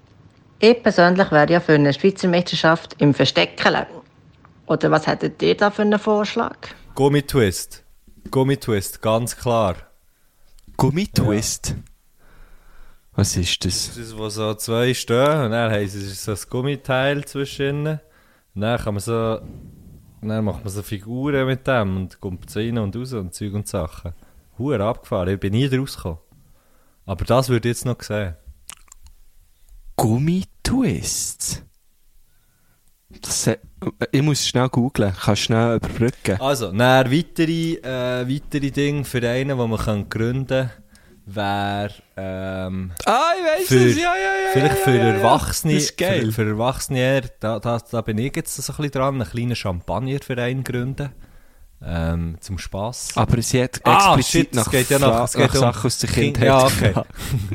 Ich 0.61 0.83
persönlich 0.85 1.33
wäre 1.33 1.53
ja 1.53 1.59
für 1.59 1.75
eine 1.75 1.93
Schweizer 1.93 2.29
Meisterschaft 2.29 2.95
im 2.99 3.12
Verstecken. 3.12 3.87
Oder 4.66 4.91
was 4.93 5.09
hättet 5.09 5.43
ihr 5.43 5.57
da 5.57 5.70
für 5.72 5.83
einen 5.83 5.99
Vorschlag? 5.99 6.57
Gummitwist. 6.95 7.83
Gummitwist, 8.31 9.03
ganz 9.03 9.37
klar. 9.37 9.75
Gummitwist. 10.77 11.75
Was 13.17 13.37
ist 13.37 13.65
das? 13.65 13.89
Das 13.89 13.97
ist, 13.97 14.19
wo 14.19 14.29
so 14.29 14.55
zwei 14.55 14.93
stehen 14.93 15.45
und 15.45 15.51
dann 15.53 15.73
haben 15.73 15.89
sie 15.89 16.01
so 16.01 16.33
ein 16.33 16.39
Gummiteil 16.51 17.25
zwischen 17.25 17.62
ihnen. 17.62 18.01
Und 18.55 18.61
dann 18.61 18.81
kann 18.81 18.95
man 18.95 19.01
so... 19.01 19.41
Dann 20.21 20.45
macht 20.45 20.65
man 20.65 20.73
so 20.73 20.83
Figuren 20.83 21.47
mit 21.47 21.67
dem 21.67 21.97
und 21.97 22.21
kommt 22.21 22.49
so 22.49 22.59
rein 22.59 22.79
und 22.79 22.97
raus 22.97 23.12
und 23.12 23.35
Zeug 23.35 23.53
und 23.53 23.69
Sachen. 23.69 24.15
Huer 24.59 24.81
abgefahren, 24.81 25.29
ich 25.29 25.39
bin 25.41 25.53
nie 25.53 25.69
draus 25.69 25.97
gekommen. 25.97 26.19
Aber 27.05 27.25
das 27.25 27.51
würde 27.51 27.69
ich 27.69 27.77
jetzt 27.77 27.85
noch 27.85 28.01
sehen. 28.01 28.35
Gummitwists? 29.97 31.62
Das, 33.21 33.47
äh, 33.47 33.59
ich 34.11 34.23
muss 34.23 34.47
schnell 34.47 34.69
googlen. 34.71 35.12
Kannst 35.12 35.43
du 35.43 35.47
schnell 35.47 35.77
überbrücken? 35.77 36.41
Also, 36.41 36.73
dann 36.73 37.12
weitere, 37.12 37.75
äh, 37.75 38.29
weitere 38.29 38.71
Dinge, 38.71 39.05
Vereine, 39.05 39.55
die 39.55 39.69
man 39.69 39.79
kann 39.79 40.09
gründen 40.09 40.47
kann, 40.47 40.71
wäre 41.27 41.91
ähm, 42.16 42.93
Ah, 43.07 43.20
ich 43.39 43.45
weiss 43.62 43.68
für, 43.68 43.85
es. 43.89 43.97
Ja, 43.97 44.03
ja, 44.03 44.12
ja. 44.14 44.51
vielleicht 44.53 44.79
für 44.79 44.91
ja, 44.91 44.97
ja. 44.97 45.12
Erwachsene, 45.14 45.75
Das 45.75 45.83
ist 45.85 45.97
geil. 45.99 46.27
Für, 46.27 46.33
für 46.33 46.49
Erwachsene 46.49 46.99
eher, 46.99 47.22
da, 47.41 47.59
da, 47.61 47.79
da 47.91 48.01
bin 48.03 48.18
ich 48.18 48.37
jetzt 48.37 48.55
so 48.57 48.72
ein 48.72 48.77
bisschen 48.77 48.91
dran, 48.93 49.14
einen 49.20 49.31
kleinen 49.31 49.57
Champagnerverein 49.57 50.64
gründen. 50.64 51.11
Ähm, 51.87 52.37
zum 52.41 52.57
Spass. 52.59 53.09
Aber 53.14 53.43
sie 53.43 53.62
hat 53.62 53.81
Ah, 53.85 54.14
explizit 54.16 54.31
shit, 54.31 54.51
es 54.53 54.57
nach, 54.57 54.70
geht 54.70 54.89
ja 54.89 54.99
nach- 54.99 55.25
es 55.25 55.33
geht 55.35 55.49
nach 55.49 55.55
um 55.55 55.61
Sachen 55.61 55.87
aus 55.87 55.99
der 55.99 56.09
Kind- 56.09 56.39
Kindheit 56.39 56.47
ja, 56.47 56.64
okay. 56.64 56.95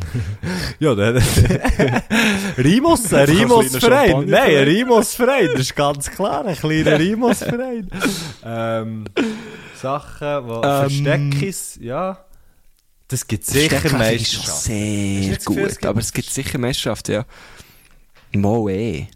Ja, 0.80 0.94
der, 0.94 1.16
Rimus, 2.58 3.12
ein 3.14 3.20
Einfach 3.22 3.34
ein 3.34 3.38
Rimus-Verein. 3.40 4.06
kleiner 4.08 4.26
Nein, 4.26 4.58
ein. 4.58 4.64
Rimus-Verein, 4.66 5.50
das 5.54 5.62
ist 5.62 5.76
ganz 5.76 6.12
klar, 6.12 6.46
ein 6.46 6.56
kleiner 6.56 7.00
Rimus-Verein. 7.00 7.90
ähm, 8.46 9.06
Sachen, 9.76 10.48
wo 10.48 10.56
Ähm, 10.56 10.62
Versteckis, 10.62 11.80
ja. 11.82 12.20
Das 13.10 13.28
gibt 13.28 13.46
sicher 13.46 13.80
Steckkäse 13.80 13.88
ist 13.88 13.92
schon 13.92 14.00
Meisterschaft. 14.00 14.62
Sehr 14.64 15.20
Gefühl, 15.20 15.38
es 15.38 15.46
gut. 15.46 15.70
gibt- 15.70 15.86
Aber 15.86 16.00
es 16.00 16.14
gibt 16.14 16.30
sicher 16.30 16.58
Meisterschaften, 16.58 17.12
ja. 17.12 17.26
Mo 18.34 18.70
eh. 18.70 19.08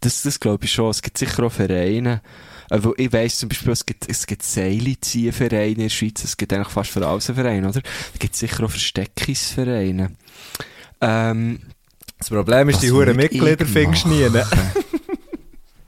Das, 0.00 0.22
das 0.22 0.38
glaube 0.38 0.66
ich 0.66 0.72
schon. 0.72 0.90
Es 0.90 1.00
gibt 1.02 1.16
sicher 1.16 1.44
auch 1.44 1.52
Vereine. 1.52 2.20
Äh, 2.70 2.80
wo 2.82 2.92
ich 2.96 3.12
weiss 3.12 3.38
zum 3.38 3.48
Beispiel, 3.48 3.72
es 3.72 3.86
gibt, 3.86 4.08
es 4.08 4.26
gibt 4.26 4.42
Seilziehvereine 4.42 5.68
in 5.68 5.78
der 5.78 5.88
Schweiz. 5.88 6.22
Es 6.22 6.36
gibt 6.36 6.52
eigentlich 6.52 6.68
fast 6.68 6.90
für 6.90 7.06
alles 7.06 7.28
einen 7.30 7.36
Verein, 7.36 7.64
oder? 7.64 7.80
Es 8.12 8.18
gibt 8.18 8.36
sicher 8.36 8.64
auch 8.64 8.70
Versteckisvereine. 8.70 10.10
Ähm, 11.00 11.60
Das 12.18 12.28
Problem 12.28 12.68
ist, 12.68 12.82
die 12.82 12.90
Huren 12.90 13.16
würd 13.16 13.32
Mitglieder 13.32 13.64
findest 13.64 14.04
du 14.04 14.08
nie. 14.08 14.28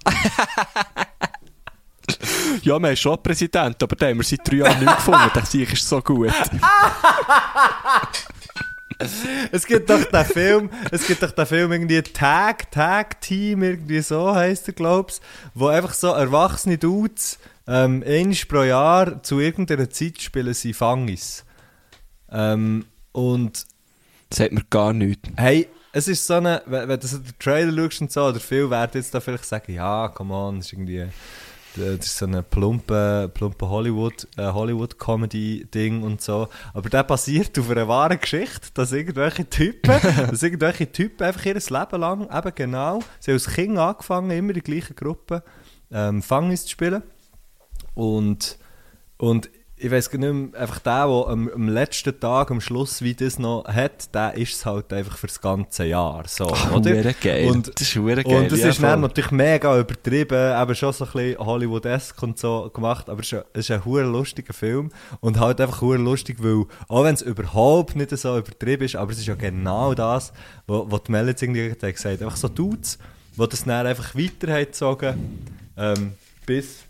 Ja, 2.62 2.79
wir 2.79 2.89
haben 2.89 2.97
schon 2.97 3.12
einen 3.14 3.23
Präsidenten, 3.23 3.83
aber 3.85 3.97
den 3.97 4.09
haben 4.11 4.18
wir 4.18 4.25
seit 4.25 4.47
drei 4.47 4.57
Jahren 4.57 4.79
nicht 4.81 4.97
gefunden. 4.97 5.31
Der 5.35 5.47
Sieg 5.47 5.73
ist 5.73 5.89
so 5.89 6.01
gut. 6.01 6.33
Es 9.51 9.66
gibt 9.66 9.89
doch 9.89 10.05
den 10.05 10.25
Film, 10.27 10.71
es 10.91 11.07
gibt 11.07 11.23
doch 11.23 11.31
den 11.31 11.47
Film 11.47 11.73
irgendwie 11.73 12.03
Tag, 12.03 12.71
Tag 12.71 13.18
Team, 13.23 13.62
irgendwie 13.62 14.01
so 14.03 14.35
heisst 14.35 14.68
er, 14.68 14.75
glaub's, 14.75 15.23
wo 15.55 15.68
einfach 15.68 15.95
so 15.95 16.09
erwachsene 16.09 16.77
Dudes 16.77 17.39
ähm, 17.66 18.05
einmal 18.07 18.37
pro 18.47 18.62
Jahr 18.62 19.23
zu 19.23 19.41
irgendeiner 19.41 19.89
Zeit 19.89 20.21
spielen 20.21 20.53
sie 20.53 20.75
Fangis. 20.75 21.47
Ähm, 22.31 22.85
und 23.12 23.64
Das 24.29 24.39
sagt 24.39 24.53
mir 24.53 24.64
gar 24.68 24.93
nichts. 24.93 25.31
hey, 25.37 25.66
es 25.93 26.07
ist 26.07 26.27
so 26.27 26.35
eine, 26.35 26.62
wenn, 26.66 26.89
wenn 26.89 27.01
du 27.01 27.07
so 27.07 27.18
den 27.18 27.39
Trailer 27.39 27.73
schaust 27.73 28.01
und 28.03 28.12
so, 28.12 28.25
oder 28.27 28.41
viel 28.41 28.68
werden 28.71 28.91
jetzt 28.95 29.14
da 29.14 29.21
vielleicht 29.21 29.47
sagen, 29.47 29.73
ja, 29.73 30.09
come 30.09 30.35
on, 30.35 30.59
das 30.59 30.66
ist 30.66 30.73
irgendwie, 30.75 31.07
das 31.77 32.07
ist 32.07 32.18
so 32.18 32.27
eine 32.27 32.43
plumpe, 32.43 33.31
plumpe 33.33 33.68
Hollywood, 33.68 34.27
äh, 34.37 34.47
Hollywood-Comedy-Ding 34.47 36.03
und 36.03 36.21
so. 36.21 36.49
Aber 36.75 36.89
der 36.89 37.05
basiert 37.05 37.59
auf 37.59 37.71
einer 37.71 37.87
wahren 37.87 38.18
Geschichte, 38.21 38.68
dass 38.75 38.93
irgendwelche 38.93 39.49
Typen, 39.49 39.91
dass 40.31 40.43
irgendwelche 40.43 40.91
Typen 40.91 41.25
einfach 41.25 41.47
ihr 41.47 41.55
Leben 41.55 42.01
lang, 42.01 42.29
eben 42.31 42.55
genau, 42.55 43.01
sie 43.21 43.31
haben 43.31 43.37
als 43.37 43.49
Kind 43.49 43.79
angefangen, 43.79 44.31
immer 44.31 44.49
in 44.49 44.55
der 44.55 44.62
gleichen 44.62 44.97
Gruppe, 44.97 45.43
ähm, 45.93 46.23
Fangis 46.23 46.64
zu 46.64 46.71
spielen. 46.71 47.03
Und, 47.95 48.59
und 49.18 49.51
ich 49.83 49.91
weiß 49.91 50.12
nicht 50.12 50.20
mehr, 50.20 50.61
einfach 50.61 50.78
der, 50.81 51.07
der 51.07 51.26
am, 51.28 51.49
am 51.49 51.68
letzten 51.68 52.18
Tag, 52.20 52.51
am 52.51 52.61
Schluss, 52.61 53.01
wie 53.01 53.14
das 53.14 53.39
noch 53.39 53.64
hat, 53.66 54.14
der 54.14 54.35
ist 54.35 54.53
es 54.53 54.66
halt 54.66 54.93
einfach 54.93 55.16
für 55.16 55.26
das 55.26 55.41
ganze 55.41 55.85
Jahr. 55.87 56.24
So, 56.28 56.45
oder? 56.47 56.91
Hure 56.91 57.14
geil. 57.20 57.49
Und, 57.51 57.68
das 57.68 57.81
ist 57.83 57.95
geil. 57.95 58.24
und 58.24 58.53
das 58.53 58.61
ja, 58.61 58.68
ist 58.68 58.83
dann 58.83 59.01
natürlich 59.01 59.31
mega 59.31 59.78
übertrieben, 59.78 60.61
eben 60.62 60.74
schon 60.74 60.93
so 60.93 61.05
ein 61.07 61.11
bisschen 61.12 61.39
Hollywood-esque 61.39 62.22
und 62.22 62.39
so 62.39 62.70
gemacht, 62.74 63.09
aber 63.09 63.20
es 63.20 63.33
ist, 63.33 63.70
ein- 63.70 63.78
es 63.78 63.85
hure 63.85 64.03
lustiger 64.03 64.53
Film 64.53 64.91
und 65.20 65.41
halt 65.41 65.61
einfach 65.61 65.81
hure 65.81 65.97
lustig, 65.99 66.37
weil, 66.41 66.64
auch 66.89 67.05
wenn 67.05 67.14
es 67.14 67.22
überhaupt 67.22 67.97
nicht 67.97 68.11
so 68.16 68.37
übertrieben 68.37 68.85
ist, 68.85 68.97
aber 68.97 69.12
es 69.12 69.18
ist 69.18 69.26
ja 69.26 69.35
genau 69.35 69.95
das, 69.95 70.33
wo 70.66 70.99
die 70.99 71.11
Mel 71.11 71.28
jetzt 71.28 71.43
irgendwie 71.43 71.70
hat 71.70 71.81
gesagt 71.81 72.22
einfach 72.22 72.37
so 72.37 72.49
Dudes, 72.49 72.99
die 73.37 73.49
das 73.49 73.64
dann 73.64 73.87
einfach 73.87 74.14
weitergezogen 74.14 75.39
ähm, 75.76 76.12
bis, 76.45 76.81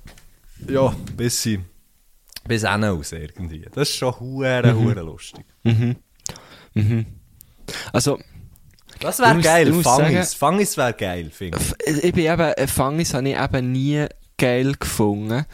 ja, 0.68 0.93
bis 1.16 1.43
sie, 1.43 1.61
bis 2.47 2.62
hin 2.68 2.84
aus 2.84 3.12
irgendwie. 3.12 3.66
Das 3.72 3.88
ist 3.88 3.97
schon 3.97 4.18
hure, 4.18 4.74
hure 4.74 5.01
lustig. 5.03 5.45
Mhm. 5.62 5.97
Mhm. 6.74 7.07
Also, 7.93 8.18
Das 9.01 9.18
wäre 9.18 9.38
geil, 9.41 9.72
Fangis. 9.82 10.34
Fangis 10.34 10.76
wäre 10.76 10.93
geil, 10.95 11.30
finde 11.30 11.59
ich. 11.59 11.64
F- 11.88 12.05
Ich 12.05 12.12
bin 12.12 12.24
eben, 12.26 12.41
äh, 12.53 12.66
Fangis 12.66 13.14
habe 13.14 13.28
ich 13.28 13.38
eben 13.38 13.72
nie 13.72 14.07
geil 14.38 14.74
gefunden. 14.78 15.45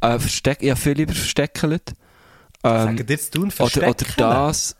Äh, 0.00 0.18
Versteck, 0.18 0.62
ich 0.62 0.70
habe 0.70 0.80
viel 0.80 0.92
lieber 0.94 1.12
versteckelt. 1.14 1.92
Ähm, 2.64 2.84
Sagen 2.96 3.06
dir 3.06 3.18
zu 3.18 3.30
tun, 3.30 3.52
oder, 3.58 3.62
oder 3.62 3.80
verstecken? 3.80 4.14
das. 4.16 4.76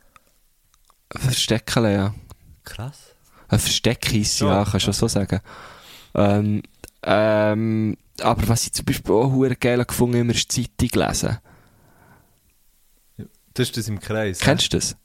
Verstecken, 1.15 1.85
ja. 1.93 2.15
Krass. 2.65 2.99
Ein 3.49 3.59
Versteckis, 3.59 4.39
So, 4.39 4.47
ja, 4.49 4.65
kannst 4.65 4.87
du 4.87 4.93
so 4.93 5.09
sagen. 5.09 5.41
Ähm, 6.15 6.63
ähm, 7.03 7.97
aber 8.23 8.49
was 8.49 8.67
ich 8.67 8.73
zum 8.73 8.85
Beispiel 8.85 9.15
auch 9.15 9.33
hure 9.33 9.57
geil 9.57 9.85
gefunden 9.85 10.15
habe, 10.15 10.21
immer 10.23 10.35
ist 10.35 10.57
die 10.57 10.77
Zeitung 10.77 11.07
lesen. 11.07 11.39
Das 13.55 13.69
ist 13.69 13.77
das 13.77 13.89
im 13.89 14.01
Kreis. 14.01 14.39
Kennst 14.39 14.73
du 14.73 14.77
das? 14.77 14.97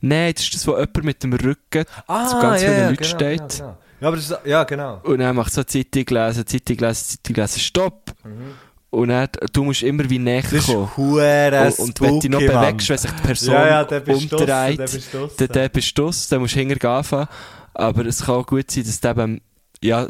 Nein, 0.00 0.34
das 0.34 0.44
ist 0.44 0.54
das, 0.54 0.66
wo 0.66 0.72
jemand 0.72 1.04
mit 1.04 1.22
dem 1.22 1.32
Rücken 1.32 1.84
Ah, 2.06 2.26
zu 2.28 2.38
ganz 2.40 2.62
ja, 2.62 2.68
vielen 2.68 2.80
ja, 2.80 2.90
Leuten 2.90 3.02
genau, 3.02 3.16
steht. 3.16 3.38
Genau, 3.38 3.58
genau. 3.58 3.78
Ja, 4.00 4.08
aber 4.08 4.16
das 4.16 4.30
ist, 4.30 4.38
ja, 4.44 4.64
genau. 4.64 5.00
Und 5.02 5.18
dann 5.18 5.36
macht 5.36 5.52
so 5.52 5.64
Zeitung 5.64 6.04
lesen, 6.08 6.46
Zeitung 6.46 6.76
lesen, 6.76 7.04
Zeitung 7.08 7.36
lesen, 7.36 7.60
Stopp! 7.60 8.12
Mhm. 8.24 8.54
Und 8.90 9.08
dann, 9.08 9.28
du 9.52 9.64
musst 9.64 9.82
immer 9.82 10.08
wie 10.08 10.20
näher 10.20 10.42
kommen. 10.42 10.88
Und, 10.96 11.78
und 11.80 12.00
wenn 12.00 12.14
du 12.14 12.20
dich 12.20 12.30
noch 12.30 12.38
bewegst, 12.38 12.88
wenn 12.88 12.98
sich 12.98 13.10
die 13.10 13.22
Person 13.22 13.54
Ja, 13.54 13.66
ja, 13.66 13.84
dann 13.84 14.02
umdreht, 14.04 14.78
dann 14.78 14.90
bist 14.92 15.14
du 15.14 15.26
dann, 15.46 16.14
dann 16.30 16.40
musst 16.40 16.54
du 16.54 16.58
hinterher 16.60 16.90
anfangen. 16.90 17.28
Aber 17.72 18.06
es 18.06 18.24
kann 18.24 18.36
auch 18.36 18.46
gut 18.46 18.70
sein, 18.70 18.84
dass 18.84 19.00
du 19.00 19.08
eben, 19.08 19.40
ja, 19.82 20.06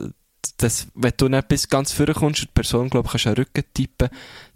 dass, 0.58 0.86
wenn 0.94 1.12
du 1.16 1.28
nicht 1.28 1.48
bis 1.48 1.68
ganz 1.68 1.92
vorne 1.92 2.14
kommst 2.14 2.40
und 2.42 2.48
die 2.48 2.52
Person, 2.54 2.90
glaube 2.90 3.08
kannst 3.10 3.26
einen 3.26 3.36
Rücken 3.36 3.64
tippen, 3.74 4.08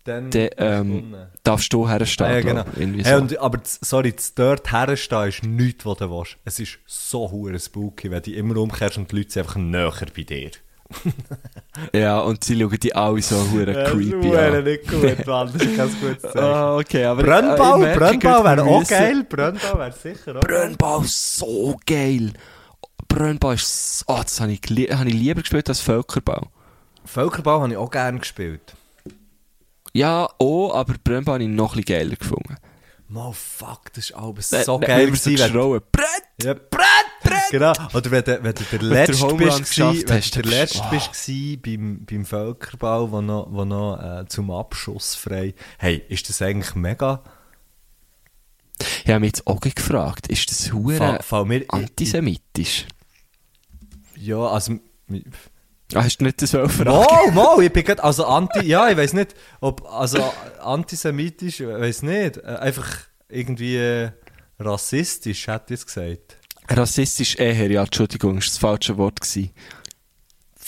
Dann 0.04 0.30
dann, 0.30 0.48
ähm, 0.56 1.14
darfst 1.42 1.72
du 1.72 1.88
herstehen. 1.88 2.26
Ah, 2.26 2.32
ja, 2.34 2.40
genau. 2.40 2.64
glaub 2.64 2.76
Hey, 2.76 3.04
so. 3.04 3.16
und, 3.16 3.38
aber 3.38 3.58
das- 3.58 3.78
sorry, 3.82 4.12
das 4.12 4.34
dort 4.34 4.70
herstehen 4.72 5.28
ist 5.28 5.42
nichts, 5.44 5.84
was 5.86 5.98
du 5.98 6.10
willst. 6.10 6.36
Es 6.44 6.58
ist 6.60 6.78
so 6.86 7.30
hure 7.30 7.58
spooky, 7.58 8.10
wenn 8.10 8.22
du 8.22 8.32
immer 8.32 8.56
umkehrst 8.56 8.98
und 8.98 9.10
die 9.12 9.16
Leute 9.18 9.30
sind 9.30 9.42
einfach 9.42 9.56
näher 9.56 9.92
bei 10.16 10.22
dir. 10.22 10.50
ja, 11.92 12.18
und 12.20 12.44
sie 12.44 12.58
schauen 12.58 12.78
die 12.80 12.94
alle 12.94 13.20
so 13.20 13.36
hure 13.50 13.84
creepy 13.84 14.30
Das 14.30 14.54
an. 14.54 14.64
nicht 14.64 14.88
gut, 14.88 15.26
Mann. 15.26 15.50
Das 15.52 15.62
ist 15.62 15.76
kein 15.76 15.90
gutes 16.00 16.22
Zeichen. 16.22 16.38
Ah, 16.38 16.76
okay, 16.76 17.04
aber 17.04 17.22
Brennbau, 17.22 17.78
merke 17.78 17.98
Brennbau 17.98 18.44
wäre 18.44 18.62
auch 18.64 18.88
geil. 18.88 19.26
Brennbau 19.28 19.78
wäre 19.78 19.92
sicher 19.92 20.36
auch. 20.36 20.40
Brennbau 20.40 21.02
so 21.04 21.78
geil. 21.84 22.32
Brennbau 23.08 23.52
ist, 23.52 23.98
so- 24.00 24.04
oh, 24.08 24.20
das 24.22 24.40
habe 24.40 24.52
ich, 24.52 24.60
habe 24.60 25.08
ich 25.08 25.14
lieber 25.14 25.40
gespielt 25.40 25.68
als 25.68 25.80
Völkerbau. 25.80 26.48
Völkerbau 27.04 27.62
habe 27.62 27.72
ich 27.72 27.76
auch 27.76 27.90
gerne 27.90 28.18
gespielt. 28.18 28.74
Ja, 29.92 30.28
auch, 30.38 30.74
aber 30.74 30.94
Brennbau 31.02 31.32
habe 31.32 31.42
ich 31.42 31.48
noch 31.48 31.74
ein 31.74 31.82
bisschen 31.82 31.98
geiler 31.98 32.16
gefunden. 32.16 32.56
Mal 33.10 33.32
fuck, 33.32 33.90
das 33.94 34.10
ist 34.10 34.12
alles 34.14 34.50
so 34.50 34.78
dann 34.78 34.86
geil 34.86 35.06
wir 35.06 35.16
so 35.16 35.30
gewesen, 35.30 35.52
geschrauen. 35.52 35.80
Brett! 35.90 36.44
Ja, 36.44 36.52
Brett, 36.52 36.84
Brett! 37.22 37.50
Genau. 37.50 37.72
Oder 37.94 38.10
wenn 38.10 38.22
du, 38.22 38.44
wenn 38.44 38.54
du 38.54 38.64
der 38.64 38.82
Letzte 38.82 39.34
bist, 39.34 39.64
geschafft 39.64 40.08
wenn 40.08 40.16
hast, 40.18 40.36
du 40.36 40.42
der 40.42 40.50
Letzte 40.50 40.82
oh. 40.84 40.90
bist 40.90 41.62
beim, 41.62 42.04
beim 42.04 42.26
Völkerbau, 42.26 43.10
wo 43.10 43.22
noch, 43.22 43.48
wo 43.50 43.64
noch 43.64 43.98
äh, 43.98 44.26
zum 44.28 44.50
Abschuss 44.50 45.14
frei. 45.14 45.54
Hey, 45.78 46.04
ist 46.10 46.28
das 46.28 46.42
eigentlich 46.42 46.74
mega? 46.74 47.22
Ich 49.04 49.08
habe 49.08 49.20
mich 49.20 49.28
jetzt 49.28 49.46
auch 49.46 49.60
gefragt, 49.60 50.26
ist 50.26 50.50
das 50.50 50.72
hure 50.72 51.18
antisemitisch? 51.68 52.86
Ja, 54.20 54.38
also... 54.38 54.78
Ah, 55.94 56.04
hast 56.04 56.18
du 56.18 56.24
nicht 56.24 56.42
das 56.42 56.50
fragen? 56.50 56.90
Wow, 56.90 57.34
wow, 57.34 57.62
ich 57.62 57.72
bin 57.72 57.82
grad, 57.82 58.00
also 58.00 58.26
anti, 58.26 58.66
ja, 58.66 58.90
ich 58.90 58.96
weiß 58.96 59.14
nicht, 59.14 59.34
ob, 59.60 59.90
also 59.90 60.22
antisemitisch, 60.60 61.60
ich 61.60 61.66
weiß 61.66 62.02
nicht, 62.02 62.36
äh, 62.36 62.42
einfach 62.42 62.86
irgendwie 63.28 63.76
äh, 63.76 64.10
rassistisch, 64.58 65.46
hätte 65.46 65.72
ich 65.72 65.80
es 65.80 65.86
gesagt. 65.86 66.36
Rassistisch 66.68 67.36
eher, 67.36 67.70
ja, 67.70 67.84
Entschuldigung, 67.84 68.36
ist 68.36 68.50
das 68.50 68.58
falsche 68.58 68.98
Wort 68.98 69.22
gewesen. 69.22 69.50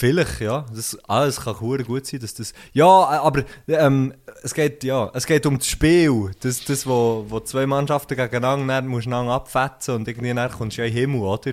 Vielleicht, 0.00 0.40
ja. 0.40 0.64
Das, 0.74 0.96
ah, 1.08 1.28
kann 1.30 1.60
hure 1.60 1.84
gut 1.84 2.06
sein, 2.06 2.20
dass 2.20 2.32
das. 2.32 2.54
Ja, 2.72 2.86
äh, 2.86 3.18
aber 3.18 3.44
ähm, 3.68 4.14
es 4.42 4.54
geht 4.54 4.82
ja, 4.82 5.10
es 5.12 5.26
geht 5.26 5.44
um 5.44 5.58
das 5.58 5.66
Spiel. 5.66 6.30
Das, 6.40 6.64
das 6.64 6.86
wo, 6.86 7.26
wo 7.28 7.40
zwei 7.40 7.66
Mannschaften 7.66 8.16
gegeneinander 8.16 8.80
musst 8.80 9.08
du 9.08 9.14
abfetzen 9.14 9.96
und 9.96 10.08
irgendwie 10.08 10.32
dann 10.32 10.50
kommst 10.50 10.78
du 10.78 10.80
ja 10.80 10.88
in 10.88 10.94
den 10.94 11.00
Himmel, 11.00 11.20
oder? 11.20 11.52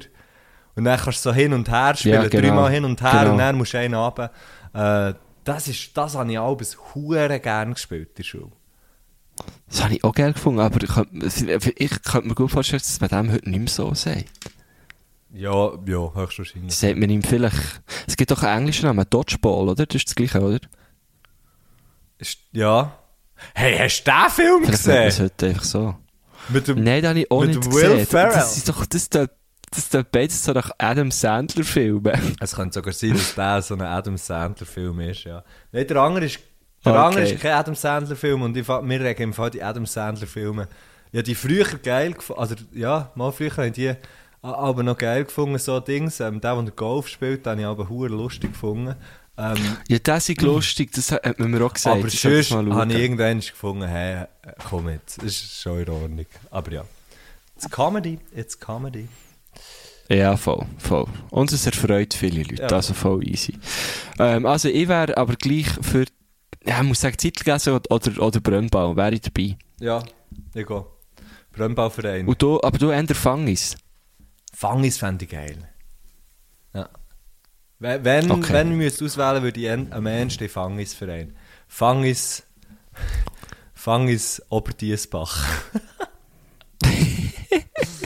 Und 0.78 0.84
dann 0.86 0.98
kannst 1.00 1.26
du 1.26 1.30
so 1.30 1.34
hin 1.34 1.54
und 1.54 1.70
her 1.70 1.96
spielen, 1.96 2.22
Ja, 2.22 2.28
genau. 2.30 2.48
dreimal 2.48 2.72
hin 2.72 2.86
und 2.86 3.02
her 3.02 3.12
Genau. 3.22 3.32
und 3.34 3.38
dann 3.40 3.58
musst 3.58 3.74
du 3.74 3.80
einen 3.80 3.96
runter. 3.96 4.32
Äh, 4.74 5.14
das, 5.44 5.68
ist, 5.68 5.98
das 5.98 6.16
habe 6.16 6.32
ich 6.32 6.38
auch 6.38 6.56
bis 6.56 6.78
hure 6.94 7.40
gern 7.40 7.74
gespielt 7.74 8.10
in 8.10 8.16
der 8.16 8.24
Schule. 8.24 8.52
Das 9.70 9.84
habe 9.84 9.96
ich 9.96 10.04
auch 10.04 10.14
geil 10.14 10.34
gefunden, 10.34 10.60
aber 10.60 10.82
ich 10.82 10.90
könnte, 10.90 11.74
ich 11.78 12.02
könnte 12.04 12.28
mir 12.28 12.36
gut 12.36 12.52
vorstellen, 12.52 12.82
dass 12.82 13.00
man 13.02 13.10
dem 13.10 13.32
heute 13.34 13.50
nicht 13.50 13.60
mehr 13.60 13.68
so 13.68 13.94
sagt. 13.94 14.26
Ja, 15.34 15.72
ja, 15.86 16.14
höchstwahrscheinlich. 16.14 16.74
Sagt 16.76 16.98
man 16.98 17.10
ihm 17.10 17.22
vielleicht... 17.24 17.82
Es 18.08 18.16
gibt 18.16 18.32
doch 18.32 18.42
einen 18.44 18.60
englischen 18.60 18.86
Namen, 18.86 19.06
Dodgeball, 19.10 19.70
oder? 19.70 19.86
Das 19.86 19.96
ist 19.96 20.08
das 20.08 20.16
Gleiche, 20.16 20.42
oder? 20.42 20.60
Ist, 22.18 22.38
ja. 22.54 22.98
Hey, 23.54 23.78
hast 23.78 24.04
du 24.04 24.12
den 24.12 24.30
Film 24.32 24.64
Vielleicht 24.66 24.84
gesehen? 25.12 25.26
heute 25.26 25.46
einfach 25.48 25.64
so. 25.64 25.96
Mit 26.50 26.68
dem, 26.68 26.84
Nein, 26.84 27.02
den 27.02 27.10
habe 27.10 27.20
ich 27.20 27.32
auch 27.32 27.42
mit 27.42 27.56
nicht 27.56 27.66
Will 27.72 27.90
gesehen. 27.90 28.06
Ferrell. 28.08 28.34
Das 28.34 28.58
ist 28.58 28.70
doch... 28.70 28.86
Das 28.86 29.10
tut, 29.10 29.30
das 29.72 29.90
tut 29.90 30.12
beides 30.12 30.44
so 30.44 30.54
nach 30.54 30.72
Adam 30.78 31.12
Sandler-Filmen. 31.12 32.36
Es 32.40 32.56
könnte 32.56 32.76
sogar 32.76 32.94
sein, 32.94 33.14
dass 33.14 33.36
der 33.36 33.62
so 33.62 33.74
ein 33.76 33.82
Adam 33.82 34.18
Sandler-Film 34.18 35.00
ist, 35.02 35.24
ja. 35.26 35.44
Nein, 35.72 35.88
der 35.88 35.98
andere 35.98 36.26
ist, 36.26 36.40
der 36.86 36.94
Okay. 36.94 37.02
andere 37.02 37.24
ist 37.30 37.42
kein 37.42 37.54
Adam 37.54 37.76
Sandler-Film 37.76 38.42
und 38.44 38.56
ich, 38.58 38.68
wir 38.68 39.02
regen 39.02 39.24
im 39.24 39.34
Fall 39.34 39.50
die 39.50 39.62
Adam 39.64 39.86
Sandler-Filme. 39.86 40.68
Ja, 41.12 41.22
die 41.22 41.36
früher 41.36 41.66
geil 41.84 42.14
gefunden, 42.14 42.42
also 42.42 42.56
ja, 42.74 43.12
mal 43.16 43.32
früher 43.32 43.52
habe 43.52 43.68
ich 43.68 43.74
die 43.74 43.94
aber 44.42 44.84
noch 44.84 44.98
geil 44.98 45.26
gefunden, 45.26 45.58
so 45.58 45.80
Dings. 45.80 46.20
Ähm, 46.20 46.40
der, 46.40 46.62
der 46.62 46.72
Golf 46.74 47.08
spielt, 47.08 47.46
den 47.46 47.52
habe 47.52 47.62
ich 47.62 47.68
aber 47.68 47.90
hure 47.90 48.10
lustig 48.10 48.54
gefunden. 48.54 48.96
Ähm, 49.38 49.58
Ja, 49.88 49.98
das 50.00 50.30
ist 50.30 50.42
lustig, 50.42 50.92
das 50.94 51.12
hat 51.12 51.40
man 51.40 51.52
mir 51.52 51.64
auch 51.66 51.74
gesagt. 51.74 51.98
aber 51.98 52.10
sonst 52.10 52.52
habe 52.52 52.94
ich 52.94 52.98
irgendwann 53.00 53.40
gefunden, 53.40 53.88
hey, 53.88 54.24
äh, 54.24 54.28
komm 54.70 54.90
jetzt, 54.90 55.22
ist 55.24 55.62
schon 55.62 55.80
in 55.82 55.90
Ordnung. 55.90 56.26
Aber 56.52 56.72
ja, 56.72 56.84
it's 57.56 57.70
Comedy, 57.70 58.20
it's 58.36 58.60
Comedy. 58.60 59.08
Ja, 60.10 60.38
voll, 60.38 60.66
voll. 60.78 61.06
Und 61.32 61.52
es 61.52 61.66
erfreut 61.66 62.14
viele 62.14 62.44
Leute, 62.44 62.62
Ja. 62.62 62.68
also 62.70 62.94
voll 62.94 63.28
easy. 63.28 63.58
Ähm, 64.20 64.46
also 64.46 64.70
ich 64.70 64.88
wäre 64.88 65.18
aber 65.18 65.36
gleich 65.36 65.68
für, 65.82 66.06
ja, 66.66 66.82
ich 66.82 66.88
muss 66.88 67.02
sagen, 67.02 67.18
Zeitgelesen 67.18 67.74
oder, 67.74 67.92
oder, 67.92 68.22
oder 68.22 68.40
Brennbau, 68.40 68.96
wäre 68.96 69.14
ich 69.16 69.22
dabei. 69.22 69.58
Ja, 69.80 70.04
ich 70.54 70.66
gehe. 70.66 70.86
Brennbauverein. 71.52 72.28
Und 72.28 72.42
du, 72.42 72.62
aber 72.62 72.78
du 72.78 72.90
eher 72.90 73.06
Fangis. 73.16 73.76
Fangis 74.54 74.98
fände 74.98 75.26
ich 75.26 75.32
geil. 75.32 75.58
Ja. 76.74 76.90
Wenn, 77.80 78.32
Okay. 78.32 78.54
wenn 78.54 78.72
ich 78.72 78.78
müsste 78.78 79.06
auswählen 79.06 79.44
würde, 79.44 79.60
ich 79.60 79.70
am 79.70 80.08
ehesten 80.08 80.48
Fangis-Verein. 80.50 81.36
Fangis... 81.68 82.44
Fangis 83.74 84.42
Oberdiesbach. 84.50 85.46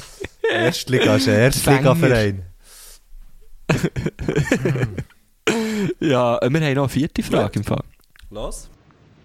Erstliga 0.52 1.16
ist 1.16 1.28
ein 1.28 1.36
Erstliga-Verein. 1.36 2.44
Ja, 6.00 6.38
äh, 6.38 6.50
wir 6.50 6.62
haben 6.62 6.74
noch 6.74 6.84
eine 6.84 6.90
vierte 6.90 7.24
Frage 7.24 7.60
im 7.60 7.64
Fall. 7.64 7.84
Los? 8.30 8.70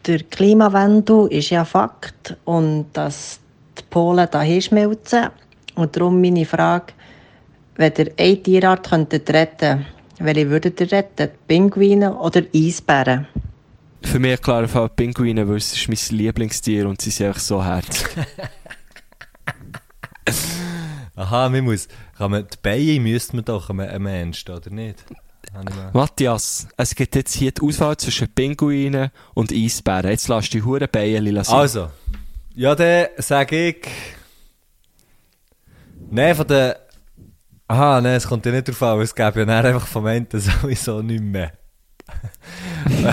Der 0.07 0.23
Klimawandel 0.23 1.27
ist 1.29 1.51
ja 1.51 1.65
Fakt 1.65 2.37
und 2.45 2.87
dass 2.93 3.41
die 3.79 3.83
Polen 3.91 4.29
dahin 4.31 4.63
schmelzen. 4.63 5.29
Und 5.75 5.97
darum 5.97 6.21
meine 6.21 6.47
Frage, 6.47 6.93
wenn 7.77 7.93
ihr 7.99 8.13
eine 8.17 8.43
Tierart 8.43 8.89
könntet 8.89 9.29
retten 9.31 9.85
welche 10.19 10.49
würdet 10.49 10.81
ihr 10.81 10.93
retten? 10.93 11.29
Pinguine 11.47 12.15
oder 12.17 12.43
Eisbären? 12.55 13.27
Für 14.03 14.19
mich 14.19 14.41
klar 14.41 14.67
Fall 14.67 14.89
Pinguine, 14.89 15.47
weil 15.49 15.57
es 15.57 15.73
ist 15.73 15.89
mein 15.89 16.19
Lieblingstier 16.19 16.89
und 16.89 17.03
sie 17.03 17.11
sind 17.11 17.27
einfach 17.29 17.41
so 17.41 17.63
herzig. 17.63 18.07
Aha, 21.17 21.49
man 21.49 21.65
muss... 21.65 21.89
Kann 22.17 22.31
man, 22.31 22.47
die 22.47 22.57
Beine 22.63 23.01
müsste 23.01 23.37
man 23.37 23.45
doch 23.45 23.71
am, 23.71 23.81
am 23.81 24.07
ehesten, 24.07 24.53
oder 24.53 24.71
nicht? 24.71 25.05
Matthias, 25.93 26.69
es 26.77 26.95
gibt 26.95 27.15
jetzt 27.15 27.35
hier 27.35 27.51
die 27.53 27.63
Auswahl 27.63 27.97
zwischen 27.97 28.29
Pinguinen 28.29 29.11
und 29.35 29.53
Eisbären. 29.53 30.11
Jetzt 30.11 30.29
lass 30.29 30.51
die 30.51 30.63
hure 30.63 30.89
Beine 30.89 31.31
lassen. 31.31 31.55
Also, 31.55 31.91
ja, 32.55 32.75
dann 32.75 33.09
sage 33.19 33.69
ich. 33.69 33.89
Nein, 36.11 36.35
von 36.35 36.47
der. 36.47 36.81
Aha, 37.69 38.01
nein, 38.01 38.15
es 38.15 38.29
kommt 38.29 38.47
ja 38.47 38.53
nicht 38.53 38.69
drauf 38.69 38.83
an, 38.83 39.01
es 39.01 39.15
gäbe 39.15 39.41
ja 39.41 39.45
dann 39.45 39.67
einfach 39.67 39.87
vom 39.87 40.07
Ende 40.07 40.39
sowieso 40.41 41.03
nicht 41.03 41.23
mehr. 41.23 41.53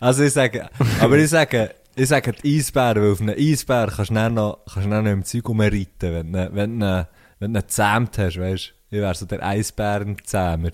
also 0.00 0.22
ich 0.22 0.32
sage, 0.32 0.68
aber 1.00 1.18
ich 1.18 1.28
sage, 1.28 1.74
ich 1.96 2.08
sage 2.08 2.34
Eisbären, 2.44 3.02
weil 3.02 3.12
auf 3.12 3.20
einem 3.20 3.36
Eisbär 3.38 3.92
kannst 3.94 4.10
du 4.10 4.14
dann 4.14 4.34
noch, 4.34 4.60
kannst 4.72 4.86
du 4.86 4.90
dann 4.90 5.04
noch 5.04 5.10
im 5.10 5.24
Zeug 5.24 5.48
rumreiten, 5.48 5.88
wenn 6.00 6.32
du, 6.32 6.54
wenn 6.54 7.06
wenn 7.38 7.50
ihn 7.50 7.54
gezähmt 7.54 8.18
hast, 8.18 8.38
weißt 8.38 8.72
du. 8.90 8.96
Ich 8.96 9.02
wäre 9.02 9.14
so 9.14 9.26
der 9.26 9.44
Eisbärenzähmer. 9.44 10.70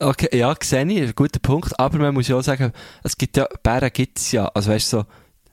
Okay, 0.00 0.36
ja, 0.36 0.54
sehe 0.62 0.86
ich, 0.86 1.00
ein 1.00 1.14
guter 1.14 1.40
Punkt. 1.40 1.78
Aber 1.78 1.98
man 1.98 2.14
muss 2.14 2.28
ja 2.28 2.36
auch 2.36 2.42
sagen, 2.42 2.72
es 3.02 3.16
gibt 3.16 3.36
ja, 3.36 3.46
Bären 3.62 3.90
gibt 3.92 4.18
es 4.18 4.32
ja. 4.32 4.46
Also 4.48 4.70
weißt 4.70 4.92
du, 4.92 4.98
so, 4.98 5.06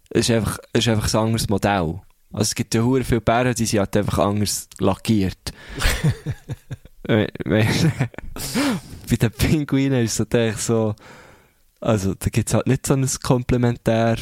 es 0.09 0.29
ist 0.29 0.36
einfach, 0.36 0.59
es 0.73 0.81
ist 0.81 0.89
einfach 0.89 1.13
ein 1.13 1.19
anderes 1.19 1.49
Modell. 1.49 2.01
Also 2.31 2.41
es 2.41 2.55
gibt 2.55 2.75
ja 2.75 2.81
hure 2.81 3.03
viele 3.03 3.21
Bären, 3.21 3.55
die 3.55 3.65
sind 3.65 3.79
halt 3.79 3.97
einfach 3.97 4.19
anders 4.19 4.69
lackiert. 4.79 5.53
Bei 7.07 7.25
den 9.15 9.31
Pinguinen 9.31 10.03
ist 10.03 10.13
es 10.13 10.19
natürlich 10.19 10.57
so, 10.57 10.95
also 11.86 12.13
da 12.13 12.29
gibt 12.29 12.49
es 12.49 12.53
halt 12.53 12.67
nicht 12.67 12.86
so 12.86 12.93
ein 12.95 13.07
Komplementär 13.23 14.17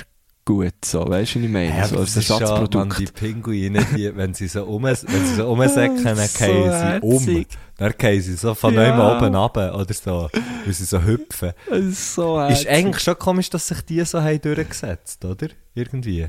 gut, 0.45 0.74
so, 0.84 1.07
weißt 1.07 1.36
du, 1.36 1.39
was 1.39 1.45
ich 1.45 1.51
meine? 1.51 1.78
Ja, 1.78 1.88
so 1.88 1.95
das 1.95 2.18
ist 2.18 2.26
schon, 2.28 2.41
man, 2.41 2.51
Ersatzprodukt. 2.51 2.99
die 2.99 3.05
Pinguine, 3.05 3.86
die, 3.95 4.14
wenn 4.16 4.34
sie 4.34 4.47
so 4.47 4.66
um, 4.66 4.84
wenn 4.84 4.95
sie 4.95 5.36
so 5.36 5.45
rumsäcken, 5.47 6.03
dann 6.03 6.18
So 6.18 7.18
sie 7.20 7.38
um. 7.38 7.45
Dann 7.78 7.93
fallen 7.97 8.22
sie 8.22 8.34
so 8.36 8.53
von 8.53 8.74
Ja. 8.74 8.95
neuem 8.95 8.99
oben 8.99 9.36
runter 9.36 9.74
oder 9.80 9.93
so, 9.93 10.30
weil 10.66 10.74
sie 10.74 10.84
so 10.86 11.01
hüpfen. 11.01 11.53
Das 11.70 11.80
ist 11.80 12.16
so 12.16 12.39
Ist 12.41 12.49
herzig. 12.49 12.70
eigentlich 12.70 13.03
schon 13.03 13.18
komisch, 13.18 13.49
dass 13.49 13.68
sich 13.70 13.82
die 13.82 14.03
so 14.03 14.22
haben 14.22 14.41
durchgesetzt, 14.41 15.24
oder? 15.26 15.47
Irgendwie. 15.74 16.28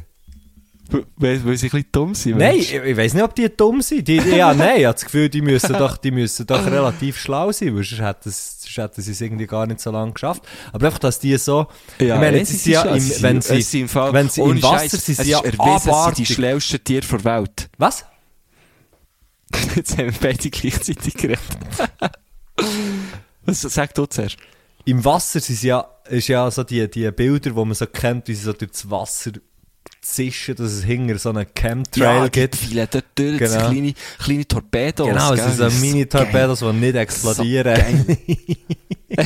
Weil, 1.16 1.42
weil 1.44 1.56
sie 1.56 1.66
ein 1.66 1.70
bisschen 1.70 1.86
dumm 1.92 2.14
sind. 2.14 2.36
Nein, 2.38 2.56
ich, 2.56 2.74
ich 2.74 2.96
weiß 2.96 3.14
nicht, 3.14 3.22
ob 3.22 3.34
die 3.34 3.48
dumm 3.48 3.80
sind. 3.80 4.06
Die, 4.06 4.16
ja, 4.16 4.52
nein, 4.52 4.78
ich 4.80 4.84
habe 4.84 4.94
das 4.94 5.04
Gefühl, 5.04 5.28
die 5.30 5.40
müssen 5.40 5.72
doch, 5.72 5.96
die 5.96 6.10
müssen 6.10 6.46
doch 6.46 6.64
relativ 6.66 7.18
schlau 7.18 7.50
sein, 7.52 7.74
weil 7.74 7.84
sonst 7.84 8.02
hätten, 8.02 8.30
sie- 8.30 9.02
sie 9.02 9.10
es 9.12 9.20
irgendwie 9.20 9.46
gar 9.46 9.66
nicht 9.66 9.80
so 9.80 9.90
lange 9.90 10.12
geschafft. 10.12 10.42
Aber 10.72 10.86
einfach, 10.86 10.98
dass 10.98 11.18
die 11.18 11.36
so, 11.38 11.66
Ja, 11.98 12.16
ich 12.16 12.20
meine, 12.20 12.44
sie 12.44 12.56
sind 12.56 12.72
ja, 12.74 12.82
im, 12.82 13.00
Sie 13.00 13.22
wenn 13.22 13.40
sie, 13.40 13.62
sind 13.62 13.80
im 13.80 13.88
Fall, 13.88 14.12
wenn 14.12 14.28
sie 14.28 14.42
im 14.42 14.62
Wasser 14.62 14.78
Scheiß, 14.90 15.06
sind, 15.06 15.16
sie 15.16 15.30
ja 15.30 15.40
erwiesen, 15.40 15.90
es 15.90 16.04
sind 16.04 16.18
die 16.18 16.26
schlauesten 16.26 16.84
Tiere 16.84 17.06
der 17.06 17.24
Welt. 17.24 17.70
Was? 17.78 18.04
Jetzt 19.76 19.96
haben 19.96 20.12
wir 20.12 20.20
beide 20.20 20.50
gleichzeitig 20.50 21.14
geredet. 21.14 21.40
Was 23.46 23.60
sagt 23.62 23.96
du 23.98 24.06
zuerst? 24.06 24.36
Im 24.84 25.04
Wasser 25.04 25.40
sind 25.40 25.56
sie 25.56 25.68
ja, 25.68 25.86
ist 26.08 26.28
ja 26.28 26.50
so 26.50 26.62
die, 26.62 26.88
die 26.90 27.10
Bilder, 27.10 27.50
die 27.50 27.56
man 27.56 27.74
so 27.74 27.86
kennt, 27.86 28.28
wie 28.28 28.34
sie 28.34 28.42
so 28.44 28.52
durchs 28.52 28.90
Wasser 28.90 29.32
zischen, 30.04 30.54
dass 30.56 30.72
es 30.72 30.84
hinter 30.84 31.18
so 31.18 31.30
einen 31.30 31.46
Chemtrail 31.54 32.28
gibt. 32.30 32.56
viele 32.56 32.86
dort 32.86 33.04
durch, 33.14 33.38
Genau. 33.38 33.68
kleine, 33.70 33.94
kleine 34.18 34.46
Torpedos. 34.46 35.08
Genau, 35.08 35.32
es 35.32 35.56
sind 35.56 35.72
so 35.72 35.80
Mini-Torpedos, 35.80 36.60
die 36.60 36.72
nicht 36.72 36.94
explodieren. 36.96 37.74
geil. 37.74 38.18
Eben. 39.08 39.24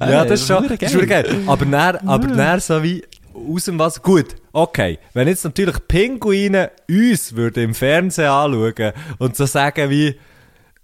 ja, 0.00 0.24
das 0.24 0.40
ist 0.40 0.46
schon 0.46 0.68
das 0.68 0.92
ist 0.94 1.08
geil. 1.08 1.42
Aber 1.46 1.64
dann, 1.64 1.96
aber 2.08 2.26
dann 2.28 2.60
so 2.60 2.82
wie 2.82 3.02
aus 3.34 3.64
dem 3.64 3.78
Wasser. 3.78 4.00
Gut, 4.00 4.36
okay. 4.52 4.98
Wenn 5.14 5.28
jetzt 5.28 5.44
natürlich 5.44 5.76
Pinguine 5.88 6.70
uns 6.88 7.34
würden 7.34 7.62
im 7.64 7.74
Fernsehen 7.74 8.28
anschauen 8.28 8.92
und 9.18 9.36
so 9.36 9.46
sagen 9.46 9.90
wie, 9.90 10.16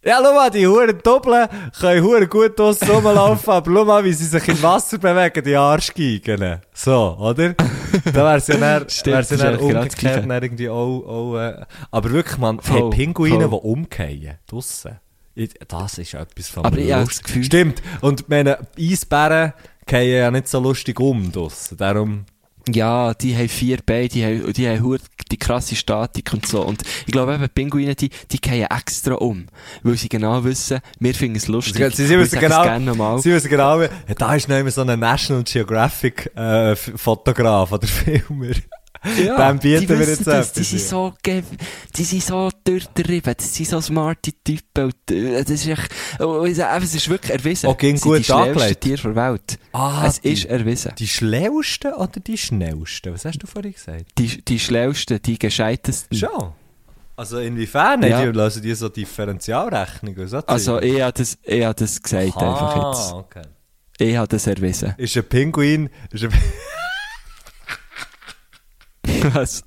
ja, 0.04 0.20
schau 0.22 0.32
mal, 0.34 0.50
die 0.50 0.66
Huren 0.66 0.98
Doppeln 1.02 1.48
können 1.80 2.04
Huren 2.04 2.28
gut 2.28 2.58
draussen 2.58 2.88
rumlaufen, 2.90 3.52
aber 3.52 3.70
schau 3.72 3.84
mal, 3.84 4.04
wie 4.04 4.12
sie 4.12 4.24
sich 4.26 4.48
im 4.48 4.62
Wasser 4.62 4.98
bewegen, 4.98 5.44
die 5.44 5.56
Arschgeigen. 5.56 6.60
So, 6.72 7.16
oder? 7.18 7.54
Da 8.12 8.24
ja 8.48 8.56
dann, 8.56 8.84
Stimmt, 8.88 9.16
wär's 9.16 9.30
ja 9.30 9.48
eigentlich 9.48 9.60
genau 9.60 9.80
umgekehrt 9.80 10.30
dann 10.30 10.42
irgendwie 10.42 10.68
auch, 10.68 11.00
auch 11.06 11.36
äh, 11.38 11.64
aber 11.90 12.10
wirklich, 12.12 12.38
man, 12.38 12.60
hey, 12.62 12.78
Voll, 12.78 12.90
Pinguine, 12.90 13.48
die 13.48 13.54
umkehren, 13.54 14.38
draussen. 14.46 14.98
Das 15.68 15.98
ist 15.98 16.14
etwas 16.14 16.48
von 16.48 16.64
Aber 16.64 16.76
Gefühl- 17.22 17.44
Stimmt. 17.44 17.82
Und 18.00 18.28
meine 18.28 18.58
Eisbären 18.76 19.52
gehen 19.86 20.10
ja 20.10 20.30
nicht 20.32 20.48
so 20.48 20.58
lustig 20.58 20.98
um 20.98 21.30
draussen. 21.30 21.76
Darum, 21.76 22.24
Ja, 22.73 23.15
die 23.15 23.36
haben 23.36 23.49
vier 23.49 23.78
Beine, 23.85 24.09
die 24.09 24.24
haben, 24.24 24.53
die 24.53 24.69
haben 24.69 24.99
die 25.31 25.36
krasse 25.36 25.77
Statik 25.77 26.32
und 26.32 26.47
so. 26.47 26.62
Und 26.62 26.82
ich 27.07 27.12
glaube 27.12 27.35
eben, 27.35 27.49
Pinguine, 27.49 27.95
die, 27.95 28.11
die 28.31 28.40
gehen 28.40 28.66
extra 28.70 29.15
um. 29.15 29.47
Weil 29.82 29.97
sie 29.97 30.09
genau 30.09 30.43
wissen, 30.45 30.81
wir 30.99 31.15
finden 31.15 31.36
es 31.36 31.49
lustig. 31.49 31.95
Sie, 31.95 32.07
sie 32.07 32.19
wissen 32.19 32.40
genau, 32.40 32.62
gerne 32.62 32.95
sie 33.20 33.32
wissen 33.32 33.49
genau, 33.49 33.82
da 34.16 34.35
ist 34.35 34.49
noch 34.49 34.59
immer 34.59 34.70
so 34.70 34.82
ein 34.82 34.99
National 34.99 35.45
Geographic 35.45 36.35
äh, 36.36 36.74
Fotograf 36.77 37.73
oder 37.73 37.86
Filmer. 37.86 38.55
Dem 39.04 39.58
bieten 39.58 39.80
die 39.82 39.88
wir 39.88 39.98
jetzt 40.08 40.26
das, 40.26 40.52
Die 40.52 40.60
etwas, 40.60 40.70
sind 40.70 40.80
ja. 40.80 40.86
so, 40.86 41.14
ge- 41.22 41.42
die 41.96 42.04
sind 42.04 42.22
so 42.22 42.50
durchtrieben, 42.64 43.34
das 43.36 43.54
sind 43.54 43.68
so 43.68 43.80
smarte 43.80 44.32
Typen. 44.42 44.84
Und, 44.86 45.10
äh, 45.10 45.42
das 45.44 45.50
ist 45.50 45.66
echt, 45.68 45.94
oh, 46.20 46.46
sag, 46.52 46.82
es 46.82 46.94
ist 46.94 47.08
wirklich 47.08 47.32
erwiesen. 47.32 47.70
Sie 47.80 47.86
sind 47.86 48.00
gut 48.00 48.18
die 48.18 48.24
schnellsten. 48.24 48.80
Tiere 48.80 49.02
der 49.02 49.14
Welt. 49.16 49.58
Ah, 49.72 50.04
es 50.06 50.20
die- 50.20 50.32
ist 50.32 50.44
erwiesen. 50.46 50.92
Die 50.98 51.06
schlauesten 51.06 51.92
oder 51.94 52.20
die 52.20 52.36
schnellsten? 52.36 53.14
Was 53.14 53.24
hast 53.24 53.38
du 53.42 53.46
vorhin 53.46 53.72
gesagt? 53.72 54.06
Die, 54.18 54.44
die 54.44 54.58
schnellsten, 54.58 55.22
die 55.22 55.38
gescheitesten. 55.38 56.16
Schon. 56.18 56.52
Also 57.16 57.38
inwiefern? 57.38 58.02
Ja. 58.02 58.08
Ja. 58.20 58.26
Die 58.26 58.36
lassen 58.36 58.62
die 58.62 58.74
so 58.74 58.88
Differentialrechnungen 58.88 60.28
so 60.28 60.38
Also, 60.46 60.80
ich 60.80 61.00
habe 61.00 61.12
das, 61.12 61.36
ich 61.42 61.64
habe 61.64 61.74
das 61.74 62.00
gesagt 62.02 62.36
einfach 62.36 62.76
jetzt. 62.76 63.12
Okay. 63.12 63.42
Ich 64.00 64.16
habe 64.16 64.28
das 64.28 64.46
erwiesen. 64.46 64.94
Ist 64.96 65.16
ein 65.16 65.24
Pinguin... 65.24 65.90
Ist 66.12 66.24
ein 66.24 66.30
Was? 69.35 69.65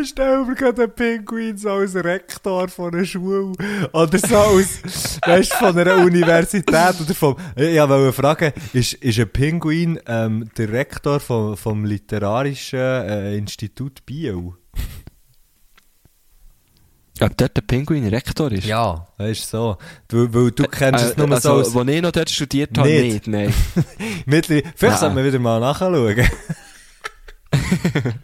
Ich 0.00 0.08
stelle 0.08 0.44
mir 0.46 0.54
gerade 0.54 0.84
einen 0.84 0.94
Pinguin 0.94 1.56
so 1.58 1.70
als 1.70 1.94
Rektor 1.94 2.68
von 2.68 2.94
einer 2.94 3.04
Schule 3.04 3.52
oder 3.92 4.18
so 4.18 4.36
als, 4.36 5.18
weißt, 5.26 5.52
von 5.54 5.76
einer 5.78 5.96
Universität 5.98 7.00
oder 7.00 7.14
vom, 7.14 7.36
ich 7.56 7.76
wollte 7.78 8.12
fragen, 8.12 8.52
ist, 8.72 8.94
ist 8.94 9.18
ein 9.18 9.28
Pinguin 9.28 9.98
ähm, 10.06 10.48
der 10.56 10.72
Rektor 10.72 11.20
vom, 11.20 11.56
vom 11.56 11.84
Literarischen 11.84 12.78
äh, 12.78 13.36
Institut 13.36 14.06
Biel? 14.06 14.52
Ob 17.20 17.36
dort 17.36 17.54
der 17.54 17.62
Pinguin 17.62 18.08
Rektor 18.08 18.50
ist? 18.50 18.64
Ja. 18.64 19.06
Weißt 19.18 19.50
so. 19.50 19.76
Du, 20.08 20.32
weil 20.32 20.52
du 20.52 20.62
kennst 20.64 21.04
es 21.04 21.12
Äh, 21.12 21.18
nur 21.18 21.28
so 21.28 21.34
also, 21.34 21.52
als, 21.58 21.76
Als 21.76 21.88
ich 21.88 22.02
noch 22.02 22.12
dort 22.12 22.30
studiert 22.30 22.78
habe, 22.78 22.88
Nicht. 22.88 23.26
nicht, 23.26 23.54
nein. 24.26 24.64
Vielleicht 24.74 24.98
sollten 24.98 25.16
wir 25.16 25.24
wieder 25.24 25.38
mal 25.38 25.60
nachschauen. 25.60 26.16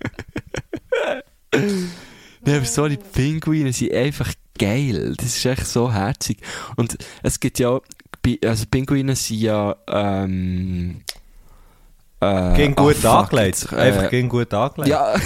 Ja, 2.44 2.57
aber 2.57 2.65
sorry, 2.65 2.97
die 2.97 3.03
Pinguine 3.12 3.73
sind 3.73 3.93
einfach 3.93 4.32
geil. 4.59 5.15
Das 5.16 5.27
ist 5.36 5.44
echt 5.44 5.66
so 5.66 5.93
herzig. 5.93 6.39
Und 6.77 6.97
es 7.23 7.40
gibt 7.40 7.59
ja, 7.59 7.81
also 8.44 8.65
Pinguine 8.70 9.16
sind 9.16 9.40
ja, 9.40 9.74
ähm, 9.89 11.01
äh, 12.20 12.24
ah, 12.24 12.66
gut 12.69 12.97
fuck, 12.97 13.11
angelegt. 13.32 13.66
äh, 13.73 13.77
Einfach 13.77 14.11
ging 14.11 14.28
gut 14.28 14.55
angelegt. 14.55 14.90
Ja, 14.90 15.16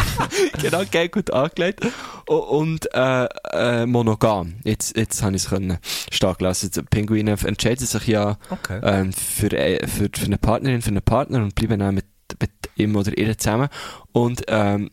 genau, 0.62 0.82
geil, 0.90 1.08
gut 1.10 1.30
angelegt. 1.30 1.80
Und 2.26 2.88
äh, 2.94 3.24
äh, 3.52 3.84
monogam. 3.86 4.54
Jetzt, 4.64 4.96
jetzt 4.96 5.22
habe 5.22 5.36
ich 5.36 5.42
es 5.42 5.50
können 5.50 5.76
stark 6.10 6.40
lassen. 6.40 6.70
Die 6.74 6.82
Pinguine 6.82 7.32
entscheiden 7.44 7.86
sich 7.86 8.06
ja 8.06 8.38
Okay. 8.48 8.80
ähm, 8.82 9.12
für, 9.12 9.52
äh, 9.52 9.86
für, 9.86 10.08
für 10.16 10.24
eine 10.26 10.38
Partnerin, 10.38 10.80
für 10.80 10.88
einen 10.88 11.02
Partner 11.02 11.42
und 11.42 11.54
bleiben 11.54 11.80
dann 11.80 11.94
mit, 11.96 12.06
mit 12.40 12.50
ihm 12.76 12.96
oder 12.96 13.16
ihr 13.16 13.36
zusammen. 13.36 13.68
Und 14.12 14.44
ähm, 14.48 14.90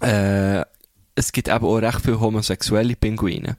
äh, 0.00 0.64
es 1.14 1.32
gibt 1.32 1.48
eben 1.48 1.64
auch 1.64 1.76
recht 1.76 2.00
viele 2.02 2.20
homosexuelle 2.20 2.94
Pinguine. 2.94 3.56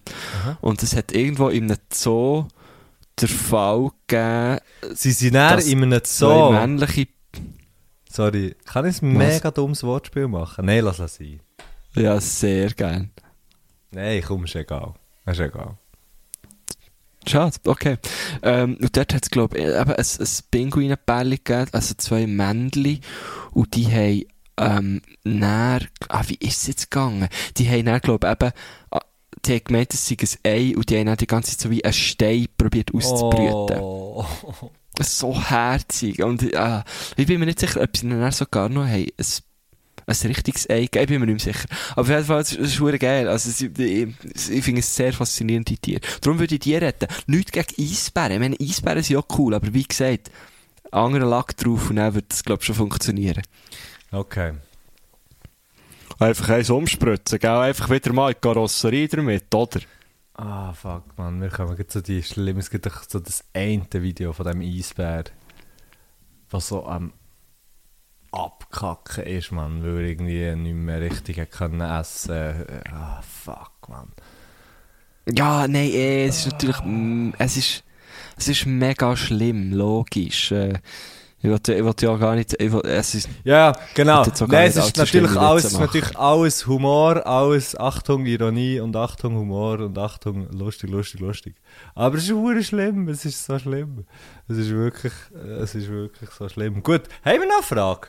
Und 0.61 0.81
es 0.81 0.95
hat 0.95 1.11
irgendwo 1.11 1.49
in 1.49 1.65
einem 1.65 1.77
Zoo 1.91 2.48
der 3.19 3.27
Fall 3.27 3.90
gegeben, 4.07 4.60
Sie 4.94 5.11
sind 5.11 5.34
näher 5.34 5.60
in 5.60 5.84
einem 5.84 6.02
Zoo. 6.06 6.52
männliche 6.52 7.07
Sorry, 8.11 8.56
kann 8.65 8.88
ich 8.88 9.02
ein 9.03 9.14
mega 9.14 9.52
dummes 9.52 9.84
Wortspiel 9.84 10.27
machen? 10.27 10.65
Nein, 10.65 10.84
lass 10.84 10.98
es 10.98 11.15
sein. 11.15 11.41
Ja, 11.94 12.19
sehr 12.19 12.72
gern. 12.72 13.11
Nein, 13.91 14.23
komm, 14.26 14.45
ist 14.45 14.56
egal. 14.56 14.95
Ist 15.27 15.40
egal. 15.40 15.77
Schade, 17.28 17.58
okay. 17.66 17.98
Ähm, 18.41 18.78
und 18.82 18.96
dort 18.96 19.14
hat 19.14 19.24
es, 19.24 19.30
glaube 19.30 19.58
ich, 19.58 19.66
eben 19.66 19.91
ein, 19.91 19.96
ein 19.96 20.28
Pinguinenpärchen 20.52 21.30
gegeben, 21.44 21.70
also 21.74 21.94
zwei 21.98 22.28
Männchen, 22.28 23.02
und 23.52 23.76
die 23.76 23.88
haben, 23.88 24.24
ähm, 24.58 25.02
näher, 25.24 25.82
ah, 26.08 26.24
wie 26.28 26.36
ist 26.36 26.62
es 26.62 26.68
jetzt 26.68 26.91
gegangen? 26.91 27.28
Die 27.58 27.70
haben 27.70 27.86
dann, 27.86 28.02
glaube 28.02 28.28
ich, 28.28 28.32
eben, 28.34 28.52
ah, 28.91 29.00
die 29.46 29.54
haben 29.54 29.64
gemeint, 29.64 29.94
es 29.94 30.08
sei 30.08 30.18
ein 30.20 30.52
Ei, 30.52 30.76
und 30.76 30.90
die 30.90 30.98
haben 30.98 31.06
dann 31.06 31.18
die 31.18 31.28
ganze 31.28 31.52
Zeit 31.52 31.62
so 31.62 31.70
wie 31.70 31.84
einen 31.84 31.94
Stein 31.94 32.48
probiert 32.58 32.94
auszubrüten. 32.94 33.80
Oh. 33.80 34.26
So 35.02 35.41
herzig. 35.41 36.22
Und, 36.24 36.54
äh, 36.54 36.84
ich 37.16 37.28
bin 37.28 37.40
mir 37.40 37.46
nicht 37.46 37.60
sicher, 37.60 37.82
ob 37.82 37.96
sie 37.96 38.10
dann 38.10 38.32
sogar 38.32 38.70
noch 38.70 38.86
haben, 38.86 39.08
ein, 39.18 39.26
ein 40.10 40.27
richtiges 40.27 40.69
Ei 40.69 40.81
gegeben, 40.81 41.03
ich 41.03 41.07
bin 41.10 41.19
mir 41.22 41.26
nicht 41.34 41.45
mehr 41.45 41.53
sicher. 41.53 41.68
Aber 41.91 42.02
auf 42.02 42.10
jeden 42.10 42.23
Fall, 42.26 42.41
es 42.41 42.53
ist, 42.53 42.80
es 42.81 42.99
geil. 42.99 43.27
Also, 43.27 43.49
es- 43.49 43.61
ich, 43.61 43.80
ich, 43.80 44.52
ich 44.52 44.64
finde 44.64 44.80
es 44.80 44.95
sehr 44.95 45.14
faszinierende 45.14 45.77
Tiere. 45.77 46.02
Darum 46.22 46.40
würde 46.40 46.56
ich 46.56 46.61
die 46.61 46.76
retten. 46.76 47.07
Nichts 47.27 47.52
gegen 47.52 47.73
Eisbären. 47.91 48.31
Ich 48.34 48.40
meine, 48.40 48.56
Eisbären 48.60 49.03
sind 49.03 49.15
ja 49.15 49.23
cool, 49.38 49.53
aber 49.53 49.73
wie 49.73 49.84
gesagt, 49.84 50.31
anderer 50.91 51.26
Lack 51.27 51.56
drauf 51.57 51.90
und 51.90 51.98
dann 51.98 52.14
wird 52.15 52.26
das, 52.30 52.44
glaube 52.44 52.61
ich, 52.61 52.65
schon 52.65 52.76
funktionieren. 52.76 53.44
Okay. 54.11 54.53
Einfach 56.18 56.49
eins 56.49 56.69
umspritzen, 56.69 57.40
gell? 57.40 57.49
Einfach 57.52 57.90
wieder 57.90 58.11
mal 58.11 58.30
in 58.31 58.36
die 58.36 58.41
Karosserie 58.41 59.07
damit, 59.07 59.53
oder? 59.53 59.80
Ah, 60.34 60.73
fuck, 60.73 61.03
man. 61.18 61.41
Wir 61.41 61.49
kommen 61.49 61.77
jetzt 61.77 61.94
so 61.94 62.02
die 62.02 62.23
schlimm. 62.23 62.57
Es 62.57 62.69
gibt 62.69 62.86
doch 62.86 63.03
so 63.07 63.19
das 63.19 63.44
eine 63.53 63.86
Video 63.94 64.34
von 64.34 64.45
dem 64.48 64.61
Eisbär, 64.61 65.26
was 66.49 66.68
so 66.69 66.86
am 66.86 67.14
Abkacken 68.31 69.23
ist, 69.26 69.51
man, 69.51 69.84
weil 69.84 69.95
er 69.95 70.10
irgendwie 70.10 70.56
nicht 70.56 70.76
mehr 70.76 71.01
richtig 71.01 71.49
können 71.51 71.81
essen. 71.81 72.65
Ah, 72.91 73.22
fuck, 73.22 73.89
man. 73.89 74.10
Ja, 75.27 75.68
nein, 75.68 75.89
eh, 75.89 76.26
es 76.26 76.45
ist 76.45 76.51
natürlich, 76.53 76.81
mm, 76.84 77.31
es 77.38 77.57
ist, 77.57 77.84
es 78.38 78.47
ist 78.47 78.65
mega 78.65 79.15
schlimm, 79.15 79.73
logisch. 79.73 80.51
Äh, 80.51 80.80
ich 81.41 81.49
wollte, 81.49 81.86
wollte 81.86 82.06
ja 82.06 82.18
gar 82.18 82.36
nicht, 82.36 82.61
ich 82.61 82.72
wollte, 82.72 82.90
es 82.90 83.16
ist, 83.16 83.30
Ja, 83.45 83.72
genau. 83.95 84.26
Nein, 84.48 84.68
es 84.70 84.76
ist 84.76 84.98
natürlich 84.98 85.32
alles, 85.38 85.78
natürlich 85.80 86.18
alles 86.18 86.68
Humor, 86.68 87.26
alles 87.26 87.78
Achtung, 87.80 88.26
Ironie 88.26 88.80
und 88.82 88.95
Achtung, 88.95 89.36
Humor 89.38 89.80
und 89.80 89.98
Achtung, 89.98 90.52
lustig, 90.52 90.90
lustig, 90.90 91.22
lustig. 91.22 91.56
Aber 91.95 92.18
es 92.18 92.24
ist 92.24 92.30
wirklich 92.36 92.68
schlimm, 92.68 93.07
es 93.07 93.24
ist 93.24 93.45
so 93.45 93.57
schlimm. 93.57 94.06
Es 94.49 94.57
ist 94.57 94.70
wirklich, 94.72 95.14
es 95.61 95.76
ist 95.76 95.88
wirklich 95.88 96.30
so 96.32 96.49
schlimm. 96.49 96.84
Gut, 96.84 97.03
haben 97.24 97.40
wir 97.40 97.48
noch 97.48 97.56
eine 97.57 97.64
Frage? 97.64 98.07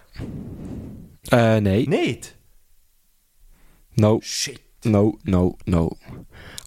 äh, 1.31 1.61
nein, 1.61 1.85
Nicht? 1.85 2.37
no, 3.95 4.19
Shit. 4.23 4.61
no, 4.85 5.19
no, 5.25 5.57
no. 5.67 5.97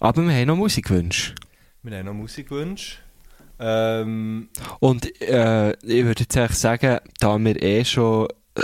Aber 0.00 0.22
wir 0.22 0.32
haben 0.34 0.46
noch 0.46 0.56
Musikwünsche. 0.56 1.34
Wir 1.82 1.98
haben 1.98 2.06
noch 2.06 2.14
Musikwünsche. 2.14 3.03
Ähm, 3.58 4.48
Und, 4.80 5.20
äh, 5.22 5.72
ich 5.82 6.04
würde 6.04 6.20
jetzt 6.22 6.36
eigentlich 6.36 6.58
sagen, 6.58 6.98
da 7.20 7.38
wir 7.38 7.62
eh 7.62 7.84
schon, 7.84 8.28
äh, 8.56 8.62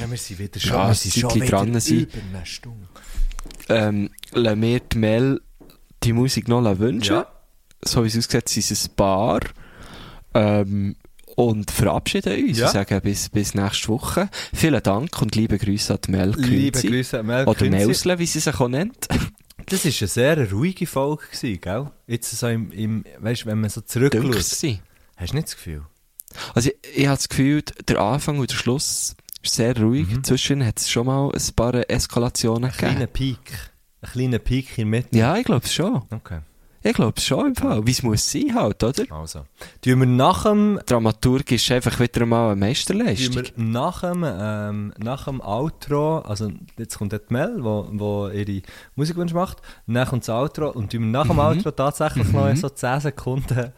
ja, 0.00 0.10
wir 0.10 0.18
sind 0.18 0.38
wieder 0.38 0.58
Ja, 0.58 0.60
schon, 0.60 0.86
wir 0.88 0.94
sind 0.94 1.16
ein 1.16 1.20
schon 1.20 1.34
wieder 1.34 1.46
dran 1.46 1.80
sind. 1.80 2.00
über 2.14 2.18
eine 2.36 2.46
Stunde. 2.46 2.88
ähm, 3.68 4.10
lassen 4.32 4.62
wir 4.62 4.80
die 4.80 4.98
Mel 4.98 5.40
die 6.02 6.12
Musik 6.12 6.48
noch 6.48 6.78
wünschen. 6.78 7.16
Ja. 7.16 7.26
So 7.84 8.04
wie 8.04 8.08
es 8.08 8.16
aussieht, 8.16 8.48
sind 8.48 8.70
es 8.70 8.88
ein 8.88 8.94
paar. 8.96 9.40
Ähm, 10.34 10.96
und 11.34 11.70
verabschieden 11.70 12.44
uns 12.48 12.58
Ja. 12.58 12.66
und 12.66 12.72
sagen 12.72 13.00
bis, 13.02 13.28
bis 13.28 13.54
nächste 13.54 13.88
Woche. 13.88 14.28
Vielen 14.54 14.82
Dank 14.82 15.20
und 15.20 15.34
liebe 15.36 15.58
Grüße 15.58 15.92
an 15.94 16.00
die 16.06 16.10
Mel 16.12 16.34
Liebe. 16.36 16.80
Grüße 16.80 17.20
an 17.20 17.26
Mel 17.26 17.46
Oder. 17.46 17.68
Melsle, 17.68 18.18
wie 18.18 18.26
sie 18.26 18.40
sich 18.40 18.54
auch 18.58 18.68
nennt. 18.68 19.06
Das 19.66 19.84
war 19.84 19.92
eine 19.92 20.08
sehr 20.08 20.50
ruhige 20.52 20.86
Folge, 20.86 21.24
gewesen, 21.30 21.60
gell? 21.60 21.90
Jetzt 22.06 22.30
so 22.30 22.46
im, 22.46 22.70
im 22.70 23.04
weißt 23.18 23.46
wenn 23.46 23.60
man 23.60 23.70
so 23.70 23.80
zurückschaut. 23.80 24.36
Hast 24.36 24.62
du 24.62 24.66
nicht 24.66 25.48
das 25.48 25.56
Gefühl? 25.56 25.82
Also 26.54 26.70
ich, 26.70 26.96
ich 26.96 27.06
habe 27.06 27.16
das 27.16 27.28
Gefühl, 27.28 27.62
der 27.88 27.98
Anfang 28.00 28.38
und 28.38 28.50
der 28.50 28.56
Schluss 28.56 29.16
ist 29.42 29.54
sehr 29.54 29.76
ruhig. 29.80 30.08
Mhm. 30.08 30.24
Zwischen 30.24 30.64
hat 30.64 30.78
es 30.78 30.90
schon 30.90 31.06
mal 31.06 31.30
ein 31.32 31.54
paar 31.54 31.90
Eskalationen 31.90 32.70
Ein 32.70 32.76
kleiner 32.76 33.06
gegeben. 33.06 33.12
Peak. 33.12 33.70
Ein 34.02 34.10
kleiner 34.10 34.38
Peak 34.38 34.78
in 34.78 34.90
der 34.90 35.00
Mitte. 35.00 35.18
Ja, 35.18 35.36
ich 35.36 35.44
glaube 35.44 35.64
es 35.64 35.74
schon. 35.74 36.02
Okay. 36.10 36.40
Ich 36.88 36.94
glaube 36.94 37.14
es 37.16 37.24
schon 37.24 37.46
im 37.48 37.56
Fall. 37.56 37.84
Wie 37.84 37.90
es 37.90 38.02
muss 38.04 38.30
sein 38.30 38.54
halt, 38.54 38.84
oder? 38.84 39.04
Also. 39.10 39.40
Tun 39.82 39.98
wir 40.00 40.06
nach 40.06 40.44
dem, 40.44 40.78
Dramaturg 40.86 41.50
ist 41.50 41.68
einfach 41.72 41.98
wieder 41.98 42.24
mal 42.26 42.46
eine 42.46 42.52
tun 42.52 42.60
Meisterleistung. 42.60 43.34
wir 43.34 43.44
nach 43.56 44.02
dem, 44.02 44.24
ähm, 44.24 44.92
nach 44.98 45.24
dem 45.24 45.40
Outro, 45.40 46.18
also 46.20 46.48
jetzt 46.78 46.96
kommt 46.96 47.12
dort 47.12 47.30
Mel, 47.32 47.56
wo, 47.58 47.88
wo 47.90 48.28
ihre 48.28 48.62
Musikwünsche 48.94 49.34
macht, 49.34 49.62
dann 49.88 50.06
kommt 50.06 50.22
das 50.22 50.28
Outro 50.30 50.70
und 50.70 50.92
tun 50.92 51.00
wir 51.00 51.08
nach 51.08 51.26
dem 51.26 51.36
Mhm. 51.36 51.40
Outro 51.40 51.70
tatsächlich 51.72 52.32
noch 52.32 52.54
so 52.54 52.68
10 52.68 53.00
Sekunden 53.00 53.72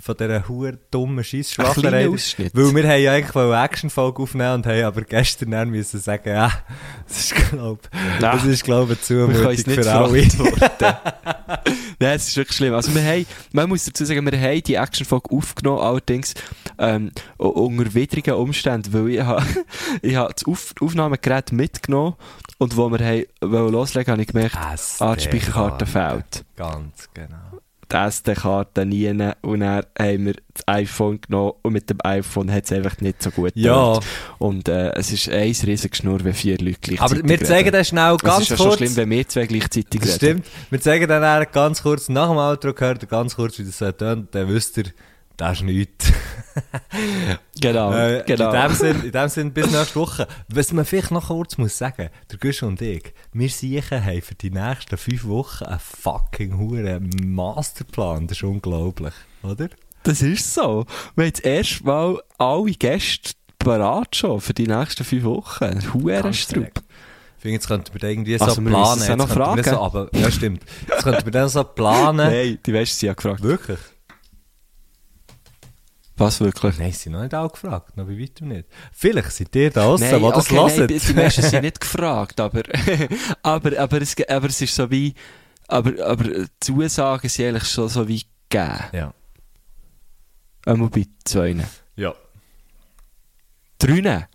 von 0.00 0.16
dieser 0.16 0.48
huer 0.48 0.72
dummen 0.90 1.18
Ausschnitt. 1.18 2.50
Weil 2.54 2.74
wir 2.74 2.88
haben 2.88 3.02
ja 3.02 3.12
eigentlich 3.12 3.36
eine 3.36 3.62
Action-Folge 3.62 4.22
aufnehmen 4.22 4.54
und 4.54 4.66
haben 4.66 4.84
aber 4.84 5.02
gestern 5.02 5.50
dann 5.50 5.70
müssen 5.70 6.00
sagen, 6.00 6.28
ja, 6.28 6.50
das 7.06 7.18
ist 7.18 7.34
glaub, 7.50 7.88
Ja. 8.20 8.32
das 8.32 8.44
ist 8.44 8.64
glaub 8.64 8.88
eine 8.88 8.96
Wir 8.96 8.96
können 8.96 9.32
Zumutung 9.36 9.50
es 9.52 9.66
nicht 9.66 9.84
für 9.84 9.92
alle. 9.92 10.28
Nein, 11.98 12.16
es 12.16 12.28
ist 12.28 12.36
wirklich 12.36 12.56
schlimm. 12.56 12.74
Also 12.74 12.94
wir 12.94 13.02
haben, 13.04 13.26
man 13.52 13.68
muss 13.68 13.84
dazu 13.84 14.04
sagen, 14.04 14.24
wir 14.24 14.40
haben 14.40 14.62
die 14.62 14.74
Actionfolge 14.74 15.30
aufgenommen, 15.30 15.80
allerdings 15.80 16.34
ähm, 16.78 17.12
unter 17.36 17.94
widrigen 17.94 18.34
Umständen, 18.34 18.92
weil 18.92 19.10
ich 19.10 19.20
habe 19.20 19.44
ich 20.02 20.16
habe 20.16 20.32
das 20.32 20.44
Auf 20.46 20.74
Aufnahmegerät 20.80 21.52
mitgenommen 21.52 22.14
und 22.58 22.76
wo 22.76 22.88
wir 22.90 22.98
haben, 22.98 23.70
loslegen, 23.70 24.12
habe 24.12 24.22
ich 24.22 24.28
gemerkt, 24.28 24.56
ah, 24.56 25.14
die 25.14 25.22
Speicherkarte 25.22 25.86
fehlt. 25.86 26.44
Ganz 26.56 27.08
genau. 27.12 27.51
Die 27.92 27.96
SD-Karte 27.98 28.86
nie 28.86 29.08
und 29.10 29.18
dann 29.60 29.82
haben 29.98 30.24
wir 30.26 30.34
das 30.54 30.66
iPhone 30.66 31.20
genommen 31.20 31.52
und 31.62 31.72
mit 31.74 31.90
dem 31.90 31.98
iPhone 32.04 32.50
hat 32.50 32.64
es 32.64 32.72
einfach 32.72 32.98
nicht 33.00 33.22
so 33.22 33.30
gut 33.30 33.52
Ja. 33.54 33.98
Und 34.38 34.68
äh, 34.68 34.92
es 34.94 35.12
ist 35.12 35.28
ein 35.28 35.52
riesiges 35.64 35.98
Schnurr, 35.98 36.24
wenn 36.24 36.32
vier 36.34 36.56
Leute 36.58 36.78
gleichzeitig 36.80 37.00
Aber 37.00 37.28
wir 37.28 37.38
zeigen 37.44 37.68
reden. 37.68 37.72
das 37.78 37.88
schnell 37.88 38.14
Es 38.16 38.22
ganz 38.22 38.40
ist 38.42 38.48
ja 38.50 38.56
kurz. 38.56 38.68
schon 38.68 38.76
schlimm, 38.78 38.96
wenn 38.96 39.10
wir 39.10 39.28
zwei 39.28 39.46
gleichzeitig 39.46 40.00
Das 40.00 40.08
reden. 40.10 40.16
stimmt. 40.42 40.46
Wir 40.70 40.80
zeigen 40.80 41.06
dann 41.08 41.46
ganz 41.52 41.82
kurz 41.82 42.08
nach 42.08 42.28
dem 42.28 42.38
Outro 42.38 42.72
gehört, 42.72 43.08
ganz 43.08 43.36
kurz, 43.36 43.58
wie 43.58 43.64
das 43.64 43.76
so 43.78 43.92
tönt, 43.92 44.34
dann 44.34 44.48
wisst 44.48 44.78
ihr, 44.78 44.84
das 45.42 45.58
ist 45.58 45.64
nichts. 45.64 46.12
Genau, 47.60 47.92
Äh, 47.92 48.24
genau. 48.26 48.52
In 48.52 48.60
dem 48.62 48.74
Sinn, 48.74 49.04
in 49.04 49.12
dem 49.12 49.28
Sinn, 49.28 49.52
bis 49.52 49.70
nächste 49.70 49.94
Woche. 49.96 50.26
Was 50.48 50.72
man 50.72 50.84
vielleicht 50.84 51.10
noch 51.10 51.28
kurz 51.28 51.56
muss 51.56 51.78
sagen, 51.78 52.10
der 52.30 52.38
Gusch 52.38 52.62
und 52.62 52.80
ich, 52.82 53.14
wir 53.32 53.48
sicher 53.48 54.04
haben 54.04 54.20
für 54.22 54.34
die 54.34 54.50
nächsten 54.50 54.96
fünf 54.98 55.24
Wochen 55.26 55.64
einen 55.64 55.78
fucking 55.80 56.58
huren 56.58 57.08
Masterplan. 57.24 58.26
Das 58.26 58.38
ist 58.38 58.42
unglaublich, 58.44 59.14
oder? 59.42 59.68
Das 60.02 60.20
ist 60.20 60.52
so. 60.52 60.84
Wir 61.14 61.24
haben 61.26 61.32
das 61.32 61.40
erste 61.40 61.84
Mal 61.84 62.20
alle 62.38 62.72
Gäste 62.72 63.32
parat 63.58 64.16
schon 64.16 64.40
für 64.40 64.52
die 64.54 64.66
nächsten 64.66 65.04
fünf 65.04 65.24
Wochen. 65.24 65.94
Huren 65.94 66.22
Ganz 66.22 66.36
Strupp. 66.36 66.54
direkt. 66.74 66.82
Ich 67.36 67.42
finde, 67.42 67.54
jetzt 67.54 67.66
könnten 67.68 67.92
wir 67.94 68.00
da 68.00 68.06
irgendwie 68.08 68.34
Also, 68.40 68.54
so 68.56 68.60
wir 68.62 68.70
planen. 68.70 69.00
noch 69.00 69.08
Jetzt 69.08 69.18
wir 69.18 69.28
fragen. 69.28 69.64
So, 69.64 69.80
aber, 69.80 70.08
ja, 70.12 70.30
stimmt. 70.30 70.62
Jetzt 70.88 71.02
könnten 71.02 71.24
wir 71.24 71.32
dann 71.32 71.48
so 71.48 71.64
planen. 71.64 72.16
Nein, 72.30 72.58
die 72.64 72.72
Westen 72.72 72.98
sind 73.00 73.06
ja 73.08 73.14
gefragt. 73.14 73.42
Wirklich? 73.42 73.78
Was 76.16 76.40
wirklich? 76.40 76.78
Nein, 76.78 76.92
sie 76.92 76.98
sind 76.98 77.12
noch 77.12 77.22
nicht 77.22 77.34
alle 77.34 77.48
gefragt. 77.48 77.96
Noch 77.96 78.06
bei 78.06 78.18
weitem 78.18 78.48
nicht. 78.48 78.66
Vielleicht 78.92 79.32
seid 79.32 79.54
ihr 79.56 79.70
da 79.70 79.82
draussen, 79.82 80.10
Nein, 80.10 80.20
die 80.22 80.28
das 80.28 80.46
okay, 80.46 80.54
nein, 80.54 80.76
hören. 80.76 80.88
die 80.88 80.98
die 80.98 81.14
meisten 81.14 81.42
sind 81.42 81.62
nicht 81.62 81.80
gefragt, 81.80 82.40
aber, 82.40 82.62
aber, 83.42 83.78
aber, 83.78 84.02
es, 84.02 84.16
aber 84.28 84.46
es 84.48 84.60
ist 84.60 84.74
so 84.74 84.90
wie, 84.90 85.14
aber, 85.68 86.04
aber 86.06 86.46
Zusagen 86.60 87.28
sind 87.28 87.46
eigentlich 87.46 87.68
schon 87.68 87.88
so 87.88 88.06
wie 88.06 88.22
gegeben. 88.48 88.78
Ja. 88.92 89.14
Einmal 90.66 90.90
bei 90.90 91.06
zwei. 91.24 91.56
Ja. 91.96 92.14
Drei. 93.78 94.28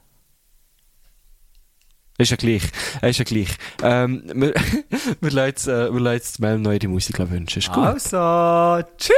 Ist 2.18 2.32
ja 2.32 2.38
gleich. 2.38 2.64
Ist 3.04 3.20
ja 3.20 3.24
gleich. 3.26 3.56
Ähm, 3.84 4.24
wir, 4.34 4.54
wir 5.22 5.32
lassen 5.32 5.70
äh, 5.70 5.94
wir 5.94 6.00
lassen 6.00 6.16
jetzt 6.16 6.40
Mel 6.40 6.58
noch 6.58 6.72
ihre 6.72 6.88
Musik 6.88 7.20
wünschen. 7.20 7.60
Ist 7.60 7.72
gut. 7.72 7.86
Also, 7.86 8.88
tschüss! 8.98 9.14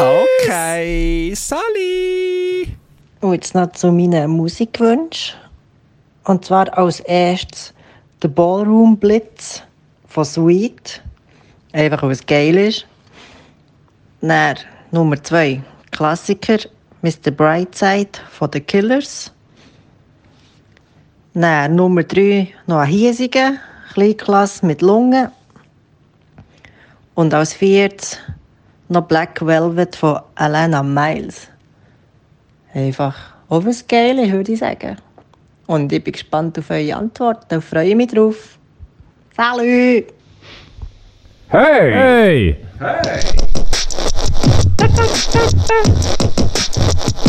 Okay, 0.00 1.32
Sally! 1.34 2.76
Und 3.20 3.34
jetzt 3.34 3.54
noch 3.54 3.70
zu 3.72 3.92
meinen 3.92 4.30
Musikwünschen. 4.30 5.36
Und 6.24 6.44
zwar 6.44 6.76
als 6.76 7.00
erstes 7.00 7.72
der 8.22 8.28
Ballroom 8.28 8.96
Blitz 8.96 9.62
von 10.08 10.24
Sweet. 10.24 11.00
Einfach 11.72 12.02
weil 12.02 12.10
es 12.10 12.26
geil 12.26 12.56
ist. 12.56 12.86
Dann 14.20 14.56
Nummer 14.90 15.22
zwei 15.22 15.62
Klassiker 15.92 16.58
Mr. 17.02 17.30
Brightside 17.30 18.18
von 18.30 18.50
The 18.52 18.60
Killers. 18.60 19.32
Dann 21.34 21.76
Nummer 21.76 22.02
drei 22.02 22.48
noch 22.66 22.78
ein 22.78 22.88
hiesiger 22.88 23.58
Kleinklasse 23.92 24.66
mit 24.66 24.82
Lungen. 24.82 25.30
Und 27.14 27.32
als 27.32 27.52
viertes 27.54 28.18
noch 28.88 29.02
Black 29.02 29.44
Velvet 29.44 29.96
von 29.96 30.20
Alana 30.34 30.82
Miles. 30.82 31.48
Einfach 32.72 33.16
Geiles, 33.86 34.32
würde 34.32 34.52
ich 34.52 34.58
sagen. 34.58 34.96
Und 35.66 35.92
ich 35.92 36.02
bin 36.02 36.12
gespannt 36.12 36.58
auf 36.58 36.70
eure 36.70 36.96
Antworten 36.96 37.54
und 37.54 37.64
freue 37.64 37.96
mich 37.96 38.10
drauf. 38.10 38.58
Salut! 39.36 40.06
Hey! 41.48 42.56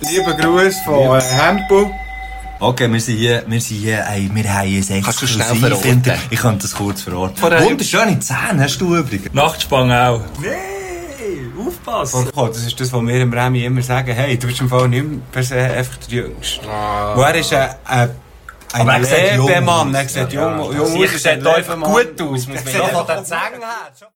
Lieber 0.00 0.34
Gruß 0.34 0.74
von 0.84 1.18
äh, 1.18 1.20
Hempel. 1.20 1.90
Okay, 2.60 2.92
wir 2.92 3.00
sind 3.00 3.16
hier, 3.16 3.42
wir 3.46 3.60
sind 3.60 3.76
hier, 3.78 4.04
ey, 4.08 4.30
wir 4.32 4.44
haben 4.44 4.60
ein 4.60 4.84
du 4.84 4.98
exklusiv 4.98 6.20
Ich 6.30 6.40
könnte 6.40 6.62
das 6.62 6.74
kurz 6.74 7.02
verorten. 7.02 7.42
Wunderschöne 7.42 8.20
Zähne 8.20 8.62
hast 8.62 8.78
du 8.80 8.94
übrigens. 8.94 9.34
Nachtspann 9.34 9.90
auch. 9.90 10.20
Nee, 10.40 10.48
aufpassen. 11.66 12.30
Oh, 12.36 12.46
das 12.46 12.64
ist 12.64 12.78
das, 12.78 12.92
was 12.92 13.02
wir 13.02 13.18
dem 13.18 13.32
Remy 13.32 13.64
immer 13.64 13.82
sagen. 13.82 14.14
Hey, 14.14 14.38
du 14.38 14.46
bist 14.46 14.60
im 14.60 14.68
Fall 14.68 14.88
nicht 14.88 15.04
mehr 15.04 15.20
per 15.32 15.42
se 15.42 15.56
einfach 15.56 15.96
der 15.96 16.08
Jüngste. 16.18 16.66
Wo 17.14 17.22
er 17.22 17.34
ist 17.34 17.52
ein, 17.52 17.70
ein, 17.84 18.10
ein 18.10 18.10
Aber 18.72 18.94
er 18.94 19.04
sieht 19.04 19.36
jung 19.36 19.68
aus. 19.68 19.94
Er 19.94 20.08
sieht 20.08 20.32
jung, 20.32 20.60
aus. 20.60 20.94
sieht 21.22 21.46
einfach 21.46 21.80
gut 21.80 22.20
aus, 22.20 22.46
muss 22.46 22.64
man 22.64 22.74
Er 22.74 23.24
sagen. 23.24 23.60
sieht 23.94 24.06